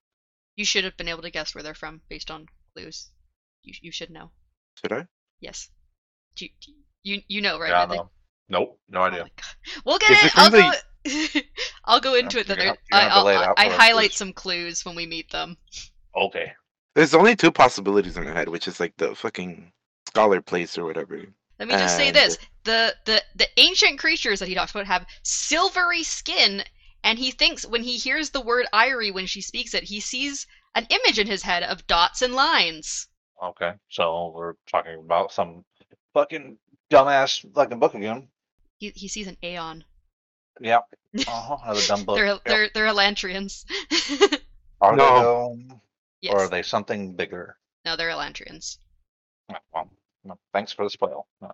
You 0.55 0.65
should 0.65 0.83
have 0.83 0.95
been 0.97 1.07
able 1.07 1.21
to 1.23 1.31
guess 1.31 1.53
where 1.55 1.63
they're 1.63 1.73
from 1.73 2.01
based 2.09 2.29
on 2.31 2.45
clues. 2.75 3.09
You, 3.63 3.73
you 3.81 3.91
should 3.91 4.09
know. 4.11 4.31
Should 4.81 4.93
I? 4.93 5.07
Yes. 5.39 5.69
Do 6.35 6.45
you, 6.45 6.51
do 6.65 6.71
you, 7.03 7.21
you 7.27 7.41
know, 7.41 7.59
right? 7.59 7.69
yeah, 7.69 7.83
Are 7.83 7.87
they- 7.87 7.95
no. 7.97 8.09
Nope, 8.49 8.79
no 8.89 8.99
Oh 8.99 9.03
idea. 9.03 9.23
my 9.23 9.29
God. 9.35 9.83
We'll 9.85 9.97
get 9.99 10.11
it. 10.11 10.25
it 10.25 10.31
I'll 10.35 10.51
go. 10.51 11.41
I'll 11.85 11.99
go 12.01 12.15
into 12.15 12.39
it. 12.39 12.47
Then 12.47 12.57
gonna 12.57 12.65
there- 12.65 12.67
have- 12.67 12.77
you're 12.91 12.99
gonna 12.99 13.09
have 13.09 13.17
I, 13.17 13.19
to 13.21 13.25
lay 13.25 13.33
it 13.33 13.37
I'll- 13.37 13.43
out 13.49 13.53
I 13.57 13.65
for 13.67 13.71
us, 13.73 13.77
highlight 13.79 14.11
some 14.13 14.33
clues 14.33 14.85
when 14.85 14.95
we 14.95 15.05
meet 15.05 15.31
them. 15.31 15.57
Okay. 16.15 16.51
There's 16.95 17.13
only 17.15 17.35
two 17.35 17.51
possibilities 17.51 18.17
in 18.17 18.25
my 18.25 18.31
head, 18.33 18.49
which 18.49 18.67
is 18.67 18.79
like 18.79 18.93
the 18.97 19.15
fucking 19.15 19.71
scholar 20.07 20.41
place 20.41 20.77
or 20.77 20.83
whatever. 20.85 21.19
Let 21.57 21.67
me 21.67 21.73
just 21.75 21.95
say 21.97 22.11
this: 22.11 22.37
the 22.65 22.93
the 23.05 23.23
the 23.35 23.47
ancient 23.57 23.97
creatures 23.99 24.39
that 24.39 24.47
he 24.49 24.55
talks 24.55 24.71
about 24.71 24.85
have 24.85 25.05
silvery 25.23 26.03
skin, 26.03 26.63
and 27.03 27.19
he 27.19 27.31
thinks 27.31 27.65
when 27.65 27.83
he 27.83 27.97
hears 27.97 28.29
the 28.29 28.41
word 28.41 28.65
Ire 28.73 29.11
when 29.13 29.25
she 29.25 29.41
speaks 29.41 29.73
it, 29.73 29.83
he 29.83 29.99
sees 29.99 30.47
an 30.75 30.87
image 30.89 31.19
in 31.19 31.27
his 31.27 31.43
head 31.43 31.63
of 31.63 31.85
dots 31.87 32.21
and 32.21 32.33
lines. 32.33 33.07
Okay, 33.41 33.73
so 33.89 34.31
we're 34.35 34.53
talking 34.67 34.99
about 34.99 35.31
some 35.31 35.65
fucking 36.13 36.57
dumbass 36.89 37.45
fucking 37.53 37.79
book 37.79 37.93
again. 37.95 38.27
He, 38.77 38.89
he 38.95 39.07
sees 39.07 39.27
an 39.27 39.37
Aon. 39.43 39.83
Yeah. 40.61 40.79
Uh-huh. 41.27 41.57
Another 41.63 41.81
dumb 41.87 42.03
book. 42.05 42.15
they're 42.15 42.25
Yep. 42.25 42.41
they're 42.45 42.69
they're 42.73 42.87
Elantrians. 42.87 43.65
Are 44.81 44.95
No. 44.95 45.05
they 45.05 45.21
though? 45.21 45.79
yes. 46.21 46.33
Or 46.33 46.39
are 46.45 46.49
they 46.49 46.63
something 46.63 47.15
bigger? 47.15 47.55
No, 47.85 47.95
they're 47.95 48.09
Elantrians. 48.09 48.77
Oh, 49.51 49.55
Well, 49.73 49.89
no, 50.23 50.37
thanks 50.53 50.71
for 50.73 50.85
the 50.85 50.89
spoil. 50.89 51.27
No. 51.41 51.51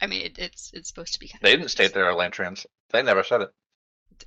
I 0.00 0.06
mean, 0.06 0.22
it, 0.26 0.38
it's 0.38 0.70
it's 0.72 0.88
supposed 0.88 1.12
to 1.14 1.20
be. 1.20 1.28
Kind 1.28 1.40
They 1.42 1.56
didn't 1.56 1.70
state 1.70 1.92
they're 1.92 2.10
Elantrians. 2.10 2.64
They 2.90 3.02
never 3.02 3.22
said 3.22 3.42
it. 3.42 3.50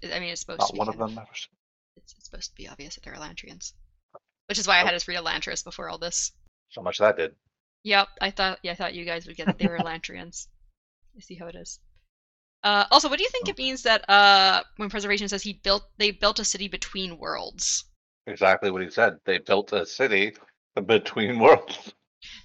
I 0.04 0.20
mean, 0.20 0.30
it's 0.30 0.42
supposed 0.42 0.60
Not 0.60 0.68
to 0.68 0.74
be. 0.74 0.80
one 0.80 0.90
of 0.90 0.98
them 0.98 1.12
ever 1.12 1.28
It's, 1.32 2.14
it's 2.18 2.26
supposed 2.26 2.50
to 2.52 2.56
be 2.56 2.68
obvious 2.68 2.96
that 2.96 3.04
they're 3.04 3.16
Elantrians. 3.16 3.74
Which 4.48 4.60
is 4.60 4.68
why 4.68 4.82
I 4.82 4.86
had 4.86 4.94
us 4.94 5.08
read 5.08 5.18
Elantris 5.18 5.64
before 5.64 5.90
all 5.90 5.98
this. 5.98 6.32
So 6.70 6.82
much 6.82 6.98
that 6.98 7.18
did. 7.18 7.36
Yep, 7.84 8.08
I 8.22 8.32
thought 8.32 8.60
yeah, 8.64 8.72
I 8.72 8.76
thought 8.76 8.94
you 8.94 9.06
guys 9.06 9.28
would 9.28 9.38
get 9.38 9.48
that 9.48 9.58
they 9.58 9.68
were 9.68 9.78
Elantrians. 9.80 10.48
I 11.16 11.22
see 11.22 11.36
how 11.36 11.48
it 11.48 11.56
is. 11.56 11.80
Uh, 12.64 12.86
also, 12.92 13.10
what 13.10 13.18
do 13.18 13.24
you 13.24 13.30
think 13.30 13.50
it 13.50 13.58
means 13.58 13.84
that 13.84 14.10
uh, 14.10 14.64
when 14.78 14.90
preservation 14.90 15.28
says 15.28 15.44
he 15.44 15.54
built 15.64 15.84
they 15.98 16.12
built 16.12 16.40
a 16.40 16.46
city 16.46 16.68
between 16.68 17.18
worlds? 17.18 17.86
Exactly 18.26 18.72
what 18.72 18.82
he 18.82 18.90
said. 18.90 19.18
They 19.26 19.38
built 19.38 19.74
a 19.74 19.86
city 19.86 20.34
between 20.88 21.40
worlds. 21.40 21.94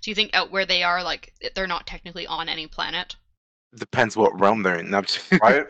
Do 0.02 0.10
you 0.10 0.14
think 0.14 0.30
out 0.34 0.50
where 0.50 0.66
they 0.66 0.82
are, 0.82 1.04
like 1.04 1.32
they're 1.54 1.68
not 1.68 1.86
technically 1.86 2.26
on 2.26 2.48
any 2.48 2.66
planet? 2.66 3.14
Depends 3.76 4.16
what 4.16 4.38
realm 4.40 4.62
they're 4.62 4.78
in. 4.78 4.90
No, 4.90 4.98
I'm 4.98 5.04
just- 5.04 5.30
Right? 5.40 5.66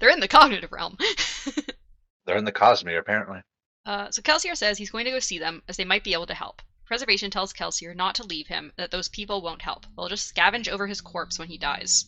They're 0.00 0.10
in 0.10 0.20
the 0.20 0.28
cognitive 0.28 0.72
realm. 0.72 0.96
They're 2.26 2.36
in 2.38 2.44
the 2.44 2.52
Cosmere, 2.52 2.98
apparently. 2.98 3.40
Uh, 3.86 4.10
so 4.10 4.22
Kelsier 4.22 4.56
says 4.56 4.78
he's 4.78 4.90
going 4.90 5.04
to 5.06 5.10
go 5.10 5.18
see 5.18 5.38
them, 5.38 5.62
as 5.68 5.76
they 5.76 5.84
might 5.84 6.04
be 6.04 6.12
able 6.12 6.26
to 6.26 6.34
help. 6.34 6.62
Preservation 6.84 7.30
tells 7.30 7.52
Kelsier 7.52 7.94
not 7.94 8.14
to 8.16 8.26
leave 8.26 8.46
him, 8.46 8.72
that 8.76 8.90
those 8.90 9.08
people 9.08 9.42
won't 9.42 9.62
help. 9.62 9.86
They'll 9.96 10.08
just 10.08 10.32
scavenge 10.32 10.68
over 10.68 10.86
his 10.86 11.00
corpse 11.00 11.38
when 11.38 11.48
he 11.48 11.56
dies. 11.58 12.04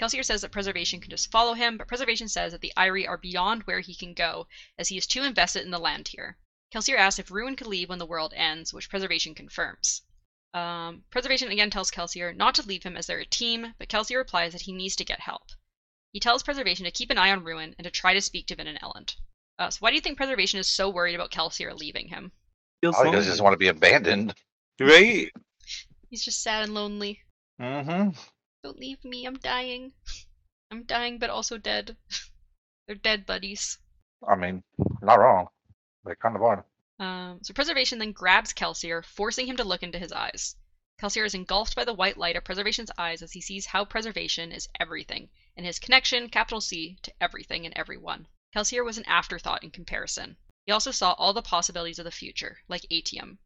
Kelsier 0.00 0.24
says 0.24 0.40
that 0.40 0.50
Preservation 0.50 1.00
can 1.00 1.10
just 1.10 1.30
follow 1.30 1.54
him, 1.54 1.76
but 1.76 1.86
Preservation 1.88 2.26
says 2.28 2.52
that 2.52 2.62
the 2.62 2.72
Ire 2.76 3.08
are 3.08 3.18
beyond 3.18 3.62
where 3.64 3.80
he 3.80 3.94
can 3.94 4.14
go, 4.14 4.46
as 4.78 4.88
he 4.88 4.96
is 4.96 5.06
too 5.06 5.22
invested 5.22 5.64
in 5.64 5.70
the 5.70 5.78
land 5.78 6.08
here. 6.08 6.36
Kelsier 6.74 6.96
asks 6.98 7.18
if 7.20 7.30
Ruin 7.30 7.54
could 7.54 7.66
leave 7.68 7.88
when 7.90 7.98
the 8.00 8.06
world 8.06 8.32
ends, 8.34 8.72
which 8.72 8.90
Preservation 8.90 9.34
confirms. 9.34 10.02
Um, 10.54 11.02
Preservation 11.10 11.50
again 11.50 11.70
tells 11.70 11.90
Kelsier 11.90 12.34
not 12.34 12.54
to 12.54 12.66
leave 12.66 12.84
him 12.84 12.96
as 12.96 13.06
they're 13.06 13.18
a 13.18 13.26
team, 13.26 13.74
but 13.78 13.88
Kelsier 13.88 14.18
replies 14.18 14.52
that 14.52 14.62
he 14.62 14.72
needs 14.72 14.96
to 14.96 15.04
get 15.04 15.20
help. 15.20 15.42
He 16.12 16.20
tells 16.20 16.44
Preservation 16.44 16.84
to 16.84 16.92
keep 16.92 17.10
an 17.10 17.18
eye 17.18 17.32
on 17.32 17.42
Ruin 17.42 17.74
and 17.76 17.84
to 17.84 17.90
try 17.90 18.14
to 18.14 18.20
speak 18.20 18.46
to 18.46 18.54
Vin 18.56 18.68
and 18.68 18.78
Elend. 18.80 19.16
Uh, 19.58 19.68
so 19.70 19.78
why 19.80 19.90
do 19.90 19.96
you 19.96 20.00
think 20.00 20.16
Preservation 20.16 20.60
is 20.60 20.68
so 20.68 20.88
worried 20.88 21.16
about 21.16 21.32
Kelsier 21.32 21.76
leaving 21.76 22.06
him? 22.08 22.30
Feels 22.80 22.94
Probably 22.94 23.10
because 23.10 23.24
he 23.24 23.30
lonely. 23.30 23.32
doesn't 23.32 23.44
want 23.44 23.54
to 23.54 23.58
be 23.58 23.68
abandoned. 23.68 24.34
right? 24.80 25.28
He's 26.08 26.24
just 26.24 26.42
sad 26.42 26.64
and 26.64 26.74
lonely. 26.74 27.20
Mm-hmm. 27.60 28.10
Don't 28.62 28.78
leave 28.78 29.04
me, 29.04 29.26
I'm 29.26 29.34
dying. 29.38 29.92
I'm 30.70 30.84
dying, 30.84 31.18
but 31.18 31.30
also 31.30 31.58
dead. 31.58 31.96
They're 32.86 32.96
dead 32.96 33.26
buddies. 33.26 33.78
I 34.26 34.36
mean, 34.36 34.62
not 35.02 35.18
wrong. 35.18 35.48
They 36.04 36.14
kind 36.20 36.36
of 36.36 36.42
are. 36.42 36.64
Um, 36.98 37.40
so 37.42 37.52
Preservation 37.52 37.98
then 37.98 38.12
grabs 38.12 38.52
Kelsier, 38.52 39.04
forcing 39.04 39.46
him 39.46 39.56
to 39.56 39.64
look 39.64 39.82
into 39.82 39.98
his 39.98 40.12
eyes. 40.12 40.56
Kelsier 41.00 41.24
is 41.24 41.34
engulfed 41.34 41.74
by 41.74 41.84
the 41.84 41.92
white 41.92 42.16
light 42.16 42.36
of 42.36 42.44
Preservation's 42.44 42.90
eyes 42.96 43.20
as 43.20 43.32
he 43.32 43.40
sees 43.40 43.66
how 43.66 43.84
Preservation 43.84 44.52
is 44.52 44.68
everything, 44.78 45.28
and 45.56 45.66
his 45.66 45.80
connection, 45.80 46.28
capital 46.28 46.60
C, 46.60 46.96
to 47.02 47.12
everything 47.20 47.66
and 47.66 47.76
everyone. 47.76 48.28
Kelsier 48.54 48.84
was 48.84 48.96
an 48.96 49.04
afterthought 49.06 49.64
in 49.64 49.72
comparison. 49.72 50.36
He 50.66 50.72
also 50.72 50.92
saw 50.92 51.14
all 51.14 51.32
the 51.32 51.42
possibilities 51.42 51.98
of 51.98 52.04
the 52.04 52.12
future, 52.12 52.60
like 52.68 52.86
Atium. 52.90 53.38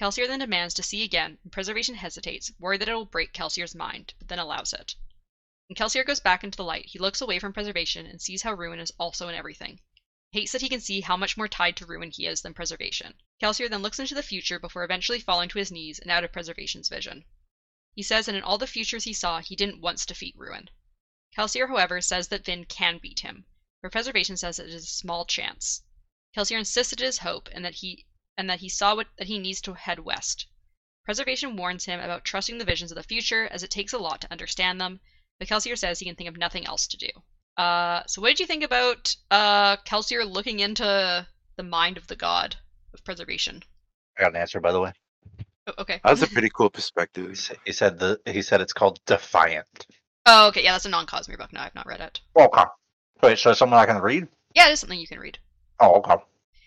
Kelsier 0.00 0.26
then 0.26 0.38
demands 0.38 0.72
to 0.74 0.82
see 0.82 1.02
again, 1.02 1.38
and 1.42 1.52
Preservation 1.52 1.96
hesitates, 1.96 2.50
worried 2.58 2.80
that 2.80 2.88
it 2.88 2.94
will 2.94 3.04
break 3.04 3.34
Kelsier's 3.34 3.74
mind, 3.74 4.14
but 4.18 4.28
then 4.28 4.38
allows 4.38 4.72
it. 4.72 4.94
When 5.66 5.76
Kelsier 5.76 6.06
goes 6.06 6.20
back 6.20 6.42
into 6.42 6.56
the 6.56 6.64
light, 6.64 6.86
he 6.86 6.98
looks 6.98 7.20
away 7.20 7.38
from 7.38 7.52
Preservation 7.52 8.06
and 8.06 8.22
sees 8.22 8.40
how 8.40 8.54
Ruin 8.54 8.80
is 8.80 8.92
also 8.98 9.28
in 9.28 9.34
everything. 9.34 9.80
Hates 10.30 10.52
that 10.52 10.60
he 10.60 10.68
can 10.68 10.80
see 10.80 11.00
how 11.00 11.16
much 11.16 11.36
more 11.36 11.48
tied 11.48 11.76
to 11.78 11.86
Ruin 11.86 12.10
he 12.10 12.26
is 12.26 12.42
than 12.42 12.52
Preservation. 12.52 13.14
Kelsier 13.40 13.68
then 13.68 13.80
looks 13.80 13.98
into 13.98 14.14
the 14.14 14.22
future 14.22 14.58
before 14.58 14.84
eventually 14.84 15.20
falling 15.20 15.48
to 15.48 15.58
his 15.58 15.72
knees 15.72 15.98
and 15.98 16.10
out 16.10 16.22
of 16.22 16.32
Preservation's 16.32 16.90
vision. 16.90 17.24
He 17.94 18.02
says 18.02 18.26
that 18.26 18.34
in 18.34 18.42
all 18.42 18.58
the 18.58 18.66
futures 18.66 19.04
he 19.04 19.14
saw, 19.14 19.40
he 19.40 19.56
didn't 19.56 19.80
once 19.80 20.04
defeat 20.04 20.36
Ruin. 20.36 20.68
Kelsier, 21.34 21.68
however, 21.68 22.02
says 22.02 22.28
that 22.28 22.44
Vin 22.44 22.66
can 22.66 22.98
beat 22.98 23.20
him, 23.20 23.46
but 23.80 23.90
Preservation 23.90 24.36
says 24.36 24.58
that 24.58 24.66
it 24.66 24.74
is 24.74 24.84
a 24.84 24.88
small 24.88 25.24
chance. 25.24 25.82
Kelsier 26.36 26.58
insists 26.58 26.92
it 26.92 27.00
is 27.00 27.18
hope 27.18 27.48
and 27.52 27.64
that 27.64 27.76
he 27.76 28.06
and 28.36 28.50
that 28.50 28.60
he 28.60 28.68
saw 28.68 28.94
what 28.94 29.08
that 29.16 29.28
he 29.28 29.38
needs 29.38 29.62
to 29.62 29.72
head 29.72 29.98
west. 29.98 30.46
Preservation 31.04 31.56
warns 31.56 31.86
him 31.86 32.00
about 32.00 32.26
trusting 32.26 32.58
the 32.58 32.66
visions 32.66 32.92
of 32.92 32.96
the 32.96 33.02
future 33.02 33.48
as 33.48 33.62
it 33.62 33.70
takes 33.70 33.94
a 33.94 33.98
lot 33.98 34.20
to 34.20 34.30
understand 34.30 34.78
them, 34.78 35.00
but 35.38 35.48
Kelsier 35.48 35.76
says 35.76 36.00
he 36.00 36.04
can 36.04 36.16
think 36.16 36.28
of 36.28 36.36
nothing 36.36 36.66
else 36.66 36.86
to 36.86 36.98
do. 36.98 37.08
Uh, 37.58 38.02
so 38.06 38.22
what 38.22 38.28
did 38.28 38.40
you 38.40 38.46
think 38.46 38.62
about 38.64 39.14
uh, 39.30 39.76
Kelsier 39.78 40.24
looking 40.24 40.60
into 40.60 41.26
the 41.56 41.62
mind 41.62 41.96
of 41.96 42.06
the 42.06 42.16
god 42.16 42.56
of 42.94 43.04
preservation? 43.04 43.62
I 44.16 44.22
got 44.22 44.30
an 44.34 44.40
answer, 44.40 44.60
by 44.60 44.72
the 44.72 44.80
way. 44.80 44.92
Oh, 45.66 45.72
okay. 45.80 46.00
That's 46.04 46.22
a 46.22 46.26
pretty 46.32 46.50
cool 46.54 46.70
perspective. 46.70 47.36
He 47.66 47.72
said 47.72 47.98
the 47.98 48.20
he 48.26 48.42
said 48.42 48.60
it's 48.60 48.72
called 48.72 49.00
Defiant. 49.06 49.86
Oh, 50.26 50.48
okay. 50.48 50.62
Yeah, 50.62 50.72
that's 50.72 50.86
a 50.86 50.90
non-Cosmere 50.90 51.36
book. 51.38 51.52
No, 51.52 51.60
I've 51.60 51.74
not 51.74 51.86
read 51.86 52.00
it. 52.00 52.20
Okay. 52.38 52.62
Wait, 53.22 53.38
so 53.38 53.52
someone 53.54 53.80
I 53.80 53.86
can 53.86 54.00
read? 54.00 54.28
Yeah, 54.54 54.68
it 54.68 54.72
is 54.72 54.80
something 54.80 54.98
you 54.98 55.06
can 55.08 55.18
read. 55.18 55.38
Oh, 55.80 55.94
okay. 55.96 56.16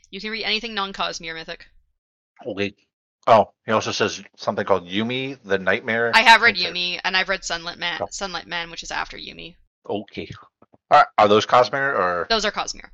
You 0.10 0.20
can 0.20 0.32
read 0.32 0.44
anything 0.44 0.74
non-Cosmere 0.74 1.34
mythic. 1.36 1.68
Okay. 2.46 2.76
Oh, 3.28 3.52
he 3.66 3.72
also 3.72 3.92
says 3.92 4.22
something 4.36 4.66
called 4.66 4.88
Yumi, 4.88 5.38
the 5.46 5.58
Nightmare. 5.60 6.12
I 6.14 6.22
have 6.24 6.42
read 6.42 6.58
Okay. 6.58 6.66
Yumi, 6.72 7.00
and 7.04 7.16
I've 7.16 7.30
read 7.30 7.42
Sunlit 7.44 7.78
Man, 7.78 8.00
Oh. 8.02 8.08
Sunlight 8.10 8.48
Man, 8.48 8.72
which 8.72 8.84
is 8.84 8.92
after 8.92 9.16
Yumi. 9.16 9.56
Okay. 9.88 10.30
All 10.92 10.98
right. 11.00 11.08
Are 11.18 11.28
those 11.28 11.46
Cosmere 11.46 11.96
or? 11.98 12.28
Those 12.30 12.46
are 12.46 12.52
Cosmere. 12.52 12.90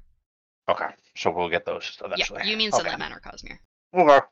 Okay. 0.69 0.85
So 1.15 1.31
we'll 1.31 1.49
get 1.49 1.65
those 1.65 1.97
eventually. 2.03 2.41
Yeah, 2.45 2.55
Yumi 2.55 2.65
and 2.65 2.73
okay. 2.73 2.83
Sunlight 2.83 2.99
Man 2.99 3.11
are 3.13 3.19
Cosmere. 3.19 3.59
Okay. 3.95 4.25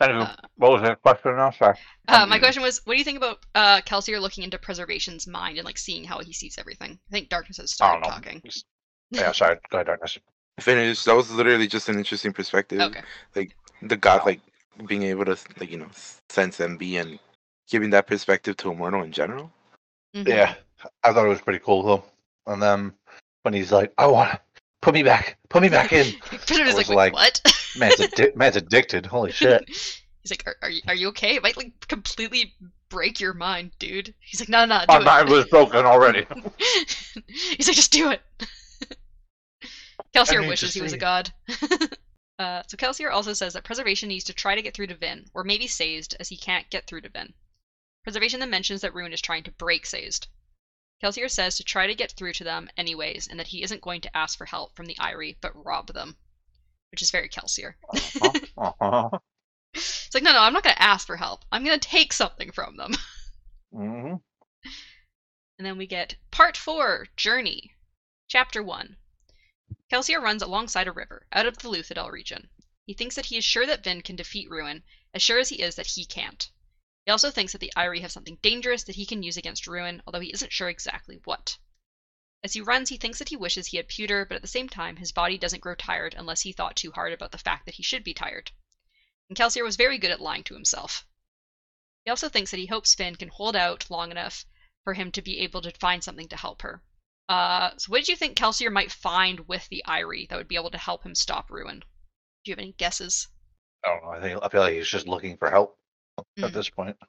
Thank 0.00 0.12
you. 0.14 0.20
Uh, 0.20 0.34
what 0.56 0.72
was 0.72 0.82
the 0.82 0.96
question 0.96 1.36
now? 1.36 1.50
Sorry. 1.50 1.76
Uh, 2.08 2.26
my 2.26 2.38
question 2.38 2.62
was, 2.62 2.80
what 2.84 2.94
do 2.94 2.98
you 2.98 3.04
think 3.04 3.18
about 3.18 3.38
uh, 3.54 3.80
Kelsier 3.82 4.20
looking 4.20 4.42
into 4.42 4.58
Preservation's 4.58 5.26
mind 5.26 5.58
and 5.58 5.64
like 5.64 5.78
seeing 5.78 6.02
how 6.02 6.18
he 6.20 6.32
sees 6.32 6.56
everything? 6.58 6.98
I 7.08 7.12
think 7.12 7.28
Darkness 7.28 7.58
has 7.58 7.76
I 7.80 7.92
don't 7.92 8.02
started 8.02 8.24
know. 8.24 8.30
talking. 8.32 8.52
Yeah, 9.10 9.30
sorry. 9.32 9.58
Go 9.70 9.76
ahead, 9.78 9.86
Darkness. 9.86 10.18
Finished. 10.58 11.04
That 11.04 11.14
was 11.14 11.30
literally 11.30 11.66
just 11.68 11.88
an 11.88 11.98
interesting 11.98 12.32
perspective. 12.32 12.80
Okay. 12.80 13.02
Like 13.36 13.54
The 13.82 13.96
god, 13.96 14.24
like 14.26 14.40
being 14.86 15.02
able 15.02 15.24
to, 15.26 15.36
like 15.60 15.70
you 15.70 15.78
know, 15.78 15.88
sense 16.30 16.60
and 16.60 16.78
be 16.78 16.96
and 16.96 17.18
giving 17.70 17.90
that 17.90 18.06
perspective 18.06 18.56
to 18.58 18.70
Immortal 18.70 19.02
in 19.02 19.12
general. 19.12 19.52
Mhm. 20.16 20.28
Yeah, 20.28 20.54
I 21.04 21.12
thought 21.12 21.26
it 21.26 21.28
was 21.28 21.40
pretty 21.42 21.60
cool 21.60 21.82
though. 21.82 22.04
And 22.46 22.60
then 22.60 22.92
when 23.42 23.54
he's 23.54 23.72
like, 23.72 23.92
"I 23.98 24.06
want 24.06 24.30
to 24.32 24.40
put 24.80 24.94
me 24.94 25.02
back, 25.02 25.38
put 25.48 25.62
me 25.62 25.68
back 25.68 25.92
in," 25.92 26.12
Preservation's 26.20 26.66
was 26.66 26.74
like, 26.76 26.88
Wait, 26.88 26.96
like- 26.96 27.12
what? 27.12 27.40
man's 27.78 27.96
addi- 27.96 28.36
man's 28.36 28.56
addicted. 28.56 29.06
Holy 29.06 29.32
shit! 29.32 29.64
He's 29.68 30.30
like, 30.30 30.44
are, 30.46 30.56
are 30.62 30.70
you 30.70 30.82
are 30.88 30.94
you 30.94 31.08
okay? 31.08 31.36
It 31.36 31.42
might 31.42 31.56
like 31.56 31.72
completely 31.88 32.54
break 32.88 33.20
your 33.20 33.32
mind, 33.34 33.72
dude. 33.78 34.14
He's 34.20 34.40
like, 34.40 34.48
no, 34.50 34.64
no, 34.66 34.80
do 34.80 34.84
My 34.88 34.98
it. 35.00 35.04
mind 35.04 35.28
was 35.30 35.46
broken 35.46 35.86
already. 35.86 36.26
He's 37.26 37.66
like, 37.66 37.74
just 37.76 37.90
do 37.92 38.10
it. 38.10 38.20
Kelsier 40.14 40.46
wishes 40.46 40.74
he 40.74 40.82
was 40.82 40.92
a 40.92 40.98
god. 40.98 41.32
uh, 42.38 42.62
so 42.66 42.76
Kelsier 42.76 43.10
also 43.10 43.32
says 43.32 43.54
that 43.54 43.64
Preservation 43.64 44.08
needs 44.10 44.24
to 44.24 44.34
try 44.34 44.54
to 44.54 44.60
get 44.62 44.74
through 44.74 44.88
to 44.88 44.94
Vin, 44.94 45.24
or 45.32 45.42
maybe 45.42 45.66
Sazed, 45.66 46.16
as 46.20 46.28
he 46.28 46.36
can't 46.36 46.68
get 46.70 46.86
through 46.86 47.00
to 47.00 47.08
Vin. 47.08 47.32
Preservation 48.04 48.40
then 48.40 48.50
mentions 48.50 48.82
that 48.82 48.94
Ruin 48.94 49.12
is 49.12 49.22
trying 49.22 49.44
to 49.44 49.50
break 49.52 49.86
Sazed. 49.86 50.28
Kelsier 51.02 51.28
says 51.30 51.56
to 51.56 51.64
try 51.64 51.86
to 51.86 51.94
get 51.94 52.12
through 52.12 52.32
to 52.34 52.44
them 52.44 52.70
anyways, 52.76 53.26
and 53.26 53.40
that 53.40 53.48
he 53.48 53.62
isn't 53.62 53.80
going 53.80 54.00
to 54.02 54.16
ask 54.16 54.38
for 54.38 54.46
help 54.46 54.76
from 54.76 54.86
the 54.86 54.98
Ire, 54.98 55.32
but 55.40 55.64
rob 55.64 55.92
them. 55.92 56.16
Which 56.92 57.02
is 57.02 57.10
very 57.10 57.28
Kelsier. 57.28 57.74
Uh-huh. 57.88 58.32
Uh-huh. 58.80 59.18
It's 59.74 60.14
like, 60.14 60.22
no, 60.22 60.32
no, 60.32 60.40
I'm 60.40 60.52
not 60.52 60.62
going 60.62 60.76
to 60.76 60.82
ask 60.82 61.06
for 61.06 61.16
help. 61.16 61.44
I'm 61.50 61.64
going 61.64 61.78
to 61.80 61.88
take 61.88 62.12
something 62.12 62.52
from 62.52 62.76
them. 62.76 62.94
Mhm. 63.74 64.20
And 65.58 65.66
then 65.66 65.78
we 65.78 65.86
get 65.86 66.16
Part 66.30 66.56
4 66.56 67.06
Journey. 67.16 67.72
Chapter 68.28 68.62
1. 68.62 68.96
Kelsier 69.92 70.20
runs 70.20 70.42
alongside 70.42 70.88
a 70.88 70.92
river, 70.92 71.26
out 71.32 71.46
of 71.46 71.58
the 71.58 71.68
Luthadel 71.68 72.10
region. 72.10 72.48
He 72.84 72.94
thinks 72.94 73.14
that 73.14 73.26
he 73.26 73.36
is 73.36 73.44
sure 73.44 73.66
that 73.66 73.84
Vin 73.84 74.02
can 74.02 74.16
defeat 74.16 74.50
Ruin, 74.50 74.82
as 75.14 75.22
sure 75.22 75.38
as 75.38 75.50
he 75.50 75.62
is 75.62 75.76
that 75.76 75.86
he 75.86 76.04
can't. 76.04 76.50
He 77.04 77.10
also 77.10 77.30
thinks 77.30 77.52
that 77.52 77.58
the 77.58 77.72
Ire 77.74 77.94
have 78.00 78.12
something 78.12 78.38
dangerous 78.42 78.84
that 78.84 78.94
he 78.94 79.06
can 79.06 79.22
use 79.22 79.36
against 79.36 79.66
Ruin, 79.66 80.02
although 80.06 80.20
he 80.20 80.32
isn't 80.32 80.52
sure 80.52 80.68
exactly 80.68 81.20
what. 81.24 81.58
As 82.44 82.52
he 82.52 82.60
runs, 82.60 82.88
he 82.88 82.96
thinks 82.96 83.18
that 83.18 83.28
he 83.28 83.36
wishes 83.36 83.68
he 83.68 83.76
had 83.76 83.88
pewter, 83.88 84.24
but 84.24 84.36
at 84.36 84.42
the 84.42 84.48
same 84.48 84.68
time, 84.68 84.96
his 84.96 85.12
body 85.12 85.38
doesn't 85.38 85.60
grow 85.60 85.74
tired 85.74 86.14
unless 86.14 86.42
he 86.42 86.52
thought 86.52 86.76
too 86.76 86.92
hard 86.92 87.12
about 87.12 87.32
the 87.32 87.38
fact 87.38 87.66
that 87.66 87.74
he 87.74 87.82
should 87.82 88.04
be 88.04 88.14
tired. 88.14 88.50
And 89.28 89.36
Kelsier 89.36 89.64
was 89.64 89.76
very 89.76 89.98
good 89.98 90.10
at 90.10 90.20
lying 90.20 90.44
to 90.44 90.54
himself. 90.54 91.06
He 92.04 92.10
also 92.10 92.28
thinks 92.28 92.50
that 92.50 92.58
he 92.58 92.66
hopes 92.66 92.94
Vin 92.94 93.16
can 93.16 93.28
hold 93.28 93.56
out 93.56 93.90
long 93.90 94.10
enough 94.10 94.44
for 94.84 94.94
him 94.94 95.12
to 95.12 95.22
be 95.22 95.40
able 95.40 95.62
to 95.62 95.70
find 95.72 96.02
something 96.02 96.28
to 96.28 96.36
help 96.36 96.62
her. 96.62 96.82
Uh, 97.28 97.70
so 97.78 97.90
what 97.90 97.98
did 97.98 98.08
you 98.08 98.16
think 98.16 98.36
Kelsier 98.36 98.72
might 98.72 98.90
find 98.90 99.48
with 99.48 99.68
the 99.68 99.84
Ire 99.86 100.26
that 100.28 100.36
would 100.36 100.48
be 100.48 100.56
able 100.56 100.70
to 100.70 100.78
help 100.78 101.04
him 101.04 101.14
stop 101.14 101.50
Ruin? 101.50 101.80
Do 101.80 102.50
you 102.50 102.52
have 102.52 102.58
any 102.58 102.72
guesses? 102.72 103.28
I 103.84 103.88
don't 103.88 104.02
know. 104.04 104.10
I 104.10 104.20
think 104.20 104.40
I 104.42 104.48
feel 104.48 104.60
like 104.60 104.74
he's 104.74 104.88
just 104.88 105.06
looking 105.06 105.36
for 105.36 105.50
help. 105.50 105.78
Mhm. 106.18 106.44
at 106.44 106.52
this 106.52 106.70
point. 106.70 106.96
I 107.00 107.06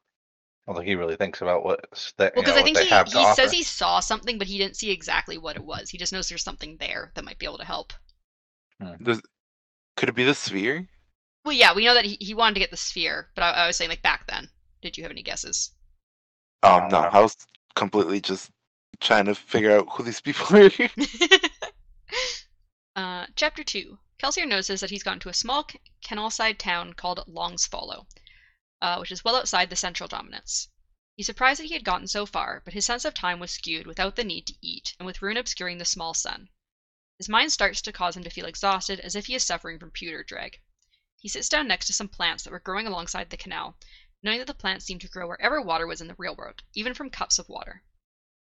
don't 0.67 0.75
think 0.77 0.87
he 0.87 0.95
really 0.95 1.17
thinks 1.17 1.41
about 1.41 1.65
what 1.65 1.81
that. 2.17 2.35
Well, 2.35 2.43
because 2.43 2.57
I 2.57 2.63
think 2.63 2.77
he, 2.77 2.85
he 2.85 3.33
says 3.33 3.51
he 3.51 3.63
saw 3.63 3.99
something, 3.99 4.37
but 4.37 4.47
he 4.47 4.57
didn't 4.57 4.77
see 4.77 4.91
exactly 4.91 5.37
what 5.37 5.57
it 5.57 5.63
was. 5.63 5.89
He 5.89 5.97
just 5.97 6.13
knows 6.13 6.29
there's 6.29 6.43
something 6.43 6.77
there 6.77 7.11
that 7.15 7.25
might 7.25 7.37
be 7.37 7.45
able 7.45 7.57
to 7.57 7.65
help. 7.65 7.91
Could 8.79 10.09
it 10.09 10.15
be 10.15 10.23
the 10.23 10.33
sphere? 10.33 10.87
Well, 11.43 11.53
yeah, 11.53 11.73
we 11.73 11.85
know 11.85 11.93
that 11.93 12.05
he, 12.05 12.17
he 12.21 12.33
wanted 12.33 12.53
to 12.55 12.59
get 12.61 12.71
the 12.71 12.77
sphere, 12.77 13.29
but 13.35 13.43
I, 13.43 13.51
I 13.51 13.67
was 13.67 13.75
saying 13.75 13.89
like 13.89 14.01
back 14.01 14.25
then. 14.27 14.49
Did 14.81 14.97
you 14.97 15.03
have 15.03 15.11
any 15.11 15.23
guesses? 15.23 15.71
Um, 16.63 16.87
no, 16.89 16.99
I 16.99 17.19
was 17.19 17.35
completely 17.75 18.21
just 18.21 18.49
trying 18.99 19.25
to 19.25 19.35
figure 19.35 19.77
out 19.77 19.87
who 19.91 20.03
these 20.03 20.21
people 20.21 20.45
are. 20.57 20.71
uh, 22.95 23.25
chapter 23.35 23.63
2. 23.63 23.97
Kelsier 24.21 24.47
notices 24.47 24.79
that 24.79 24.89
he's 24.89 25.03
gone 25.03 25.19
to 25.19 25.29
a 25.29 25.33
small 25.33 25.65
c- 25.69 25.79
canal-side 26.05 26.59
town 26.59 26.93
called 26.93 27.25
Longsfollow, 27.27 28.05
uh, 28.83 28.97
which 28.97 29.13
is 29.13 29.23
well 29.23 29.37
outside 29.37 29.69
the 29.69 29.77
central 29.77 30.09
dominance. 30.09 30.67
He's 31.15 31.25
surprised 31.25 31.61
that 31.61 31.67
he 31.67 31.73
had 31.73 31.85
gotten 31.85 32.07
so 32.07 32.25
far, 32.25 32.61
but 32.65 32.73
his 32.73 32.85
sense 32.85 33.05
of 33.05 33.13
time 33.13 33.39
was 33.39 33.51
skewed 33.51 33.87
without 33.87 34.17
the 34.17 34.25
need 34.25 34.45
to 34.47 34.55
eat, 34.61 34.93
and 34.99 35.05
with 35.05 35.21
ruin 35.21 35.37
obscuring 35.37 35.77
the 35.77 35.85
small 35.85 36.13
sun. 36.13 36.49
His 37.17 37.29
mind 37.29 37.53
starts 37.53 37.81
to 37.81 37.93
cause 37.93 38.17
him 38.17 38.25
to 38.25 38.29
feel 38.29 38.45
exhausted, 38.45 38.99
as 38.99 39.15
if 39.15 39.27
he 39.27 39.35
is 39.35 39.43
suffering 39.45 39.79
from 39.79 39.91
pewter 39.91 40.21
drag. 40.21 40.59
He 41.17 41.29
sits 41.29 41.47
down 41.47 41.65
next 41.65 41.85
to 41.87 41.93
some 41.93 42.09
plants 42.09 42.43
that 42.43 42.51
were 42.51 42.59
growing 42.59 42.85
alongside 42.85 43.29
the 43.29 43.37
canal, 43.37 43.77
knowing 44.21 44.39
that 44.39 44.47
the 44.47 44.53
plants 44.53 44.85
seemed 44.85 44.99
to 44.99 45.07
grow 45.07 45.29
wherever 45.29 45.61
water 45.61 45.87
was 45.87 46.01
in 46.01 46.07
the 46.09 46.15
real 46.17 46.35
world, 46.35 46.63
even 46.73 46.93
from 46.93 47.09
cups 47.09 47.39
of 47.39 47.47
water. 47.47 47.85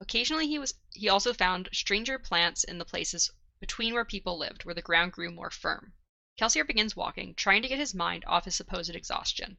Occasionally 0.01 0.49
he 0.49 0.59
was 0.59 0.73
he 0.91 1.07
also 1.07 1.33
found 1.33 1.69
stranger 1.71 2.19
plants 2.19 2.65
in 2.65 2.77
the 2.77 2.83
places 2.83 3.31
between 3.61 3.93
where 3.93 4.03
people 4.03 4.37
lived, 4.37 4.65
where 4.65 4.75
the 4.75 4.81
ground 4.81 5.13
grew 5.13 5.31
more 5.31 5.49
firm. 5.49 5.93
Kelsier 6.37 6.67
begins 6.67 6.93
walking, 6.93 7.35
trying 7.35 7.61
to 7.61 7.69
get 7.69 7.79
his 7.79 7.93
mind 7.93 8.25
off 8.27 8.43
his 8.43 8.57
supposed 8.57 8.93
exhaustion. 8.93 9.57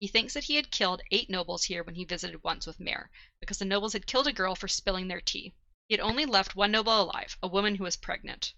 He 0.00 0.06
thinks 0.06 0.34
that 0.34 0.44
he 0.44 0.54
had 0.54 0.70
killed 0.70 1.02
eight 1.10 1.28
nobles 1.28 1.64
here 1.64 1.82
when 1.82 1.96
he 1.96 2.04
visited 2.04 2.44
once 2.44 2.68
with 2.68 2.78
Mare, 2.78 3.10
because 3.40 3.58
the 3.58 3.64
nobles 3.64 3.94
had 3.94 4.06
killed 4.06 4.28
a 4.28 4.32
girl 4.32 4.54
for 4.54 4.68
spilling 4.68 5.08
their 5.08 5.20
tea. 5.20 5.54
He 5.88 5.94
had 5.94 6.00
only 6.00 6.24
left 6.24 6.54
one 6.54 6.70
noble 6.70 7.02
alive, 7.02 7.36
a 7.42 7.48
woman 7.48 7.74
who 7.74 7.82
was 7.82 7.96
pregnant. 7.96 8.54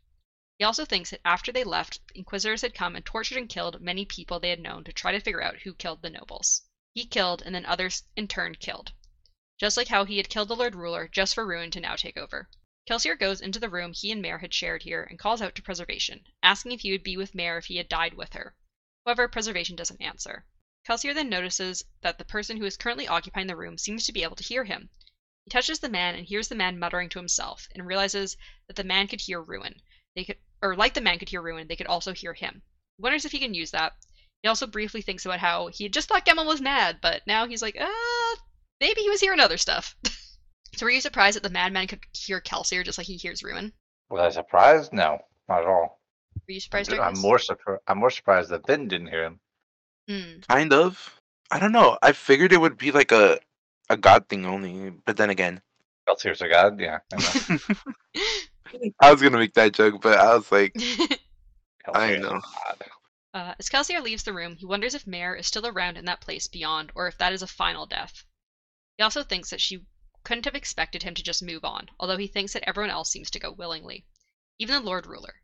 He 0.59 0.67
also 0.67 0.85
thinks 0.85 1.09
that 1.09 1.23
after 1.25 1.51
they 1.51 1.65
left, 1.65 1.99
inquisitors 2.15 2.61
had 2.61 2.75
come 2.75 2.95
and 2.95 3.07
tortured 3.07 3.39
and 3.39 3.49
killed 3.49 3.81
many 3.81 4.05
people 4.05 4.39
they 4.39 4.51
had 4.51 4.61
known 4.61 4.85
to 4.85 4.93
try 4.93 5.13
to 5.13 5.21
figure 5.21 5.41
out 5.43 5.61
who 5.61 5.73
killed 5.73 6.03
the 6.03 6.11
nobles. 6.11 6.61
He 6.93 7.07
killed, 7.07 7.41
and 7.41 7.55
then 7.55 7.65
others 7.65 8.03
in 8.17 8.29
turn 8.29 8.57
killed. 8.57 8.93
Just 9.59 9.79
like 9.79 9.89
how 9.89 10.05
he 10.05 10.19
had 10.19 10.29
killed 10.29 10.49
the 10.49 10.57
Lord 10.57 10.75
Ruler 10.75 11.09
just 11.09 11.35
for 11.35 11.47
Ruin 11.47 11.71
to 11.71 11.81
now 11.81 11.97
take 11.97 12.19
over. 12.19 12.51
Kelsier 12.87 13.17
goes 13.17 13.41
into 13.41 13.59
the 13.59 13.71
room 13.71 13.95
he 13.95 14.13
and 14.13 14.21
Mare 14.21 14.41
had 14.41 14.53
shared 14.53 14.83
here 14.83 15.05
and 15.05 15.19
calls 15.19 15.41
out 15.41 15.55
to 15.55 15.63
Preservation, 15.63 16.27
asking 16.43 16.73
if 16.73 16.83
he 16.83 16.93
would 16.93 17.03
be 17.03 17.17
with 17.17 17.35
Mare 17.35 17.57
if 17.57 17.65
he 17.65 17.79
had 17.79 17.89
died 17.89 18.13
with 18.13 18.35
her. 18.35 18.55
However, 19.07 19.27
Preservation 19.27 19.75
doesn't 19.75 20.03
answer. 20.03 20.45
Kelsier 20.89 21.13
then 21.13 21.29
notices 21.29 21.85
that 22.01 22.17
the 22.19 22.25
person 22.25 22.57
who 22.57 22.65
is 22.65 22.77
currently 22.77 23.07
occupying 23.07 23.47
the 23.47 23.57
room 23.57 23.77
seems 23.77 24.07
to 24.07 24.13
be 24.13 24.23
able 24.23 24.37
to 24.37 24.45
hear 24.45 24.65
him. 24.65 24.89
He 25.45 25.51
touches 25.51 25.79
the 25.79 25.89
man 25.89 26.15
and 26.15 26.27
hears 26.27 26.49
the 26.49 26.55
man 26.55 26.79
muttering 26.79 27.09
to 27.11 27.19
himself, 27.19 27.69
and 27.75 27.87
realizes 27.87 28.37
that 28.67 28.77
the 28.77 28.85
man 28.85 29.07
could 29.07 29.21
hear 29.21 29.43
Ruin. 29.43 29.83
They 30.17 30.25
could, 30.25 30.39
or 30.63 30.75
like 30.75 30.95
the 30.95 31.01
man 31.01 31.19
could 31.19 31.29
hear 31.29 31.43
Ruin, 31.43 31.69
they 31.69 31.77
could 31.77 31.87
also 31.87 32.13
hear 32.13 32.33
him. 32.33 32.63
He 32.97 33.03
wonders 33.03 33.25
if 33.25 33.33
he 33.33 33.39
can 33.39 33.53
use 33.53 33.71
that. 33.73 33.95
He 34.43 34.49
also 34.49 34.67
briefly 34.67 35.03
thinks 35.03 35.27
about 35.27 35.39
how 35.39 35.67
he 35.69 35.85
had 35.85 35.93
just 35.93 36.09
thought 36.09 36.25
Gemmel 36.25 36.47
was 36.47 36.63
mad, 36.63 37.01
but 37.03 37.27
now 37.27 37.47
he's 37.47 37.63
like, 37.63 37.79
uh, 37.79 38.37
maybe 38.81 39.03
he 39.03 39.11
was 39.11 39.21
hearing 39.21 39.41
other 39.41 39.59
stuff. 39.59 39.95
so 40.77 40.87
were 40.87 40.91
you 40.91 41.01
surprised 41.03 41.37
that 41.37 41.43
the 41.43 41.51
madman 41.51 41.89
could 41.89 42.01
hear 42.13 42.41
Kelsier 42.41 42.85
just 42.85 42.97
like 42.97 43.07
he 43.07 43.17
hears 43.17 43.43
Ruin? 43.43 43.75
Was 44.09 44.21
I 44.21 44.31
surprised? 44.31 44.93
No, 44.95 45.19
not 45.49 45.63
at 45.63 45.69
all. 45.69 46.01
Were 46.49 46.55
you 46.55 46.61
surprised? 46.61 46.91
I'm 46.91 46.99
Douglas? 46.99 47.23
more 47.23 47.39
surprised. 47.39 47.83
I'm 47.87 47.99
more 47.99 48.11
surprised 48.11 48.51
that 48.51 48.67
Ben 48.67 48.89
didn't 48.89 49.09
hear 49.09 49.25
him. 49.25 49.41
Hmm. 50.11 50.41
kind 50.49 50.73
of. 50.73 51.21
I 51.53 51.61
don't 51.61 51.71
know. 51.71 51.97
I 52.03 52.11
figured 52.11 52.53
it 52.53 52.61
would 52.61 52.77
be 52.77 52.91
like 52.91 53.13
a 53.13 53.39
a 53.89 53.97
god 53.97 54.29
thing 54.29 54.45
only, 54.45 54.91
but 54.91 55.17
then 55.17 55.31
again, 55.31 55.63
Elsewhere's 56.09 56.43
a 56.43 56.49
god. 56.49 56.81
Yeah. 56.81 56.99
I. 57.13 57.59
I 59.01 59.13
was 59.13 59.23
gonna 59.23 59.39
make 59.39 59.55
that 59.55 59.73
joke, 59.73 60.03
but 60.03 60.19
I 60.19 60.35
was 60.35 60.51
like, 60.51 60.75
I 61.95 62.15
Elsewhere's 62.15 62.25
a 62.25 62.29
know. 62.29 62.41
Uh, 63.33 63.55
as 63.61 63.69
Kelsier 63.69 64.03
leaves 64.03 64.25
the 64.25 64.33
room, 64.33 64.57
he 64.57 64.67
wonders 64.67 64.97
if 64.97 65.07
Mare 65.07 65.37
is 65.37 65.47
still 65.47 65.65
around 65.65 65.97
in 65.97 66.07
that 66.07 66.21
place 66.21 66.49
beyond, 66.49 66.91
or 66.97 67.07
if 67.07 67.17
that 67.19 67.33
is 67.33 67.43
a 67.43 67.47
final 67.47 67.87
death. 67.87 68.25
He 68.97 69.05
also 69.05 69.23
thinks 69.23 69.51
that 69.51 69.61
she 69.61 69.87
couldn't 70.25 70.47
have 70.47 70.57
expected 70.57 71.05
him 71.05 71.15
to 71.15 71.23
just 71.23 71.41
move 71.41 71.65
on, 71.65 71.89
although 72.01 72.17
he 72.17 72.27
thinks 72.27 72.55
that 72.55 72.69
everyone 72.69 72.91
else 72.91 73.13
seems 73.13 73.31
to 73.31 73.39
go 73.39 73.53
willingly, 73.53 74.05
even 74.59 74.75
the 74.75 74.89
Lord 74.89 75.07
Ruler. 75.07 75.37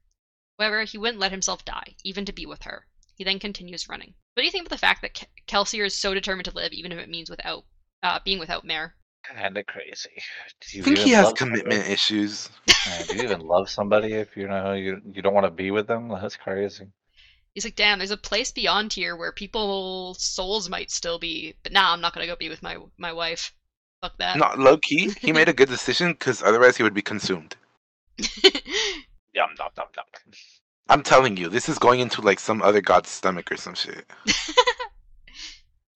However, 0.59 0.83
he 0.83 0.99
wouldn't 0.99 1.21
let 1.21 1.31
himself 1.31 1.65
die, 1.65 1.95
even 2.03 2.25
to 2.25 2.33
be 2.33 2.47
with 2.47 2.65
her. 2.65 2.89
He 3.17 3.25
then 3.25 3.39
continues 3.39 3.89
running. 3.89 4.15
What 4.35 4.43
do 4.43 4.45
you 4.45 4.53
think 4.53 4.67
of 4.67 4.71
the 4.71 4.79
fact 4.79 5.03
that 5.03 5.15
Ke- 5.15 5.29
Kelsier 5.49 5.87
is 5.87 5.97
so 5.97 6.13
determined 6.15 6.45
to 6.45 6.55
live, 6.55 6.73
even 6.73 6.93
if 6.93 6.99
it 6.99 7.09
means 7.09 7.31
without 7.31 7.65
uh, 8.03 8.21
being 8.25 8.39
without 8.39 8.65
Mare? 8.65 8.95
Kinda 9.27 9.65
crazy. 9.65 10.11
Do 10.61 10.67
I 10.73 10.77
you 10.77 10.83
think 10.83 10.99
he 10.99 11.11
has 11.13 11.25
love 11.25 11.39
somebody? 11.39 11.63
commitment 11.63 11.91
issues. 11.91 12.51
Yeah, 12.69 13.03
do 13.09 13.17
you 13.17 13.23
even 13.23 13.41
love 13.41 13.69
somebody 13.69 14.13
if 14.13 14.37
you 14.37 14.47
know 14.47 14.75
you 14.75 15.01
you 15.13 15.23
don't 15.23 15.35
want 15.35 15.47
to 15.47 15.51
be 15.51 15.71
with 15.71 15.87
them? 15.87 16.09
That's 16.09 16.37
crazy. 16.37 16.87
He's 17.55 17.65
like, 17.65 17.75
damn, 17.75 17.99
there's 17.99 18.11
a 18.11 18.19
place 18.19 18.53
beyond 18.53 18.93
here 18.93 19.17
where 19.17 19.33
people's 19.33 20.23
souls 20.23 20.69
might 20.69 20.91
still 20.91 21.19
be, 21.19 21.55
but 21.63 21.73
nah, 21.73 21.93
I'm 21.93 22.03
not 22.03 22.13
gonna 22.13 22.27
go 22.27 22.37
be 22.37 22.51
with 22.51 22.63
my 22.63 22.77
my 22.99 23.13
wife. 23.13 23.53
Fuck 24.03 24.19
that. 24.19 24.37
Not 24.37 24.59
low 24.59 24.77
key. 24.77 25.11
He 25.21 25.33
made 25.33 25.49
a 25.49 25.55
good 25.55 25.71
decision 25.71 26.13
because 26.13 26.43
otherwise 26.43 26.77
he 26.77 26.83
would 26.83 26.95
be 26.95 27.03
consumed. 27.03 27.57
Yum 28.19 29.51
yum 29.59 29.71
yum 29.77 29.87
yum. 29.97 30.33
I'm 30.89 31.03
telling 31.03 31.37
you, 31.37 31.49
this 31.49 31.69
is 31.69 31.79
going 31.79 32.01
into 32.01 32.21
like 32.23 32.39
some 32.41 32.63
other 32.63 32.81
god's 32.81 33.09
stomach 33.11 33.51
or 33.53 33.57
some 33.57 33.75
shit. 33.75 34.05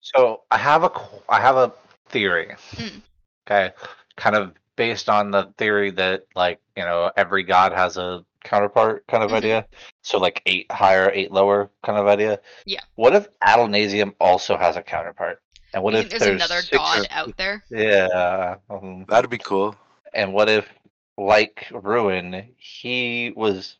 So 0.01 0.41
I 0.51 0.57
have 0.57 0.83
a 0.83 0.91
I 1.29 1.39
have 1.39 1.55
a 1.55 1.71
theory. 2.09 2.55
Mm. 2.75 3.01
Okay, 3.47 3.71
kind 4.17 4.35
of 4.35 4.53
based 4.75 5.07
on 5.09 5.31
the 5.31 5.53
theory 5.57 5.91
that 5.91 6.25
like 6.35 6.59
you 6.75 6.83
know 6.83 7.11
every 7.15 7.43
god 7.43 7.71
has 7.71 7.97
a 7.97 8.25
counterpart 8.43 9.05
kind 9.07 9.23
of 9.23 9.31
Mhm. 9.31 9.35
idea. 9.35 9.65
So 10.01 10.17
like 10.17 10.41
eight 10.45 10.69
higher, 10.71 11.11
eight 11.13 11.31
lower 11.31 11.69
kind 11.83 11.97
of 11.97 12.07
idea. 12.07 12.39
Yeah. 12.65 12.81
What 12.95 13.15
if 13.15 13.27
Adonalsium 13.41 14.13
also 14.19 14.57
has 14.57 14.75
a 14.75 14.81
counterpart? 14.81 15.41
And 15.73 15.81
what 15.83 15.93
You 15.93 15.99
if 15.99 16.09
think 16.09 16.23
there's, 16.23 16.35
another 16.43 16.61
god 16.71 16.99
or- 17.01 17.05
out 17.11 17.37
there? 17.37 17.63
Yeah. 17.69 18.55
um, 18.69 19.05
That'd 19.07 19.29
be 19.29 19.37
cool. 19.37 19.75
and 20.13 20.33
what 20.33 20.49
if, 20.49 20.67
like 21.17 21.67
Ruin, 21.71 22.53
he 22.57 23.31
was 23.35 23.77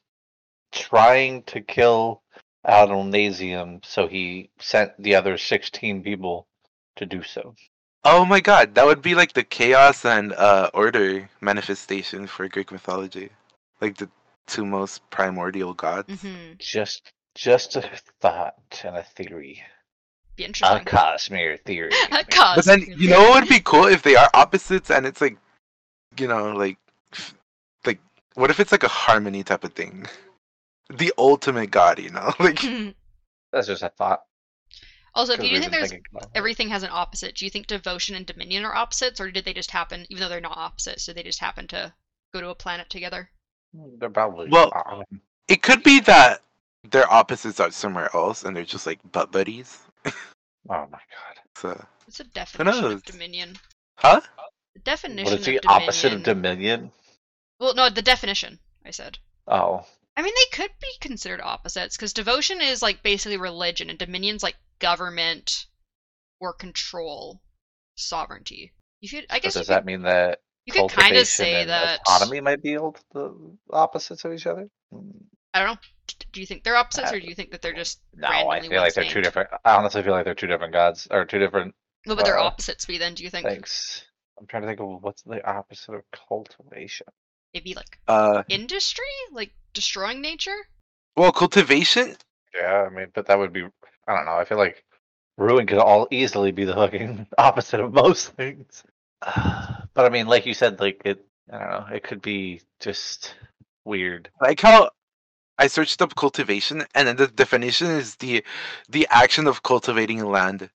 trying 0.72 1.44
to 1.44 1.62
kill 1.62 2.22
Adonalsium, 2.66 3.84
so 3.86 4.08
he 4.08 4.50
sent 4.60 4.92
the 5.02 5.16
other 5.16 5.38
sixteen 5.38 6.04
people 6.04 6.48
to 6.96 7.06
do 7.06 7.24
so. 7.24 7.56
Oh 8.04 8.26
my 8.26 8.40
god, 8.40 8.76
that 8.76 8.86
would 8.86 9.02
be 9.02 9.14
like 9.14 9.34
the 9.34 9.44
chaos 9.44 10.06
and 10.06 10.34
uh, 10.34 10.72
order 10.74 11.30
manifestation 11.40 12.26
for 12.26 12.48
Greek 12.48 12.72
mythology. 12.72 13.30
Like 13.80 13.98
the 13.98 14.10
two 14.48 14.66
most 14.66 15.08
primordial 15.12 15.74
gods. 15.74 16.22
hmm 16.22 16.54
Just, 16.58 17.12
just 17.36 17.76
a 17.76 17.90
thought 18.20 18.56
and 18.84 18.98
a 18.98 19.04
theory, 19.04 19.64
Be 20.36 20.46
a. 20.46 20.50
Cosmere 20.50 21.60
theory. 21.64 21.92
A 22.12 22.26
But 22.56 22.66
then 22.66 22.86
you 22.98 23.10
know 23.10 23.22
what 23.22 23.42
would 23.42 23.50
be 23.50 23.60
cool 23.60 23.86
if 23.86 24.02
they 24.02 24.16
are 24.16 24.30
opposites 24.34 24.90
and 24.90 25.06
it's 25.06 25.22
like, 25.22 25.38
you 26.18 26.28
know, 26.28 26.54
like, 26.54 26.78
like 27.86 28.00
what 28.34 28.50
if 28.50 28.60
it's 28.60 28.72
like 28.72 28.84
a 28.84 28.88
harmony 28.88 29.44
type 29.44 29.64
of 29.64 29.74
thing? 29.74 30.08
The 30.98 31.14
ultimate 31.18 31.72
god, 31.72 32.00
you 32.00 32.10
know, 32.10 32.34
like 32.40 32.60
That's 33.52 33.68
just 33.68 33.84
a 33.84 33.90
thought. 33.90 34.22
also, 35.16 35.34
do 35.36 35.42
'cause 35.42 35.48
you 35.48 35.54
we've 35.54 35.62
think 35.62 35.72
there's 35.72 35.90
thinking 35.90 36.06
about 36.12 36.24
it. 36.24 36.30
everything 36.36 36.70
has 36.70 36.84
an 36.84 36.90
opposite? 36.92 37.36
Do 37.36 37.46
you 37.46 37.52
think 37.52 37.68
devotion 37.68 38.16
and 38.16 38.26
dominion 38.26 38.66
are 38.66 38.76
opposites, 38.76 39.20
or 39.20 39.32
did 39.32 39.46
they 39.46 39.54
just 39.54 39.72
happen, 39.72 40.06
even 40.10 40.22
though 40.22 40.30
they're 40.30 40.42
not 40.42 40.58
opposites, 40.58 41.06
did 41.06 41.16
they 41.16 41.24
just 41.24 41.40
happen 41.40 41.68
to 41.70 41.94
go 42.34 42.42
to 42.42 42.50
a 42.50 42.56
planet 42.56 42.90
together? 42.90 43.30
They're 43.74 44.10
probably 44.10 44.50
Well- 44.50 44.72
um, 44.86 45.04
it 45.48 45.62
could 45.62 45.84
be 45.84 46.00
that 46.02 46.42
their 46.84 47.12
opposites 47.12 47.60
are 47.60 47.72
somewhere 47.72 48.10
else 48.16 48.44
and 48.44 48.56
they're 48.56 48.64
just 48.66 48.86
like 48.88 49.00
butt 49.12 49.32
buddies. 49.32 49.80
Oh 50.06 50.12
my 50.70 50.86
god. 50.86 51.38
So, 51.58 51.86
What's 52.06 52.18
the 52.18 52.24
definition 52.24 52.86
of 52.86 53.04
dominion? 53.04 53.56
huh? 53.98 54.22
The 54.74 54.80
definition 54.80 55.26
What 55.32 55.40
is 55.40 55.46
the 55.46 55.58
of 55.58 55.62
dominion. 55.64 55.84
opposite 55.84 56.14
of 56.14 56.24
Dominion? 56.24 56.92
Well, 57.60 57.76
no, 57.76 57.90
the 57.90 58.02
definition. 58.02 58.58
I 58.86 58.92
said. 58.92 59.20
Oh, 59.48 59.86
I 60.18 60.22
mean, 60.22 60.34
they 60.36 60.58
could 60.58 60.72
be 60.80 60.92
considered 61.00 61.42
opposites 61.42 61.96
because 61.96 62.14
devotion 62.14 62.62
is 62.62 62.82
like 62.82 63.04
basically 63.04 63.38
religion, 63.38 63.90
and 63.90 63.98
dominion's 63.98 64.44
like 64.44 64.56
government 64.80 65.68
or 66.40 66.54
control, 66.54 67.42
sovereignty. 67.96 68.74
You 69.00 69.10
could, 69.10 69.26
I 69.30 69.40
guess, 69.40 69.54
does 69.54 69.68
could, 69.68 69.74
that 69.74 69.86
mean 69.86 70.04
that 70.04 70.40
you 70.66 70.74
could 70.74 70.90
kind 70.90 71.16
of 71.16 71.28
say 71.28 71.66
that. 71.66 72.02
autonomy 72.08 72.42
might 72.42 72.62
be 72.62 72.76
the 72.76 73.58
opposites 73.72 74.26
of 74.26 74.34
each 74.34 74.48
other? 74.48 74.70
Hmm. 74.92 75.10
I 75.54 75.60
don't 75.60 75.68
know. 75.70 75.78
Do 76.32 76.40
you 76.40 76.46
think 76.46 76.64
they're 76.64 76.76
opposites, 76.76 77.12
or 77.12 77.20
do 77.20 77.28
you 77.28 77.36
think 77.36 77.52
that 77.52 77.62
they're 77.62 77.74
just 77.74 78.02
No, 78.16 78.28
I 78.28 78.62
feel 78.62 78.82
like 78.82 78.94
they're 78.94 79.06
two 79.06 79.22
different. 79.22 79.50
I 79.64 79.76
honestly 79.76 80.04
feel 80.04 80.14
like 80.14 80.26
they're 80.26 80.36
two 80.36 80.48
different 80.48 80.74
gods 80.74 81.08
or 81.10 81.26
two 81.26 81.40
different 81.40 81.74
What 82.06 82.18
would 82.18 82.26
their 82.26 82.40
uh, 82.40 82.44
opposites 82.44 82.86
be 82.86 82.98
then? 82.98 83.16
Do 83.16 83.24
you 83.24 83.30
think 83.30 83.48
things. 83.48 84.04
I'm 84.40 84.48
trying 84.48 84.64
to 84.64 84.68
think 84.68 84.80
of 84.80 85.04
what's 85.04 85.22
the 85.24 85.46
opposite 85.48 85.94
of 85.94 86.04
cultivation. 86.12 87.08
Maybe 87.54 87.74
like 87.74 88.00
Uh, 88.08 88.44
industry, 88.50 89.06
like 89.32 89.52
destroying 89.74 90.22
nature? 90.22 90.68
well, 91.16 91.32
cultivation. 91.32 92.16
Yeah, 92.56 92.88
I 92.88 92.90
mean, 92.90 93.08
but 93.14 93.26
that 93.28 93.38
would 93.38 93.54
be. 93.54 93.64
I 94.08 94.16
don't 94.16 94.26
know. 94.26 94.36
I 94.38 94.46
feel 94.46 94.58
like 94.58 94.84
Ruin 95.38 95.66
could 95.68 95.78
all 95.78 96.08
easily 96.12 96.52
be 96.52 96.66
the 96.66 96.74
fucking 96.74 97.28
opposite 97.38 97.80
of 97.80 97.94
most 97.94 98.30
things. 98.34 98.84
but 99.22 100.06
I 100.06 100.10
mean, 100.10 100.28
like 100.28 100.46
you 100.46 100.54
said, 100.54 100.80
like 100.80 101.02
it. 101.06 101.24
I 101.52 101.58
don't 101.60 101.70
know. 101.70 101.96
It 101.96 102.04
could 102.04 102.22
be 102.22 102.62
just 102.80 103.36
weird. 103.86 104.30
like 104.40 104.62
how 104.62 104.90
I 105.58 105.68
searched 105.68 106.02
up 106.02 106.16
cultivation, 106.16 106.86
and 106.96 107.08
then 107.08 107.16
the 107.18 107.28
definition 107.28 107.88
is 107.88 108.16
the 108.16 108.44
the 108.90 109.08
action 109.12 109.48
of 109.48 109.64
cultivating 109.64 110.24
land. 110.26 110.70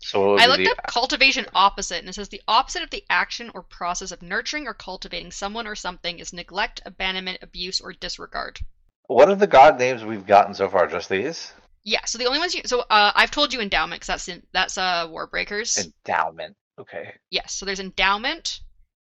So 0.00 0.36
I 0.36 0.46
looked 0.46 0.64
the, 0.64 0.70
up 0.70 0.86
cultivation 0.88 1.46
opposite, 1.54 1.98
and 2.00 2.08
it 2.08 2.14
says 2.14 2.28
the 2.28 2.42
opposite 2.48 2.82
of 2.82 2.90
the 2.90 3.04
action 3.08 3.50
or 3.54 3.62
process 3.62 4.10
of 4.10 4.22
nurturing 4.22 4.66
or 4.66 4.74
cultivating 4.74 5.30
someone 5.30 5.66
or 5.66 5.76
something 5.76 6.18
is 6.18 6.32
neglect, 6.32 6.80
abandonment, 6.84 7.38
abuse, 7.42 7.80
or 7.80 7.92
disregard. 7.92 8.60
what 9.06 9.28
are 9.28 9.36
the 9.36 9.46
god 9.46 9.78
names 9.78 10.04
we've 10.04 10.26
gotten 10.26 10.54
so 10.54 10.68
far? 10.68 10.86
Just 10.86 11.08
these? 11.08 11.52
Yeah, 11.84 12.04
so 12.04 12.18
the 12.18 12.26
only 12.26 12.38
ones 12.38 12.54
you 12.54 12.62
so 12.66 12.80
uh, 12.80 13.12
I've 13.14 13.30
told 13.30 13.52
you 13.52 13.60
endowment 13.60 14.00
because 14.00 14.08
that's 14.08 14.28
in, 14.28 14.42
that's 14.52 14.76
uh 14.76 15.06
Warbreakers. 15.08 15.78
Endowment. 15.78 16.56
Okay. 16.78 17.14
yes, 17.30 17.54
so 17.54 17.66
there's 17.66 17.80
endowment, 17.80 18.60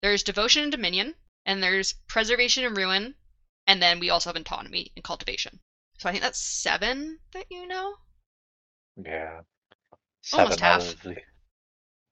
there's 0.02 0.22
devotion 0.22 0.62
and 0.64 0.72
dominion, 0.72 1.14
and 1.46 1.62
there's 1.62 1.94
preservation 2.06 2.64
and 2.64 2.76
ruin, 2.76 3.14
and 3.66 3.82
then 3.82 3.98
we 3.98 4.10
also 4.10 4.28
have 4.28 4.36
autonomy 4.36 4.92
and 4.94 5.04
cultivation. 5.04 5.58
So 5.98 6.08
I 6.08 6.12
think 6.12 6.22
that's 6.22 6.40
seven 6.40 7.18
that 7.32 7.46
you 7.50 7.66
know. 7.66 7.94
Yeah. 8.96 9.40
Almost 10.32 10.62
out 10.62 10.82
half. 10.82 10.92
of 10.94 11.02
the 11.02 11.16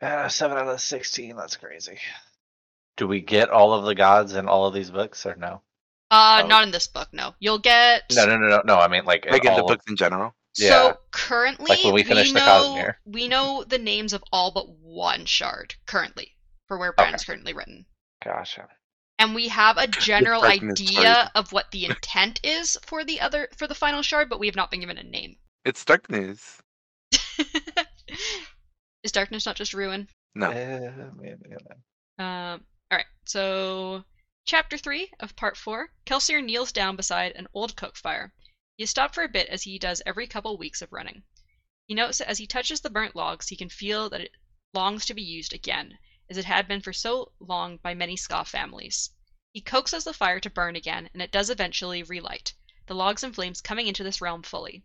uh, 0.02 0.28
seven 0.28 0.56
out 0.58 0.68
of 0.68 0.80
sixteen. 0.80 1.36
That's 1.36 1.56
crazy. 1.56 1.98
Do 2.96 3.06
we 3.06 3.20
get 3.20 3.50
all 3.50 3.72
of 3.72 3.84
the 3.84 3.94
gods 3.94 4.34
in 4.34 4.48
all 4.48 4.66
of 4.66 4.74
these 4.74 4.90
books 4.90 5.24
or 5.26 5.36
no? 5.36 5.62
Uh, 6.10 6.42
Oh. 6.42 6.46
not 6.46 6.64
in 6.64 6.70
this 6.72 6.86
book. 6.88 7.08
No, 7.12 7.34
you'll 7.38 7.58
get 7.58 8.02
No, 8.14 8.26
no, 8.26 8.36
no, 8.36 8.48
no. 8.48 8.62
No, 8.64 8.78
I 8.78 8.88
mean 8.88 9.04
like, 9.04 9.26
Like 9.30 9.44
in 9.44 9.54
the 9.54 9.62
all- 9.62 9.68
books 9.68 9.84
in 9.88 9.96
general. 9.96 10.34
So 10.54 10.64
Yeah. 10.66 10.92
currently, 11.12 11.66
Like 11.70 11.84
when 11.84 11.94
we 11.94 12.02
finish 12.02 12.32
the 12.32 12.40
know 12.40 12.74
Cosmere. 12.76 12.94
we 13.04 13.28
know 13.28 13.62
the 13.62 13.78
names 13.78 14.12
of 14.12 14.24
all 14.32 14.50
but 14.50 14.68
one 14.68 15.24
shard 15.24 15.76
currently 15.86 16.36
for 16.66 16.76
where 16.78 16.92
Brand's 16.92 17.24
currently 17.24 17.52
written, 17.52 17.86
Gotcha. 18.24 18.66
and 19.20 19.32
we 19.36 19.46
have 19.48 19.76
a 19.78 19.86
general 19.86 20.42
idea 20.42 21.30
of 21.36 21.52
what 21.52 21.70
the 21.70 21.84
intent 21.84 22.40
is 22.44 22.76
for 22.84 23.04
the 23.04 23.20
other 23.20 23.48
for 23.56 23.68
the 23.68 23.74
final 23.76 24.02
shard, 24.02 24.28
but 24.28 24.40
we 24.40 24.46
have 24.48 24.56
not 24.56 24.72
been 24.72 24.80
given 24.80 24.98
a 24.98 25.04
name. 25.04 25.36
It's 25.64 25.84
darkness. 25.84 26.60
is 29.02 29.12
darkness 29.12 29.46
not 29.46 29.56
just 29.56 29.74
ruin? 29.74 30.08
No. 30.34 30.50
Maybe, 30.50 31.36
yeah. 31.48 32.52
Um, 32.52 32.64
all 32.90 32.98
right, 32.98 33.06
so 33.24 34.04
chapter 34.44 34.76
three 34.76 35.10
of 35.20 35.36
part 35.36 35.56
four. 35.56 35.92
Kelsier 36.06 36.42
kneels 36.42 36.72
down 36.72 36.96
beside 36.96 37.32
an 37.32 37.48
old 37.54 37.76
cook 37.76 37.96
fire. 37.96 38.32
He 38.76 38.82
has 38.82 38.90
stopped 38.90 39.14
for 39.14 39.22
a 39.22 39.28
bit 39.28 39.48
as 39.48 39.62
he 39.62 39.78
does 39.78 40.02
every 40.06 40.26
couple 40.26 40.56
weeks 40.56 40.82
of 40.82 40.92
running. 40.92 41.22
He 41.86 41.94
notes 41.94 42.18
that 42.18 42.28
as 42.28 42.38
he 42.38 42.46
touches 42.46 42.80
the 42.80 42.90
burnt 42.90 43.16
logs, 43.16 43.48
he 43.48 43.56
can 43.56 43.68
feel 43.68 44.08
that 44.10 44.20
it 44.20 44.32
longs 44.72 45.04
to 45.06 45.14
be 45.14 45.22
used 45.22 45.52
again, 45.52 45.98
as 46.28 46.36
it 46.36 46.44
had 46.44 46.68
been 46.68 46.80
for 46.80 46.92
so 46.92 47.32
long 47.40 47.78
by 47.78 47.94
many 47.94 48.16
Skaa 48.16 48.46
families. 48.46 49.10
He 49.52 49.60
coaxes 49.60 50.04
the 50.04 50.14
fire 50.14 50.38
to 50.40 50.50
burn 50.50 50.76
again, 50.76 51.10
and 51.12 51.20
it 51.20 51.32
does 51.32 51.50
eventually 51.50 52.02
relight, 52.02 52.54
the 52.86 52.94
logs 52.94 53.24
and 53.24 53.34
flames 53.34 53.60
coming 53.60 53.88
into 53.88 54.04
this 54.04 54.20
realm 54.20 54.42
fully. 54.42 54.84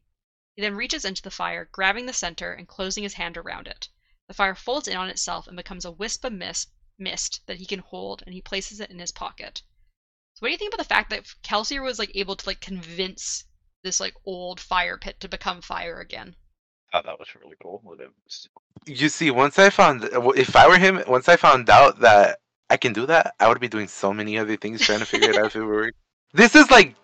He 0.56 0.62
then 0.62 0.76
reaches 0.76 1.04
into 1.06 1.22
the 1.22 1.32
fire, 1.32 1.68
grabbing 1.72 2.06
the 2.06 2.14
center 2.14 2.54
and 2.54 2.68
closing 2.68 3.04
his 3.04 3.14
hand 3.16 3.38
around 3.38 3.68
it. 3.68 3.90
The 4.28 4.34
fire 4.34 4.56
folds 4.56 4.88
in 4.88 4.96
on 4.98 5.10
itself 5.10 5.48
and 5.48 5.58
becomes 5.58 5.86
a 5.86 5.92
wisp 5.92 6.24
of 6.24 6.34
mist, 6.34 6.70
mist 6.98 7.42
that 7.46 7.58
he 7.58 7.66
can 7.66 7.80
hold, 7.80 8.24
and 8.26 8.34
he 8.34 8.42
places 8.42 8.80
it 8.80 8.90
in 8.90 9.00
his 9.00 9.12
pocket. 9.12 9.62
So, 10.34 10.40
what 10.40 10.48
do 10.48 10.52
you 10.54 10.58
think 10.58 10.74
about 10.74 10.84
the 10.84 10.94
fact 10.94 11.10
that 11.12 11.26
Kelsier 11.44 11.84
was 11.84 12.00
like 12.00 12.12
able 12.16 12.36
to 12.36 12.50
like 12.50 12.62
convince 12.62 13.44
this 13.84 14.00
like 14.00 14.16
old 14.26 14.60
fire 14.60 14.98
pit 14.98 15.20
to 15.20 15.28
become 15.28 15.62
fire 15.62 16.00
again? 16.00 16.36
Oh, 16.94 17.02
that 17.04 17.20
was 17.20 17.36
really 17.36 17.58
cool. 17.62 17.82
What 17.84 18.00
it 18.00 18.10
was- 18.24 18.48
You 18.86 19.10
see, 19.10 19.32
once 19.32 19.60
I 19.60 19.70
found, 19.70 20.06
if 20.06 20.56
I 20.56 20.68
were 20.68 20.78
him, 20.78 21.04
once 21.08 21.28
I 21.28 21.36
found 21.36 21.70
out 21.70 22.00
that 22.00 22.40
I 22.70 22.78
can 22.78 22.94
do 22.94 23.06
that, 23.08 23.36
I 23.40 23.48
would 23.50 23.60
be 23.60 23.68
doing 23.68 23.88
so 23.88 24.14
many 24.14 24.38
other 24.38 24.56
things 24.56 24.82
trying 24.82 25.00
to 25.00 25.06
figure 25.06 25.30
it 25.32 25.38
out 25.38 25.48
if 25.48 25.56
it 25.58 25.64
work. 25.66 25.94
This 26.34 26.56
is 26.56 26.70
like 26.72 26.96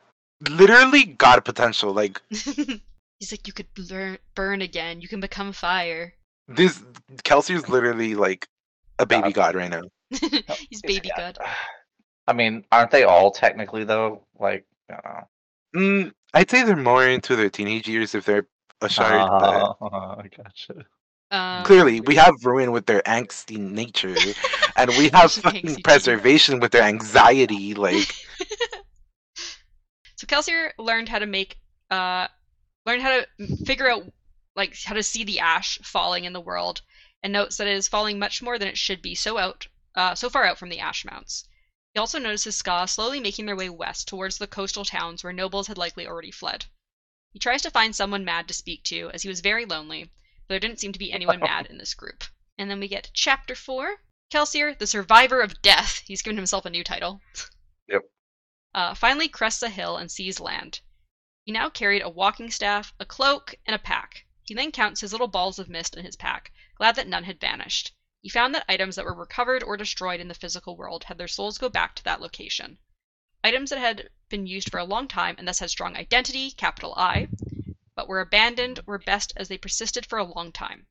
literally 0.50 1.06
god 1.06 1.46
potential. 1.46 1.94
Like 1.94 2.22
He's 3.22 3.32
like, 3.32 3.46
you 3.46 3.54
could 3.54 3.72
blur- 3.76 4.18
burn 4.34 4.64
again. 4.64 5.00
You 5.00 5.08
can 5.08 5.20
become 5.20 5.54
fire. 5.54 6.16
this, 6.48 6.84
Kelsey 7.24 7.54
is 7.54 7.70
literally 7.70 8.16
like 8.16 8.48
a 8.98 9.06
baby 9.06 9.32
God. 9.32 9.54
god 9.54 9.56
right 9.56 9.70
now. 9.70 9.84
He's 10.70 10.82
baby 10.82 11.10
Yeah. 11.16 11.32
god. 11.34 11.38
I 12.28 12.34
mean, 12.34 12.66
aren't 12.72 12.90
they 12.90 13.04
all 13.04 13.30
technically 13.30 13.84
though? 13.84 14.26
Like, 14.40 14.66
I 14.90 14.94
don't 14.94 15.06
know. 15.06 15.28
Mm, 15.76 16.12
I'd 16.34 16.50
say 16.50 16.64
they're 16.64 16.76
more 16.76 17.08
into 17.08 17.36
their 17.36 17.50
teenage 17.52 17.88
years 17.88 18.16
if 18.16 18.26
they're 18.26 18.48
a 18.82 18.90
shard. 18.90 19.22
but 19.40 19.76
Oh, 19.80 20.16
I 20.20 20.28
gotcha. 20.36 20.86
Um, 21.30 21.64
clearly, 21.64 22.02
we 22.02 22.16
have 22.16 22.34
ruin 22.44 22.72
with 22.72 22.88
their 22.88 23.02
angsty 23.04 23.58
nature, 23.58 24.16
and 24.76 24.90
we 24.98 25.06
have 25.10 25.12
Angsty 25.32 25.42
fucking 25.44 25.66
nature. 25.66 25.82
preservation 25.84 26.60
with 26.60 26.72
their 26.72 26.82
anxiety. 26.84 27.76
Like 27.76 28.14
so 30.18 30.28
Kelsier 30.28 30.72
learned 30.78 31.08
how 31.10 31.20
to 31.20 31.26
make, 31.26 31.58
uh, 31.90 32.28
learned 32.86 33.02
how 33.02 33.22
to 33.22 33.56
figure 33.66 33.90
out, 33.90 34.12
like, 34.56 34.82
how 34.84 34.96
to 34.96 35.04
see 35.04 35.24
the 35.24 35.40
ash 35.40 35.78
falling 35.80 36.26
in 36.26 36.34
the 36.34 36.42
world, 36.42 36.82
and 37.24 37.34
notes 37.34 37.58
that 37.58 37.68
it 37.68 37.76
is 37.76 37.88
falling 37.88 38.18
much 38.18 38.42
more 38.42 38.58
than 38.58 38.68
it 38.68 38.78
should 38.78 39.02
be, 39.02 39.16
so 39.16 39.38
out, 39.38 39.68
uh, 39.96 40.16
so 40.16 40.30
far 40.30 40.46
out 40.46 40.58
from 40.58 40.70
the 40.70 40.80
ash 40.80 41.06
mounts. 41.06 41.48
He 41.94 42.00
also 42.00 42.20
notices 42.20 42.56
Skaa 42.56 42.88
slowly 42.88 43.20
making 43.20 43.46
their 43.46 43.56
way 43.56 43.70
west 43.70 44.08
towards 44.08 44.38
the 44.38 44.48
coastal 44.48 44.86
towns 44.86 45.24
where 45.24 45.34
nobles 45.34 45.68
had 45.68 45.78
likely 45.78 46.08
already 46.08 46.32
fled. 46.32 46.66
He 47.34 47.40
tries 47.40 47.62
to 47.64 47.72
find 47.72 47.96
someone 47.96 48.26
mad 48.26 48.48
to 48.48 48.54
speak 48.54 48.84
to, 48.86 49.12
as 49.14 49.24
he 49.24 49.30
was 49.30 49.42
very 49.42 49.66
lonely, 49.66 50.06
but 50.06 50.48
there 50.48 50.60
didn't 50.60 50.80
seem 50.80 50.94
to 50.94 51.00
be 51.00 51.12
anyone 51.12 51.40
mad 51.42 51.66
in 51.68 51.78
this 51.78 51.94
group. 51.94 52.24
And 52.58 52.70
then 52.70 52.80
we 52.80 52.88
get 52.88 53.04
to 53.06 53.12
chapter 53.14 53.56
four. 53.56 54.02
Kelsier, 54.32 54.78
the 54.78 54.88
survivor 54.88 55.42
of 55.42 55.62
death. 55.62 56.04
He's 56.06 56.22
given 56.22 56.38
himself 56.38 56.66
a 56.66 56.70
new 56.70 56.84
title. 56.84 57.22
Yep. 57.88 58.04
Uh, 58.74 58.94
finally 58.94 59.28
crests 59.28 59.62
a 59.62 59.70
hill 59.70 59.98
and 59.98 60.10
sees 60.10 60.40
land. 60.40 60.80
He 61.52 61.54
now 61.54 61.70
carried 61.70 62.02
a 62.02 62.08
walking 62.08 62.50
staff, 62.50 62.94
a 62.98 63.06
cloak, 63.06 63.56
and 63.66 63.76
a 63.76 63.78
pack. 63.78 64.26
He 64.42 64.54
then 64.54 64.72
counts 64.72 65.02
his 65.02 65.12
little 65.12 65.28
balls 65.28 65.60
of 65.60 65.68
mist 65.68 65.98
in 65.98 66.06
his 66.06 66.16
pack, 66.16 66.54
glad 66.76 66.96
that 66.96 67.10
none 67.10 67.26
had 67.26 67.42
vanished. 67.42 67.92
He 68.22 68.30
found 68.30 68.56
that 68.56 68.64
items 68.70 68.96
that 68.96 69.04
were 69.04 69.14
recovered 69.14 69.62
or 69.62 69.76
destroyed 69.76 70.22
in 70.22 70.30
the 70.30 70.34
physical 70.34 70.78
world 70.78 71.04
had 71.04 71.18
their 71.18 71.28
souls 71.28 71.58
go 71.58 71.68
back 71.68 71.94
to 71.96 72.04
that 72.06 72.22
location. 72.22 72.80
Items 73.44 73.70
that 73.70 73.80
had 73.80 74.12
been 74.30 74.48
used 74.48 74.70
for 74.70 74.78
a 74.78 74.86
long 74.86 75.10
time 75.10 75.36
and 75.38 75.46
thus 75.46 75.60
had 75.60 75.70
strong 75.70 75.98
identity, 75.98 76.52
capital 76.52 76.94
I, 76.96 77.28
but 77.96 78.08
were 78.08 78.22
abandoned 78.22 78.80
were 78.86 78.98
best 78.98 79.34
as 79.36 79.50
they 79.50 79.58
persisted 79.58 80.06
for 80.06 80.20
a 80.20 80.24
long 80.24 80.54
time. 80.54 80.88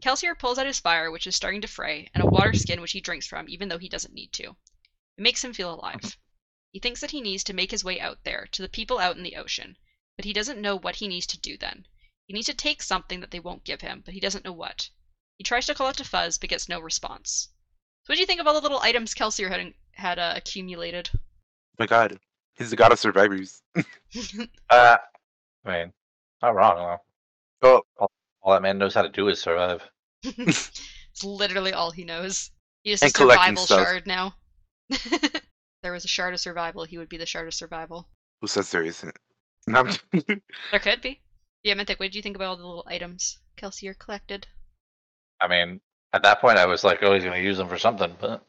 Kelsier 0.00 0.36
pulls 0.36 0.58
out 0.58 0.66
his 0.66 0.78
fire, 0.78 1.10
which 1.10 1.26
is 1.26 1.34
starting 1.34 1.62
to 1.62 1.66
fray, 1.66 2.08
and 2.14 2.22
a 2.22 2.26
water 2.26 2.54
skin 2.54 2.80
which 2.80 2.92
he 2.92 3.00
drinks 3.00 3.26
from, 3.26 3.48
even 3.48 3.68
though 3.68 3.78
he 3.78 3.88
doesn't 3.88 4.14
need 4.14 4.32
to. 4.34 4.50
It 5.16 5.22
makes 5.22 5.42
him 5.42 5.52
feel 5.52 5.74
alive. 5.74 6.16
He 6.78 6.80
thinks 6.80 7.00
that 7.00 7.10
he 7.10 7.20
needs 7.20 7.42
to 7.42 7.54
make 7.54 7.72
his 7.72 7.82
way 7.82 7.98
out 7.98 8.22
there, 8.22 8.46
to 8.52 8.62
the 8.62 8.68
people 8.68 9.00
out 9.00 9.16
in 9.16 9.24
the 9.24 9.34
ocean, 9.34 9.76
but 10.14 10.24
he 10.24 10.32
doesn't 10.32 10.62
know 10.62 10.76
what 10.76 10.94
he 10.94 11.08
needs 11.08 11.26
to 11.26 11.36
do 11.36 11.56
then. 11.56 11.88
He 12.26 12.34
needs 12.34 12.46
to 12.46 12.54
take 12.54 12.84
something 12.84 13.18
that 13.18 13.32
they 13.32 13.40
won't 13.40 13.64
give 13.64 13.80
him, 13.80 14.00
but 14.04 14.14
he 14.14 14.20
doesn't 14.20 14.44
know 14.44 14.52
what. 14.52 14.88
He 15.38 15.42
tries 15.42 15.66
to 15.66 15.74
call 15.74 15.88
out 15.88 15.96
to 15.96 16.04
Fuzz, 16.04 16.38
but 16.38 16.50
gets 16.50 16.68
no 16.68 16.78
response. 16.78 17.48
So, 18.04 18.12
what 18.12 18.14
do 18.14 18.20
you 18.20 18.26
think 18.26 18.40
of 18.40 18.46
all 18.46 18.54
the 18.54 18.60
little 18.60 18.78
items 18.78 19.12
Kelsier 19.12 19.48
had, 19.48 19.74
had 19.90 20.20
uh, 20.20 20.34
accumulated? 20.36 21.10
my 21.80 21.86
god, 21.86 22.20
he's 22.54 22.70
the 22.70 22.76
god 22.76 22.92
of 22.92 23.00
survivors. 23.00 23.60
Uh, 24.70 24.98
I 25.64 25.68
mean, 25.68 25.92
not 26.42 26.54
wrong. 26.54 26.98
though. 27.60 27.82
Oh, 27.98 28.06
All 28.40 28.52
that 28.52 28.62
man 28.62 28.78
knows 28.78 28.94
how 28.94 29.02
to 29.02 29.08
do 29.08 29.26
is 29.26 29.40
survive. 29.40 29.82
it's 30.22 31.24
literally 31.24 31.72
all 31.72 31.90
he 31.90 32.04
knows. 32.04 32.52
He 32.84 32.92
is 32.92 33.02
a 33.02 33.08
survival 33.08 33.66
shard 33.66 34.06
now. 34.06 34.36
There 35.82 35.92
was 35.92 36.04
a 36.04 36.08
shard 36.08 36.34
of 36.34 36.40
survival, 36.40 36.84
he 36.84 36.98
would 36.98 37.08
be 37.08 37.16
the 37.16 37.26
shard 37.26 37.46
of 37.48 37.54
survival. 37.54 38.08
who 38.40 38.46
says 38.46 38.70
there 38.70 38.82
isn't? 38.84 39.16
No, 39.66 39.84
There 40.12 40.80
could 40.80 41.02
be. 41.02 41.20
Yeah, 41.62 41.74
Mythic, 41.74 42.00
what 42.00 42.06
did 42.06 42.14
you 42.14 42.22
think 42.22 42.36
about 42.36 42.48
all 42.48 42.56
the 42.56 42.66
little 42.66 42.86
items 42.86 43.38
Kelsier 43.58 43.98
collected? 43.98 44.46
I 45.42 45.48
mean, 45.48 45.80
at 46.14 46.22
that 46.22 46.40
point, 46.40 46.56
I 46.58 46.64
was 46.64 46.84
like, 46.84 47.02
oh, 47.02 47.12
he's 47.12 47.22
going 47.24 47.36
to 47.36 47.42
use 47.46 47.58
them 47.58 47.68
for 47.68 47.76
something, 47.78 48.16
but 48.18 48.42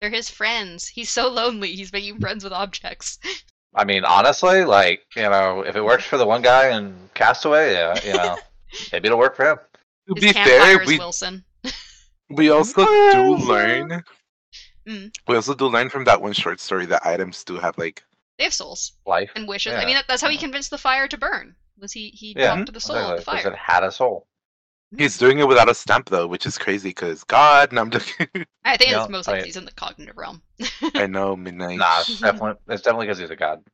They're 0.00 0.10
his 0.10 0.30
friends. 0.30 0.86
He's 0.86 1.10
so 1.10 1.28
lonely. 1.28 1.74
He's 1.74 1.92
making 1.92 2.20
friends 2.20 2.44
with 2.44 2.52
objects. 2.52 3.18
I 3.74 3.84
mean, 3.84 4.04
honestly, 4.04 4.64
like, 4.64 5.00
you 5.16 5.22
know, 5.22 5.62
if 5.66 5.74
it 5.74 5.82
works 5.84 6.04
for 6.04 6.18
the 6.18 6.26
one 6.26 6.42
guy 6.42 6.76
in 6.76 6.94
Castaway, 7.14 7.72
yeah, 7.72 7.98
you 8.04 8.12
know, 8.12 8.36
maybe 8.92 9.06
it'll 9.08 9.18
work 9.18 9.34
for 9.34 9.50
him. 9.50 9.58
to 10.08 10.14
His 10.14 10.24
be 10.24 10.32
campfire 10.34 10.76
fair, 10.76 10.86
we 10.86 10.98
Wilson. 10.98 11.44
we 12.30 12.50
also 12.50 12.84
do 12.84 13.36
learn. 13.38 14.04
Mm. 14.86 15.12
We 15.28 15.36
also 15.36 15.54
do 15.54 15.66
learn 15.68 15.88
from 15.90 16.04
that 16.04 16.20
one 16.20 16.32
short 16.32 16.60
story 16.60 16.86
that 16.86 17.06
items 17.06 17.44
do 17.44 17.58
have 17.58 17.78
like 17.78 18.02
They 18.38 18.44
have 18.44 18.54
souls 18.54 18.92
Life. 19.06 19.30
and 19.36 19.46
wishes. 19.46 19.74
I 19.74 19.84
mean, 19.84 19.94
that, 19.94 20.06
that's 20.08 20.22
how 20.22 20.28
he 20.28 20.36
convinced 20.38 20.70
the 20.70 20.78
fire 20.78 21.06
to 21.08 21.16
burn. 21.16 21.54
Was 21.78 21.92
he 21.92 22.08
he 22.10 22.34
Yeah, 22.36 22.54
talked 22.56 22.66
to 22.66 22.72
the 22.72 22.80
soul 22.80 22.96
of 22.96 23.08
the 23.08 23.14
Exactly, 23.16 23.34
'cause 23.36 23.42
fire? 23.44 23.52
it 23.52 23.58
had 23.58 23.84
a 23.84 23.92
soul. 23.92 24.26
he's 24.98 25.16
doing 25.16 25.38
it 25.38 25.48
without 25.48 25.70
a 25.70 25.74
stamp 25.74 26.08
though, 26.10 26.26
which 26.26 26.46
is 26.46 26.58
crazy 26.58 26.90
because 26.90 27.24
God, 27.24 27.72
no, 27.72 27.80
I'm 27.80 27.90
just 27.90 28.10
I 28.64 28.76
think 28.76 28.90
Yeah, 28.90 29.00
it's 29.02 29.08
most 29.10 29.28
I- 29.28 29.32
likely 29.32 29.48
he's 29.48 29.56
in 29.56 29.64
the 29.64 29.72
cognitive 29.72 30.16
realm. 30.16 30.42
I 30.94 31.06
know 31.06 31.34
midnight. 31.36 31.78
Nah, 31.78 32.00
it's 32.00 32.20
definitely, 32.20 32.60
it's 32.68 32.82
definitely 32.82 33.06
because 33.06 33.18
he's 33.18 33.30
a 33.30 33.36
god. 33.36 33.64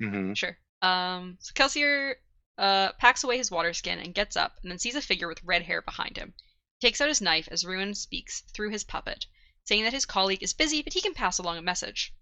Mm-hmm. 0.00 0.34
Sure. 0.34 0.56
Um, 0.82 1.38
so 1.40 1.52
Kelsier 1.54 2.14
uh, 2.58 2.92
packs 2.98 3.24
away 3.24 3.38
his 3.38 3.50
water 3.50 3.72
skin 3.72 3.98
and 3.98 4.14
gets 4.14 4.36
up, 4.36 4.52
and 4.62 4.70
then 4.70 4.78
sees 4.78 4.94
a 4.94 5.00
figure 5.02 5.26
with 5.28 5.42
red 5.44 5.62
hair 5.62 5.82
behind 5.82 6.16
him. 6.16 6.32
He 6.78 6.86
takes 6.86 7.00
out 7.00 7.08
his 7.08 7.20
knife 7.20 7.48
as 7.50 7.64
Ruin 7.64 7.94
speaks 7.94 8.42
through 8.54 8.70
his 8.70 8.84
puppet, 8.84 9.26
saying 9.68 9.84
that 9.84 9.92
his 9.92 10.06
colleague 10.06 10.42
is 10.42 10.54
busy 10.54 10.80
but 10.82 10.94
he 10.94 11.00
can 11.02 11.12
pass 11.12 11.38
along 11.38 11.58
a 11.58 11.62
message. 11.62 12.14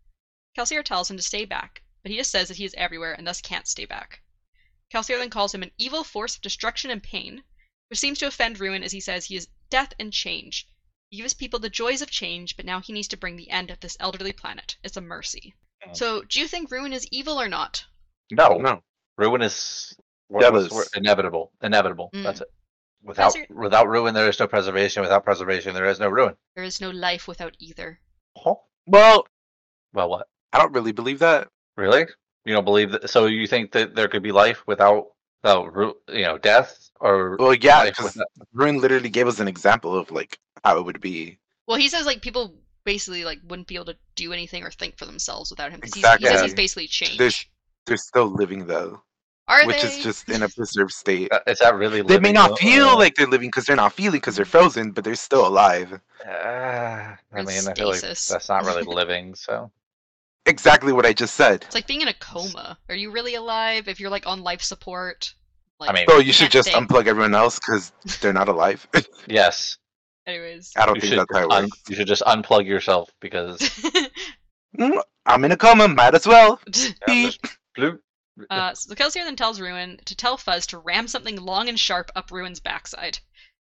Kelsier 0.58 0.82
tells 0.84 1.08
him 1.10 1.16
to 1.16 1.22
stay 1.22 1.44
back, 1.44 1.82
but 2.02 2.10
he 2.10 2.16
just 2.18 2.30
says 2.32 2.48
that 2.48 2.56
he 2.56 2.64
is 2.64 2.74
everywhere 2.76 3.12
and 3.14 3.26
thus 3.26 3.40
can't 3.40 3.68
stay 3.68 3.84
back. 3.84 4.20
Kelsier 4.92 5.18
then 5.18 5.30
calls 5.30 5.54
him 5.54 5.62
an 5.62 5.70
evil 5.78 6.02
force 6.02 6.34
of 6.36 6.42
destruction 6.42 6.90
and 6.90 7.02
pain, 7.02 7.44
which 7.88 8.00
seems 8.00 8.18
to 8.18 8.26
offend 8.26 8.58
Ruin 8.58 8.82
as 8.82 8.90
he 8.92 9.00
says 9.00 9.24
he 9.26 9.36
is 9.36 9.48
death 9.70 9.92
and 10.00 10.12
change. 10.12 10.66
He 11.08 11.18
gives 11.18 11.34
people 11.34 11.60
the 11.60 11.70
joys 11.70 12.02
of 12.02 12.10
change, 12.10 12.56
but 12.56 12.66
now 12.66 12.80
he 12.80 12.92
needs 12.92 13.08
to 13.08 13.16
bring 13.16 13.36
the 13.36 13.50
end 13.50 13.70
of 13.70 13.78
this 13.78 13.96
elderly 14.00 14.32
planet. 14.32 14.76
It's 14.82 14.96
a 14.96 15.00
mercy. 15.00 15.54
So, 15.92 16.22
do 16.22 16.40
you 16.40 16.48
think 16.48 16.70
Ruin 16.72 16.92
is 16.92 17.06
evil 17.12 17.40
or 17.40 17.48
not? 17.48 17.84
No, 18.32 18.58
No. 18.58 18.82
ruin 19.16 19.40
is 19.42 19.94
what- 20.26 20.40
That 20.42 20.52
was- 20.52 20.90
inevitable. 20.96 21.52
Inevitable. 21.62 22.10
Mm. 22.12 22.24
That's 22.24 22.40
it. 22.40 22.48
Without 23.06 23.32
Professor- 23.32 23.54
without 23.54 23.88
ruin, 23.88 24.14
there 24.14 24.28
is 24.28 24.38
no 24.40 24.48
preservation. 24.48 25.00
Without 25.02 25.24
preservation, 25.24 25.74
there 25.74 25.86
is 25.86 26.00
no 26.00 26.08
ruin. 26.08 26.36
There 26.56 26.64
is 26.64 26.80
no 26.80 26.90
life 26.90 27.28
without 27.28 27.54
either. 27.58 28.00
Huh? 28.36 28.54
Well, 28.86 29.26
Well, 29.92 30.10
what? 30.10 30.28
I 30.52 30.58
don't 30.58 30.72
really 30.72 30.92
believe 30.92 31.20
that. 31.20 31.48
Really? 31.76 32.06
You 32.44 32.54
don't 32.54 32.64
believe 32.64 32.90
that? 32.92 33.08
So 33.08 33.26
you 33.26 33.46
think 33.46 33.72
that 33.72 33.94
there 33.94 34.08
could 34.08 34.22
be 34.22 34.32
life 34.32 34.62
without 34.66 35.06
without 35.42 35.74
ru- 35.74 35.96
you 36.08 36.22
know 36.22 36.38
death 36.38 36.90
or 37.00 37.36
Well, 37.38 37.54
yeah, 37.54 37.84
because 37.84 38.14
without- 38.14 38.26
Ruin 38.52 38.80
literally 38.80 39.08
gave 39.10 39.28
us 39.28 39.38
an 39.40 39.46
example 39.48 39.96
of 39.96 40.10
like 40.10 40.38
how 40.64 40.76
it 40.78 40.84
would 40.84 41.00
be. 41.00 41.38
Well, 41.66 41.76
he 41.78 41.88
says 41.88 42.06
like 42.06 42.22
people 42.22 42.54
basically 42.84 43.24
like 43.24 43.38
wouldn't 43.44 43.68
be 43.68 43.74
able 43.76 43.86
to 43.86 43.96
do 44.16 44.32
anything 44.32 44.62
or 44.64 44.70
think 44.70 44.96
for 44.98 45.06
themselves 45.06 45.50
without 45.50 45.70
him. 45.72 45.80
'cause 45.80 45.94
he's, 45.94 46.06
he 46.18 46.26
says 46.26 46.42
he's 46.42 46.54
basically 46.54 46.88
changed. 46.88 47.18
There's 47.18 47.44
they're 47.86 47.96
still 47.96 48.26
living 48.26 48.66
though, 48.66 49.02
Are 49.48 49.64
which 49.66 49.80
they? 49.82 49.88
is 49.88 49.98
just 50.02 50.28
in 50.28 50.42
a 50.42 50.48
preserved 50.48 50.90
state. 50.92 51.30
Uh, 51.32 51.40
is 51.46 51.58
that 51.60 51.74
really? 51.76 52.02
They 52.02 52.18
may 52.18 52.32
not 52.32 52.50
though? 52.50 52.56
feel 52.56 52.96
like 52.96 53.14
they're 53.14 53.28
living 53.28 53.48
because 53.48 53.64
they're 53.64 53.76
not 53.76 53.92
feeling 53.92 54.18
because 54.18 54.36
they're 54.36 54.44
frozen, 54.44 54.90
but 54.90 55.04
they're 55.04 55.14
still 55.14 55.46
alive. 55.46 56.00
Uh, 56.26 56.28
I 56.28 57.16
Or 57.32 57.42
mean, 57.44 57.68
I 57.68 57.74
feel 57.74 57.88
like 57.88 58.00
that's 58.00 58.48
not 58.48 58.64
really 58.64 58.82
living. 58.86 59.34
So 59.34 59.70
Exactly 60.46 60.92
what 60.92 61.04
I 61.06 61.12
just 61.12 61.34
said. 61.34 61.62
It's 61.62 61.74
like 61.74 61.86
being 61.86 62.02
in 62.02 62.08
a 62.08 62.14
coma. 62.14 62.78
Are 62.88 62.94
you 62.94 63.10
really 63.10 63.34
alive 63.34 63.88
if 63.88 63.98
you're 64.00 64.10
like 64.10 64.26
on 64.26 64.42
life 64.42 64.62
support? 64.62 65.34
Like, 65.78 65.90
I 65.90 65.92
mean, 65.92 66.06
So 66.08 66.18
you 66.18 66.32
should 66.32 66.50
just 66.50 66.70
think. 66.72 66.88
unplug 66.88 67.06
everyone 67.06 67.34
else 67.34 67.58
because 67.58 67.92
they're 68.20 68.32
not 68.32 68.48
alive. 68.48 68.86
yes, 69.28 69.76
anyways. 70.26 70.72
I 70.76 70.86
don't 70.86 70.94
you 70.96 71.00
think 71.02 71.10
should 71.14 71.18
that's 71.20 71.32
how 71.38 71.44
it 71.44 71.52
un- 71.52 71.64
works. 71.64 71.82
you 71.88 71.96
should 71.96 72.06
just 72.06 72.22
unplug 72.22 72.66
yourself 72.66 73.10
because 73.20 73.58
Mm, 74.78 75.00
I'm 75.24 75.44
in 75.44 75.52
a 75.52 75.56
coma. 75.56 75.88
Might 75.88 76.14
as 76.14 76.26
well. 76.26 76.60
yeah, 76.74 76.90
Beep. 77.06 77.30
just 77.30 77.40
bloop. 77.76 77.98
Uh, 78.50 78.74
so 78.74 78.94
Kelsier 78.94 79.24
then 79.24 79.36
tells 79.36 79.60
Ruin 79.60 79.98
to 80.04 80.14
tell 80.14 80.36
Fuzz 80.36 80.66
to 80.66 80.78
ram 80.78 81.08
something 81.08 81.36
long 81.36 81.70
and 81.70 81.80
sharp 81.80 82.10
up 82.14 82.30
Ruin's 82.30 82.60
backside. 82.60 83.18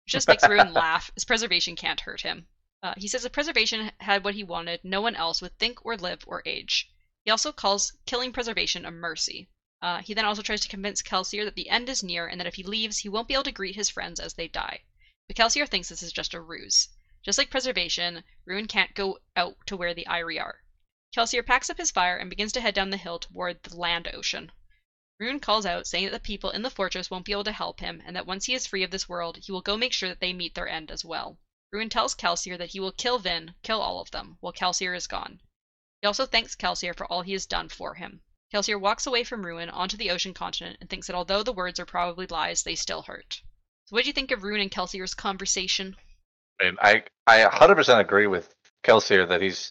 Which 0.05 0.13
just 0.13 0.29
makes 0.29 0.49
Ruin 0.49 0.73
laugh, 0.75 1.11
as 1.17 1.25
preservation 1.25 1.77
can't 1.77 2.01
hurt 2.01 2.23
him. 2.23 2.49
Uh, 2.83 2.95
he 2.97 3.07
says 3.07 3.25
if 3.25 3.33
preservation 3.33 3.93
had 4.01 4.25
what 4.25 4.35
he 4.35 4.43
wanted, 4.43 4.81
no 4.83 5.01
one 5.01 5.15
else 5.15 5.43
would 5.43 5.59
think 5.59 5.85
or 5.85 5.97
live 5.97 6.25
or 6.27 6.43
age. 6.47 6.91
He 7.25 7.31
also 7.31 7.53
calls 7.53 7.93
killing 8.07 8.33
preservation 8.33 8.87
a 8.87 8.91
mercy. 8.91 9.51
Uh, 9.83 10.01
he 10.01 10.15
then 10.15 10.25
also 10.25 10.43
tries 10.43 10.63
to 10.63 10.69
convince 10.69 11.03
Kelsier 11.03 11.45
that 11.45 11.55
the 11.55 11.69
end 11.69 11.89
is 11.89 12.03
near 12.03 12.27
and 12.27 12.41
that 12.41 12.47
if 12.47 12.55
he 12.55 12.63
leaves, 12.63 12.99
he 12.99 13.09
won't 13.09 13.29
be 13.29 13.35
able 13.35 13.45
to 13.45 13.53
greet 13.53 13.77
his 13.77 13.91
friends 13.91 14.19
as 14.19 14.35
they 14.35 14.49
die. 14.49 14.85
But 15.29 15.37
Kelsier 15.37 15.69
thinks 15.69 15.91
this 15.91 16.03
is 16.03 16.13
just 16.13 16.35
a 16.35 16.41
ruse. 16.41 16.89
Just 17.23 17.37
like 17.37 17.51
preservation, 17.51 18.25
Ruin 18.47 18.67
can't 18.67 18.95
go 18.95 19.19
out 19.37 19.59
to 19.67 19.77
where 19.77 19.93
the 19.93 20.07
Ire 20.07 20.41
are. 20.41 20.65
Kelsier 21.15 21.45
packs 21.45 21.69
up 21.69 21.79
his 21.79 21.91
fire 21.91 22.17
and 22.17 22.31
begins 22.31 22.53
to 22.53 22.61
head 22.61 22.75
down 22.75 22.91
the 22.91 22.97
hill 22.97 23.19
toward 23.19 23.63
the 23.63 23.77
land 23.77 24.09
ocean. 24.15 24.51
Ruin 25.23 25.39
calls 25.39 25.65
out, 25.65 25.87
saying 25.87 26.07
that 26.07 26.11
the 26.11 26.19
people 26.19 26.51
in 26.51 26.63
the 26.63 26.69
fortress 26.69 27.09
won't 27.09 27.25
be 27.25 27.31
able 27.31 27.45
to 27.45 27.53
help 27.53 27.79
him, 27.79 28.03
and 28.05 28.17
that 28.17 28.27
once 28.27 28.47
he 28.47 28.55
is 28.55 28.67
free 28.67 28.83
of 28.83 28.91
this 28.91 29.09
world, 29.09 29.37
he 29.37 29.53
will 29.53 29.61
go 29.61 29.77
make 29.77 29.93
sure 29.93 30.09
that 30.09 30.19
they 30.19 30.33
meet 30.33 30.57
their 30.57 30.67
end 30.67 30.91
as 30.91 31.05
well. 31.05 31.39
Ruin 31.71 31.89
tells 31.89 32.17
Kelsier 32.17 32.59
that 32.59 32.71
he 32.71 32.81
will 32.81 32.91
kill 32.91 33.21
Vin, 33.21 33.55
kill 33.63 33.81
all 33.81 34.01
of 34.01 34.11
them, 34.11 34.37
while 34.41 34.53
Kelsier 34.53 34.97
is 34.97 35.07
gone. 35.07 35.41
He 36.01 36.09
also 36.09 36.27
thanks 36.27 36.57
Kelsier 36.57 36.93
for 36.93 37.07
all 37.07 37.23
he 37.23 37.35
has 37.35 37.47
done 37.47 37.69
for 37.69 37.95
him. 37.95 38.21
Kelsier 38.53 38.81
walks 38.81 39.07
away 39.07 39.23
from 39.23 39.47
Ruin 39.47 39.71
onto 39.71 39.97
the 39.97 40.11
ocean 40.11 40.35
continent 40.35 40.79
and 40.81 40.91
thinks 40.91 41.07
that 41.07 41.15
although 41.15 41.45
the 41.45 41.53
words 41.53 41.79
are 41.79 41.87
probably 41.87 42.27
lies, 42.27 42.65
they 42.65 42.75
still 42.75 43.03
hurt. 43.03 43.43
So, 43.85 43.95
what 43.95 44.03
do 44.03 44.09
you 44.09 44.13
think 44.13 44.33
of 44.33 44.43
Ruin 44.43 44.61
and 44.61 44.73
Kelsier's 44.73 45.15
conversation? 45.15 45.95
I 46.61 47.05
I 47.29 47.45
100% 47.45 48.01
agree 48.01 48.27
with 48.27 48.53
Kelsier 48.83 49.29
that 49.29 49.41
he's 49.41 49.71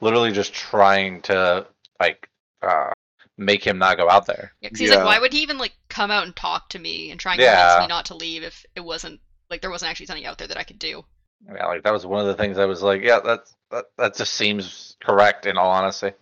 literally 0.00 0.30
just 0.30 0.54
trying 0.54 1.22
to 1.22 1.66
like 1.98 2.28
uh 2.62 2.92
make 3.44 3.64
him 3.64 3.78
not 3.78 3.96
go 3.96 4.08
out 4.08 4.26
there. 4.26 4.52
Yeah, 4.60 4.68
'cause 4.70 4.78
he's 4.78 4.90
like, 4.90 5.04
why 5.04 5.18
would 5.18 5.32
he 5.32 5.42
even 5.42 5.58
like 5.58 5.72
come 5.88 6.10
out 6.10 6.24
and 6.24 6.34
talk 6.34 6.68
to 6.70 6.78
me 6.78 7.10
and 7.10 7.18
try 7.20 7.32
and 7.34 7.40
convince 7.40 7.58
Yeah. 7.74 7.80
me 7.80 7.86
not 7.88 8.06
to 8.06 8.14
leave 8.14 8.42
if 8.42 8.64
it 8.74 8.80
wasn't 8.80 9.20
like 9.50 9.60
there 9.60 9.70
wasn't 9.70 9.90
actually 9.90 10.06
something 10.06 10.26
out 10.26 10.38
there 10.38 10.48
that 10.48 10.56
I 10.58 10.64
could 10.64 10.78
do? 10.78 11.04
Yeah, 11.46 11.66
like 11.66 11.82
that 11.82 11.92
was 11.92 12.06
one 12.06 12.20
of 12.20 12.26
the 12.26 12.34
things 12.34 12.58
I 12.58 12.66
was 12.66 12.82
like, 12.82 13.02
yeah, 13.02 13.20
that's 13.20 13.54
that 13.70 13.86
that 13.98 14.16
just 14.16 14.34
seems 14.34 14.96
correct 15.02 15.46
in 15.46 15.56
all 15.58 15.70
honesty. 15.70 16.12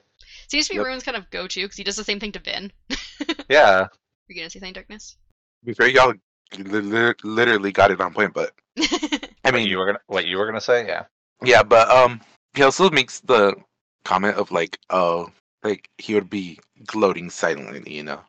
Seems 0.48 0.66
to 0.68 0.74
be 0.74 0.78
Yep. 0.78 0.86
Ruin's 0.86 1.02
kind 1.04 1.16
of 1.16 1.30
go-to 1.30 1.62
because 1.62 1.76
he 1.76 1.84
does 1.84 1.96
the 1.96 2.04
same 2.04 2.18
thing 2.20 2.32
to 2.32 2.38
Vin. 2.40 2.72
Yeah. 3.48 3.86
you 4.28 4.36
gonna 4.36 4.50
say 4.50 4.58
something, 4.60 4.72
Darkness? 4.72 5.16
Before 5.64 5.86
y'all 5.86 6.14
li- 6.56 6.80
li- 6.80 7.14
literally 7.22 7.70
got 7.72 7.90
it 7.90 8.00
on 8.00 8.14
point, 8.14 8.32
but 8.34 8.52
I 8.78 9.28
I 9.44 9.50
mean, 9.50 9.62
mean, 9.62 9.68
you 9.68 9.78
were 9.78 9.86
gonna 9.86 10.00
what 10.06 10.26
you 10.26 10.38
were 10.38 10.46
gonna 10.46 10.60
say? 10.60 10.86
Yeah. 10.86 11.04
yeah, 11.44 11.62
but 11.62 11.88
um, 11.90 12.20
he 12.54 12.62
also 12.62 12.88
makes 12.90 13.20
the 13.20 13.54
comment 14.04 14.36
of 14.36 14.50
like, 14.50 14.78
oh, 14.90 15.30
like 15.62 15.88
he 15.98 16.14
would 16.14 16.30
be 16.30 16.58
gloating 16.86 17.30
silently, 17.30 17.94
you 17.94 18.02
know. 18.02 18.20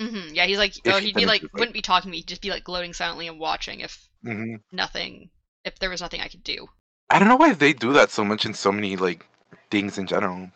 hmm 0.00 0.28
Yeah, 0.32 0.46
he's 0.46 0.58
like, 0.58 0.74
If 0.84 0.98
he 0.98 1.06
he'd 1.06 1.16
be 1.16 1.26
like, 1.26 1.42
like- 1.42 1.52
wouldn't 1.54 1.74
be 1.74 1.82
talking 1.82 2.08
to 2.08 2.10
me, 2.10 2.18
he'd 2.18 2.28
just 2.28 2.42
be 2.42 2.50
like 2.50 2.64
gloating 2.64 2.92
silently 2.92 3.28
and 3.28 3.38
watching 3.38 3.80
if 3.80 4.08
hmm 4.22 4.56
nothing, 4.72 5.30
if 5.64 5.78
there 5.78 5.90
was 5.90 6.00
nothing 6.00 6.20
I 6.20 6.28
could 6.28 6.44
do. 6.44 6.68
I 7.10 7.18
don't 7.18 7.28
know 7.28 7.36
why 7.36 7.52
they 7.52 7.72
do 7.72 7.92
that 7.94 8.10
so 8.10 8.24
much 8.24 8.46
in 8.46 8.54
so 8.54 8.70
many 8.72 8.96
like 8.96 9.26
things 9.70 9.98
in 9.98 10.06
general. 10.06 10.50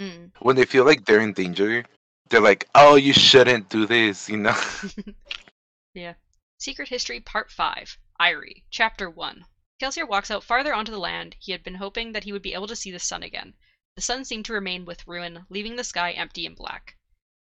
Mm. 0.00 0.30
When 0.40 0.56
they 0.56 0.64
feel 0.64 0.84
like 0.86 1.04
they're 1.04 1.20
in 1.20 1.34
danger, 1.34 1.84
they're 2.30 2.40
like, 2.40 2.66
oh, 2.74 2.94
you 2.96 3.12
shouldn't 3.12 3.68
do 3.68 3.86
this, 3.86 4.28
you 4.28 4.38
know. 4.38 4.56
Yeah. 5.94 6.14
Secret 6.58 6.88
History 6.88 7.20
Part 7.20 7.50
5 7.50 7.98
Ire, 8.18 8.44
Chapter 8.70 9.10
1. 9.10 9.44
Kelsier 9.82 10.06
walks 10.08 10.30
out 10.30 10.44
farther 10.44 10.72
onto 10.74 10.92
the 10.92 10.98
land. 10.98 11.36
He 11.40 11.52
had 11.52 11.62
been 11.62 11.74
hoping 11.76 12.12
that 12.12 12.24
he 12.24 12.32
would 12.32 12.42
be 12.42 12.54
able 12.54 12.66
to 12.68 12.76
see 12.76 12.90
the 12.90 12.98
sun 12.98 13.22
again. 13.22 13.54
The 13.96 14.02
sun 14.02 14.24
seemed 14.24 14.44
to 14.46 14.52
remain 14.52 14.84
with 14.84 15.06
Ruin, 15.06 15.46
leaving 15.48 15.76
the 15.76 15.84
sky 15.84 16.12
empty 16.12 16.46
and 16.46 16.54
black. 16.56 16.96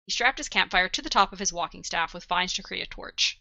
He 0.05 0.11
strapped 0.11 0.37
his 0.37 0.49
campfire 0.49 0.89
to 0.89 1.01
the 1.01 1.09
top 1.09 1.31
of 1.31 1.39
his 1.39 1.53
walking 1.53 1.83
staff 1.83 2.13
with 2.13 2.25
vines 2.25 2.53
to 2.53 2.63
create 2.63 2.85
a 2.85 2.89
torch. 2.89 3.39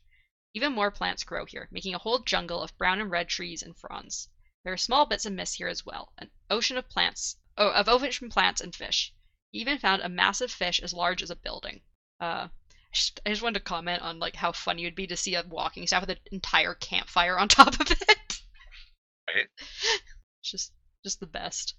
Even 0.55 0.73
more 0.73 0.91
plants 0.91 1.25
grow 1.25 1.45
here, 1.45 1.69
making 1.71 1.95
a 1.95 1.99
whole 1.99 2.21
jungle 2.21 2.63
of 2.63 2.77
brown 2.79 3.01
and 3.01 3.11
red 3.11 3.29
trees 3.29 3.63
and 3.63 3.77
fronds. 3.77 4.29
There 4.63 4.73
are 4.73 4.77
small 4.77 5.07
bits 5.07 5.27
of 5.27 5.33
mist 5.33 5.57
here 5.57 5.67
as 5.67 5.85
well, 5.85 6.13
an 6.19 6.31
ocean 6.49 6.77
of 6.77 6.89
plants, 6.89 7.37
oh, 7.57 7.73
of 7.73 7.89
ocean 7.89 8.31
plants 8.31 8.61
and 8.61 8.75
fish. 8.75 9.13
He 9.51 9.59
even 9.59 9.79
found 9.79 10.03
a 10.03 10.09
massive 10.09 10.53
fish 10.53 10.79
as 10.79 10.93
large 10.93 11.23
as 11.23 11.31
a 11.31 11.37
building. 11.37 11.83
Uh, 12.21 12.49
I 12.49 12.95
just, 12.95 13.21
I 13.27 13.31
just 13.31 13.43
wanted 13.43 13.59
to 13.59 13.65
comment 13.65 14.03
on 14.03 14.21
like 14.21 14.37
how 14.37 14.53
funny 14.53 14.83
it 14.83 14.87
would 14.87 14.95
be 14.95 15.09
to 15.09 15.17
see 15.17 15.35
a 15.35 15.43
walking 15.43 15.87
staff 15.87 16.03
with 16.03 16.11
an 16.11 16.21
entire 16.31 16.75
campfire 16.75 17.39
on 17.39 17.49
top 17.49 17.81
of 17.81 17.91
it. 17.91 18.43
Right. 19.27 19.49
It's 19.59 20.51
just 20.51 20.73
just 21.03 21.19
the 21.19 21.27
best. 21.27 21.75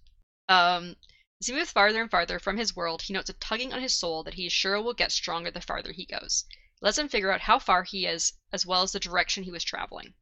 Um, 0.54 0.98
as 1.42 1.48
he 1.48 1.54
moves 1.54 1.72
farther 1.72 2.00
and 2.00 2.12
farther 2.12 2.38
from 2.38 2.58
his 2.58 2.76
world, 2.76 3.02
he 3.02 3.14
notes 3.14 3.28
a 3.28 3.34
tugging 3.34 3.74
on 3.74 3.82
his 3.82 3.98
soul 3.98 4.22
that 4.22 4.36
he 4.36 4.46
is 4.46 4.54
sure 4.54 4.80
will 4.80 4.94
get 4.94 5.12
stronger 5.12 5.50
the 5.50 5.60
farther 5.60 5.94
he 5.94 6.06
goes. 6.06 6.46
It 6.52 6.86
lets 6.86 7.00
him 7.00 7.10
figure 7.10 7.32
out 7.32 7.42
how 7.42 7.58
far 7.58 7.82
he 7.82 8.06
is, 8.06 8.34
as 8.52 8.64
well 8.64 8.84
as 8.84 8.92
the 8.92 9.00
direction 9.00 9.46
he 9.46 9.50
was 9.50 9.64
traveling. 9.64 10.14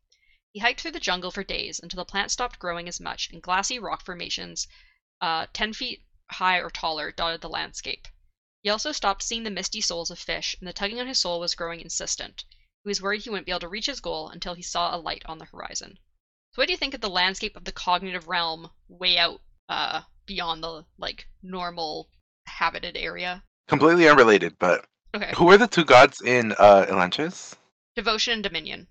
He 0.53 0.61
hiked 0.61 0.79
through 0.79 0.91
the 0.91 1.01
jungle 1.01 1.31
for 1.31 1.43
days 1.43 1.81
until 1.81 1.97
the 1.97 2.05
plants 2.05 2.31
stopped 2.31 2.59
growing 2.59 2.87
as 2.87 3.01
much, 3.01 3.29
and 3.29 3.41
glassy 3.41 3.77
rock 3.77 4.05
formations, 4.05 4.69
uh, 5.19 5.47
ten 5.51 5.73
feet 5.73 6.05
high 6.31 6.59
or 6.59 6.69
taller, 6.69 7.11
dotted 7.11 7.41
the 7.41 7.49
landscape. 7.49 8.07
He 8.63 8.69
also 8.69 8.93
stopped 8.93 9.23
seeing 9.23 9.43
the 9.43 9.49
misty 9.49 9.81
souls 9.81 10.11
of 10.11 10.17
fish, 10.17 10.55
and 10.59 10.65
the 10.65 10.71
tugging 10.71 11.01
on 11.01 11.07
his 11.07 11.19
soul 11.19 11.41
was 11.41 11.55
growing 11.55 11.81
insistent. 11.81 12.45
He 12.85 12.87
was 12.87 13.01
worried 13.01 13.23
he 13.23 13.29
wouldn't 13.29 13.47
be 13.47 13.51
able 13.51 13.59
to 13.59 13.67
reach 13.67 13.87
his 13.87 13.99
goal 13.99 14.29
until 14.29 14.53
he 14.53 14.63
saw 14.63 14.95
a 14.95 14.97
light 14.97 15.23
on 15.25 15.39
the 15.39 15.45
horizon. 15.51 15.99
So, 16.53 16.61
what 16.61 16.67
do 16.67 16.71
you 16.71 16.77
think 16.77 16.93
of 16.93 17.01
the 17.01 17.09
landscape 17.09 17.57
of 17.57 17.65
the 17.65 17.73
cognitive 17.73 18.29
realm 18.29 18.71
way 18.87 19.17
out 19.17 19.41
uh, 19.71 20.01
beyond 20.27 20.61
the 20.63 20.85
like 20.99 21.25
normal 21.41 22.09
habited 22.45 22.95
area? 22.97 23.43
Completely 23.67 24.07
unrelated, 24.07 24.57
but 24.59 24.85
Okay, 25.15 25.33
who 25.35 25.49
are 25.49 25.57
the 25.57 25.67
two 25.67 25.85
gods 25.85 26.21
in 26.21 26.51
uh 26.59 26.85
Elantris? 26.87 27.55
devotion 27.95 28.33
and 28.33 28.43
dominion. 28.43 28.87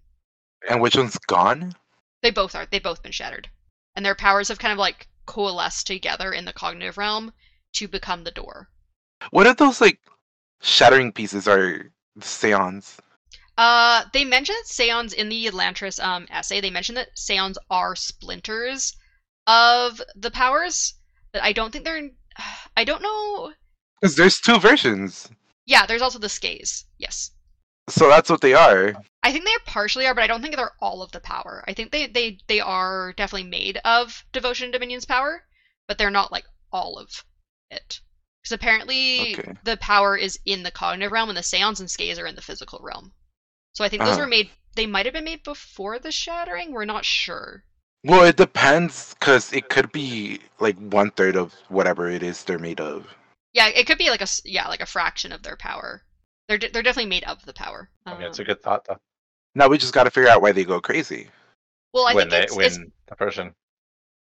And 0.69 0.81
which 0.81 0.97
one's 0.97 1.17
gone? 1.27 1.75
They 2.23 2.31
both 2.31 2.55
are. 2.55 2.67
They've 2.67 2.83
both 2.83 3.03
been 3.03 3.13
shattered, 3.13 3.49
and 3.95 4.05
their 4.05 4.15
powers 4.15 4.49
have 4.49 4.59
kind 4.59 4.73
of 4.73 4.79
like 4.79 5.09
coalesced 5.27 5.87
together 5.87 6.33
in 6.33 6.45
the 6.45 6.53
cognitive 6.53 6.99
realm 6.99 7.33
to 7.75 7.87
become 7.89 8.25
the 8.25 8.31
door. 8.31 8.69
What 9.31 9.47
if 9.47 9.57
those 9.59 9.81
like 9.81 10.01
shattering 10.63 11.13
pieces 11.13 11.47
are 11.47 11.91
the 12.17 12.27
Seons? 12.27 12.99
Uh, 13.57 14.05
they 14.13 14.25
mentioned 14.25 14.65
Seons 14.65 15.13
in 15.13 15.29
the 15.29 15.47
Elantris 15.47 16.03
um 16.03 16.27
essay. 16.31 16.61
They 16.61 16.71
mentioned 16.71 16.97
that 16.99 17.17
Seons 17.17 17.57
are 17.71 17.95
splinters 17.97 18.95
of 19.51 20.01
the 20.15 20.31
powers, 20.31 20.95
but 21.33 21.43
I 21.43 21.53
don't 21.53 21.71
think 21.73 21.85
they're. 21.85 21.97
In, 21.99 22.13
I 22.77 22.85
don't 22.85 23.03
know. 23.03 23.53
Because 24.01 24.17
there's 24.17 24.41
two 24.41 24.59
versions. 24.59 25.29
Yeah, 25.67 25.87
there's 25.87 26.03
also 26.03 26.19
the 26.19 26.27
Skaze. 26.29 26.85
Yes. 26.99 27.31
So 27.89 28.09
that's 28.09 28.31
what 28.31 28.41
they 28.41 28.55
are. 28.55 28.95
I 29.23 29.33
think 29.33 29.45
they 29.45 29.57
partially 29.67 30.07
are, 30.07 30.15
but 30.15 30.25
I 30.25 30.27
don't 30.27 30.41
think 30.43 30.57
they're 30.57 30.73
all 30.81 31.03
of 31.03 31.13
the 31.13 31.21
power. 31.21 31.65
I 31.67 31.75
think 31.75 31.91
they 31.91 32.07
they 32.07 32.39
they 32.47 32.61
are 32.61 33.13
definitely 33.17 33.49
made 33.49 33.79
of 33.85 34.25
devotion 34.33 34.65
and 34.67 34.73
dominion's 34.73 35.05
power, 35.07 35.45
but 35.89 35.99
they're 35.99 36.11
not 36.11 36.33
like 36.33 36.45
all 36.73 36.99
of 36.99 37.25
it. 37.71 38.01
Because 38.43 38.53
apparently 38.53 39.37
Okay. 39.37 39.53
the 39.65 39.77
power 39.77 40.17
is 40.17 40.39
in 40.47 40.63
the 40.63 40.71
cognitive 40.71 41.13
realm, 41.13 41.29
and 41.29 41.37
the 41.37 41.43
Seons 41.43 41.81
and 41.81 41.89
Skaze 41.89 42.19
are 42.19 42.27
in 42.27 42.37
the 42.37 42.43
physical 42.43 42.81
realm. 42.83 43.13
So 43.75 43.85
I 43.85 43.89
think 43.89 44.03
those 44.03 44.13
Uh-huh. 44.13 44.21
were 44.21 44.27
made. 44.37 44.51
They 44.77 44.87
might 44.87 45.07
have 45.07 45.13
been 45.15 45.25
made 45.25 45.43
before 45.43 45.99
the 45.99 46.13
shattering. 46.13 46.73
We're 46.73 46.85
not 46.95 47.05
sure. 47.05 47.65
Well, 48.05 48.25
it 48.25 48.37
depends 48.37 49.15
because 49.15 49.55
it 49.55 49.71
could 49.71 49.91
be 49.91 50.41
like 50.59 50.77
one 50.77 51.11
third 51.13 51.35
of 51.35 51.55
whatever 51.69 52.11
it 52.11 52.23
is 52.23 52.45
they're 52.45 52.59
made 52.59 52.79
of. 52.79 53.07
Yeah, 53.53 53.69
it 53.69 53.87
could 53.87 53.97
be 53.99 54.11
like 54.11 54.19
a 54.21 54.23
s- 54.23 54.43
yeah, 54.45 54.67
like 54.67 54.81
a 54.81 54.87
fraction 54.87 55.31
of 55.31 55.45
their 55.45 55.57
power. 55.57 56.05
They're 56.49 56.59
de- 56.59 56.69
they're 56.71 56.83
definitely 56.83 57.11
made 57.11 57.23
of 57.25 57.45
the 57.47 57.53
power. 57.55 57.91
I 58.09 58.15
mean, 58.15 58.27
it's 58.27 58.39
a 58.39 58.45
Um, 58.45 58.45
good 58.45 58.63
thought 58.63 58.85
though. 58.87 58.99
Now 59.55 59.69
we 59.69 59.79
just 59.79 59.95
got 59.95 60.05
to 60.05 60.11
figure 60.11 60.31
out 60.31 60.43
why 60.43 60.53
they 60.53 60.65
go 60.65 60.81
crazy. 60.81 61.29
well, 61.93 62.07
I 62.07 62.15
when 62.15 62.29
think 62.29 62.33
they 62.33 62.39
it's, 62.39 62.57
when 62.57 62.59
it's 62.59 62.81
the 63.09 63.17
person 63.17 63.55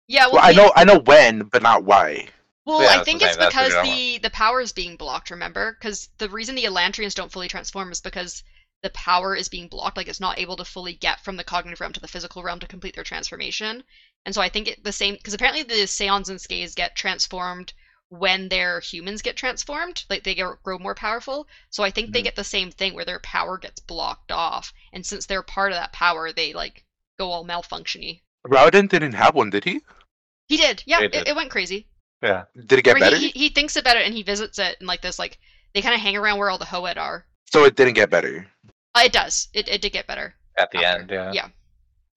yeah. 0.09 0.27
Well, 0.27 0.41
Well, 0.41 0.43
I 0.43 0.53
know, 0.53 0.73
I 0.77 0.85
know 0.85 0.99
when, 0.99 1.43
but 1.45 1.63
not 1.63 1.85
why. 1.85 2.29
Well, 2.67 2.85
Yeah, 2.85 2.89
I 2.89 2.99
think 3.01 3.23
it's 3.23 3.37
thing, 3.37 3.39
that's 3.39 3.57
the 3.57 3.65
because 3.65 3.79
the 3.79 4.19
the 4.19 4.29
power 4.29 4.61
is 4.61 4.73
being 4.73 4.97
blocked. 4.99 5.31
Remember, 5.31 5.73
because 5.73 6.11
the 6.19 6.29
reason 6.29 6.55
the 6.55 6.65
Elantrians 6.65 7.15
don't 7.15 7.33
fully 7.33 7.49
transform 7.49 7.91
is 7.91 8.03
because 8.03 8.43
the 8.85 8.91
power 8.91 9.35
is 9.35 9.49
being 9.49 9.67
blocked. 9.67 9.97
Like 9.97 10.07
it's 10.09 10.21
not 10.21 10.39
able 10.39 10.57
to 10.57 10.65
fully 10.65 10.93
get 10.93 11.21
from 11.25 11.37
the 11.37 11.43
cognitive 11.43 11.81
realm 11.81 11.95
to 11.95 12.01
the 12.01 12.07
physical 12.07 12.43
realm 12.45 12.61
to 12.61 12.67
complete 12.69 12.95
their 12.95 13.03
transformation. 13.03 13.83
And 14.25 14.35
so 14.35 14.41
I 14.41 14.49
think 14.49 14.69
it, 14.69 14.85
the 14.85 14.93
same 14.93 15.15
because 15.15 15.35
apparently 15.35 15.63
the 15.65 15.87
Seons 15.87 16.29
and 16.29 16.39
Skaze 16.39 16.77
get 16.77 16.95
transformed 16.95 17.73
when 18.11 18.49
their 18.51 18.81
humans 18.81 19.23
get 19.23 19.37
transformed, 19.37 20.05
like 20.11 20.23
they 20.23 20.35
get, 20.35 20.63
grow 20.63 20.79
more 20.79 20.95
powerful. 20.95 21.49
So 21.71 21.83
I 21.83 21.91
think 21.91 22.13
they 22.13 22.21
Mhm. 22.21 22.25
get 22.25 22.37
the 22.37 22.45
same 22.45 22.71
thing 22.71 22.95
where 22.95 23.07
their 23.07 23.19
power 23.21 23.59
gets 23.59 23.81
blocked 23.81 24.31
off, 24.31 24.73
and 24.93 25.05
since 25.05 25.27
they're 25.27 25.43
part 25.43 25.73
of 25.73 25.77
that 25.77 25.93
power, 25.93 26.31
they 26.31 26.53
like 26.53 26.85
go 27.19 27.33
all 27.33 27.45
malfunctiony. 27.45 28.21
Raoden 28.47 28.89
didn't 28.89 29.15
have 29.15 29.35
one, 29.35 29.51
did 29.51 29.65
he? 29.65 29.81
He 30.47 30.59
did, 30.59 30.83
yeah. 30.87 31.01
They 31.01 31.07
It, 31.07 31.29
it 31.29 31.37
went 31.37 31.51
crazy. 31.51 31.89
yeah 32.23 32.45
Did 32.55 32.79
it 32.79 32.83
get 32.83 32.95
Where 32.95 33.01
better? 33.01 33.17
He, 33.17 33.29
he, 33.29 33.39
he 33.45 33.49
thinks 33.49 33.77
about 33.77 33.97
it 33.97 34.05
and 34.05 34.15
he 34.15 34.23
visits 34.23 34.59
it 34.59 34.77
and 34.79 34.87
like 34.87 35.01
this 35.01 35.19
like 35.19 35.39
they 35.73 35.81
kind 35.81 35.95
of 35.95 36.01
hang 36.03 36.17
around 36.17 36.39
where 36.39 36.51
all 36.51 36.59
the 36.59 36.67
Hoed 36.67 36.99
are. 36.99 37.27
So 37.51 37.65
it 37.65 37.75
didn't 37.77 37.95
get 37.95 38.11
better. 38.11 38.47
Uh, 38.95 39.03
it 39.05 39.13
does. 39.13 39.49
It, 39.53 39.69
it 39.69 39.81
did 39.83 39.93
get 39.93 40.07
better. 40.07 40.35
at 40.59 40.71
the 40.71 40.85
After- 40.85 41.01
end 41.01 41.11
yeah 41.11 41.33
yeah. 41.33 41.49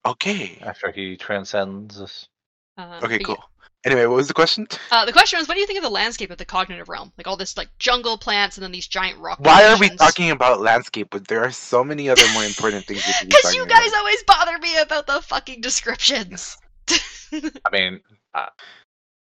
Okay. 0.05 0.57
after 0.61 0.91
he 0.91 1.17
transcends 1.17 1.99
this 1.99 2.27
Uh, 2.77 2.99
Okay, 3.03 3.17
but 3.17 3.25
cool. 3.25 3.43
Anyway, 3.85 4.05
what 4.05 4.15
was 4.17 4.27
the 4.27 4.33
question? 4.33 4.67
yeah. 4.69 4.77
Uh, 4.99 5.05
the 5.05 5.13
question 5.13 5.39
was, 5.39 5.47
what 5.47 5.53
do 5.55 5.61
you 5.61 5.67
think 5.67 5.77
of 5.77 5.83
the 5.83 5.89
landscape 5.89 6.29
of 6.31 6.37
the 6.37 6.45
cognitive 6.45 6.89
realm? 6.89 7.11
Like 7.17 7.25
all 7.27 7.37
this 7.37 7.55
like 7.57 7.69
jungle 7.79 8.17
plants 8.17 8.57
and 8.57 8.63
then 8.63 8.71
these 8.71 8.87
giant 8.87 9.17
rock. 9.19 9.39
Why 9.39 9.65
are 9.65 9.77
we 9.79 9.89
talking 9.89 10.29
about 10.31 10.61
landscape? 10.61 11.07
But 11.09 11.27
there 11.27 11.43
are 11.43 11.51
so 11.51 11.83
many 11.83 12.09
other 12.09 12.27
more 12.33 12.43
important 12.43 12.85
things 12.85 13.03
we 13.07 13.13
could 13.13 13.29
be 13.29 13.35
Because 13.35 13.55
you 13.55 13.65
guys 13.65 13.87
about. 13.89 13.99
always 13.99 14.23
bother 14.23 14.57
me 14.59 14.77
about 14.77 15.07
the 15.07 15.21
fucking 15.21 15.61
descriptions. 15.61 16.57
i 17.33 17.69
mean 17.71 17.99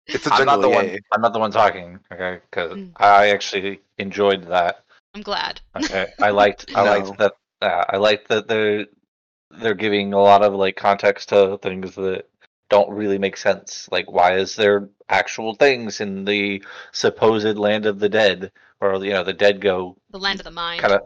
It's 0.07 0.27
a 0.27 0.33
i'm 0.33 0.45
not 0.45 0.61
the 0.61 0.69
yeah. 0.69 0.75
one 0.75 0.99
i'm 1.13 1.21
not 1.21 1.33
the 1.33 1.39
one 1.39 1.51
talking 1.51 1.99
okay 2.11 2.39
because 2.49 2.73
Mm. 2.77 2.91
i 2.97 3.29
actually 3.29 3.81
enjoyed 3.97 4.47
that 4.49 4.83
I'm 5.15 5.21
glad. 5.23 5.61
okay 5.75 6.07
i 6.21 6.29
liked 6.29 6.65
i 6.75 6.83
No. 6.85 6.91
liked 6.91 7.17
that 7.17 7.33
uh, 7.65 7.85
i 7.89 7.97
like 7.97 8.27
that 8.27 8.47
they're 8.47 8.85
they're 9.59 9.73
giving 9.73 10.13
a 10.13 10.19
lot 10.19 10.41
of 10.43 10.53
like 10.53 10.75
context 10.75 11.29
to 11.29 11.57
things 11.61 11.95
that 11.95 12.25
don't 12.69 12.89
really 12.89 13.17
make 13.17 13.37
sense 13.37 13.87
like 13.91 14.11
why 14.11 14.35
is 14.37 14.55
there 14.55 14.89
actual 15.09 15.53
things 15.55 16.01
in 16.01 16.25
the 16.25 16.63
supposed 16.91 17.57
land 17.57 17.85
of 17.85 17.99
the 17.99 18.09
dead 18.09 18.51
or 18.81 19.03
you 19.03 19.11
know 19.13 19.23
the 19.23 19.33
dead 19.33 19.61
go 19.61 19.95
The 20.11 20.19
land 20.19 20.39
of 20.39 20.45
the 20.45 20.51
mind. 20.51 20.81
kind 20.81 20.93
of 20.93 21.01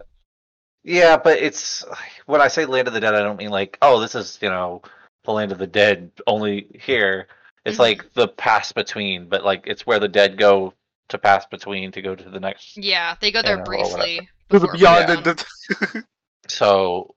yeah 0.83 1.17
but 1.17 1.37
it's 1.37 1.85
when 2.25 2.41
i 2.41 2.47
say 2.47 2.65
land 2.65 2.87
of 2.87 2.93
the 2.93 2.99
dead 3.01 3.13
i 3.15 3.19
don't 3.19 3.37
mean 3.37 3.49
like 3.49 3.77
oh 3.81 3.99
this 3.99 4.15
is 4.15 4.39
you 4.41 4.49
know 4.49 4.81
the 5.25 5.31
land 5.31 5.51
of 5.51 5.57
the 5.57 5.67
dead 5.67 6.11
only 6.27 6.67
here 6.81 7.27
it's 7.65 7.75
Mhm. 7.77 7.81
like 7.81 8.13
the 8.13 8.27
pass 8.29 8.71
between 8.71 9.27
but 9.27 9.43
like 9.43 9.63
it's 9.67 9.85
where 9.85 9.99
the 9.99 10.07
dead 10.07 10.37
go 10.37 10.73
to 11.09 11.17
pass 11.17 11.45
between 11.45 11.91
to 11.91 12.01
go 12.01 12.15
to 12.15 12.29
the 12.29 12.39
next 12.39 12.77
Yeah, 12.77 13.15
they 13.19 13.31
go 13.31 13.41
there 13.41 13.57
know, 13.57 13.63
briefly. 13.65 14.29
To 14.51 14.59
the 14.59 14.67
before 14.67 14.77
beyond 14.77 15.25
the, 15.25 15.33
the- 15.33 16.05
so 16.49 17.15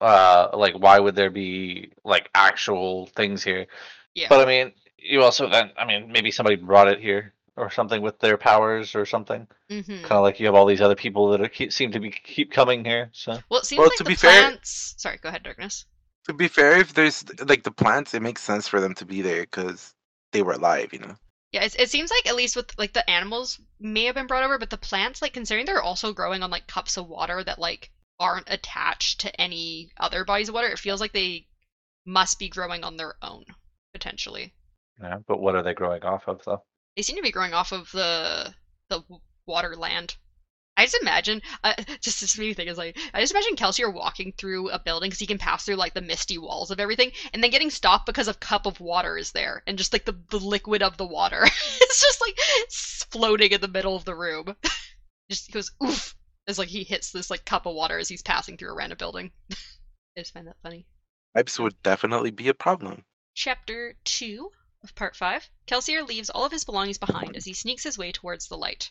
uh 0.00 0.48
like 0.54 0.74
why 0.74 0.98
would 0.98 1.14
there 1.14 1.30
be 1.30 1.92
like 2.04 2.28
actual 2.34 3.06
things 3.06 3.42
here 3.44 3.66
Yeah. 4.14 4.26
but 4.28 4.40
i 4.40 4.46
mean 4.50 4.72
you 4.98 5.22
also 5.22 5.48
then 5.48 5.70
i 5.78 5.84
mean 5.84 6.10
maybe 6.10 6.30
somebody 6.30 6.56
brought 6.56 6.88
it 6.88 7.00
here 7.00 7.34
or 7.56 7.70
something 7.70 8.02
with 8.02 8.18
their 8.18 8.36
powers 8.36 8.94
or 8.94 9.06
something 9.06 9.46
hmm 9.70 9.80
kind 10.02 10.12
of 10.18 10.22
like 10.22 10.40
you 10.40 10.46
have 10.46 10.54
all 10.56 10.66
these 10.66 10.80
other 10.80 10.96
people 10.96 11.30
that 11.30 11.40
are, 11.40 11.48
keep, 11.48 11.72
seem 11.72 11.92
to 11.92 12.00
be 12.00 12.10
keep 12.10 12.50
coming 12.50 12.84
here 12.84 13.08
so 13.12 13.38
Well, 13.50 13.60
it 13.60 13.66
seems 13.66 13.78
Well, 13.78 13.88
like 13.88 13.98
to 13.98 14.04
the 14.04 14.10
be 14.10 14.16
fair- 14.16 14.40
plants. 14.42 14.94
Sorry, 14.98 15.18
go 15.22 15.28
ahead, 15.28 15.44
Darkness. 15.44 15.86
to 16.26 16.32
be 16.32 16.48
fair, 16.48 16.78
if 16.78 16.92
there's 16.94 17.24
like 17.46 17.62
the 17.62 17.70
plants, 17.70 18.14
it 18.14 18.22
makes 18.22 18.42
sense 18.42 18.66
for 18.66 18.80
them 18.80 18.94
to 18.96 19.04
be 19.04 19.22
there 19.22 19.42
because 19.42 19.94
they 20.32 20.42
were 20.42 20.54
alive, 20.54 20.92
you 20.92 20.98
know. 21.00 21.14
Yeah, 21.52 21.62
it, 21.64 21.76
it 21.78 21.90
seems 21.90 22.10
like 22.10 22.26
at 22.26 22.34
least 22.34 22.56
with 22.56 22.76
like 22.78 22.92
the 22.94 23.08
animals 23.08 23.60
may 23.78 24.04
have 24.06 24.14
been 24.16 24.26
brought 24.26 24.42
over, 24.44 24.58
but 24.58 24.70
the 24.70 24.76
plants, 24.78 25.20
like 25.22 25.32
considering 25.34 25.66
they're 25.66 25.82
also 25.82 26.12
growing 26.12 26.42
on 26.42 26.50
like 26.50 26.66
cups 26.66 26.96
of 26.96 27.06
water 27.08 27.44
that 27.44 27.58
like 27.60 27.90
aren't 28.20 28.48
attached 28.50 29.20
to 29.20 29.40
any 29.40 29.90
other 29.98 30.24
bodies 30.24 30.48
of 30.48 30.54
water, 30.54 30.68
it 30.68 30.78
feels 30.78 31.00
like 31.00 31.12
they 31.12 31.46
must 32.04 32.38
be 32.38 32.48
growing 32.48 32.84
on 32.84 32.96
their 32.96 33.14
own 33.22 33.44
potentially. 33.92 34.52
yeah 35.00 35.18
but 35.28 35.40
what 35.40 35.54
are 35.54 35.62
they 35.62 35.74
growing 35.74 36.02
off 36.04 36.26
of 36.28 36.40
though 36.44 36.62
They 36.96 37.02
seem 37.02 37.16
to 37.16 37.22
be 37.22 37.30
growing 37.30 37.54
off 37.54 37.72
of 37.72 37.90
the 37.92 38.54
the 38.88 39.02
water 39.46 39.76
land. 39.76 40.16
I 40.76 40.84
just 40.86 40.98
imagine, 41.02 41.42
uh, 41.62 41.74
just 42.00 42.20
this 42.22 42.38
new 42.38 42.54
thing 42.54 42.68
is 42.68 42.78
like, 42.78 42.98
I 43.12 43.20
just 43.20 43.32
imagine 43.32 43.56
Kelsey 43.56 43.82
Kelsier 43.82 43.92
walking 43.94 44.32
through 44.32 44.70
a 44.70 44.78
building 44.78 45.10
because 45.10 45.18
he 45.20 45.26
can 45.26 45.38
pass 45.38 45.64
through 45.64 45.76
like 45.76 45.92
the 45.94 46.00
misty 46.00 46.38
walls 46.38 46.70
of 46.70 46.80
everything, 46.80 47.12
and 47.32 47.42
then 47.42 47.50
getting 47.50 47.68
stopped 47.70 48.06
because 48.06 48.26
a 48.26 48.34
cup 48.34 48.64
of 48.66 48.80
water 48.80 49.18
is 49.18 49.32
there, 49.32 49.62
and 49.66 49.76
just 49.76 49.92
like 49.92 50.06
the, 50.06 50.18
the 50.30 50.38
liquid 50.38 50.82
of 50.82 50.96
the 50.96 51.06
water, 51.06 51.42
it's 51.80 52.00
just 52.00 52.20
like 52.22 52.38
floating 53.10 53.52
in 53.52 53.60
the 53.60 53.68
middle 53.68 53.94
of 53.94 54.04
the 54.06 54.14
room. 54.14 54.56
just 55.30 55.46
he 55.46 55.52
goes 55.52 55.70
oof 55.84 56.14
as 56.48 56.58
like 56.58 56.68
he 56.68 56.84
hits 56.84 57.12
this 57.12 57.30
like 57.30 57.44
cup 57.44 57.66
of 57.66 57.74
water 57.74 57.98
as 57.98 58.08
he's 58.08 58.22
passing 58.22 58.56
through 58.56 58.70
a 58.70 58.74
random 58.74 58.98
building. 58.98 59.32
I 59.50 60.20
just 60.20 60.32
find 60.32 60.46
that 60.46 60.60
funny. 60.62 60.86
Pipes 61.34 61.58
would 61.58 61.82
definitely 61.82 62.30
be 62.30 62.48
a 62.48 62.54
problem. 62.54 63.04
Chapter 63.34 63.96
2 64.04 64.50
of 64.82 64.94
Part 64.94 65.16
5 65.16 65.48
Kelsier 65.66 66.06
leaves 66.06 66.28
all 66.28 66.44
of 66.44 66.52
his 66.52 66.64
belongings 66.64 66.98
behind 66.98 67.36
as 67.36 67.44
he 67.44 67.54
sneaks 67.54 67.84
his 67.84 67.96
way 67.96 68.12
towards 68.12 68.48
the 68.48 68.58
light. 68.58 68.90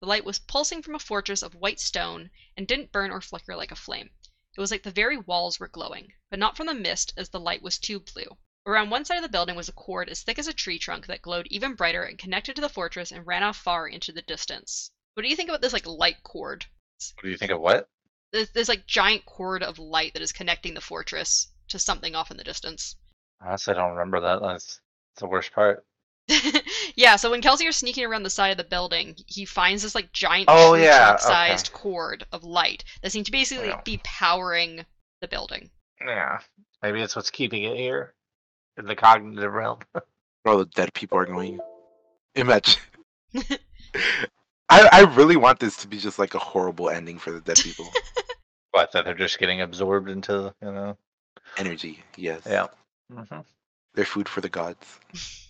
The 0.00 0.08
light 0.08 0.24
was 0.24 0.38
pulsing 0.38 0.82
from 0.82 0.94
a 0.94 0.98
fortress 0.98 1.42
of 1.42 1.54
white 1.54 1.78
stone 1.78 2.30
and 2.56 2.66
didn't 2.66 2.92
burn 2.92 3.10
or 3.10 3.20
flicker 3.20 3.54
like 3.54 3.70
a 3.70 3.76
flame. 3.76 4.10
It 4.56 4.60
was 4.60 4.70
like 4.70 4.82
the 4.82 4.90
very 4.90 5.16
walls 5.16 5.60
were 5.60 5.68
glowing, 5.68 6.14
but 6.30 6.38
not 6.38 6.56
from 6.56 6.66
the 6.66 6.74
mist 6.74 7.12
as 7.16 7.28
the 7.28 7.38
light 7.38 7.62
was 7.62 7.78
too 7.78 8.00
blue. 8.00 8.38
Around 8.66 8.90
one 8.90 9.04
side 9.04 9.16
of 9.16 9.22
the 9.22 9.28
building 9.28 9.54
was 9.54 9.68
a 9.68 9.72
cord 9.72 10.08
as 10.08 10.22
thick 10.22 10.38
as 10.38 10.48
a 10.48 10.52
tree 10.52 10.78
trunk 10.78 11.06
that 11.06 11.22
glowed 11.22 11.46
even 11.48 11.74
brighter 11.74 12.02
and 12.02 12.18
connected 12.18 12.56
to 12.56 12.62
the 12.62 12.68
fortress 12.68 13.12
and 13.12 13.26
ran 13.26 13.42
off 13.42 13.56
far 13.56 13.86
into 13.86 14.10
the 14.10 14.22
distance. 14.22 14.90
What 15.14 15.22
do 15.22 15.28
you 15.28 15.36
think 15.36 15.48
about 15.48 15.60
this 15.60 15.72
like 15.72 15.86
light 15.86 16.22
cord? 16.22 16.66
What 17.16 17.22
do 17.24 17.30
you 17.30 17.36
think 17.36 17.52
of 17.52 17.60
what 17.60 17.88
There's, 18.32 18.50
this 18.50 18.68
like 18.68 18.86
giant 18.86 19.24
cord 19.26 19.62
of 19.62 19.78
light 19.78 20.12
that 20.14 20.22
is 20.22 20.32
connecting 20.32 20.74
the 20.74 20.80
fortress 20.80 21.48
to 21.68 21.78
something 21.78 22.14
off 22.14 22.30
in 22.30 22.36
the 22.36 22.44
distance. 22.44 22.96
honestly 23.44 23.74
i 23.74 23.76
don't 23.76 23.92
remember 23.92 24.20
that 24.20 24.40
that's, 24.40 24.80
that's 25.14 25.20
the 25.20 25.26
worst 25.26 25.52
part 25.52 25.84
yeah, 26.94 27.16
so 27.16 27.30
when 27.30 27.40
Kelsier's 27.40 27.76
sneaking 27.76 28.04
around 28.04 28.22
the 28.22 28.28
side 28.28 28.50
of 28.50 28.58
the 28.58 28.64
building, 28.64 29.16
he 29.26 29.46
finds 29.46 29.82
this 29.82 29.94
like 29.94 30.12
giant 30.12 30.44
Oh, 30.50 30.74
tree 30.74 30.84
yeah, 30.84 31.06
trunk 31.06 31.20
sized 31.20 31.72
cord 31.72 32.26
of 32.32 32.44
light 32.44 32.84
that 33.00 33.12
seems 33.12 33.24
to 33.24 33.32
basically 33.32 33.68
Yeah. 33.68 33.80
be 33.82 33.98
powering 34.04 34.84
the 35.22 35.28
building. 35.28 35.70
yeah 36.04 36.38
maybe 36.82 37.00
it's 37.00 37.16
what's 37.16 37.30
keeping 37.30 37.64
it 37.64 37.78
here 37.78 38.12
in 38.76 38.84
the 38.84 38.94
cognitive 38.94 39.50
realm 39.54 39.78
Where 39.94 40.02
all 40.52 40.58
the 40.58 40.66
dead 40.66 40.92
people 40.92 41.16
are 41.16 41.24
going. 41.24 41.58
Imagine. 42.34 42.78
I 44.68 44.88
I 44.92 45.00
really 45.14 45.36
want 45.36 45.60
this 45.60 45.76
to 45.78 45.88
be 45.88 45.98
just 45.98 46.18
like 46.18 46.34
a 46.34 46.38
horrible 46.38 46.90
ending 46.90 47.18
for 47.18 47.30
the 47.30 47.40
dead 47.40 47.56
people. 47.56 47.90
but 48.72 48.92
that 48.92 49.04
they're 49.04 49.14
just 49.14 49.38
getting 49.38 49.60
absorbed 49.60 50.08
into 50.08 50.54
you 50.62 50.72
know 50.72 50.96
Energy, 51.56 52.02
yes. 52.16 52.42
yeah 52.46 52.66
hmm 53.12 53.40
They're 53.94 54.04
food 54.04 54.28
for 54.28 54.40
the 54.40 54.48
gods. 54.48 55.00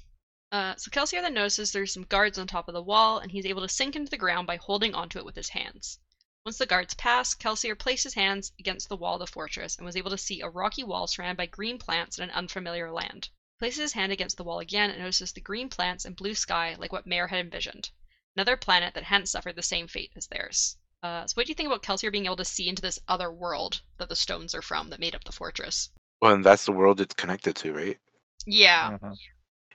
Uh, 0.51 0.74
so 0.77 0.90
Kelsier 0.90 1.20
then 1.20 1.35
notices 1.35 1.73
there's 1.73 1.93
some 1.93 2.05
guards 2.05 2.39
on 2.39 2.47
top 2.47 2.69
of 2.69 2.73
the 2.73 2.82
wall, 2.82 3.19
and 3.19 3.31
he's 3.31 3.45
able 3.45 3.61
to 3.61 3.69
sink 3.69 3.95
into 3.95 4.09
the 4.09 4.16
ground 4.16 4.47
by 4.47 4.57
holding 4.57 4.95
onto 4.95 5.19
it 5.19 5.24
with 5.27 5.36
his 5.36 5.51
hands. 5.51 5.99
Once 6.47 6.57
the 6.57 6.65
guards 6.65 6.95
pass, 6.95 7.35
Kelsier 7.35 7.78
placed 7.78 8.05
his 8.05 8.15
hands 8.15 8.51
against 8.59 8.89
the 8.89 8.97
wall 8.97 9.16
of 9.16 9.20
the 9.20 9.27
fortress 9.27 9.77
and 9.77 9.85
was 9.85 9.95
able 9.95 10.11
to 10.11 10.16
see 10.16 10.40
a 10.40 10.49
rocky 10.49 10.82
wall 10.82 11.07
surrounded 11.07 11.36
by 11.36 11.45
green 11.45 11.78
plants 11.78 12.16
in 12.16 12.24
an 12.24 12.31
unfamiliar 12.31 12.90
land. 12.90 13.27
He 13.27 13.59
places 13.59 13.81
his 13.81 13.93
hand 13.93 14.11
against 14.11 14.39
the 14.39 14.45
wall 14.45 14.59
again 14.59 14.89
and 14.89 15.01
notices 15.01 15.32
the 15.32 15.43
green 15.43 15.69
plants 15.69 16.07
and 16.07 16.16
blue 16.16 16.35
sky 16.35 16.77
like 16.78 16.93
what 16.93 17.07
Mare 17.07 17.27
had 17.27 17.40
envisioned. 17.40 17.90
Another 18.39 18.56
planet 18.56 18.94
that 18.94 19.02
hadn't 19.02 19.27
suffered 19.27 19.56
the 19.56 19.65
same 19.65 19.89
fate 19.89 20.12
as 20.15 20.28
theirs. 20.28 20.77
Uh, 21.02 21.27
so 21.27 21.35
what 21.35 21.47
do 21.47 21.51
you 21.51 21.56
think 21.56 21.66
about 21.66 21.82
Kelsier 21.82 22.12
being 22.12 22.27
able 22.27 22.36
to 22.36 22.44
see 22.44 22.69
into 22.69 22.81
this 22.81 23.01
other 23.09 23.32
world 23.32 23.81
that 23.97 24.09
the 24.09 24.15
stones 24.15 24.55
are 24.55 24.62
from 24.62 24.90
that 24.90 25.01
made 25.01 25.16
up 25.16 25.24
the 25.24 25.32
fortress? 25.32 25.90
Well, 26.23 26.35
and 26.35 26.44
that's 26.44 26.65
the 26.65 26.70
world 26.70 27.01
it's 27.01 27.15
connected 27.15 27.56
to, 27.56 27.73
right? 27.73 27.98
Yeah. 28.47 28.97
Mhm. 29.02 29.16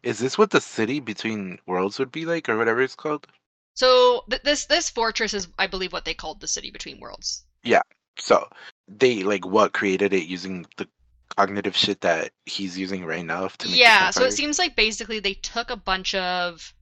Is 0.02 0.18
this 0.18 0.38
what 0.38 0.49
the 0.49 0.61
city 0.61 1.02
between 1.02 1.60
worlds 1.65 1.99
would 1.99 2.10
be 2.10 2.26
like, 2.26 2.48
or 2.48 2.57
whatever 2.57 2.81
it's 2.81 2.95
called? 2.95 3.27
So 3.73 4.23
th- 4.30 4.44
this 4.44 4.65
this 4.68 4.90
fortress 4.90 5.34
is, 5.34 5.49
I 5.60 5.68
believe, 5.68 5.91
what 5.91 6.06
they 6.06 6.14
called 6.14 6.40
the 6.40 6.48
city 6.48 6.72
between 6.72 7.02
worlds. 7.02 7.44
Yeah. 7.64 7.81
So 8.18 8.48
they 8.88 9.23
like 9.23 9.45
what 9.45 9.73
created 9.73 10.14
it 10.14 10.27
using 10.27 10.65
the 10.77 10.88
cognitive 11.35 11.76
shit 11.76 11.99
that 11.99 12.31
he's 12.45 12.77
using 12.77 13.03
right 13.03 13.26
now 13.26 13.49
to 13.49 13.68
make 13.68 13.73
the 13.73 13.80
yeah, 13.81 14.10
so 14.11 14.23
it 14.23 14.31
seems 14.31 14.57
like 14.57 14.77
basically 14.77 15.19
they 15.19 15.34
took 15.34 15.69
a 15.69 15.76
bunch 15.76 16.15
of 16.15 16.73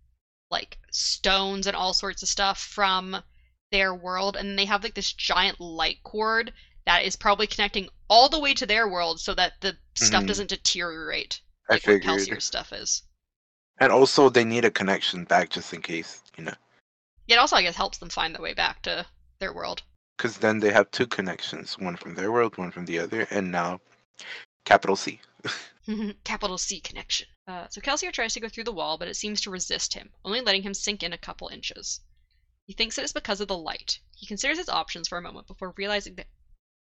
like 0.51 0.77
stones 0.91 1.65
and 1.67 1.75
all 1.75 1.93
sorts 1.93 2.21
of 2.21 2.29
stuff 2.29 2.59
from 2.59 3.17
their 3.71 3.95
world 3.95 4.35
and 4.35 4.59
they 4.59 4.65
have 4.65 4.83
like 4.83 4.93
this 4.95 5.13
giant 5.13 5.59
light 5.59 6.03
cord 6.03 6.51
that 6.85 7.05
is 7.05 7.15
probably 7.15 7.47
connecting 7.47 7.87
all 8.09 8.27
the 8.27 8.39
way 8.39 8.53
to 8.53 8.65
their 8.65 8.87
world 8.89 9.19
so 9.19 9.33
that 9.33 9.53
the 9.61 9.77
stuff 9.95 10.23
Mhm. 10.23 10.27
doesn't 10.27 10.49
deteriorate 10.49 11.41
I 11.69 11.73
like 11.75 11.83
figured. 11.83 12.03
Kelsier's 12.03 12.43
stuff 12.43 12.73
is. 12.73 13.03
And 13.79 13.91
also 13.91 14.29
they 14.29 14.43
need 14.43 14.65
a 14.65 14.71
connection 14.71 15.23
back 15.23 15.49
just 15.51 15.73
in 15.73 15.81
case, 15.81 16.21
you 16.37 16.43
know. 16.43 16.53
It 17.27 17.37
also 17.37 17.55
I 17.55 17.61
guess 17.61 17.75
helps 17.75 17.99
them 17.99 18.09
find 18.09 18.35
their 18.35 18.41
way 18.41 18.53
back 18.53 18.81
to 18.83 19.05
their 19.39 19.53
world. 19.53 19.83
Because 20.17 20.37
then 20.37 20.59
they 20.59 20.71
have 20.73 20.91
two 20.91 21.07
connections, 21.07 21.79
one 21.79 21.95
from 21.95 22.13
their 22.15 22.31
world, 22.31 22.57
one 22.57 22.71
from 22.71 22.85
the 22.85 22.99
other, 22.99 23.21
and 23.31 23.51
now 23.51 23.79
capital 24.65 24.95
C. 24.97 25.21
Capital 26.23 26.57
C 26.57 26.79
connection. 26.81 27.27
Uh, 27.51 27.67
so 27.69 27.81
Kelsier 27.81 28.13
tries 28.13 28.33
to 28.33 28.39
go 28.39 28.47
through 28.47 28.63
the 28.63 28.71
wall, 28.71 28.97
but 28.97 29.09
it 29.09 29.17
seems 29.17 29.41
to 29.41 29.51
resist 29.51 29.93
him, 29.93 30.13
only 30.23 30.39
letting 30.39 30.63
him 30.63 30.73
sink 30.73 31.03
in 31.03 31.11
a 31.11 31.17
couple 31.17 31.49
inches. 31.49 31.99
He 32.65 32.71
thinks 32.71 32.97
it 32.97 33.03
is 33.03 33.11
because 33.11 33.41
of 33.41 33.49
the 33.49 33.57
light. 33.57 33.99
He 34.15 34.25
considers 34.25 34.57
his 34.57 34.69
options 34.69 35.09
for 35.09 35.17
a 35.17 35.21
moment 35.21 35.47
before 35.47 35.73
realizing 35.75 36.15
that 36.15 36.29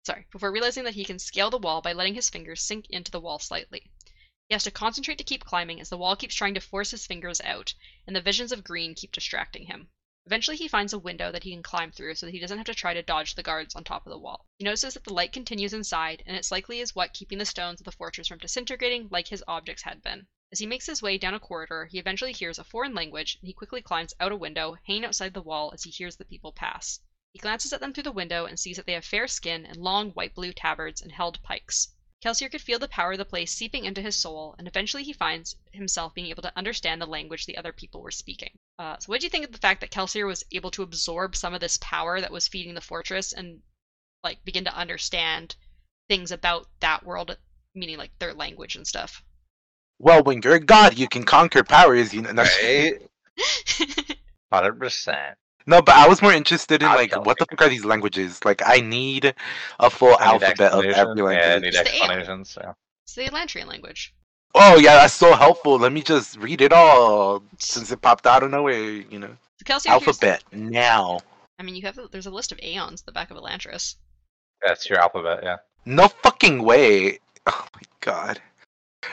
sorry, 0.04 0.28
before 0.30 0.52
realizing 0.52 0.84
that 0.84 0.94
he 0.94 1.04
can 1.04 1.18
scale 1.18 1.50
the 1.50 1.58
wall 1.58 1.80
by 1.82 1.92
letting 1.92 2.14
his 2.14 2.30
fingers 2.30 2.62
sink 2.62 2.88
into 2.90 3.10
the 3.10 3.18
wall 3.18 3.40
slightly. 3.40 3.90
He 4.48 4.54
has 4.54 4.62
to 4.62 4.70
concentrate 4.70 5.18
to 5.18 5.24
keep 5.24 5.44
climbing 5.44 5.80
as 5.80 5.88
the 5.88 5.98
wall 5.98 6.14
keeps 6.14 6.36
trying 6.36 6.54
to 6.54 6.60
force 6.60 6.92
his 6.92 7.08
fingers 7.08 7.40
out, 7.40 7.74
and 8.06 8.14
the 8.14 8.20
visions 8.20 8.52
of 8.52 8.62
green 8.62 8.94
keep 8.94 9.10
distracting 9.10 9.66
him. 9.66 9.88
Eventually, 10.26 10.56
he 10.56 10.68
finds 10.68 10.92
a 10.92 10.98
window 11.00 11.32
that 11.32 11.42
he 11.42 11.50
can 11.50 11.64
climb 11.64 11.90
through 11.90 12.14
so 12.14 12.26
that 12.26 12.32
he 12.32 12.38
doesn't 12.38 12.58
have 12.58 12.66
to 12.66 12.74
try 12.74 12.94
to 12.94 13.02
dodge 13.02 13.34
the 13.34 13.42
guards 13.42 13.74
on 13.74 13.82
top 13.82 14.06
of 14.06 14.12
the 14.12 14.18
wall. 14.18 14.46
He 14.58 14.64
notices 14.64 14.94
that 14.94 15.02
the 15.02 15.12
light 15.12 15.32
continues 15.32 15.74
inside, 15.74 16.22
and 16.24 16.36
it's 16.36 16.52
likely 16.52 16.78
is 16.78 16.94
what 16.94 17.14
keeping 17.14 17.38
the 17.38 17.46
stones 17.46 17.80
of 17.80 17.84
the 17.84 17.90
fortress 17.90 18.28
from 18.28 18.38
disintegrating 18.38 19.08
like 19.10 19.26
his 19.26 19.42
objects 19.48 19.82
had 19.82 20.00
been. 20.02 20.28
As 20.52 20.58
he 20.58 20.66
makes 20.66 20.84
his 20.84 21.00
way 21.00 21.16
down 21.16 21.32
a 21.32 21.40
corridor, 21.40 21.86
he 21.86 21.98
eventually 21.98 22.34
hears 22.34 22.58
a 22.58 22.64
foreign 22.64 22.94
language, 22.94 23.38
and 23.40 23.48
he 23.48 23.54
quickly 23.54 23.80
climbs 23.80 24.12
out 24.20 24.32
a 24.32 24.36
window, 24.36 24.76
hanging 24.86 25.06
outside 25.06 25.32
the 25.32 25.40
wall 25.40 25.70
as 25.72 25.84
he 25.84 25.90
hears 25.90 26.16
the 26.16 26.26
people 26.26 26.52
pass. 26.52 27.00
He 27.32 27.38
glances 27.38 27.72
at 27.72 27.80
them 27.80 27.94
through 27.94 28.02
the 28.02 28.12
window 28.12 28.44
and 28.44 28.60
sees 28.60 28.76
that 28.76 28.84
they 28.84 28.92
have 28.92 29.06
fair 29.06 29.26
skin 29.26 29.64
and 29.64 29.78
long 29.78 30.10
white 30.10 30.34
blue 30.34 30.52
tabards 30.52 31.00
and 31.00 31.10
held 31.10 31.42
pikes. 31.42 31.88
Kelsier 32.20 32.50
could 32.50 32.60
feel 32.60 32.78
the 32.78 32.86
power 32.86 33.12
of 33.12 33.18
the 33.18 33.24
place 33.24 33.50
seeping 33.50 33.86
into 33.86 34.02
his 34.02 34.14
soul, 34.14 34.54
and 34.58 34.68
eventually 34.68 35.02
he 35.04 35.14
finds 35.14 35.56
himself 35.72 36.12
being 36.12 36.26
able 36.26 36.42
to 36.42 36.54
understand 36.54 37.00
the 37.00 37.06
language 37.06 37.46
the 37.46 37.56
other 37.56 37.72
people 37.72 38.02
were 38.02 38.10
speaking. 38.10 38.58
Uh, 38.78 38.98
so, 38.98 39.06
what 39.06 39.22
do 39.22 39.26
you 39.26 39.30
think 39.30 39.46
of 39.46 39.52
the 39.52 39.58
fact 39.58 39.80
that 39.80 39.90
Kelsier 39.90 40.26
was 40.26 40.44
able 40.52 40.70
to 40.72 40.82
absorb 40.82 41.34
some 41.34 41.54
of 41.54 41.62
this 41.62 41.78
power 41.78 42.20
that 42.20 42.30
was 42.30 42.46
feeding 42.46 42.74
the 42.74 42.82
fortress 42.82 43.32
and 43.32 43.62
like 44.22 44.44
begin 44.44 44.64
to 44.64 44.76
understand 44.76 45.56
things 46.10 46.30
about 46.30 46.68
that 46.80 47.06
world, 47.06 47.38
meaning 47.74 47.96
like 47.96 48.18
their 48.18 48.34
language 48.34 48.76
and 48.76 48.86
stuff? 48.86 49.24
Well, 50.02 50.22
when 50.24 50.42
you're 50.42 50.54
a 50.56 50.60
god, 50.60 50.98
you 50.98 51.08
can 51.08 51.22
conquer 51.24 51.62
powers. 51.62 52.12
You 52.12 52.22
know. 52.22 52.32
no, 52.32 52.42
Right? 52.62 52.94
Hundred 54.52 54.78
percent. 54.78 55.36
No, 55.66 55.80
but 55.80 55.94
I 55.94 56.08
was 56.08 56.20
more 56.20 56.32
interested 56.32 56.82
in 56.82 56.88
I'll 56.88 56.96
like 56.96 57.14
what 57.24 57.38
the 57.38 57.46
fuck 57.46 57.62
are 57.62 57.68
these 57.68 57.84
languages? 57.84 58.44
Like, 58.44 58.60
I 58.66 58.80
need 58.80 59.32
a 59.78 59.88
full 59.88 60.18
alphabet 60.18 60.72
of 60.72 60.84
every 60.84 61.22
language. 61.22 61.38
Yeah, 61.40 61.54
I 61.54 61.58
need 61.60 61.68
It's 61.68 61.76
the 61.78 61.88
alien. 61.88 62.02
explanations. 62.10 62.58
Yeah. 62.60 62.72
it's 63.04 63.14
the 63.14 63.22
Elantrian 63.28 63.66
language. 63.68 64.12
Oh 64.56 64.76
yeah, 64.76 64.96
that's 64.96 65.14
so 65.14 65.34
helpful. 65.34 65.78
Let 65.78 65.92
me 65.92 66.02
just 66.02 66.36
read 66.38 66.60
it 66.60 66.72
all 66.72 67.42
since 67.58 67.92
it 67.92 68.02
popped 68.02 68.26
out 68.26 68.42
of 68.42 68.50
nowhere. 68.50 68.80
You 68.82 69.20
know, 69.20 69.36
So 69.60 69.64
Kelsier 69.64 69.90
hears- 69.90 70.08
alphabet 70.08 70.42
now. 70.52 71.20
I 71.58 71.62
mean, 71.62 71.76
you 71.76 71.82
have 71.82 71.96
there's 72.10 72.26
a 72.26 72.30
list 72.30 72.50
of 72.50 72.58
Aons 72.60 73.02
at 73.02 73.06
the 73.06 73.12
back 73.12 73.30
of 73.30 73.36
Elantris. 73.36 73.94
That's 74.66 74.90
your 74.90 74.98
alphabet. 74.98 75.40
Yeah. 75.44 75.56
No 75.86 76.08
fucking 76.08 76.62
way. 76.64 77.20
Oh 77.46 77.66
my 77.74 77.80
god. 78.00 78.40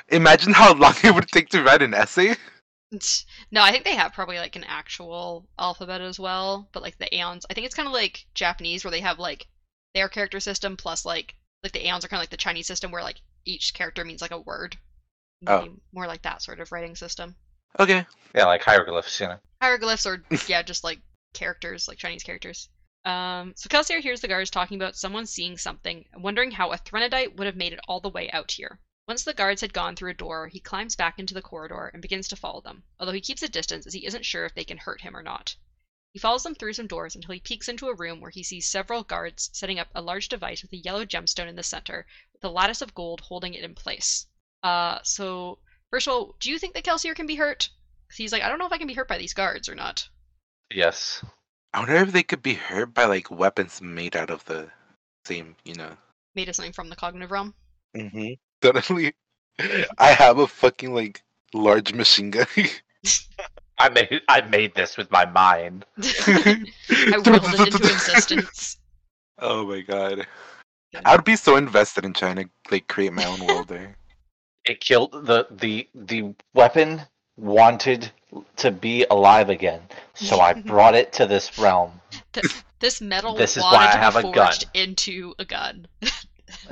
Imagine 0.10 0.54
how 0.54 0.74
long 0.74 0.96
it 1.04 1.14
would 1.14 1.28
take 1.28 1.50
to 1.50 1.64
write 1.64 1.82
an 1.82 1.94
essay. 1.94 2.36
No, 3.52 3.62
I 3.62 3.72
think 3.72 3.84
they 3.84 3.96
have 3.96 4.14
probably 4.14 4.38
like 4.38 4.56
an 4.56 4.64
actual 4.64 5.48
alphabet 5.60 6.02
as 6.02 6.20
well, 6.20 6.70
but 6.72 6.82
like 6.82 6.98
the 6.98 7.14
Aons, 7.16 7.46
I 7.50 7.54
think 7.54 7.66
it's 7.66 7.76
kind 7.76 7.88
of 7.88 7.94
like 7.94 8.26
Japanese 8.34 8.84
where 8.84 8.92
they 8.92 9.02
have 9.02 9.20
like 9.20 9.48
their 9.94 10.10
character 10.10 10.40
system 10.40 10.76
plus 10.76 11.06
like 11.06 11.36
like 11.64 11.72
the 11.72 11.86
Aons 11.88 12.04
are 12.04 12.08
kind 12.08 12.20
of 12.20 12.24
like 12.24 12.32
the 12.32 12.38
Chinese 12.38 12.68
system 12.68 12.92
where 12.92 13.04
like 13.04 13.22
each 13.46 13.74
character 13.74 14.04
means 14.04 14.22
like 14.22 14.32
a 14.32 14.40
word. 14.40 14.78
Oh. 15.46 15.62
Maybe 15.62 15.76
More 15.94 16.08
like 16.08 16.24
that 16.24 16.42
sort 16.42 16.60
of 16.60 16.72
writing 16.72 16.96
system. 16.96 17.36
Okay. 17.80 18.06
Yeah, 18.34 18.46
like 18.46 18.64
hieroglyphs. 18.64 19.20
You 19.20 19.28
know. 19.28 19.40
Hieroglyphs 19.62 20.06
or 20.06 20.24
yeah, 20.48 20.64
just 20.64 20.84
like 20.84 21.00
characters, 21.34 21.88
like 21.88 21.98
Chinese 21.98 22.24
characters. 22.24 22.70
Um, 23.06 23.54
so 23.56 23.70
Kelsier 23.70 24.02
hears 24.02 24.22
the 24.22 24.28
guards 24.28 24.50
talking 24.50 24.78
about 24.78 24.96
someone 24.96 25.26
seeing 25.26 25.58
something 25.58 26.06
wondering 26.18 26.52
how 26.52 26.72
a 26.72 26.78
Threnodite 26.78 27.36
would 27.38 27.48
have 27.48 27.56
made 27.56 27.74
it 27.74 27.80
all 27.88 28.00
the 28.00 28.10
way 28.10 28.30
out 28.32 28.52
here. 28.52 28.80
Once 29.10 29.24
the 29.24 29.34
guards 29.34 29.62
had 29.62 29.74
gone 29.74 29.96
through 29.96 30.12
a 30.12 30.14
door, 30.14 30.48
he 30.50 30.60
climbs 30.60 30.96
back 30.96 31.18
into 31.18 31.34
the 31.34 31.42
corridor 31.42 31.90
and 31.92 32.00
begins 32.00 32.28
to 32.28 32.36
follow 32.36 32.62
them, 32.62 32.84
although 33.00 33.12
he 33.12 33.20
keeps 33.20 33.42
a 33.42 33.50
distance 33.50 33.88
as 33.88 33.94
he 33.96 34.06
isn't 34.06 34.24
sure 34.24 34.46
if 34.46 34.54
they 34.54 34.64
can 34.64 34.78
hurt 34.78 35.02
him 35.02 35.18
or 35.18 35.24
not. 35.24 35.56
He 36.14 36.20
follows 36.20 36.44
them 36.44 36.54
through 36.54 36.74
some 36.74 36.86
doors 36.86 37.16
until 37.16 37.34
he 37.34 37.40
peeks 37.40 37.68
into 37.68 37.88
a 37.88 37.96
room 37.96 38.22
where 38.22 38.30
he 38.30 38.44
sees 38.44 38.68
several 38.68 39.02
guards 39.02 39.50
setting 39.52 39.80
up 39.80 39.88
a 39.96 40.02
large 40.04 40.30
device 40.30 40.62
with 40.62 40.74
a 40.74 40.78
yellow 40.78 41.06
gemstone 41.06 41.48
in 41.48 41.56
the 41.56 41.64
center, 41.64 42.06
with 42.34 42.44
a 42.44 42.50
lattice 42.50 42.84
of 42.84 42.94
gold 42.94 43.22
holding 43.22 43.56
it 43.56 43.64
in 43.64 43.74
place. 43.74 44.28
Uh, 44.62 45.00
so 45.02 45.58
first 45.90 46.06
of 46.06 46.14
all, 46.14 46.36
do 46.40 46.52
you 46.52 46.60
think 46.60 46.76
that 46.76 46.84
Kelsier 46.84 47.16
can 47.16 47.26
be 47.26 47.34
hurt? 47.34 47.68
'Cause 48.10 48.18
he's 48.18 48.32
like, 48.32 48.44
I 48.44 48.48
don't 48.48 48.60
know 48.60 48.68
if 48.68 48.74
I 48.74 48.78
can 48.78 48.86
be 48.86 48.94
hurt 48.94 49.08
by 49.08 49.18
these 49.18 49.34
guards 49.34 49.68
or 49.68 49.74
not. 49.74 50.08
Yes. 50.70 51.26
I 51.74 51.80
wonder 51.80 51.96
if 51.96 52.12
they 52.12 52.22
could 52.22 52.44
be 52.44 52.54
hurt 52.54 52.94
by 52.94 53.06
like 53.06 53.32
weapons 53.32 53.82
made 53.82 54.16
out 54.16 54.30
of 54.30 54.46
the 54.46 54.72
same, 55.26 55.56
you 55.64 55.74
know. 55.74 55.98
Made 56.36 56.48
of 56.50 56.56
something 56.56 56.74
from 56.74 56.90
the 56.90 56.96
cognitive 56.96 57.32
realm. 57.32 57.56
Mm-hmm. 57.98 58.34
Suddenly, 58.64 59.14
I 59.98 60.12
have 60.12 60.40
a 60.40 60.48
fucking 60.48 60.94
like 60.94 61.24
large 61.54 61.94
machine 61.94 62.32
gun. 62.32 62.48
I 63.80 63.90
made 63.90 64.22
I 64.28 64.42
made 64.42 64.76
this 64.76 64.98
with 64.98 65.10
my 65.12 65.26
mind. 65.26 65.86
I 65.98 67.18
willed 67.26 67.54
it 67.54 67.74
into 67.74 67.84
existence. 67.90 68.78
Oh 69.40 69.66
my 69.66 69.82
god. 69.82 70.28
I 71.06 71.16
would 71.16 71.24
be 71.24 71.38
so 71.38 71.56
invested 71.56 72.04
in 72.04 72.14
trying 72.14 72.36
to 72.38 72.50
like 72.72 72.88
create 72.88 73.14
my 73.14 73.24
own 73.26 73.46
world 73.46 73.70
there. 73.70 73.96
It 74.66 74.82
killed 74.82 75.12
The 75.14 75.48
the 75.50 75.88
the 75.96 76.36
weapon 76.54 77.02
wanted 77.38 78.12
to 78.58 78.72
be 78.72 79.06
alive 79.10 79.50
again, 79.50 79.82
so 80.14 80.42
I 80.42 80.54
brought 80.54 80.96
it 80.96 81.14
to 81.14 81.26
this 81.26 81.58
realm. 81.58 82.02
This 82.80 83.02
metal 83.02 83.36
This 83.36 83.56
is 83.58 83.64
wanted 83.64 83.78
why 83.78 83.88
I 83.88 83.92
to 83.92 83.98
have 83.98 84.14
be 84.14 84.20
a 84.20 84.22
forged 84.24 84.36
gun. 84.36 84.72
into 84.74 85.34
a 85.40 85.46
gun. 85.46 85.88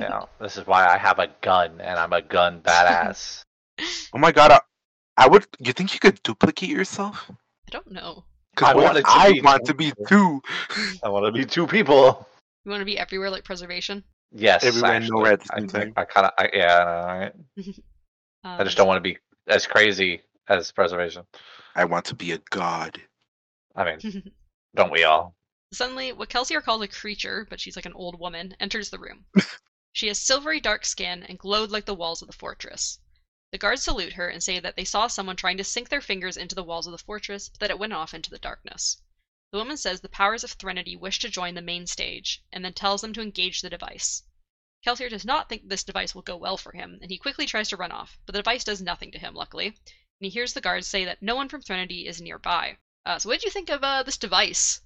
You 0.00 0.08
know, 0.08 0.28
this 0.40 0.56
is 0.56 0.66
why 0.66 0.86
I 0.86 0.96
have 0.98 1.18
a 1.18 1.28
gun 1.40 1.80
and 1.80 1.98
I'm 1.98 2.12
a 2.12 2.22
gun 2.22 2.60
badass. 2.60 3.42
Oh 4.12 4.18
my 4.18 4.32
god, 4.32 4.50
I, 4.50 4.60
I 5.16 5.28
would. 5.28 5.46
You 5.60 5.72
think 5.72 5.94
you 5.94 6.00
could 6.00 6.20
duplicate 6.24 6.68
yourself? 6.68 7.30
I 7.30 7.70
don't 7.70 7.92
know. 7.92 8.24
Because 8.50 8.70
I 8.70 8.74
what 8.74 8.84
want 8.84 8.96
if 8.98 9.04
to 9.04 9.10
I 9.12 9.32
be 9.34 9.40
want 9.40 9.64
to 9.66 9.74
be 9.74 9.92
two 10.08 10.42
I 11.04 11.08
want 11.08 11.26
to 11.26 11.30
be 11.32 11.44
two 11.44 11.64
people. 11.68 12.26
You 12.64 12.72
want 12.72 12.80
to 12.80 12.84
be 12.84 12.98
everywhere 12.98 13.30
like 13.30 13.44
preservation? 13.44 14.02
Yes, 14.32 14.64
Everywhere 14.64 14.94
and 14.94 15.04
actually. 15.04 15.14
nowhere 15.16 15.32
at 15.34 15.40
the 15.40 15.48
I 15.52 15.58
same 15.60 15.68
think 15.68 15.94
time. 15.94 15.94
I 15.96 16.04
kind 16.06 16.26
of, 16.26 16.32
I, 16.38 16.50
yeah, 16.52 16.84
I 16.84 17.18
right? 17.18 17.32
Um, 18.44 18.60
I 18.60 18.64
just 18.64 18.76
don't 18.76 18.86
want 18.86 18.98
to 18.98 19.08
be 19.08 19.18
as 19.48 19.66
crazy 19.66 20.22
as 20.48 20.70
preservation. 20.72 21.24
I 21.74 21.84
want 21.84 22.04
to 22.06 22.14
be 22.14 22.32
a 22.32 22.38
god. 22.50 23.00
I 23.76 23.84
mean, 23.84 24.32
don't 24.74 24.92
we 24.92 25.04
all? 25.04 25.34
Suddenly, 25.72 26.12
what 26.12 26.28
Kelsier 26.30 26.62
calls 26.62 26.82
a 26.82 26.88
creature, 26.88 27.46
but 27.50 27.60
she's 27.60 27.76
like 27.76 27.86
an 27.86 27.92
old 27.94 28.18
woman, 28.18 28.54
enters 28.60 28.90
the 28.90 28.98
room. 28.98 29.24
She 29.92 30.08
has 30.08 30.20
silvery 30.20 30.60
dark 30.60 30.84
skin 30.84 31.22
and 31.22 31.38
glowed 31.38 31.70
like 31.70 31.86
the 31.86 31.94
walls 31.94 32.22
of 32.22 32.28
the 32.28 32.36
fortress. 32.36 32.98
The 33.50 33.58
guards 33.58 33.82
salute 33.82 34.12
her 34.12 34.28
and 34.28 34.42
say 34.42 34.60
that 34.60 34.76
they 34.76 34.84
saw 34.84 35.06
someone 35.06 35.36
trying 35.36 35.56
to 35.56 35.64
sink 35.64 35.88
their 35.88 36.02
fingers 36.02 36.36
into 36.36 36.54
the 36.54 36.62
walls 36.62 36.86
of 36.86 36.92
the 36.92 36.98
fortress, 36.98 37.48
but 37.48 37.60
that 37.60 37.70
it 37.70 37.78
went 37.78 37.94
off 37.94 38.12
into 38.12 38.28
the 38.28 38.38
darkness. 38.38 39.00
The 39.50 39.56
woman 39.56 39.78
says 39.78 40.02
the 40.02 40.10
powers 40.10 40.44
of 40.44 40.52
Threnody 40.52 40.94
wish 40.94 41.18
to 41.20 41.30
join 41.30 41.54
the 41.54 41.62
main 41.62 41.86
stage, 41.86 42.42
and 42.52 42.62
then 42.62 42.74
tells 42.74 43.00
them 43.00 43.14
to 43.14 43.22
engage 43.22 43.62
the 43.62 43.70
device. 43.70 44.22
Kelsier 44.84 45.08
does 45.08 45.24
not 45.24 45.48
think 45.48 45.66
this 45.66 45.82
device 45.82 46.14
will 46.14 46.20
go 46.20 46.36
well 46.36 46.58
for 46.58 46.72
him, 46.72 46.98
and 47.00 47.10
he 47.10 47.16
quickly 47.16 47.46
tries 47.46 47.70
to 47.70 47.76
run 47.78 47.90
off, 47.90 48.18
but 48.26 48.34
the 48.34 48.40
device 48.40 48.64
does 48.64 48.82
nothing 48.82 49.10
to 49.12 49.18
him, 49.18 49.34
luckily, 49.34 49.68
and 49.68 49.76
he 50.20 50.28
hears 50.28 50.52
the 50.52 50.60
guards 50.60 50.86
say 50.86 51.06
that 51.06 51.22
no 51.22 51.34
one 51.34 51.48
from 51.48 51.62
Threnody 51.62 52.06
is 52.06 52.20
nearby. 52.20 52.76
Uh, 53.06 53.18
so 53.18 53.30
what 53.30 53.40
did 53.40 53.46
you 53.46 53.50
think 53.50 53.70
of 53.70 53.82
uh, 53.82 54.02
this 54.02 54.18
device 54.18 54.82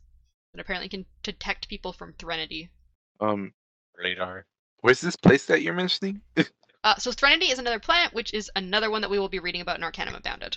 that 0.53 0.61
apparently 0.61 0.89
can 0.89 1.07
detect 1.25 1.69
people 1.69 1.93
from 1.93 2.13
Threnody? 2.13 2.71
Um, 3.19 3.55
Radar. 3.97 4.47
Where's 4.83 5.01
this 5.01 5.17
place 5.17 5.47
that 5.47 5.63
you're 5.63 5.75
mentioning? 5.75 6.21
Uh, 6.85 6.97
so 6.97 7.13
Threnody 7.13 7.47
is 7.47 7.61
another 7.61 7.79
planet, 7.79 8.13
which 8.13 8.35
is 8.35 8.51
another 8.57 8.91
one 8.91 9.03
that 9.03 9.11
we 9.11 9.17
will 9.17 9.29
be 9.29 9.39
reading 9.39 9.61
about 9.61 9.77
in 9.79 9.85
Arcanum 9.85 10.17
Unbounded. 10.17 10.57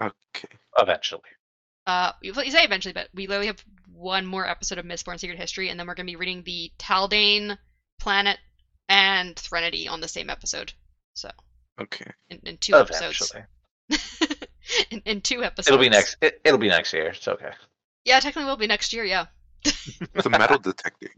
okay. 0.00 0.48
Eventually. 0.78 1.22
Uh, 1.86 2.10
you 2.22 2.34
you 2.42 2.50
say 2.50 2.64
eventually, 2.64 2.92
but 2.92 3.08
we 3.14 3.28
literally 3.28 3.46
have 3.46 3.64
one 3.94 4.26
more 4.26 4.44
episode 4.48 4.78
of 4.78 4.84
Mistborn 4.84 5.20
Secret 5.20 5.38
History, 5.38 5.68
and 5.68 5.78
then 5.78 5.86
we're 5.86 5.94
going 5.94 6.08
to 6.08 6.10
be 6.10 6.16
reading 6.16 6.42
the 6.42 6.72
Taldain 6.76 7.56
planet 8.00 8.38
and 8.88 9.36
Threnody 9.36 9.86
on 9.86 10.00
the 10.00 10.08
same 10.08 10.28
episode. 10.28 10.72
So 11.14 11.30
Okay. 11.80 12.10
in, 12.28 12.40
in 12.44 12.56
two 12.58 12.74
episodes. 12.74 13.32
Eventually. 13.90 14.38
in, 14.90 15.02
in 15.04 15.20
two 15.20 15.44
episodes. 15.44 15.68
It'll 15.68 15.78
be 15.78 15.88
next. 15.88 16.16
It, 16.20 16.40
it'll 16.44 16.58
be 16.58 16.68
next 16.68 16.92
year. 16.92 17.10
It's 17.10 17.28
okay. 17.28 17.52
Yeah, 18.04 18.18
technically 18.18 18.44
will 18.50 18.56
be 18.56 18.66
next 18.66 18.92
year. 18.92 19.04
Yeah. 19.04 19.26
It's 19.64 20.26
a 20.26 20.30
metal 20.30 20.58
detector. 20.58 21.10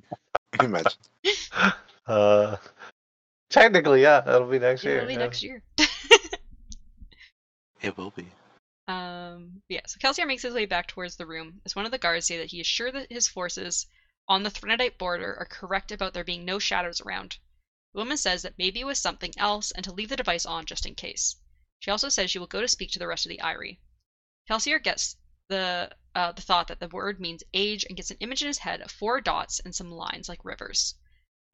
Imagine. 0.61 0.93
Uh, 2.07 2.57
technically, 3.51 4.03
yeah, 4.03 4.21
that'll 4.21 4.49
be 4.49 4.59
next 4.59 4.85
year. 4.85 4.99
It'll 4.99 5.09
be 5.09 5.15
yeah. 5.15 5.19
next 5.19 5.43
year. 5.43 5.63
It 7.85 7.99
will 7.99 8.13
be. 8.13 8.27
Um, 8.89 9.61
yeah, 9.69 9.83
so 9.87 9.99
Kelsier 9.99 10.27
makes 10.27 10.43
his 10.43 10.55
way 10.55 10.65
back 10.65 10.87
towards 10.87 11.17
the 11.17 11.27
room 11.27 11.61
as 11.67 11.77
one 11.77 11.85
of 11.85 11.91
the 11.91 11.99
guards 11.99 12.27
say 12.27 12.39
that 12.39 12.51
he 12.51 12.59
is 12.59 12.67
sure 12.67 12.91
that 12.91 13.13
his 13.13 13.29
forces 13.29 13.87
on 14.27 14.43
the 14.43 14.51
Threnodite 14.51 14.97
border 14.97 15.37
are 15.37 15.45
correct 15.45 15.93
about 15.93 16.15
there 16.15 16.25
being 16.25 16.47
no 16.47 16.59
shadows 16.59 17.03
around. 17.03 17.37
The 17.93 17.99
woman 17.99 18.17
says 18.17 18.41
that 18.41 18.57
maybe 18.57 18.81
it 18.81 18.87
was 18.87 18.99
something 18.99 19.35
else 19.37 19.71
and 19.71 19.85
to 19.85 19.93
leave 19.93 20.09
the 20.09 20.17
device 20.17 20.47
on 20.47 20.65
just 20.65 20.87
in 20.87 20.95
case. 20.95 21.37
She 21.81 21.91
also 21.91 22.09
says 22.09 22.31
she 22.31 22.39
will 22.39 22.47
go 22.47 22.63
to 22.63 22.69
speak 22.69 22.91
to 22.93 22.99
the 22.99 23.07
rest 23.07 23.27
of 23.27 23.31
the 23.31 23.43
Ire. 23.43 23.77
Kelsier 24.49 24.83
gets 24.83 25.19
the 25.49 25.91
uh, 26.15 26.33
the 26.33 26.41
thought 26.41 26.69
that 26.69 26.81
the 26.81 26.89
word 26.89 27.21
means 27.21 27.45
age 27.53 27.85
and 27.85 27.99
gets 27.99 28.11
an 28.11 28.17
image 28.21 28.41
in 28.41 28.49
his 28.49 28.59
head 28.59 28.81
of 28.81 28.91
four 28.91 29.21
dots 29.21 29.61
and 29.61 29.75
some 29.75 29.91
lines 29.91 30.27
like 30.27 30.43
rivers. 30.43 30.95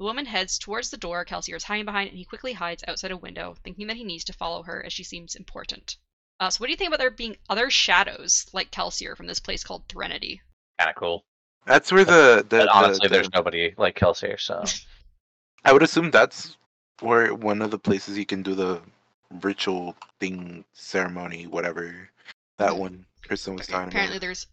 The 0.01 0.05
woman 0.05 0.25
heads 0.25 0.59
towards 0.59 0.89
the 0.89 0.97
door 0.97 1.27
Kelsier 1.27 1.57
is 1.57 1.65
hiding 1.65 1.85
behind, 1.85 2.09
and 2.09 2.17
he 2.17 2.25
quickly 2.25 2.55
hides 2.55 2.83
outside 2.89 3.11
a 3.11 3.19
window, 3.19 3.55
thinking 3.63 3.87
that 3.89 3.99
he 3.99 4.03
needs 4.05 4.25
to 4.25 4.33
follow 4.33 4.63
her 4.63 4.83
as 4.83 4.95
she 4.95 5.05
seems 5.05 5.35
important. 5.35 5.99
Uh, 6.41 6.49
so, 6.49 6.57
what 6.59 6.69
do 6.69 6.71
you 6.71 6.79
think 6.79 6.89
about 6.89 7.01
there 7.01 7.11
being 7.11 7.37
other 7.51 7.69
shadows 7.69 8.47
like 8.55 8.71
Kelsier 8.71 9.15
from 9.15 9.27
this 9.27 9.41
place 9.41 9.63
called 9.63 9.87
Threnody? 9.91 10.41
Kind 10.79 10.89
of 10.89 10.97
cool. 10.97 11.27
That's 11.67 11.93
where 11.93 12.07
the 12.07 12.37
the, 12.37 12.43
But 12.45 12.65
the- 12.65 12.73
honestly, 12.73 13.09
the- 13.09 13.13
there's 13.13 13.31
nobody 13.35 13.75
like 13.77 13.95
Kelsier, 13.95 14.41
so 14.41 14.65
I 15.67 15.75
would 15.75 15.83
assume 15.83 16.11
that's 16.11 16.57
where 17.01 17.35
one 17.35 17.61
of 17.61 17.71
the 17.71 17.79
places 17.79 18.17
you 18.17 18.25
can 18.25 18.43
do 18.43 18.55
the 18.55 18.81
ritual 19.43 19.97
thing 20.19 20.65
ceremony, 20.73 21.47
whatever 21.47 22.09
that 22.57 22.75
one 22.75 23.05
person 23.29 23.55
was 23.55 23.67
talking 23.67 23.89
Apparently, 23.89 24.17
about. 24.17 24.23
there's 24.23 24.47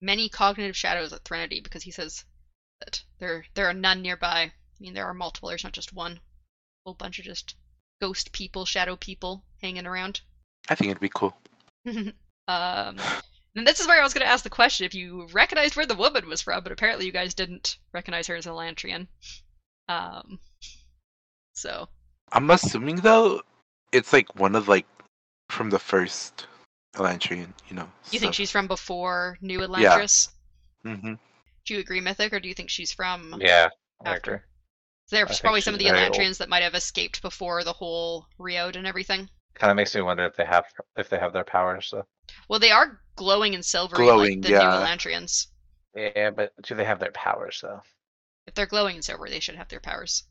many 0.00 0.28
cognitive 0.28 0.76
shadows 0.76 1.12
at 1.12 1.24
Threnody 1.24 1.60
because 1.60 1.82
he 1.82 1.90
says 1.90 2.24
that 2.78 3.02
there 3.18 3.44
there 3.54 3.66
are 3.68 3.74
none 3.74 4.00
nearby. 4.00 4.52
I 4.78 4.82
mean, 4.82 4.94
there 4.94 5.06
are 5.06 5.14
multiple. 5.14 5.48
There's 5.48 5.64
not 5.64 5.72
just 5.72 5.92
one. 5.92 6.20
whole 6.84 6.94
bunch 6.94 7.18
of 7.18 7.24
just 7.24 7.54
ghost 8.00 8.32
people, 8.32 8.64
shadow 8.64 8.96
people 8.96 9.44
hanging 9.62 9.86
around. 9.86 10.20
I 10.68 10.74
think 10.74 10.90
it'd 10.90 11.00
be 11.00 11.08
cool. 11.08 11.36
um, 11.86 12.12
and 12.48 13.66
this 13.66 13.80
is 13.80 13.86
where 13.86 14.00
I 14.00 14.02
was 14.02 14.12
going 14.14 14.24
to 14.26 14.30
ask 14.32 14.42
the 14.42 14.50
question 14.50 14.84
if 14.84 14.94
you 14.94 15.26
recognized 15.32 15.76
where 15.76 15.86
the 15.86 15.94
woman 15.94 16.28
was 16.28 16.42
from, 16.42 16.62
but 16.62 16.72
apparently 16.72 17.06
you 17.06 17.12
guys 17.12 17.34
didn't 17.34 17.78
recognize 17.92 18.26
her 18.26 18.36
as 18.36 18.46
a 18.46 18.50
Lantrian. 18.50 19.06
Um, 19.88 20.38
so 21.54 21.88
I'm 22.32 22.50
assuming 22.50 22.96
though, 22.96 23.42
it's 23.92 24.12
like 24.12 24.34
one 24.34 24.56
of 24.56 24.66
like 24.68 24.86
from 25.50 25.70
the 25.70 25.78
first 25.78 26.46
Elantrian, 26.96 27.52
you 27.68 27.76
know. 27.76 27.88
you 28.10 28.18
think 28.18 28.34
she's 28.34 28.50
from 28.50 28.66
before 28.66 29.38
New 29.40 29.60
Yeah. 29.60 29.66
Elantris? 29.66 30.28
hmm 30.84 31.14
Do 31.64 31.74
you 31.74 31.80
agree, 31.80 32.00
Mythic, 32.00 32.32
or 32.32 32.40
do 32.40 32.48
you 32.48 32.54
think 32.54 32.70
she's 32.70 32.92
from? 32.92 33.36
yeah. 33.40 33.68
I 34.04 34.14
After. 34.14 34.44
Agree. 35.12 35.18
There's 35.18 35.28
think 35.28 35.40
probably 35.42 35.60
some 35.60 35.74
of 35.74 35.78
the 35.80 35.86
very 35.86 36.04
old. 36.04 36.12
Elantrians 36.12 36.38
that 36.38 36.48
might 36.48 36.62
have 36.62 36.74
escaped 36.74 37.22
before 37.22 37.62
the 37.64 37.72
whole 37.72 38.26
Reod 38.38 38.76
and 38.76 38.86
everything. 38.86 39.28
Kind 39.54 39.70
of 39.70 39.76
makes 39.76 39.94
me 39.94 40.00
wonder 40.02 40.24
if 40.24 40.36
they 40.36 40.44
have 40.44 40.64
if 40.96 41.08
they 41.08 41.18
have 41.18 41.32
their 41.32 41.44
powers. 41.44 41.86
So 41.88 42.06
Well, 42.48 42.58
they 42.58 42.70
are 42.70 43.00
glowing 43.16 43.54
and 43.54 43.64
silvery 43.64 43.98
Glowing, 44.04 44.40
like 44.40 44.42
the 44.42 44.50
yeah. 44.50 44.58
new 44.58 44.64
Elantrians. 44.86 45.46
yeah, 45.94 46.30
but 46.30 46.52
do 46.62 46.74
they 46.74 46.84
have 46.84 46.98
their 46.98 47.12
powers 47.12 47.60
though? 47.62 47.80
If 48.46 48.54
they're 48.54 48.66
glowing 48.66 48.96
and 48.96 49.04
silver, 49.04 49.28
they 49.28 49.40
should 49.40 49.54
have 49.56 49.68
their 49.68 49.80
powers. 49.80 50.24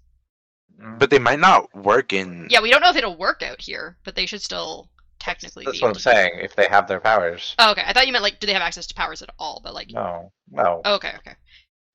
Mm. 0.80 1.00
But 1.00 1.10
they 1.10 1.20
might 1.20 1.40
not 1.40 1.74
work 1.76 2.14
in. 2.14 2.48
Yeah, 2.50 2.62
we 2.62 2.70
don't 2.70 2.82
know 2.82 2.90
if 2.90 2.96
it'll 2.96 3.16
work 3.18 3.42
out 3.44 3.62
here, 3.62 3.98
but 4.04 4.16
they 4.16 4.26
should 4.26 4.42
still 4.42 4.90
technically 5.20 5.64
That's 5.66 5.80
be 5.80 5.84
what 5.84 5.96
I'm 5.96 6.00
saying. 6.00 6.40
If 6.42 6.56
they 6.56 6.68
have 6.68 6.88
their 6.88 7.00
powers, 7.00 7.56
Oh, 7.60 7.72
okay. 7.72 7.84
I 7.86 7.94
thought 7.94 8.06
you 8.08 8.12
meant 8.14 8.24
like, 8.24 8.40
do 8.40 8.48
they 8.48 8.54
have 8.54 8.62
access 8.62 8.88
to 8.88 8.94
powers 8.94 9.22
at 9.22 9.30
all? 9.40 9.62
But 9.64 9.74
like, 9.74 9.90
no, 9.92 10.32
no. 10.52 10.82
oh, 10.84 10.96
okay, 10.96 11.14
okay. 11.20 11.36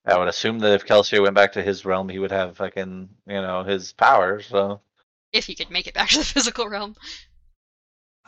I 0.07 0.17
would 0.19 0.29
assume 0.29 0.59
that 0.61 0.73
if 0.75 0.87
Kelsier 0.87 1.23
went 1.23 1.35
back 1.35 1.53
to 1.53 1.63
his 1.63 1.85
realm, 1.85 2.09
he 2.09 2.19
would 2.19 2.31
have 2.31 2.57
fucking 2.57 3.09
you 3.27 3.35
know 3.43 3.63
his 3.65 3.93
powers. 3.93 4.47
So 4.47 4.81
If 5.33 5.47
he 5.47 5.55
could 5.55 5.71
make 5.71 5.87
it 5.87 5.95
back 5.95 6.09
to 6.11 6.19
the 6.19 6.25
physical 6.25 6.69
realm. 6.69 6.97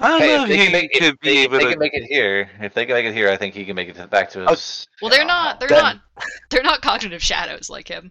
I 0.02 0.08
don't 0.08 0.20
hey, 0.20 0.36
know 0.36 0.42
if 0.44 0.48
they 0.48 0.56
can 0.56 0.66
he 0.66 0.72
make 0.72 0.92
could 0.92 1.02
if 1.02 1.20
be 1.20 1.28
they, 1.28 1.36
if 1.42 1.44
able 1.44 1.58
they 1.58 1.64
to. 1.64 1.70
can 1.72 1.78
make 1.78 1.94
it 1.94 2.04
here, 2.04 2.48
if 2.60 2.72
they 2.72 2.86
can 2.86 2.94
make 2.94 3.04
it 3.04 3.12
here, 3.14 3.28
I 3.30 3.36
think 3.36 3.54
he 3.54 3.64
can 3.66 3.76
make 3.76 3.88
it 3.88 3.96
to- 3.96 4.06
back 4.06 4.30
to 4.30 4.44
Oh, 4.46 4.50
his. 4.50 4.86
Well, 5.02 5.10
they're 5.10 5.20
know, 5.20 5.26
not. 5.28 5.60
They're 5.60 5.68
Then- 5.68 5.82
not. 5.82 6.00
They're 6.50 6.62
not 6.62 6.80
cognitive 6.82 7.22
shadows 7.22 7.68
like 7.70 7.88
him. 7.88 8.10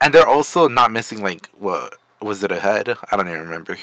And 0.00 0.12
they're 0.12 0.26
also 0.26 0.68
not 0.68 0.90
missing 0.92 1.22
like 1.22 1.48
what 1.52 1.94
was 2.20 2.42
it 2.44 2.50
a 2.52 2.58
head? 2.60 2.96
I 3.10 3.16
don't 3.16 3.28
even 3.28 3.40
remember. 3.40 3.76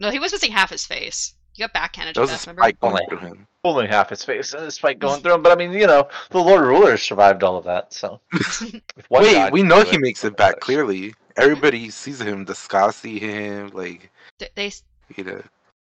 No, 0.00 0.10
he 0.10 0.18
was 0.18 0.32
missing 0.32 0.50
half 0.52 0.70
his 0.70 0.86
face. 0.86 1.34
He 1.54 1.62
got 1.62 1.72
backhanded 1.72 2.14
There 2.16 2.26
to 2.26 2.30
was 2.30 2.30
a 2.30 2.34
death. 2.34 2.46
Remember? 2.48 2.62
spike 2.62 2.80
going 2.80 2.92
Only- 2.94 3.06
through 3.08 3.18
him. 3.28 3.46
only 3.64 3.86
half 3.86 4.10
his 4.10 4.22
face 4.24 4.52
and 4.54 4.64
his 4.64 4.74
spike 4.74 4.98
going 4.98 5.20
through 5.22 5.34
him. 5.34 5.42
But 5.42 5.52
I 5.52 5.54
mean, 5.54 5.72
you 5.72 5.86
know, 5.86 6.08
the 6.30 6.38
Lord 6.40 6.62
Ruler 6.62 6.96
survived 6.98 7.42
all 7.42 7.56
of 7.56 7.64
that. 7.64 7.92
So 7.92 8.20
Wait, 9.10 9.32
god 9.34 9.52
we 9.52 9.62
know 9.62 9.82
do 9.84 9.90
he 9.90 9.98
makes 9.98 10.24
it 10.24 10.36
back 10.36 10.54
others. 10.54 10.62
clearly. 10.64 11.14
Everybody 11.36 11.90
sees 11.90 12.20
him. 12.20 12.44
The 12.44 12.52
Skaa 12.52 12.92
see 12.92 13.18
him. 13.18 13.68
Like 13.72 14.10
They, 14.38 14.48
they 14.54 14.72
you 15.16 15.24
know, 15.24 15.42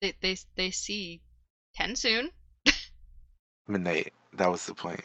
they 0.02 0.14
they 0.20 0.36
they 0.56 0.70
see 0.70 1.20
ten 1.74 1.96
soon. 1.96 2.30
midnight. 3.68 4.12
That 4.34 4.50
was 4.50 4.66
the 4.66 4.74
point. 4.74 5.00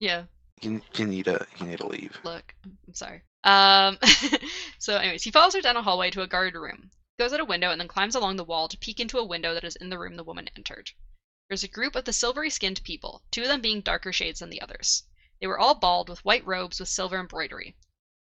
Yeah. 0.00 0.24
You, 0.60 0.80
you 0.96 1.06
need 1.06 1.24
to 1.26 1.46
you 1.58 1.66
need 1.66 1.78
to 1.78 1.86
leave. 1.86 2.18
Look, 2.24 2.54
I'm 2.64 2.76
I'm 2.86 2.94
sorry. 2.94 3.22
Um. 3.44 3.98
so, 4.78 4.96
anyways, 4.96 5.22
he 5.22 5.30
follows 5.30 5.54
her 5.54 5.60
down 5.60 5.76
a 5.76 5.82
hallway 5.82 6.10
to 6.10 6.22
a 6.22 6.26
guard 6.26 6.54
room. 6.54 6.90
Goes 7.16 7.32
out 7.32 7.40
a 7.40 7.44
window 7.44 7.70
and 7.70 7.80
then 7.80 7.86
climbs 7.86 8.16
along 8.16 8.36
the 8.36 8.44
wall 8.44 8.66
to 8.66 8.78
peek 8.78 8.98
into 8.98 9.18
a 9.18 9.24
window 9.24 9.54
that 9.54 9.62
is 9.62 9.76
in 9.76 9.88
the 9.88 9.98
room 9.98 10.16
the 10.16 10.24
woman 10.24 10.48
entered. 10.56 10.90
There's 11.48 11.62
a 11.62 11.68
group 11.68 11.94
of 11.94 12.04
the 12.04 12.12
silvery-skinned 12.12 12.82
people, 12.82 13.22
two 13.30 13.42
of 13.42 13.48
them 13.48 13.60
being 13.60 13.82
darker 13.82 14.12
shades 14.12 14.40
than 14.40 14.50
the 14.50 14.60
others. 14.60 15.04
They 15.40 15.46
were 15.46 15.58
all 15.58 15.74
bald 15.74 16.08
with 16.08 16.24
white 16.24 16.44
robes 16.44 16.80
with 16.80 16.88
silver 16.88 17.20
embroidery. 17.20 17.76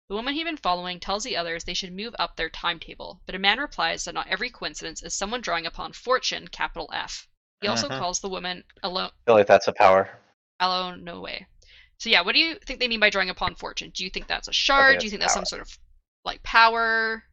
The 0.10 0.16
woman 0.16 0.34
he'd 0.34 0.44
been 0.44 0.58
following 0.58 1.00
tells 1.00 1.24
the 1.24 1.38
others 1.38 1.64
they 1.64 1.74
should 1.74 1.94
move 1.94 2.14
up 2.20 2.36
their 2.36 2.50
timetable, 2.50 3.22
but 3.26 3.36
a 3.36 3.40
man 3.40 3.60
replies 3.60 4.04
that 4.04 4.14
not 4.16 4.28
every 4.28 4.50
coincidence 4.50 5.02
is 5.02 5.14
someone 5.14 5.40
drawing 5.40 5.66
upon 5.66 5.94
fortune, 5.94 6.50
capital 6.50 6.90
F. 6.92 7.30
He 7.62 7.70
also 7.70 7.88
Mhm. 7.88 7.98
calls 7.98 8.20
the 8.20 8.28
woman 8.28 8.66
Alonoe. 8.84 9.08
I 9.08 9.26
feel 9.26 9.36
like 9.36 9.48
that's 9.48 9.70
a 9.70 9.74
power. 9.74 10.20
Alone, 10.60 11.06
no 11.06 11.22
way. 11.22 11.48
So 12.00 12.10
yeah, 12.10 12.22
what 12.22 12.34
do 12.34 12.40
you 12.40 12.56
think 12.66 12.80
they 12.80 12.90
mean 12.90 13.00
by 13.00 13.10
drawing 13.10 13.30
upon 13.30 13.56
fortune? 13.56 13.92
Do 13.92 14.04
you 14.04 14.10
think 14.10 14.28
that's 14.28 14.50
a 14.50 14.54
shard? 14.54 15.00
Do 15.00 15.06
you 15.06 15.10
think 15.10 15.22
that's 15.22 15.34
some 15.34 15.46
sort 15.46 15.62
of 15.62 15.80
like 16.26 16.44
power? 16.44 17.24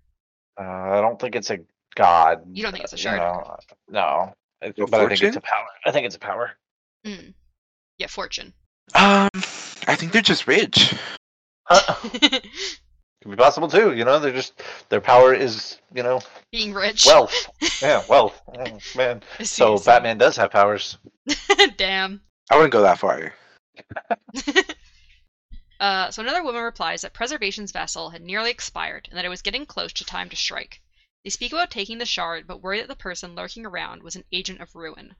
Uh, 0.58 0.62
I 0.62 1.00
don't 1.00 1.20
think 1.20 1.34
it's 1.36 1.50
a 1.50 1.58
god. 1.94 2.42
You 2.52 2.62
don't 2.62 2.72
think 2.72 2.84
it's 2.84 2.92
a 2.92 2.96
uh, 2.96 2.98
shard? 2.98 3.18
No, 3.18 3.56
no. 3.90 4.34
It- 4.60 4.78
A 4.78 4.86
but 4.86 5.00
I 5.00 5.08
think 5.08 5.22
it's 5.22 5.36
a 5.36 5.40
power. 5.40 5.66
I 5.86 5.90
think 5.92 6.06
it's 6.06 6.16
a 6.16 6.20
power. 6.20 6.50
Mm. 7.06 7.34
Yeah, 7.98 8.08
fortune. 8.08 8.52
Um, 8.94 9.28
I 9.86 9.94
think 9.96 10.12
they're 10.12 10.22
just 10.22 10.46
rich. 10.46 10.94
Uh, 11.70 11.94
could 12.02 13.30
be 13.30 13.36
possible 13.36 13.68
too. 13.68 13.94
You 13.94 14.04
know, 14.04 14.18
they're 14.18 14.32
just 14.32 14.60
their 14.88 15.00
power 15.00 15.32
is 15.34 15.78
you 15.94 16.02
know 16.02 16.20
Being 16.50 16.72
rich. 16.74 17.06
wealth. 17.06 17.34
yeah, 17.82 18.02
wealth. 18.08 18.40
Oh, 18.58 18.78
man. 18.96 19.22
So 19.44 19.78
Batman 19.78 20.18
does 20.18 20.36
have 20.36 20.50
powers. 20.50 20.98
Damn. 21.76 22.20
I 22.50 22.56
wouldn't 22.56 22.72
go 22.72 22.82
that 22.82 22.98
far. 22.98 23.32
Uh, 25.80 26.10
so 26.10 26.20
another 26.20 26.42
woman 26.42 26.62
replies 26.62 27.02
that 27.02 27.12
Preservation's 27.12 27.70
vessel 27.70 28.10
had 28.10 28.20
nearly 28.20 28.50
expired 28.50 29.06
and 29.08 29.16
that 29.16 29.24
it 29.24 29.28
was 29.28 29.42
getting 29.42 29.64
close 29.64 29.92
to 29.92 30.04
time 30.04 30.28
to 30.28 30.34
strike. 30.34 30.82
They 31.22 31.30
speak 31.30 31.52
about 31.52 31.70
taking 31.70 31.98
the 31.98 32.06
shard, 32.06 32.48
but 32.48 32.60
worry 32.60 32.80
that 32.80 32.88
the 32.88 32.96
person 32.96 33.36
lurking 33.36 33.64
around 33.64 34.02
was 34.02 34.16
an 34.16 34.24
agent 34.32 34.60
of 34.60 34.74
ruin. 34.74 35.14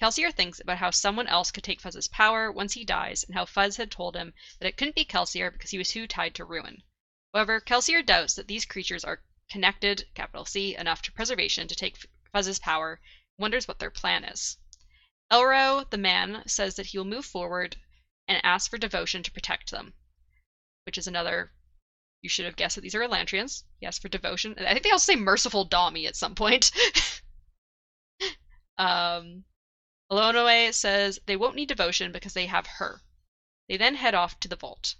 Kelsier 0.00 0.30
thinks 0.32 0.60
about 0.60 0.78
how 0.78 0.92
someone 0.92 1.26
else 1.26 1.50
could 1.50 1.64
take 1.64 1.80
Fuzz's 1.80 2.06
power 2.06 2.52
once 2.52 2.74
he 2.74 2.84
dies, 2.84 3.24
and 3.24 3.34
how 3.34 3.44
Fuzz 3.44 3.76
had 3.76 3.90
told 3.90 4.14
him 4.14 4.34
that 4.60 4.68
it 4.68 4.76
couldn't 4.76 4.94
be 4.94 5.04
Kelsier 5.04 5.50
because 5.50 5.72
he 5.72 5.78
was 5.78 5.88
too 5.88 6.06
tied 6.06 6.36
to 6.36 6.44
ruin. 6.44 6.84
However, 7.34 7.60
Kelsier 7.60 8.06
doubts 8.06 8.34
that 8.34 8.46
these 8.46 8.64
creatures 8.64 9.02
are 9.02 9.24
connected, 9.50 10.06
capital 10.14 10.44
C, 10.44 10.76
enough 10.76 11.02
to 11.02 11.12
Preservation 11.12 11.66
to 11.66 11.74
take 11.74 12.06
Fuzz's 12.32 12.60
power, 12.60 13.00
wonders 13.36 13.66
what 13.66 13.80
their 13.80 13.90
plan 13.90 14.22
is. 14.22 14.58
Elro, 15.28 15.90
the 15.90 15.98
man, 15.98 16.44
says 16.46 16.76
that 16.76 16.86
he 16.86 16.98
will 16.98 17.04
move 17.04 17.26
forward 17.26 17.76
and 18.28 18.40
ask 18.44 18.70
for 18.70 18.78
devotion 18.78 19.22
to 19.22 19.32
protect 19.32 19.70
them, 19.70 19.94
which 20.84 20.98
is 20.98 21.06
another. 21.06 21.52
You 22.22 22.28
should 22.28 22.44
have 22.44 22.56
guessed 22.56 22.74
that 22.74 22.82
these 22.82 22.94
are 22.94 23.00
Elantrians. 23.00 23.64
Yes, 23.80 23.98
for 23.98 24.08
devotion. 24.08 24.54
I 24.58 24.72
think 24.72 24.84
they 24.84 24.90
also 24.90 25.12
say 25.12 25.16
merciful 25.16 25.64
Domi 25.64 26.06
at 26.06 26.16
some 26.16 26.34
point. 26.34 26.70
um, 28.78 29.44
Alonoe 30.10 30.72
says 30.72 31.20
they 31.26 31.36
won't 31.36 31.56
need 31.56 31.68
devotion 31.68 32.12
because 32.12 32.34
they 32.34 32.46
have 32.46 32.66
her. 32.66 33.02
They 33.68 33.76
then 33.76 33.94
head 33.94 34.14
off 34.14 34.40
to 34.40 34.48
the 34.48 34.56
vault. 34.56 34.94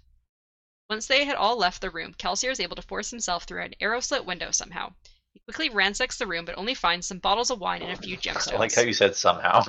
Once 0.89 1.07
they 1.07 1.25
had 1.25 1.35
all 1.35 1.57
left 1.57 1.81
the 1.81 1.89
room, 1.89 2.13
Kelsier 2.13 2.51
is 2.51 2.59
able 2.59 2.75
to 2.75 2.81
force 2.81 3.09
himself 3.09 3.43
through 3.43 3.63
an 3.63 3.75
arrow 3.79 3.99
slit 3.99 4.25
window 4.25 4.51
somehow. 4.51 4.93
He 5.33 5.39
quickly 5.41 5.69
ransacks 5.69 6.17
the 6.17 6.25
room, 6.25 6.45
but 6.45 6.57
only 6.57 6.73
finds 6.73 7.07
some 7.07 7.19
bottles 7.19 7.51
of 7.51 7.59
wine 7.59 7.81
and 7.81 7.91
a 7.91 8.01
few 8.01 8.17
gemstones. 8.17 8.53
I 8.53 8.57
like 8.59 8.73
how 8.73 8.81
you 8.81 8.93
said 8.93 9.15
somehow. 9.15 9.63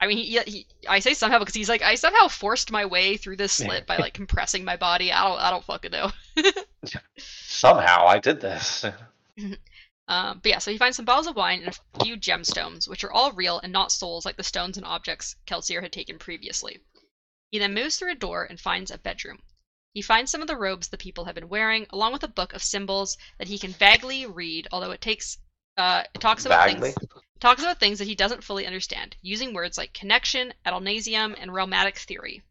I 0.00 0.06
mean, 0.06 0.18
he, 0.18 0.38
he, 0.46 0.66
I 0.88 1.00
say 1.00 1.14
somehow 1.14 1.40
because 1.40 1.54
he's 1.54 1.68
like, 1.68 1.82
I 1.82 1.96
somehow 1.96 2.28
forced 2.28 2.70
my 2.70 2.86
way 2.86 3.16
through 3.16 3.36
this 3.36 3.52
slit 3.52 3.86
by 3.86 3.96
like 3.96 4.14
compressing 4.14 4.64
my 4.64 4.76
body. 4.76 5.12
I 5.12 5.28
don't, 5.28 5.40
I 5.40 5.50
don't 5.50 5.64
fucking 5.64 5.90
know. 5.90 6.12
Somehow 7.18 8.06
I 8.06 8.18
did 8.18 8.40
this. 8.40 8.84
Um, 10.10 10.40
but 10.42 10.48
yeah, 10.48 10.58
so 10.58 10.70
he 10.70 10.78
finds 10.78 10.96
some 10.96 11.04
bottles 11.04 11.26
of 11.26 11.36
wine 11.36 11.62
and 11.62 11.68
a 11.68 12.02
few 12.02 12.16
gemstones, 12.16 12.88
which 12.88 13.04
are 13.04 13.12
all 13.12 13.32
real 13.32 13.60
and 13.60 13.70
not 13.70 13.92
souls 13.92 14.24
like 14.24 14.38
the 14.38 14.42
stones 14.42 14.78
and 14.78 14.86
objects 14.86 15.36
Kelsier 15.46 15.82
had 15.82 15.92
taken 15.92 16.18
previously. 16.18 16.80
He 17.50 17.58
then 17.58 17.74
moves 17.74 17.98
through 17.98 18.12
a 18.12 18.14
door 18.14 18.44
and 18.44 18.58
finds 18.58 18.90
a 18.90 18.96
bedroom. 18.96 19.42
He 19.92 20.00
finds 20.00 20.30
some 20.30 20.40
of 20.40 20.48
the 20.48 20.56
robes 20.56 20.88
the 20.88 20.96
people 20.96 21.26
have 21.26 21.34
been 21.34 21.50
wearing, 21.50 21.86
along 21.90 22.14
with 22.14 22.22
a 22.22 22.28
book 22.28 22.54
of 22.54 22.62
symbols 22.62 23.18
that 23.36 23.48
he 23.48 23.58
can 23.58 23.74
vaguely 23.74 24.24
read, 24.24 24.66
although 24.72 24.92
it 24.92 25.02
takes 25.02 25.36
uh, 25.78 26.02
it 26.14 26.20
talks 26.20 26.44
about 26.44 26.68
Vaguely? 26.68 26.92
things 26.92 27.08
talks 27.40 27.62
about 27.62 27.78
things 27.78 28.00
that 28.00 28.08
he 28.08 28.16
doesn't 28.16 28.42
fully 28.42 28.66
understand, 28.66 29.16
using 29.22 29.54
words 29.54 29.78
like 29.78 29.92
connection, 29.92 30.52
Adonalsium, 30.66 31.36
and 31.38 31.52
realmatic 31.52 31.96
theory. 31.96 32.42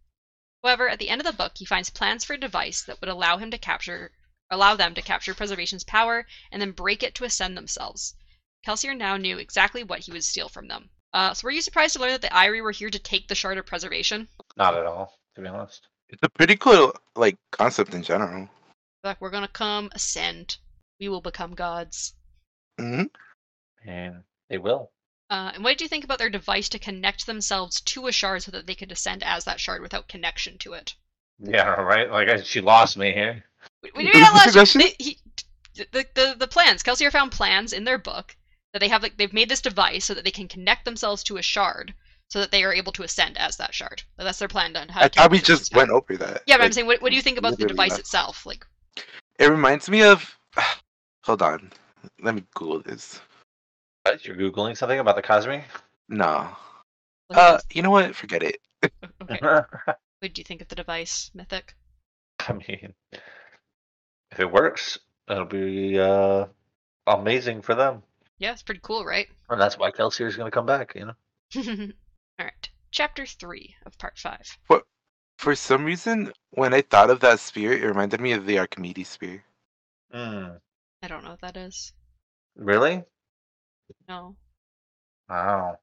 However, 0.63 0.89
at 0.89 0.97
the 0.97 1.09
end 1.09 1.21
of 1.21 1.27
the 1.27 1.33
book, 1.33 1.53
he 1.57 1.65
finds 1.65 1.89
plans 1.89 2.23
for 2.23 2.33
a 2.33 2.39
device 2.39 2.81
that 2.83 2.99
would 3.01 3.09
allow 3.09 3.37
him 3.37 3.51
to 3.51 3.57
capture 3.57 4.11
allow 4.49 4.75
them 4.75 4.95
to 4.95 5.01
capture 5.01 5.33
preservation's 5.33 5.83
power 5.83 6.25
and 6.51 6.61
then 6.61 6.71
break 6.71 7.03
it 7.03 7.13
to 7.15 7.25
ascend 7.25 7.57
themselves. 7.57 8.15
Kelsier 8.65 8.95
now 8.95 9.17
knew 9.17 9.37
exactly 9.37 9.83
what 9.83 9.99
he 9.99 10.11
would 10.13 10.23
steal 10.23 10.47
from 10.47 10.69
them. 10.69 10.89
Uh, 11.13 11.33
so 11.33 11.45
were 11.45 11.51
you 11.51 11.61
surprised 11.61 11.93
to 11.93 11.99
learn 11.99 12.11
that 12.11 12.21
the 12.21 12.33
Ire 12.33 12.63
were 12.63 12.71
here 12.71 12.89
to 12.89 12.99
take 12.99 13.27
the 13.27 13.35
shard 13.35 13.57
of 13.57 13.65
preservation? 13.65 14.29
Not 14.55 14.73
at 14.73 14.85
all, 14.85 15.19
to 15.35 15.41
be 15.41 15.47
honest. 15.47 15.85
It's 16.09 16.23
a 16.23 16.29
pretty 16.29 16.55
cool 16.55 16.93
like 17.15 17.37
concept 17.51 17.93
in 17.93 18.03
general. 18.03 18.47
Like 19.03 19.19
we're 19.19 19.31
gonna 19.31 19.49
come 19.49 19.89
ascend. 19.93 20.57
We 20.99 21.09
will 21.09 21.21
become 21.21 21.55
gods. 21.55 22.13
Hmm 22.77 23.03
And 23.85 24.23
they 24.49 24.57
will. 24.57 24.91
Uh, 25.29 25.51
and 25.53 25.63
what 25.63 25.71
did 25.71 25.81
you 25.81 25.89
think 25.89 26.05
about 26.05 26.19
their 26.19 26.29
device 26.29 26.69
to 26.69 26.79
connect 26.79 27.25
themselves 27.25 27.81
to 27.81 28.07
a 28.07 28.11
shard 28.11 28.43
so 28.43 28.51
that 28.51 28.65
they 28.65 28.75
could 28.75 28.91
ascend 28.91 29.23
as 29.23 29.43
that 29.43 29.59
shard 29.59 29.81
without 29.81 30.07
connection 30.07 30.57
to 30.59 30.73
it? 30.73 30.95
Yeah, 31.39 31.67
right. 31.67 32.09
Like 32.09 32.29
I, 32.29 32.41
she 32.41 32.61
lost 32.61 32.97
me 32.97 33.11
here. 33.11 33.43
We, 33.83 33.91
we 33.95 34.03
did 34.03 34.23
that 34.23 34.53
last 34.55 34.73
they, 34.73 34.95
he, 34.97 35.19
the, 35.75 36.05
the 36.15 36.35
the 36.39 36.47
plans. 36.47 36.81
Kelsier 36.81 37.11
found 37.11 37.31
plans 37.31 37.73
in 37.73 37.83
their 37.83 37.97
book 37.97 38.35
that 38.73 38.79
they 38.79 38.87
have 38.87 39.03
like 39.03 39.17
they've 39.17 39.33
made 39.33 39.49
this 39.49 39.61
device 39.61 40.05
so 40.05 40.13
that 40.13 40.23
they 40.23 40.31
can 40.31 40.47
connect 40.47 40.85
themselves 40.85 41.23
to 41.23 41.37
a 41.37 41.41
shard 41.41 41.93
so 42.29 42.39
that 42.39 42.51
they 42.51 42.63
are 42.63 42.73
able 42.73 42.91
to 42.93 43.03
ascend 43.03 43.37
as 43.37 43.57
that 43.57 43.73
shard. 43.73 44.03
Like, 44.17 44.25
that's 44.25 44.39
their 44.39 44.47
plan 44.47 44.75
on 44.75 44.89
how 44.89 45.01
I 45.01 45.07
to 45.07 45.19
thought 45.19 45.31
we 45.31 45.39
just 45.39 45.73
went 45.73 45.89
over 45.89 46.17
that. 46.17 46.43
Yeah, 46.45 46.57
but 46.57 46.65
I'm 46.65 46.71
saying, 46.73 46.87
what, 46.87 47.01
what 47.01 47.09
do 47.09 47.15
you 47.15 47.21
think 47.21 47.37
about 47.37 47.57
the 47.57 47.65
device 47.65 47.91
not. 47.91 47.99
itself? 47.99 48.45
Like, 48.45 48.65
It 49.39 49.49
reminds 49.49 49.89
me 49.89 50.03
of. 50.03 50.37
Hold 51.23 51.41
on, 51.41 51.71
let 52.21 52.35
me 52.35 52.43
Google 52.53 52.81
this. 52.81 53.21
What? 54.03 54.25
You're 54.25 54.35
googling 54.37 54.77
something 54.77 54.99
about 54.99 55.15
the 55.15 55.21
Cosmere? 55.21 55.63
No, 56.09 56.55
uh, 57.29 57.59
you 57.71 57.81
know 57.81 57.91
what? 57.91 58.15
Forget 58.15 58.43
it. 58.43 58.57
okay. 59.21 59.39
What 60.19 60.33
do 60.33 60.39
you 60.39 60.43
think 60.43 60.61
of 60.61 60.67
the 60.67 60.73
device, 60.73 61.29
Mythic? 61.35 61.75
I 62.39 62.53
mean, 62.53 62.95
if 64.31 64.39
it 64.39 64.51
works, 64.51 64.97
it'll 65.29 65.45
be 65.45 65.99
uh, 65.99 66.45
amazing 67.05 67.61
for 67.61 67.75
them. 67.75 68.01
Yeah, 68.39 68.53
it's 68.53 68.63
pretty 68.63 68.79
cool, 68.81 69.05
right? 69.05 69.27
And 69.47 69.61
that's 69.61 69.77
why 69.77 69.91
Kelsier's 69.91 70.35
going 70.35 70.49
to 70.49 70.55
come 70.55 70.65
back, 70.65 70.95
you 70.95 71.05
know? 71.05 71.13
All 72.39 72.45
right. 72.45 72.69
Chapter 72.89 73.27
3 73.27 73.75
of 73.85 73.95
Part 73.99 74.17
5. 74.17 74.57
What? 74.65 74.85
For 75.37 75.53
some 75.53 75.85
reason, 75.85 76.33
when 76.49 76.73
I 76.73 76.81
thought 76.81 77.11
of 77.11 77.19
that 77.19 77.39
spear, 77.39 77.73
it 77.73 77.85
reminded 77.85 78.19
me 78.19 78.31
of 78.31 78.47
the 78.47 78.57
Archimedes 78.57 79.09
spear. 79.09 79.43
Mm. 80.11 80.59
I 81.01 81.07
don't 81.07 81.23
know 81.23 81.31
what 81.31 81.41
that 81.41 81.57
is. 81.57 81.93
Really? 82.55 83.03
No. 84.07 84.35
Wow. 85.29 85.77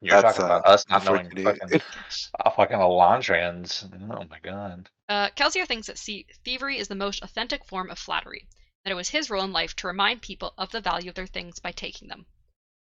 You're 0.00 0.20
That's, 0.20 0.36
talking 0.36 0.50
uh, 0.50 0.56
about 0.56 0.66
us 0.66 0.84
not 0.88 1.04
knowing 1.04 1.26
unfortunate. 1.26 1.70
fucking, 1.70 1.80
uh, 2.44 2.50
fucking 2.50 2.76
Elantrians. 2.76 3.88
Oh 4.10 4.24
my 4.28 4.40
god. 4.42 4.90
Uh, 5.08 5.30
Kelsier 5.36 5.66
thinks 5.66 5.86
that 5.86 5.98
see- 5.98 6.26
thievery 6.44 6.78
is 6.78 6.88
the 6.88 6.96
most 6.96 7.22
authentic 7.22 7.64
form 7.64 7.88
of 7.88 7.98
flattery, 7.98 8.48
that 8.84 8.90
it 8.90 8.96
was 8.96 9.10
his 9.10 9.30
role 9.30 9.44
in 9.44 9.52
life 9.52 9.76
to 9.76 9.86
remind 9.86 10.20
people 10.22 10.54
of 10.58 10.72
the 10.72 10.80
value 10.80 11.08
of 11.08 11.14
their 11.14 11.26
things 11.28 11.60
by 11.60 11.70
taking 11.70 12.08
them. 12.08 12.26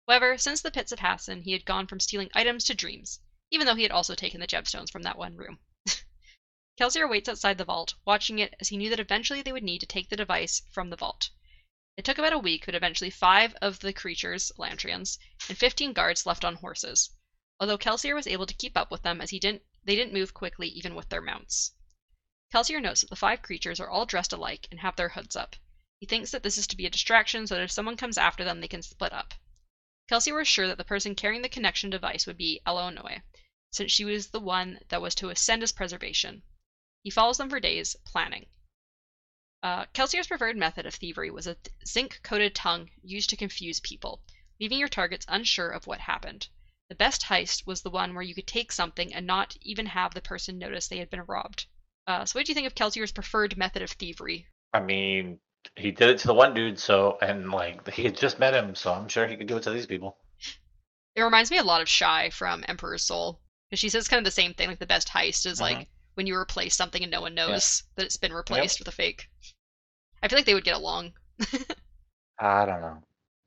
However, 0.08 0.38
since 0.38 0.62
the 0.62 0.70
pits 0.72 0.92
of 0.92 1.00
Hathsin, 1.00 1.42
he 1.42 1.54
had 1.54 1.66
gone 1.66 1.88
from 1.88 2.00
stealing 2.00 2.30
items 2.36 2.64
to 2.66 2.76
dreams, 2.76 3.20
even 3.50 3.66
though 3.66 3.76
he 3.76 3.84
had 3.84 3.92
also 3.92 4.14
taken 4.14 4.40
the 4.40 4.48
gemstones 4.48 4.92
from 4.92 5.02
that 5.02 5.18
one 5.18 5.36
room. 5.36 5.60
Kelsier 6.80 7.10
waits 7.10 7.28
outside 7.28 7.58
the 7.58 7.66
vault, 7.66 7.96
watching 8.06 8.38
it 8.38 8.54
as 8.60 8.70
he 8.70 8.78
knew 8.78 8.92
that 8.92 9.00
eventually 9.00 9.42
they 9.42 9.52
would 9.52 9.64
need 9.64 9.80
to 9.80 9.88
take 9.88 10.10
the 10.10 10.16
device 10.16 10.62
from 10.72 10.92
the 10.92 10.96
vault. 10.96 11.32
It 11.98 12.06
took 12.06 12.20
about 12.20 12.32
a 12.32 12.38
week, 12.38 12.68
but 12.68 12.76
eventually 12.76 13.10
five 13.10 13.56
of 13.60 13.80
the 13.80 13.92
creatures, 13.92 14.52
Elantrians, 14.58 15.18
and 15.50 15.58
fifteen 15.58 15.94
guards 15.94 16.28
left 16.28 16.46
on 16.46 16.56
horses. 16.56 17.10
Although 17.60 17.80
Kelsier 17.80 18.14
was 18.14 18.28
able 18.28 18.46
to 18.46 18.54
keep 18.54 18.78
up 18.78 18.92
with 18.92 19.02
them 19.02 19.20
as 19.20 19.32
he 19.32 19.40
didn't 19.40 19.64
they 19.84 19.96
didn't 19.96 20.14
move 20.14 20.34
quickly 20.34 20.68
even 20.68 20.94
with 20.94 21.10
their 21.10 21.22
mounts. 21.22 21.74
Kelsier 22.54 22.80
notes 22.80 23.02
that 23.02 23.10
the 23.10 23.16
five 23.16 23.42
creatures 23.42 23.80
are 23.80 23.90
all 23.90 24.06
dressed 24.06 24.32
alike 24.32 24.68
and 24.70 24.80
have 24.82 24.96
their 24.96 25.10
hoods 25.10 25.36
up. 25.36 25.56
He 26.00 26.06
thinks 26.06 26.30
that 26.30 26.44
this 26.44 26.60
is 26.60 26.68
to 26.68 26.78
be 26.78 26.86
a 26.86 26.90
distraction 26.92 27.48
so 27.48 27.56
that 27.56 27.64
if 27.64 27.72
someone 27.72 27.98
comes 27.98 28.20
after 28.20 28.44
them, 28.44 28.62
they 28.62 28.68
can 28.68 28.84
split 28.84 29.12
up. 29.12 29.34
Kelsier 30.08 30.36
was 30.36 30.48
sure 30.48 30.68
that 30.68 30.78
the 30.78 30.84
person 30.84 31.16
carrying 31.16 31.42
the 31.42 31.50
connection 31.50 31.90
device 31.90 32.28
would 32.28 32.38
be 32.38 32.62
Alonoe, 32.64 33.24
since 33.72 33.92
she 33.92 34.06
was 34.06 34.28
the 34.28 34.40
one 34.40 34.80
that 34.90 35.02
was 35.02 35.16
to 35.16 35.30
ascend 35.30 35.64
as 35.64 35.72
preservation. 35.72 36.44
He 37.02 37.10
follows 37.10 37.38
them 37.38 37.50
for 37.50 37.60
days, 37.60 37.96
planning. 38.06 38.46
Uh, 39.68 39.86
Kelsier's 39.92 40.28
preferred 40.28 40.56
method 40.56 40.86
of 40.86 40.94
thievery 40.96 41.30
was 41.30 41.46
a 41.46 41.58
zinc 41.86 42.22
coated 42.24 42.56
tongue 42.56 42.90
used 43.04 43.30
to 43.30 43.36
confuse 43.36 43.82
people, 43.82 44.22
leaving 44.62 44.80
your 44.80 44.88
targets 44.88 45.26
unsure 45.28 45.70
of 45.70 45.86
what 45.86 46.00
happened. 46.00 46.48
The 46.88 46.96
best 46.96 47.24
heist 47.24 47.68
was 47.68 47.82
the 47.82 47.90
one 47.90 48.14
where 48.14 48.24
you 48.24 48.34
could 48.34 48.48
take 48.48 48.72
something 48.72 49.14
and 49.14 49.28
not 49.28 49.58
even 49.62 49.88
have 49.88 50.14
the 50.14 50.22
person 50.22 50.58
notice 50.58 50.88
they 50.88 51.00
had 51.00 51.10
been 51.10 51.24
robbed. 51.24 51.66
Uh, 52.08 52.24
so, 52.24 52.40
what 52.40 52.46
do 52.46 52.52
you 52.52 52.54
think 52.54 52.66
of 52.66 52.76
Kelsier's 52.76 53.12
preferred 53.12 53.58
method 53.58 53.82
of 53.82 53.92
thievery? 53.92 54.48
I 54.74 54.80
mean, 54.80 55.38
he 55.76 55.92
did 55.92 56.12
it 56.12 56.20
to 56.20 56.28
the 56.28 56.34
one 56.34 56.54
dude, 56.54 56.80
so, 56.80 57.18
and 57.22 57.52
like, 57.52 57.86
he 57.94 58.04
had 58.04 58.16
just 58.16 58.40
met 58.40 58.54
him, 58.54 58.74
so 58.74 58.94
I'm 58.94 59.10
sure 59.10 59.28
he 59.28 59.36
could 59.36 59.48
do 59.48 59.58
it 59.58 59.64
to 59.64 59.72
these 59.72 59.86
people. 59.86 60.18
It 61.14 61.24
reminds 61.24 61.52
me 61.52 61.58
a 61.58 61.64
lot 61.64 61.82
of 61.82 61.90
Shai 61.90 62.30
from 62.30 62.64
Emperor's 62.70 63.04
Soul. 63.04 63.42
Because 63.70 63.80
she 63.82 63.90
says 63.90 64.08
kind 64.08 64.20
of 64.20 64.24
the 64.24 64.32
same 64.32 64.54
thing, 64.54 64.70
like 64.70 64.80
the 64.80 64.86
best 64.86 65.10
heist 65.10 65.46
is 65.46 65.60
like 65.60 65.80
Mhm. 65.80 65.88
when 66.14 66.26
you 66.26 66.36
replace 66.36 66.74
something 66.74 67.04
and 67.04 67.12
no 67.12 67.20
one 67.20 67.36
knows 67.36 67.84
that 67.96 68.06
it's 68.06 68.16
been 68.16 68.32
replaced 68.32 68.80
with 68.80 68.88
a 68.88 68.94
fake. 68.94 69.28
I 70.24 70.28
feel 70.28 70.38
like 70.40 70.46
they 70.46 70.54
would 70.54 70.64
get 70.64 70.76
along. 70.78 71.14
I 72.40 72.66
don't 72.66 72.82
know. 72.82 73.04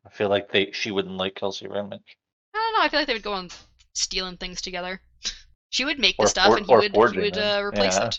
I 0.07 0.11
feel 0.11 0.29
like 0.29 0.51
they 0.51 0.71
she 0.73 0.91
wouldn't 0.91 1.17
like 1.17 1.35
Kelsier 1.35 1.69
very 1.73 1.87
much. 1.87 2.17
I 2.55 2.59
don't 2.59 2.73
know. 2.81 2.85
I 2.85 2.89
feel 2.89 3.01
like 3.01 3.07
they 3.07 3.13
would 3.15 3.23
go 3.23 3.33
on 3.33 3.51
stealing 3.95 4.37
things 4.37 4.61
together. 4.61 5.01
She 5.73 5.85
would 5.85 6.01
make 6.01 6.17
the 6.19 6.27
stuff, 6.27 6.49
for- 6.49 6.57
and 6.57 6.67
he 6.67 6.75
would 6.75 6.97
he 7.15 7.21
would 7.21 7.39
uh, 7.39 7.61
replace 7.63 7.97
Yeah. 7.97 8.11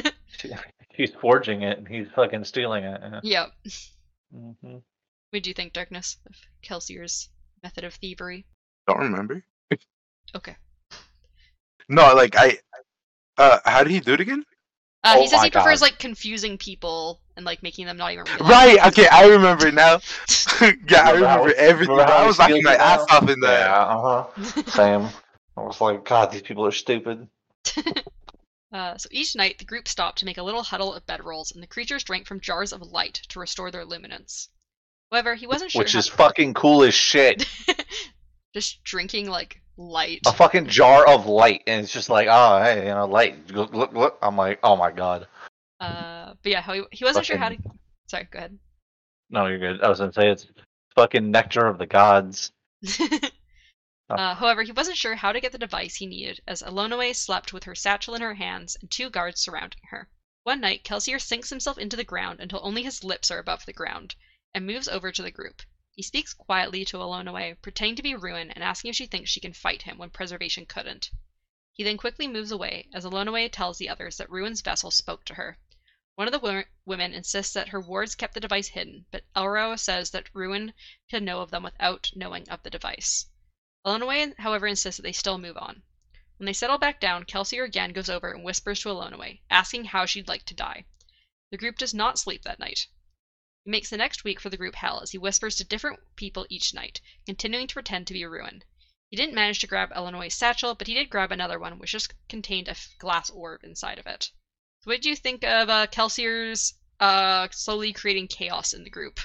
it. 0.00 0.14
She, 0.38 0.50
she's 0.96 1.10
forging 1.20 1.60
it, 1.60 1.76
and 1.76 1.86
he's 1.86 2.06
fucking 2.14 2.44
stealing 2.44 2.84
it. 2.84 3.00
Yeah. 3.22 3.48
yeah. 4.32 4.50
hmm 4.62 4.76
What 5.28 5.42
do 5.42 5.50
you 5.50 5.52
think, 5.52 5.74
Darkness, 5.74 6.16
of 6.26 6.34
Kelsier's 6.66 7.28
method 7.62 7.84
of 7.84 7.92
thievery? 7.94 8.46
Don't 8.88 9.00
remember. 9.00 9.44
Okay. 10.34 10.56
No, 11.90 12.14
like 12.14 12.34
I. 12.34 12.58
Uh, 13.36 13.58
how 13.66 13.82
did 13.82 13.92
he 13.92 14.00
do 14.00 14.14
it 14.14 14.20
again? 14.20 14.42
Uh, 15.06 15.14
Oh 15.16 15.20
he 15.22 15.26
says 15.28 15.38
my 15.38 15.44
he 15.44 15.50
prefers 15.50 15.80
God. 15.80 15.86
like 15.86 15.98
confusing 15.98 16.58
people 16.58 17.20
and 17.36 17.46
like 17.46 17.62
making 17.62 17.86
them 17.86 17.96
not 17.96 18.12
even 18.12 18.24
realize. 18.24 18.50
Right. 18.50 18.86
Okay, 18.88 19.06
I 19.08 19.26
remember 19.28 19.70
now. 19.72 20.00
yeah, 20.60 20.70
I 21.02 21.12
Remember 21.12 21.26
how- 21.28 21.38
remember 21.42 21.54
everything. 21.56 21.92
remember 21.96 22.12
I 22.12 22.26
was 22.26 22.38
laughing 22.38 22.56
steals 22.62 22.64
my 22.64 22.74
ass 22.76 23.04
now? 23.08 23.16
off 23.16 23.30
in 23.30 23.40
that. 23.40 23.60
Yeah, 23.60 23.82
uh 23.84 24.24
huh. 24.24 24.62
Same. 24.66 25.08
I 25.56 25.60
was 25.62 25.80
like, 25.80 26.04
God, 26.04 26.30
these 26.32 26.42
people 26.42 26.66
are 26.66 26.72
stupid. 26.72 27.28
Uh, 28.72 28.98
so 28.98 29.08
each 29.12 29.34
night, 29.36 29.56
the 29.58 29.64
group 29.64 29.86
stopped 29.88 30.18
to 30.18 30.24
make 30.26 30.36
a 30.38 30.42
little 30.42 30.62
huddle 30.62 30.92
of 30.92 31.06
bedrolls, 31.06 31.54
and 31.54 31.62
the 31.62 31.66
creatures 31.68 32.02
drank 32.02 32.26
from 32.26 32.40
jars 32.40 32.72
of 32.72 32.82
light 32.82 33.14
to 33.28 33.38
restore 33.38 33.70
their 33.70 33.84
luminance. 33.84 34.48
However, 35.10 35.34
he 35.36 35.46
wasn't 35.46 35.70
sure. 35.70 35.78
Which 35.78 35.92
how- 35.92 36.00
is 36.00 36.08
fucking 36.08 36.52
cool 36.54 36.82
as 36.82 36.92
shit. 36.92 37.46
Just 38.56 38.82
drinking 38.84 39.28
like 39.28 39.60
light. 39.76 40.20
A 40.26 40.32
fucking 40.32 40.66
jar 40.66 41.06
of 41.06 41.26
light, 41.26 41.62
and 41.66 41.84
it's 41.84 41.92
just 41.92 42.08
like, 42.08 42.26
oh, 42.30 42.62
hey, 42.62 42.86
you 42.86 42.94
know, 42.94 43.06
light. 43.06 43.50
Look, 43.50 43.74
look, 43.74 43.92
look. 43.92 44.18
I'm 44.22 44.34
like, 44.34 44.58
oh 44.62 44.76
my 44.76 44.90
god. 44.90 45.26
Uh, 45.78 46.32
but 46.42 46.52
yeah, 46.52 46.62
he, 46.62 46.82
he 46.90 47.04
wasn't 47.04 47.26
sure 47.26 47.36
how 47.36 47.50
to. 47.50 47.58
Sorry, 48.06 48.26
go 48.30 48.38
ahead. 48.38 48.58
No, 49.28 49.46
you're 49.46 49.58
good. 49.58 49.82
I 49.82 49.88
was 49.90 49.98
gonna 49.98 50.12
say 50.12 50.30
it's 50.30 50.46
fucking 50.94 51.30
nectar 51.30 51.66
of 51.66 51.76
the 51.76 51.86
gods. 51.86 52.50
uh, 54.08 54.34
however, 54.34 54.62
he 54.62 54.72
wasn't 54.72 54.96
sure 54.96 55.14
how 55.14 55.32
to 55.32 55.40
get 55.40 55.52
the 55.52 55.58
device 55.58 55.96
he 55.96 56.06
needed, 56.06 56.40
as 56.46 56.62
Alonoe 56.62 57.12
slept 57.12 57.52
with 57.52 57.64
her 57.64 57.74
satchel 57.74 58.14
in 58.14 58.22
her 58.22 58.34
hands 58.34 58.78
and 58.80 58.90
two 58.90 59.10
guards 59.10 59.42
surrounding 59.42 59.82
her. 59.90 60.08
One 60.44 60.62
night, 60.62 60.82
Kelsier 60.82 61.20
sinks 61.20 61.50
himself 61.50 61.76
into 61.76 61.96
the 61.96 62.04
ground 62.04 62.40
until 62.40 62.60
only 62.62 62.84
his 62.84 63.04
lips 63.04 63.30
are 63.30 63.38
above 63.38 63.66
the 63.66 63.74
ground, 63.74 64.14
and 64.54 64.64
moves 64.64 64.88
over 64.88 65.12
to 65.12 65.22
the 65.22 65.30
group. 65.30 65.60
He 65.96 66.02
speaks 66.02 66.34
quietly 66.34 66.84
to 66.84 66.98
Alonoe, 66.98 67.54
pretending 67.62 67.96
to 67.96 68.02
be 68.02 68.14
Ruin 68.14 68.50
and 68.50 68.62
asking 68.62 68.90
if 68.90 68.96
she 68.96 69.06
thinks 69.06 69.30
she 69.30 69.40
can 69.40 69.54
fight 69.54 69.80
him 69.80 69.96
when 69.96 70.10
Preservation 70.10 70.66
couldn't. 70.66 71.10
He 71.72 71.84
then 71.84 71.96
quickly 71.96 72.28
moves 72.28 72.50
away, 72.50 72.90
as 72.92 73.06
Alonoe 73.06 73.48
tells 73.48 73.78
the 73.78 73.88
others 73.88 74.18
that 74.18 74.28
Ruin's 74.28 74.60
vessel 74.60 74.90
spoke 74.90 75.24
to 75.24 75.34
her. 75.36 75.58
One 76.14 76.28
of 76.28 76.32
the 76.32 76.38
wo- 76.38 76.64
women 76.84 77.14
insists 77.14 77.54
that 77.54 77.68
her 77.68 77.80
wards 77.80 78.14
kept 78.14 78.34
the 78.34 78.40
device 78.40 78.68
hidden, 78.68 79.06
but 79.10 79.24
Elro 79.34 79.74
says 79.78 80.10
that 80.10 80.28
Ruin 80.34 80.74
can 81.08 81.24
know 81.24 81.40
of 81.40 81.50
them 81.50 81.62
without 81.62 82.10
knowing 82.14 82.46
of 82.50 82.62
the 82.62 82.68
device. 82.68 83.30
Alonoe, 83.82 84.34
however, 84.36 84.66
insists 84.66 84.98
that 84.98 85.02
they 85.02 85.12
still 85.12 85.38
move 85.38 85.56
on. 85.56 85.82
When 86.36 86.44
they 86.44 86.52
settle 86.52 86.76
back 86.76 87.00
down, 87.00 87.24
Kelsier 87.24 87.64
again 87.64 87.94
goes 87.94 88.10
over 88.10 88.32
and 88.32 88.44
whispers 88.44 88.80
to 88.80 88.90
Alonoe, 88.90 89.38
asking 89.48 89.86
how 89.86 90.04
she'd 90.04 90.28
like 90.28 90.44
to 90.44 90.54
die. 90.54 90.84
The 91.50 91.56
group 91.56 91.78
does 91.78 91.94
not 91.94 92.18
sleep 92.18 92.42
that 92.42 92.58
night. 92.58 92.86
He 93.66 93.72
makes 93.72 93.90
the 93.90 93.96
next 93.96 94.22
week 94.22 94.38
for 94.38 94.48
the 94.48 94.56
group 94.56 94.76
hell 94.76 95.00
as 95.02 95.10
he 95.10 95.18
whispers 95.18 95.56
to 95.56 95.64
different 95.64 95.98
people 96.14 96.46
each 96.48 96.72
night, 96.72 97.00
continuing 97.26 97.66
to 97.66 97.74
pretend 97.74 98.06
to 98.06 98.12
be 98.12 98.24
Ruin. 98.24 98.62
He 99.08 99.16
didn't 99.16 99.34
manage 99.34 99.58
to 99.58 99.66
grab 99.66 99.90
Alonoe's 99.92 100.34
satchel, 100.34 100.76
but 100.76 100.86
he 100.86 100.94
did 100.94 101.10
grab 101.10 101.32
another 101.32 101.58
one, 101.58 101.80
which 101.80 101.90
just 101.90 102.14
contained 102.28 102.68
a 102.68 102.76
glass 103.00 103.28
orb 103.28 103.64
inside 103.64 103.98
of 103.98 104.06
it. 104.06 104.30
what 104.84 105.02
do 105.02 105.08
you 105.08 105.16
think 105.16 105.42
of 105.42 105.68
uh, 105.68 105.88
Kelsier's 105.88 106.74
uh, 107.00 107.48
slowly 107.50 107.92
creating 107.92 108.28
chaos 108.28 108.72
in 108.72 108.84
the 108.84 108.90
group? 108.90 109.18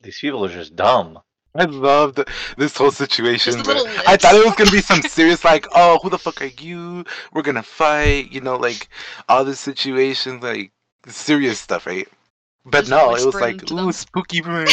These 0.00 0.18
people 0.18 0.44
are 0.44 0.48
just 0.48 0.74
dumb. 0.74 1.20
I 1.54 1.66
loved 1.66 2.18
this 2.56 2.76
whole 2.76 2.90
situation. 2.90 3.52
Just 3.52 3.64
the 3.64 3.74
little 3.74 3.86
I 4.08 4.16
thought 4.16 4.34
it 4.34 4.44
was 4.44 4.56
gonna 4.56 4.72
be 4.72 4.80
some 4.80 5.02
serious, 5.02 5.44
like, 5.44 5.68
oh, 5.72 6.00
who 6.02 6.10
the 6.10 6.18
fuck 6.18 6.42
are 6.42 6.46
you? 6.46 7.04
We're 7.32 7.42
gonna 7.42 7.62
fight, 7.62 8.32
you 8.32 8.40
know, 8.40 8.56
like 8.56 8.88
all 9.28 9.44
this 9.44 9.60
situation, 9.60 10.40
like 10.40 10.72
serious 11.06 11.60
stuff, 11.60 11.86
right? 11.86 12.08
But 12.64 12.88
no, 12.88 13.14
it 13.14 13.24
was 13.24 13.34
like, 13.34 13.70
ooh, 13.70 13.76
them. 13.76 13.92
spooky 13.92 14.40
Ruin. 14.42 14.66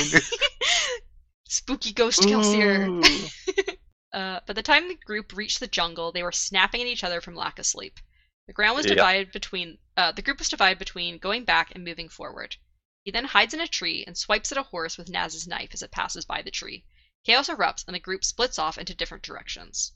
Spooky 1.45 1.91
ghost 1.91 2.21
Kelsier. 2.21 2.87
Uh, 4.13 4.41
by 4.45 4.51
the 4.51 4.61
time 4.61 4.89
the 4.89 4.95
group 4.95 5.31
reached 5.31 5.61
the 5.61 5.67
jungle, 5.67 6.11
they 6.11 6.21
were 6.21 6.33
snapping 6.33 6.81
at 6.81 6.87
each 6.87 7.01
other 7.01 7.21
from 7.21 7.33
lack 7.33 7.57
of 7.57 7.65
sleep. 7.65 7.97
The 8.45 8.51
ground 8.51 8.75
was 8.75 8.85
divided 8.85 9.31
between 9.31 9.77
uh, 9.95 10.11
the 10.11 10.21
group 10.21 10.39
was 10.39 10.49
divided 10.49 10.79
between 10.79 11.17
going 11.17 11.45
back 11.45 11.71
and 11.73 11.85
moving 11.85 12.09
forward. 12.09 12.57
He 13.03 13.11
then 13.11 13.23
hides 13.23 13.53
in 13.53 13.61
a 13.61 13.67
tree 13.69 14.03
and 14.05 14.17
swipes 14.17 14.51
at 14.51 14.57
a 14.57 14.63
horse 14.63 14.97
with 14.97 15.07
Nazh's 15.07 15.47
knife 15.47 15.69
as 15.73 15.81
it 15.81 15.91
passes 15.91 16.25
by 16.25 16.41
the 16.41 16.51
tree. 16.51 16.83
Chaos 17.23 17.47
erupts 17.47 17.85
and 17.87 17.95
the 17.95 17.99
group 17.99 18.25
splits 18.25 18.59
off 18.59 18.77
into 18.77 18.93
different 18.93 19.23
directions. 19.23 19.93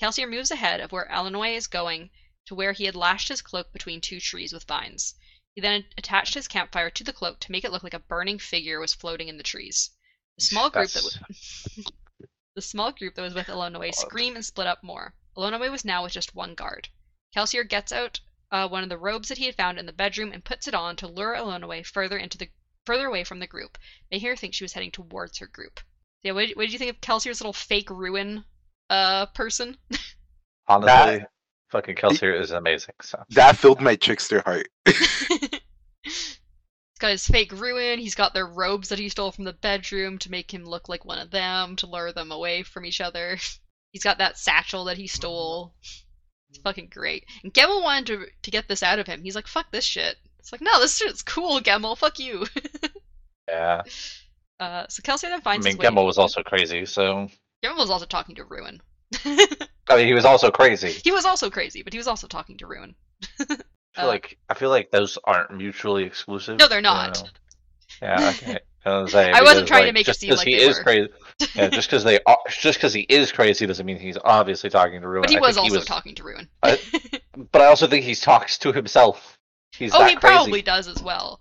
Kelsier 0.00 0.26
moves 0.26 0.50
ahead 0.50 0.80
of 0.80 0.90
where 0.90 1.10
Alonoe 1.12 1.54
is 1.54 1.66
going 1.66 2.10
to 2.46 2.54
where 2.54 2.72
he 2.72 2.84
had 2.84 2.96
lashed 2.96 3.28
his 3.28 3.42
cloak 3.42 3.72
between 3.72 4.00
two 4.00 4.20
trees 4.20 4.54
with 4.54 4.64
vines. 4.64 5.16
He 5.54 5.60
then 5.60 5.84
attached 5.96 6.34
his 6.34 6.48
campfire 6.48 6.90
to 6.90 7.04
the 7.04 7.12
cloak 7.12 7.38
to 7.40 7.52
make 7.52 7.64
it 7.64 7.70
look 7.70 7.82
like 7.84 7.94
a 7.94 8.00
burning 8.00 8.38
figure 8.38 8.80
was 8.80 8.92
floating 8.94 9.28
in 9.28 9.36
the 9.36 9.42
trees. 9.42 9.90
The 10.38 10.44
small 10.44 10.68
group 10.70 10.90
that 10.90 11.04
was 11.04 11.18
the 12.56 12.62
small 12.62 12.90
group 12.92 13.14
that 13.14 13.22
was 13.22 13.34
with 13.34 13.48
Alonoe 13.48 13.80
God. 13.80 13.94
scream 13.94 14.34
and 14.34 14.44
split 14.44 14.66
up 14.66 14.82
more. 14.82 15.14
Alonoe 15.36 15.70
was 15.70 15.84
now 15.84 16.02
with 16.02 16.12
just 16.12 16.34
one 16.34 16.54
guard. 16.54 16.88
Kelsier 17.36 17.68
gets 17.68 17.92
out 17.92 18.20
uh, 18.50 18.68
one 18.68 18.82
of 18.82 18.88
the 18.88 18.98
robes 18.98 19.28
that 19.28 19.38
he 19.38 19.46
had 19.46 19.54
found 19.56 19.78
in 19.78 19.86
the 19.86 19.92
bedroom 19.92 20.32
and 20.32 20.44
puts 20.44 20.66
it 20.68 20.74
on 20.74 20.96
to 20.96 21.06
lure 21.08 21.34
Alonoe 21.34 21.84
further 21.84 22.16
into 22.18 22.38
the 22.38 22.48
further 22.86 23.06
away 23.06 23.24
from 23.24 23.38
the 23.40 23.46
group, 23.46 23.78
making 24.10 24.28
her 24.28 24.36
think 24.36 24.54
she 24.54 24.64
was 24.64 24.72
heading 24.72 24.90
towards 24.90 25.38
her 25.38 25.46
group. 25.46 25.80
Yeah, 26.22 26.32
what, 26.32 26.50
what 26.50 26.62
did 26.64 26.72
you 26.72 26.78
think 26.78 26.90
of 26.90 27.00
Kelsier's 27.00 27.40
little 27.40 27.52
fake 27.52 27.90
ruin 27.90 28.44
uh 28.90 29.26
person? 29.26 29.76
Honestly, 30.68 31.18
That- 31.18 31.30
fucking 31.70 31.96
Kelsier 31.96 32.38
is 32.40 32.50
amazing. 32.52 32.94
So 33.02 33.22
that 33.30 33.56
filled 33.56 33.80
my 33.80 33.96
trickster 33.96 34.42
heart. 34.44 34.68
he's 37.04 37.08
got 37.08 37.12
his 37.12 37.26
fake 37.26 37.52
ruin. 37.52 37.98
He's 37.98 38.14
got 38.14 38.32
their 38.32 38.46
robes 38.46 38.88
that 38.88 38.98
he 38.98 39.08
stole 39.08 39.30
from 39.30 39.44
the 39.44 39.52
bedroom 39.52 40.18
to 40.18 40.30
make 40.30 40.52
him 40.52 40.64
look 40.64 40.88
like 40.88 41.04
one 41.04 41.18
of 41.18 41.30
them, 41.30 41.76
to 41.76 41.86
lure 41.86 42.12
them 42.12 42.32
away 42.32 42.62
from 42.62 42.86
each 42.86 43.00
other. 43.00 43.36
He's 43.92 44.02
got 44.02 44.18
that 44.18 44.38
satchel 44.38 44.86
that 44.86 44.96
he 44.96 45.06
stole. 45.06 45.74
It's 46.50 46.58
fucking 46.58 46.88
great. 46.90 47.26
And 47.44 47.54
Gemmel 47.54 47.84
wanted 47.84 48.06
to 48.06 48.26
to 48.42 48.50
get 48.50 48.66
this 48.66 48.82
out 48.82 48.98
of 48.98 49.06
him. 49.06 49.22
He's 49.22 49.36
like, 49.36 49.46
"Fuck 49.46 49.70
this 49.70 49.84
shit." 49.84 50.16
It's 50.40 50.50
like, 50.50 50.60
"No, 50.60 50.80
this 50.80 50.96
shit's 50.96 51.22
cool, 51.22 51.60
Gemmel. 51.60 51.96
Fuck 51.96 52.18
you." 52.18 52.44
yeah, 53.48 53.82
uh, 54.58 54.86
so 54.88 55.00
Kelsier 55.00 55.28
then 55.28 55.42
finds. 55.42 55.64
I 55.64 55.70
mean. 55.70 55.78
Gemmel 55.78 56.04
was 56.04 56.18
also 56.18 56.42
crazy. 56.42 56.86
So 56.86 57.28
Gemmel 57.64 57.76
was 57.78 57.90
also 57.90 58.06
talking 58.06 58.34
to 58.34 58.44
Ruin. 58.44 58.80
I 59.24 59.96
mean, 59.96 60.08
he 60.08 60.14
was 60.14 60.24
also 60.24 60.50
crazy. 60.50 60.90
he 61.04 61.12
was 61.12 61.24
also 61.24 61.48
crazy, 61.48 61.84
but 61.84 61.92
he 61.92 61.98
was 61.98 62.08
also 62.08 62.26
talking 62.26 62.58
to 62.58 62.66
Ruin. 62.66 62.96
I 63.96 64.00
feel 64.00 64.04
Uh, 64.04 64.12
like 64.12 64.38
I 64.50 64.54
feel 64.54 64.70
like 64.70 64.90
those 64.90 65.18
aren't 65.24 65.50
mutually 65.52 66.04
exclusive. 66.04 66.58
No, 66.58 66.68
they're 66.68 66.78
you 66.78 66.82
not. 66.82 67.22
know? 67.22 67.28
Yeah, 68.02 68.30
okay. 68.36 68.58
I, 68.84 68.98
was 69.00 69.12
saying, 69.12 69.34
I 69.34 69.42
wasn't 69.42 69.66
because, 69.66 69.68
trying 69.68 69.80
to 69.82 69.86
like, 69.88 69.94
make 69.94 70.00
it 70.02 70.06
just 70.06 70.20
seem 70.20 70.30
'cause 70.30 70.38
like 70.38 70.48
he 70.48 70.54
is 70.56 70.78
were. 70.78 70.82
crazy. 70.84 71.08
Yeah, 71.54 71.68
just 71.68 71.88
because 71.88 72.04
they 72.04 72.18
are, 72.26 72.38
just 72.50 72.78
because 72.78 72.92
he 72.92 73.02
is 73.02 73.30
crazy 73.32 73.66
doesn't 73.66 73.86
mean 73.86 73.98
he's 73.98 74.18
obviously 74.24 74.68
talking 74.70 75.00
to 75.00 75.08
Ruin. 75.08 75.22
But 75.22 75.30
he 75.30 75.36
I 75.38 75.40
was 75.40 75.56
also 75.56 75.76
was- 75.76 75.84
talking 75.86 76.14
to 76.16 76.22
Ruin. 76.24 76.48
I- 76.62 76.78
But 77.52 77.62
I 77.62 77.66
also 77.66 77.86
think 77.86 78.04
he 78.04 78.14
talks 78.14 78.58
to 78.58 78.72
himself. 78.72 79.38
He's 79.72 79.92
oh, 79.94 79.98
that 80.00 80.10
he 80.10 80.16
crazy. 80.16 80.34
probably 80.34 80.62
does 80.62 80.86
as 80.88 81.02
well. 81.02 81.40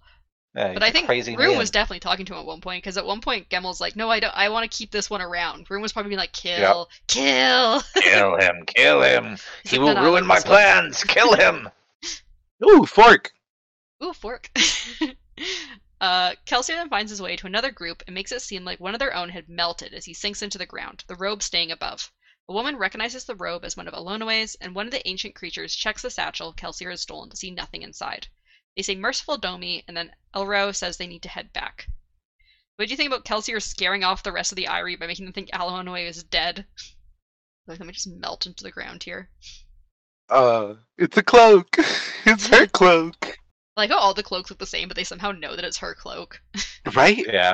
Yeah, 0.55 0.73
But 0.73 0.83
I 0.83 0.91
think 0.91 1.07
crazy 1.07 1.35
Ruin 1.35 1.49
man. 1.51 1.57
was 1.59 1.71
definitely 1.71 1.99
talking 1.99 2.25
to 2.27 2.33
him 2.33 2.39
at 2.39 2.45
one 2.45 2.61
point 2.61 2.83
because 2.83 2.97
at 2.97 3.05
one 3.05 3.21
point 3.21 3.49
Gemmel's 3.49 3.81
like, 3.81 3.95
"No, 3.95 4.09
I 4.09 4.19
don't. 4.19 4.33
I 4.35 4.49
want 4.49 4.69
to 4.71 4.75
keep 4.77 4.91
this 4.91 5.09
one 5.09 5.21
around." 5.21 5.65
Ruin 5.69 5.81
was 5.81 5.91
probably 5.93 6.09
being 6.09 6.19
like, 6.19 6.31
"Kill, 6.33 6.89
kill." 7.07 7.81
kill 7.95 8.35
him, 8.37 8.63
kill 8.67 9.01
him. 9.01 9.37
He's 9.63 9.71
He 9.71 9.77
like, 9.79 9.87
will 9.87 9.93
"No, 9.95 10.01
no, 10.01 10.01
I 10.01 10.03
ruin 10.11 10.25
my 10.27 10.35
this 10.35 10.45
one." 10.45 10.51
plans. 10.51 11.03
Kill 11.03 11.33
him. 11.33 11.69
Ooh, 12.61 12.85
fork. 12.85 13.31
Ooh, 14.03 14.13
fork. 14.13 14.49
uh, 16.01 16.35
Kelsier 16.45 16.75
then 16.75 16.89
finds 16.89 17.09
his 17.09 17.21
way 17.21 17.35
to 17.37 17.47
another 17.47 17.71
group 17.71 18.03
and 18.05 18.13
makes 18.13 18.31
it 18.31 18.41
seem 18.41 18.65
like 18.65 18.79
one 18.79 18.93
of 18.93 18.99
their 18.99 19.15
own 19.15 19.29
had 19.29 19.47
melted 19.47 19.93
as 19.93 20.05
he 20.05 20.13
sinks 20.13 20.41
into 20.41 20.57
the 20.57 20.65
ground, 20.65 21.03
the 21.07 21.15
robe 21.15 21.41
staying 21.41 21.71
above. 21.71 22.11
A 22.49 22.53
woman 22.53 22.75
recognizes 22.75 23.23
the 23.23 23.35
robe 23.35 23.63
as 23.63 23.77
one 23.77 23.87
of 23.87 23.93
Alonoe's, 23.93 24.55
and 24.55 24.75
one 24.75 24.85
of 24.85 24.91
the 24.91 25.07
ancient 25.07 25.33
creatures 25.33 25.73
checks 25.73 26.01
the 26.01 26.09
satchel 26.09 26.53
Kelsier 26.53 26.91
has 26.91 27.01
stolen 27.01 27.29
to 27.29 27.37
see 27.37 27.51
nothing 27.51 27.83
inside. 27.83 28.27
They 28.75 28.81
say 28.81 28.95
merciful 28.95 29.37
Domi, 29.37 29.85
and 29.87 29.95
then 29.95 30.13
Elro 30.35 30.75
says 30.75 30.97
they 30.97 31.07
need 31.07 31.23
to 31.23 31.29
head 31.29 31.53
back. 31.53 31.87
What 32.75 32.87
do 32.87 32.91
you 32.91 32.97
think 32.97 33.07
about 33.07 33.23
Kelsier 33.23 33.61
scaring 33.61 34.03
off 34.03 34.23
the 34.23 34.31
rest 34.31 34.51
of 34.51 34.55
the 34.57 34.67
Ire 34.67 34.97
by 34.97 35.07
making 35.07 35.25
them 35.25 35.33
think 35.33 35.51
Alonoe 35.53 35.95
is 35.95 36.23
dead? 36.23 36.67
Like, 37.65 37.79
let 37.79 37.87
me 37.87 37.93
just 37.93 38.07
melt 38.07 38.45
into 38.45 38.61
the 38.61 38.71
ground 38.71 39.03
here. 39.03 39.29
Uh, 40.33 40.73
it's 40.97 41.15
a 41.15 41.21
cloak. 41.21 41.67
it's 42.25 42.47
her 42.47 42.65
cloak, 42.65 43.37
Like, 43.77 43.91
oh, 43.91 43.97
all 43.97 44.15
the 44.15 44.23
cloaks 44.23 44.49
look 44.49 44.57
the 44.57 44.65
same, 44.65 44.87
but 44.87 44.97
they 44.97 45.03
somehow 45.03 45.31
know 45.31 45.55
that 45.55 45.63
it's 45.63 45.77
her 45.77 45.93
cloak. 45.93 46.41
right? 46.95 47.23
Yeah. 47.31 47.53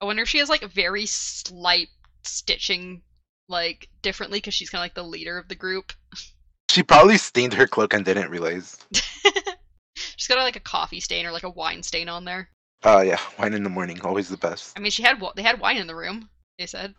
I 0.00 0.04
wonder 0.04 0.22
if 0.22 0.28
she 0.28 0.38
has 0.38 0.48
like 0.48 0.62
very 0.62 1.04
slight 1.06 1.88
stitching, 2.22 3.02
like 3.48 3.88
differently, 4.02 4.38
because 4.38 4.54
she's 4.54 4.70
kind 4.70 4.80
of 4.80 4.84
like 4.84 4.94
the 4.94 5.02
leader 5.02 5.36
of 5.36 5.48
the 5.48 5.56
group. 5.56 5.92
She 6.70 6.84
probably 6.84 7.18
stained 7.18 7.54
her 7.54 7.66
cloak 7.66 7.92
and 7.92 8.04
didn't 8.04 8.30
realize. 8.30 8.78
she's 9.96 10.28
got 10.28 10.38
like 10.38 10.56
a 10.56 10.60
coffee 10.60 11.00
stain 11.00 11.26
or 11.26 11.32
like 11.32 11.42
a 11.42 11.50
wine 11.50 11.82
stain 11.82 12.08
on 12.08 12.24
there. 12.24 12.50
Uh, 12.84 13.02
yeah, 13.04 13.20
wine 13.36 13.52
in 13.52 13.64
the 13.64 13.68
morning, 13.68 14.00
always 14.02 14.28
the 14.28 14.36
best. 14.36 14.78
I 14.78 14.80
mean, 14.80 14.92
she 14.92 15.02
had 15.02 15.20
they 15.34 15.42
had 15.42 15.58
wine 15.58 15.76
in 15.76 15.88
the 15.88 15.96
room. 15.96 16.30
They 16.56 16.66
said 16.66 16.94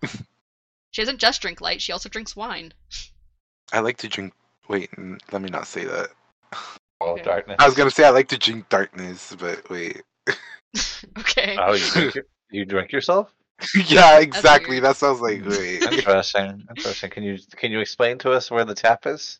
she 0.91 1.01
doesn't 1.01 1.19
just 1.19 1.41
drink 1.41 1.61
light; 1.61 1.81
she 1.81 1.93
also 1.93 2.09
drinks 2.09 2.35
wine. 2.35 2.73
I 3.71 3.79
like 3.79 3.97
to 3.99 4.09
drink. 4.09 4.33
Wait, 4.67 4.89
n- 4.97 5.19
let 5.31 5.41
me 5.41 5.49
not 5.49 5.67
say 5.67 5.85
that. 5.85 6.09
All 6.99 7.13
Okay. 7.13 7.23
darkness. 7.23 7.57
I 7.59 7.65
was 7.65 7.75
gonna 7.75 7.91
say 7.91 8.05
I 8.05 8.09
like 8.11 8.29
to 8.29 8.37
drink 8.37 8.69
darkness, 8.69 9.35
but 9.37 9.69
wait. 9.69 10.01
okay. 11.19 11.57
Oh, 11.59 11.73
you 11.73 11.91
drink, 11.91 12.15
your- 12.15 12.25
you 12.51 12.65
drink 12.65 12.91
yourself? 12.91 13.33
yeah, 13.87 14.19
exactly. 14.19 14.79
That 14.79 14.97
sounds 14.97 15.21
like 15.21 15.41
hmm. 15.41 15.49
wait. 15.49 15.83
Interesting. 15.91 16.65
Interesting. 16.69 17.09
Can 17.09 17.23
you 17.23 17.37
can 17.55 17.71
you 17.71 17.79
explain 17.79 18.17
to 18.19 18.31
us 18.31 18.49
where 18.49 18.65
the 18.65 18.75
tap 18.75 19.05
is? 19.05 19.39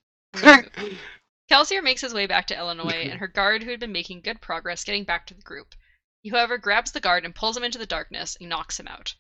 Kelsier 1.52 1.84
makes 1.84 2.02
his 2.02 2.14
way 2.14 2.26
back 2.26 2.48
to 2.48 2.56
Alonoe, 2.56 2.86
mm-hmm. 2.86 3.12
and 3.12 3.20
her 3.20 3.28
guard, 3.28 3.64
who 3.64 3.72
had 3.72 3.80
been 3.80 3.92
making 3.92 4.22
good 4.22 4.42
progress 4.42 4.84
getting 4.84 5.04
back 5.04 5.28
to 5.28 5.34
the 5.34 5.42
group. 5.42 5.76
He, 6.22 6.30
however, 6.30 6.58
grabs 6.58 6.92
the 6.92 7.02
guard 7.02 7.26
and 7.26 7.36
pulls 7.36 7.58
him 7.58 7.64
into 7.64 7.78
the 7.78 7.86
darkness 7.86 8.38
and 8.40 8.50
knocks 8.50 8.80
him 8.80 8.88
out. 8.88 9.14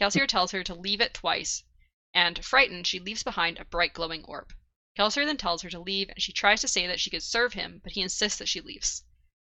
Kelsier 0.00 0.26
tells 0.26 0.52
her 0.52 0.64
to 0.64 0.74
leave 0.74 1.00
it 1.00 1.14
twice, 1.14 1.62
and, 2.14 2.42
frightened, 2.44 2.86
she 2.86 2.98
leaves 3.00 3.22
behind 3.22 3.58
a 3.58 3.64
bright 3.66 3.92
glowing 3.92 4.24
orb. 4.24 4.52
Kelsier 4.98 5.24
then 5.24 5.36
tells 5.36 5.62
her 5.62 5.70
to 5.70 5.78
leave, 5.78 6.08
and 6.08 6.20
she 6.20 6.32
tries 6.32 6.60
to 6.60 6.66
say 6.66 6.88
that 6.88 6.98
she 6.98 7.08
could 7.08 7.22
serve 7.22 7.52
him, 7.52 7.80
but 7.84 7.92
he 7.92 8.00
insists 8.00 8.40
that 8.40 8.48
she 8.48 8.60
leaves. 8.60 9.04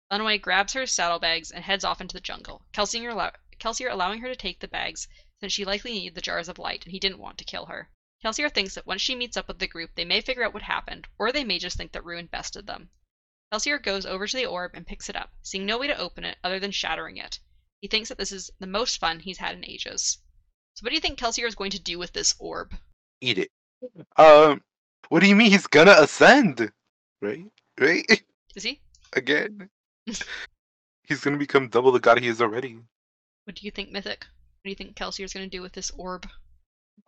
Alonoe 0.09 0.39
grabs 0.39 0.73
her 0.73 0.87
saddlebags 0.87 1.51
and 1.51 1.63
heads 1.63 1.83
off 1.83 2.01
into 2.01 2.13
the 2.13 2.19
jungle, 2.19 2.65
Kelsier, 2.73 3.11
allow- 3.11 3.33
Kelsier 3.59 3.91
allowing 3.91 4.21
her 4.21 4.27
to 4.29 4.35
take 4.35 4.59
the 4.59 4.67
bags 4.67 5.07
since 5.39 5.53
she 5.53 5.63
likely 5.63 5.91
needed 5.91 6.15
the 6.15 6.21
jars 6.21 6.49
of 6.49 6.57
light 6.57 6.83
and 6.83 6.91
he 6.91 6.99
didn't 6.99 7.19
want 7.19 7.37
to 7.37 7.45
kill 7.45 7.67
her. 7.67 7.91
Kelsier 8.23 8.51
thinks 8.51 8.73
that 8.73 8.87
once 8.87 9.01
she 9.01 9.13
meets 9.13 9.37
up 9.37 9.47
with 9.47 9.59
the 9.59 9.67
group, 9.67 9.91
they 9.93 10.05
may 10.05 10.21
figure 10.21 10.43
out 10.43 10.55
what 10.55 10.63
happened, 10.63 11.07
or 11.19 11.31
they 11.31 11.43
may 11.43 11.59
just 11.59 11.77
think 11.77 11.91
that 11.91 12.03
Ruin 12.03 12.25
bested 12.25 12.65
them. 12.65 12.89
Kelsier 13.51 13.77
goes 13.77 14.07
over 14.07 14.25
to 14.25 14.35
the 14.35 14.47
orb 14.47 14.71
and 14.73 14.87
picks 14.87 15.07
it 15.07 15.15
up, 15.15 15.31
seeing 15.43 15.67
no 15.67 15.77
way 15.77 15.85
to 15.85 15.97
open 15.97 16.23
it 16.23 16.39
other 16.43 16.59
than 16.59 16.71
shattering 16.71 17.17
it. 17.17 17.39
He 17.79 17.87
thinks 17.87 18.09
that 18.09 18.17
this 18.17 18.31
is 18.31 18.49
the 18.57 18.65
most 18.65 18.97
fun 18.97 19.19
he's 19.19 19.37
had 19.37 19.55
in 19.55 19.69
ages. 19.69 20.17
So, 20.73 20.83
what 20.83 20.89
do 20.89 20.95
you 20.95 21.01
think 21.01 21.19
Kelsier 21.19 21.47
is 21.47 21.53
going 21.53 21.71
to 21.71 21.79
do 21.79 21.99
with 21.99 22.13
this 22.13 22.33
orb? 22.39 22.75
Eat 23.21 23.37
it. 23.37 23.51
Um, 24.17 24.63
what 25.09 25.21
do 25.21 25.27
you 25.27 25.35
mean 25.35 25.51
he's 25.51 25.67
gonna 25.67 25.95
ascend? 25.97 26.71
Right? 27.21 27.45
Right? 27.79 28.23
Is 28.55 28.63
he? 28.63 28.81
Again. 29.13 29.69
he's 31.03 31.21
gonna 31.21 31.37
become 31.37 31.69
double 31.69 31.91
the 31.91 31.99
god 31.99 32.19
he 32.19 32.27
is 32.27 32.41
already. 32.41 32.79
What 33.45 33.55
do 33.55 33.65
you 33.65 33.71
think, 33.71 33.91
Mythic? 33.91 34.25
What 34.63 34.63
do 34.63 34.69
you 34.69 34.75
think 34.75 34.95
Kelsier 34.95 35.25
is 35.25 35.33
going 35.33 35.49
to 35.49 35.57
do 35.57 35.61
with 35.61 35.73
this 35.73 35.91
orb? 35.97 36.25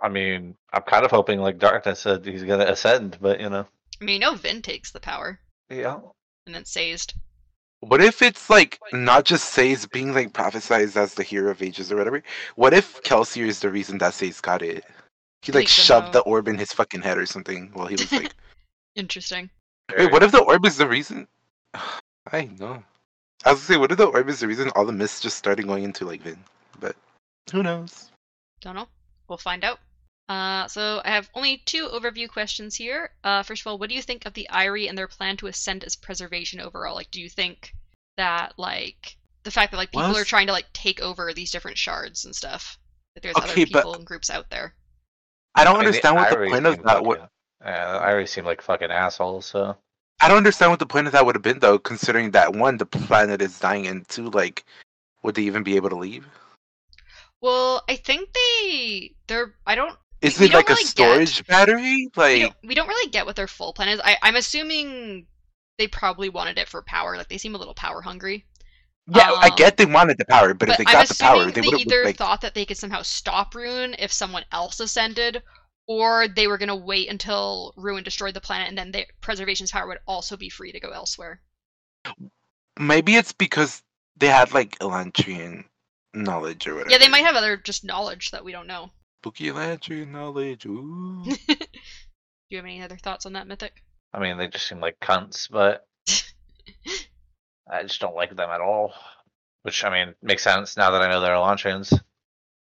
I 0.01 0.09
mean, 0.09 0.57
I'm 0.73 0.81
kind 0.81 1.05
of 1.05 1.11
hoping, 1.11 1.39
like 1.39 1.57
Darkness 1.57 2.01
said, 2.01 2.25
he's 2.25 2.43
gonna 2.43 2.65
ascend, 2.65 3.17
but 3.21 3.39
you 3.39 3.49
know, 3.49 3.65
I 4.01 4.03
mean, 4.03 4.15
you 4.15 4.19
know 4.19 4.35
Vin 4.35 4.61
takes 4.61 4.91
the 4.91 4.99
power, 4.99 5.39
yeah. 5.69 5.99
and 6.45 6.53
then 6.53 6.65
Sazed. 6.65 7.13
What 7.79 8.01
if 8.01 8.21
it's 8.21 8.49
like 8.49 8.79
not 8.91 9.23
just 9.23 9.53
Say's 9.53 9.85
being 9.85 10.13
like 10.13 10.33
prophesized 10.33 10.97
as 10.97 11.13
the 11.13 11.23
hero 11.23 11.51
of 11.51 11.61
ages 11.61 11.91
or 11.91 11.95
whatever? 11.95 12.23
What 12.55 12.73
if 12.73 13.01
Kelsier 13.03 13.45
is 13.45 13.59
the 13.59 13.69
reason 13.69 13.99
that 13.99 14.13
Say's 14.13 14.41
got 14.41 14.61
it? 14.61 14.83
He 15.45 15.51
like 15.51 15.67
shoved 15.67 16.13
the 16.13 16.21
orb 16.21 16.47
in 16.47 16.57
his 16.57 16.73
fucking 16.73 17.01
head 17.01 17.17
or 17.17 17.25
something 17.25 17.69
while 17.73 17.87
he 17.87 17.93
was 17.95 18.11
like 18.11 18.33
Interesting. 18.95 19.49
Wait, 19.95 20.11
what 20.11 20.23
if 20.23 20.31
the 20.31 20.41
orb 20.41 20.65
is 20.65 20.77
the 20.77 20.87
reason? 20.87 21.27
I 22.31 22.45
know. 22.59 22.83
I 23.45 23.51
was 23.51 23.59
gonna 23.59 23.75
say, 23.75 23.77
what 23.77 23.91
if 23.91 23.97
the 23.97 24.05
orb 24.07 24.27
is 24.29 24.39
the 24.39 24.47
reason 24.47 24.69
all 24.69 24.85
the 24.85 24.91
mists 24.91 25.21
just 25.21 25.37
started 25.37 25.67
going 25.67 25.83
into 25.83 26.05
like 26.05 26.21
Vin? 26.21 26.39
But 26.79 26.95
who 27.51 27.61
knows? 27.61 28.09
Don't 28.61 28.75
know. 28.75 28.87
We'll 29.27 29.37
find 29.37 29.63
out. 29.63 29.79
Uh, 30.27 30.67
so 30.67 31.01
I 31.05 31.11
have 31.11 31.29
only 31.35 31.61
two 31.65 31.87
overview 31.87 32.27
questions 32.27 32.75
here. 32.75 33.11
Uh, 33.23 33.43
first 33.43 33.61
of 33.61 33.67
all, 33.67 33.77
what 33.77 33.89
do 33.89 33.95
you 33.95 34.01
think 34.01 34.25
of 34.25 34.33
the 34.33 34.49
Ire 34.49 34.75
and 34.77 34.97
their 34.97 35.07
plan 35.07 35.37
to 35.37 35.47
ascend 35.47 35.83
as 35.83 35.95
preservation 35.95 36.59
overall? 36.59 36.95
Like, 36.95 37.11
do 37.11 37.21
you 37.21 37.29
think 37.29 37.75
that 38.17 38.53
like 38.57 39.17
the 39.43 39.51
fact 39.51 39.71
that 39.71 39.77
like 39.77 39.91
people 39.91 40.07
Was- 40.07 40.17
are 40.17 40.25
trying 40.25 40.47
to 40.47 40.53
like 40.53 40.71
take 40.73 40.99
over 41.01 41.31
these 41.33 41.51
different 41.51 41.77
shards 41.77 42.25
and 42.25 42.35
stuff? 42.35 42.79
That 43.13 43.21
there's 43.21 43.35
other 43.35 43.51
Okay, 43.51 43.65
but- 43.65 43.81
people 43.81 43.93
and 43.95 44.05
groups 44.05 44.31
out 44.31 44.49
there. 44.49 44.73
I 45.55 45.63
don't 45.63 45.75
I 45.75 45.79
mean, 45.79 45.87
understand 45.87 46.15
what 46.15 46.29
the 46.29 46.37
Ire 46.37 46.49
point 46.49 46.65
of 46.65 46.83
that 46.83 46.97
like 46.97 47.05
would. 47.05 47.19
a- 47.19 47.29
Yeah, 47.65 47.93
the 47.93 47.99
Ire 47.99 48.25
seem 48.25 48.45
like 48.45 48.61
fucking 48.61 48.91
assholes. 48.91 49.45
So 49.45 49.75
I 50.21 50.27
don't 50.27 50.37
understand 50.37 50.71
what 50.71 50.79
the 50.79 50.85
point 50.85 51.07
of 51.07 51.13
that 51.13 51.25
would 51.25 51.35
have 51.35 51.41
been 51.41 51.59
though, 51.59 51.79
considering 51.79 52.31
that 52.31 52.53
one, 52.55 52.77
the 52.77 52.85
planet 52.85 53.41
is 53.41 53.59
dying, 53.59 53.87
and 53.87 54.07
two, 54.07 54.29
like, 54.29 54.65
would 55.23 55.35
they 55.35 55.43
even 55.43 55.63
be 55.63 55.75
able 55.75 55.89
to 55.89 55.95
leave? 55.95 56.25
Well, 57.41 57.83
I 57.89 57.95
think 57.95 58.29
they 58.33 59.13
they're 59.27 59.53
I 59.67 59.75
don't 59.75 59.97
Is 60.21 60.39
it 60.41 60.51
like 60.53 60.67
really 60.69 60.81
a 60.81 60.83
get- 60.83 60.87
storage 60.87 61.45
battery? 61.47 61.81
we 61.81 62.09
Like, 62.15 62.41
don't, 62.41 62.55
we 62.63 62.75
don't 62.75 62.87
really 62.87 63.09
get 63.11 63.25
what 63.25 63.35
their 63.35 63.47
full 63.47 63.73
plan 63.73 63.89
is. 63.89 64.01
I, 64.03 64.17
I'm 64.21 64.35
assuming 64.35 65.27
they 65.77 65.87
probably 65.87 66.29
wanted 66.29 66.57
it 66.57 66.67
for 66.69 66.81
power. 66.83 67.17
Like 67.17 67.27
they 67.29 67.37
seem 67.37 67.53
a 67.55 67.57
little 67.57 67.73
power 67.73 68.01
hungry. 68.01 68.45
Yeah, 69.07 69.31
I 69.31 69.49
um, 69.49 69.55
get 69.55 69.77
they 69.77 69.85
wanted 69.85 70.17
the 70.17 70.25
power, 70.25 70.53
but, 70.53 70.67
But, 70.67 70.69
if 70.71 70.77
they 70.77 70.91
I'm 70.91 70.93
got 70.93 71.07
the 71.07 71.15
power, 71.15 71.45
they 71.45 71.61
they 71.61 71.67
would 71.67 71.81
either 71.81 71.97
have 71.97 72.05
like. 72.05 72.17
thought 72.17 72.41
that 72.41 72.55
they 72.55 72.65
could 72.65 72.77
somehow 72.77 73.01
stop 73.03 73.53
Ruin 73.53 73.95
if 73.99 74.11
someone 74.11 74.45
else 74.51 74.79
ascended, 74.79 75.43
or 75.87 76.27
they 76.27 76.47
were 76.47 76.57
gonna 76.57 76.75
wait 76.75 77.09
until 77.09 77.73
Ruin 77.77 78.03
destroyed 78.03 78.33
the 78.33 78.41
planet, 78.41 78.69
and 78.69 78.77
then 78.77 78.91
the 78.91 79.05
preservation's 79.21 79.71
power 79.71 79.87
would 79.87 79.99
also 80.07 80.37
be 80.37 80.49
free 80.49 80.71
to 80.71 80.79
go 80.79 80.89
elsewhere. 80.89 81.41
Maybe 82.79 83.15
it's 83.15 83.31
because 83.31 83.83
they 84.17 84.27
had 84.27 84.53
like 84.53 84.77
Elantrian 84.79 85.65
knowledge 86.13 86.67
or 86.67 86.75
whatever. 86.75 86.91
Yeah, 86.91 86.97
they 86.97 87.09
might 87.09 87.25
have 87.25 87.35
other 87.35 87.57
just 87.57 87.83
knowledge 87.83 88.31
that 88.31 88.43
we 88.43 88.51
don't 88.51 88.67
know. 88.67 88.91
Spooky 89.21 89.45
Elantrian 89.45 90.11
knowledge. 90.11 90.65
Ooh. 90.65 91.23
Do 91.47 91.55
you 92.49 92.57
have 92.57 92.65
any 92.65 92.81
other 92.81 92.97
thoughts 92.97 93.25
on 93.25 93.33
that, 93.33 93.47
Mythic? 93.47 93.83
I 94.13 94.19
mean, 94.19 94.37
they 94.37 94.47
just 94.47 94.67
seem 94.67 94.79
like 94.79 94.99
cunts, 94.99 95.49
but 95.49 95.87
I 97.69 97.83
just 97.83 97.99
don't 98.01 98.15
like 98.15 98.35
them 98.35 98.49
at 98.49 98.61
all. 98.61 98.93
Which 99.63 99.83
I 99.83 99.89
mean 99.89 100.13
makes 100.21 100.43
sense 100.43 100.77
now 100.77 100.91
that 100.91 101.01
I 101.01 101.09
know 101.09 101.21
they're 101.21 101.33
Elantrians. 101.35 101.97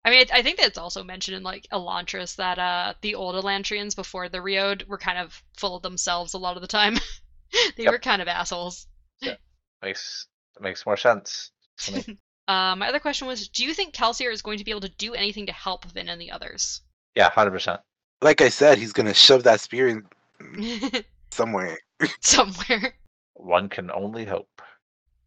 I 0.03 0.09
mean, 0.09 0.25
I 0.33 0.41
think 0.41 0.57
that's 0.57 0.77
also 0.77 1.03
mentioned 1.03 1.37
in 1.37 1.43
like 1.43 1.67
Elantris 1.71 2.35
that 2.37 2.57
uh 2.57 2.93
the 3.01 3.15
old 3.15 3.35
Elantrians 3.35 3.95
before 3.95 4.29
the 4.29 4.41
Reod 4.41 4.87
were 4.87 4.97
kind 4.97 5.19
of 5.19 5.41
full 5.57 5.75
of 5.75 5.83
themselves 5.83 6.33
a 6.33 6.37
lot 6.39 6.55
of 6.55 6.61
the 6.61 6.67
time. 6.67 6.95
they 7.77 7.83
Yep. 7.83 7.91
were 7.91 7.99
kind 7.99 8.21
of 8.21 8.27
assholes. 8.27 8.87
Yeah. 9.21 9.35
Makes 9.83 10.27
makes 10.59 10.85
more 10.85 10.97
sense. 10.97 11.51
to 11.79 11.93
me. 11.93 12.17
Uh, 12.49 12.77
my 12.77 12.87
other 12.87 12.99
question 13.01 13.27
was, 13.27 13.49
do 13.49 13.65
you 13.65 13.73
think 13.73 13.93
Kelsier 13.93 14.31
is 14.31 14.41
going 14.41 14.57
to 14.57 14.63
be 14.63 14.71
able 14.71 14.79
to 14.79 14.87
do 14.97 15.13
anything 15.13 15.47
to 15.47 15.51
help 15.51 15.83
Vin 15.83 16.07
and 16.07 16.21
the 16.21 16.31
others? 16.31 16.79
yeah, 17.13 17.29
hundred 17.29 17.51
percent. 17.51 17.81
Like 18.21 18.39
I 18.39 18.47
said, 18.47 18.77
he's 18.77 18.93
gonna 18.93 19.13
shove 19.13 19.43
that 19.43 19.59
spear 19.59 19.89
in 19.89 20.05
somewhere. 21.31 21.77
Somewhere. 22.21 22.93
One 23.33 23.67
can 23.67 23.91
only 23.91 24.23
hope. 24.23 24.61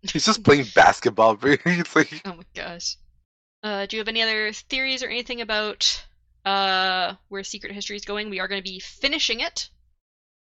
He's 0.02 0.24
just 0.24 0.44
playing 0.44 0.66
basketball, 0.74 1.36
bro. 1.36 1.56
It's 1.64 1.94
like 1.94 2.22
Oh 2.24 2.34
my 2.34 2.44
gosh. 2.54 2.96
Uh, 3.62 3.86
do 3.86 3.96
you 3.96 4.00
have 4.00 4.08
any 4.08 4.22
other 4.22 4.52
theories 4.52 5.02
or 5.02 5.08
anything 5.08 5.40
about 5.40 6.06
uh, 6.44 7.14
where 7.28 7.44
Secret 7.44 7.72
History 7.72 7.96
is 7.96 8.04
going? 8.04 8.30
We 8.30 8.40
are 8.40 8.48
going 8.48 8.62
to 8.62 8.70
be 8.70 8.80
finishing 8.80 9.40
it 9.40 9.68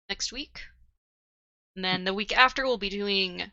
next 0.09 0.33
week. 0.33 0.61
And 1.75 1.85
then 1.85 2.05
the 2.05 2.15
week 2.15 2.37
after, 2.37 2.65
we'll 2.65 2.79
be 2.79 2.89
doing 2.89 3.51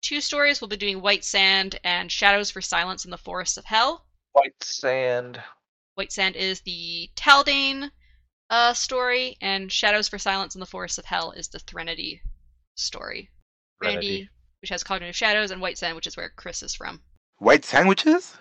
two 0.00 0.20
stories. 0.20 0.60
We'll 0.60 0.68
be 0.68 0.76
doing 0.76 1.02
White 1.02 1.24
Sand 1.24 1.78
and 1.84 2.10
Shadows 2.10 2.50
for 2.50 2.60
Silence 2.60 3.04
in 3.04 3.10
the 3.10 3.18
Forests 3.18 3.56
of 3.56 3.64
Hell. 3.66 4.06
White 4.32 4.62
sand. 4.62 5.42
White 5.94 6.12
Sand 6.12 6.36
is 6.36 6.60
the 6.62 7.10
Taldain 7.16 7.90
uh, 8.50 8.74
story, 8.74 9.36
and 9.40 9.70
Shadows 9.70 10.08
for 10.08 10.18
Silence 10.18 10.54
in 10.54 10.60
the 10.60 10.66
Forests 10.66 10.98
of 10.98 11.04
Hell 11.04 11.32
is 11.32 11.48
the 11.48 11.58
Threnody 11.58 12.20
story. 12.76 13.30
Threnody, 13.80 14.06
Threnody. 14.06 14.30
Which 14.64 14.70
has 14.70 14.82
Cognitive 14.82 15.14
Shadows, 15.14 15.50
and 15.50 15.60
White 15.60 15.76
Sand, 15.76 15.94
which 15.94 16.06
is 16.06 16.16
where 16.16 16.32
Khriss 16.38 16.62
is 16.62 16.74
from. 16.74 17.02
white 17.36 17.66
sandwiches. 17.66 18.34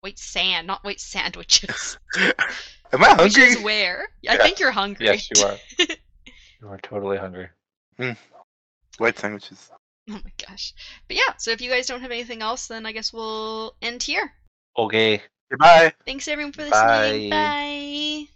White 0.00 0.18
sand, 0.18 0.66
not 0.66 0.82
white 0.84 1.00
sandwiches. 1.00 1.98
Am 2.16 3.04
I 3.04 3.10
Which 3.22 3.36
hungry? 3.36 3.42
is 3.42 3.60
where? 3.60 4.08
I 4.26 4.38
think 4.38 4.58
you're 4.58 4.70
hungry. 4.70 5.04
Yes, 5.04 5.28
you 5.36 5.44
are. 5.44 5.56
you 6.62 6.68
are 6.68 6.78
totally 6.78 7.18
hungry. 7.18 7.50
Hmm. 7.98 8.12
White 8.96 9.18
sandwiches. 9.18 9.68
oh 10.08 10.14
my 10.14 10.32
gosh. 10.48 10.72
But 11.08 11.18
yeah, 11.18 11.34
so 11.36 11.50
if 11.50 11.60
you 11.60 11.68
guys 11.68 11.86
don't 11.86 12.00
have 12.00 12.10
anything 12.10 12.40
else, 12.40 12.68
then 12.68 12.86
I 12.86 12.92
guess 12.92 13.12
we'll 13.12 13.76
end 13.82 14.02
here. 14.02 14.32
Okay. 14.78 15.20
Goodbye. 15.50 15.92
Thanks 16.06 16.26
everyone 16.26 16.52
for 16.52 16.62
listening. 16.62 17.28
Bye. 17.28 17.36
Bye. 17.36 18.35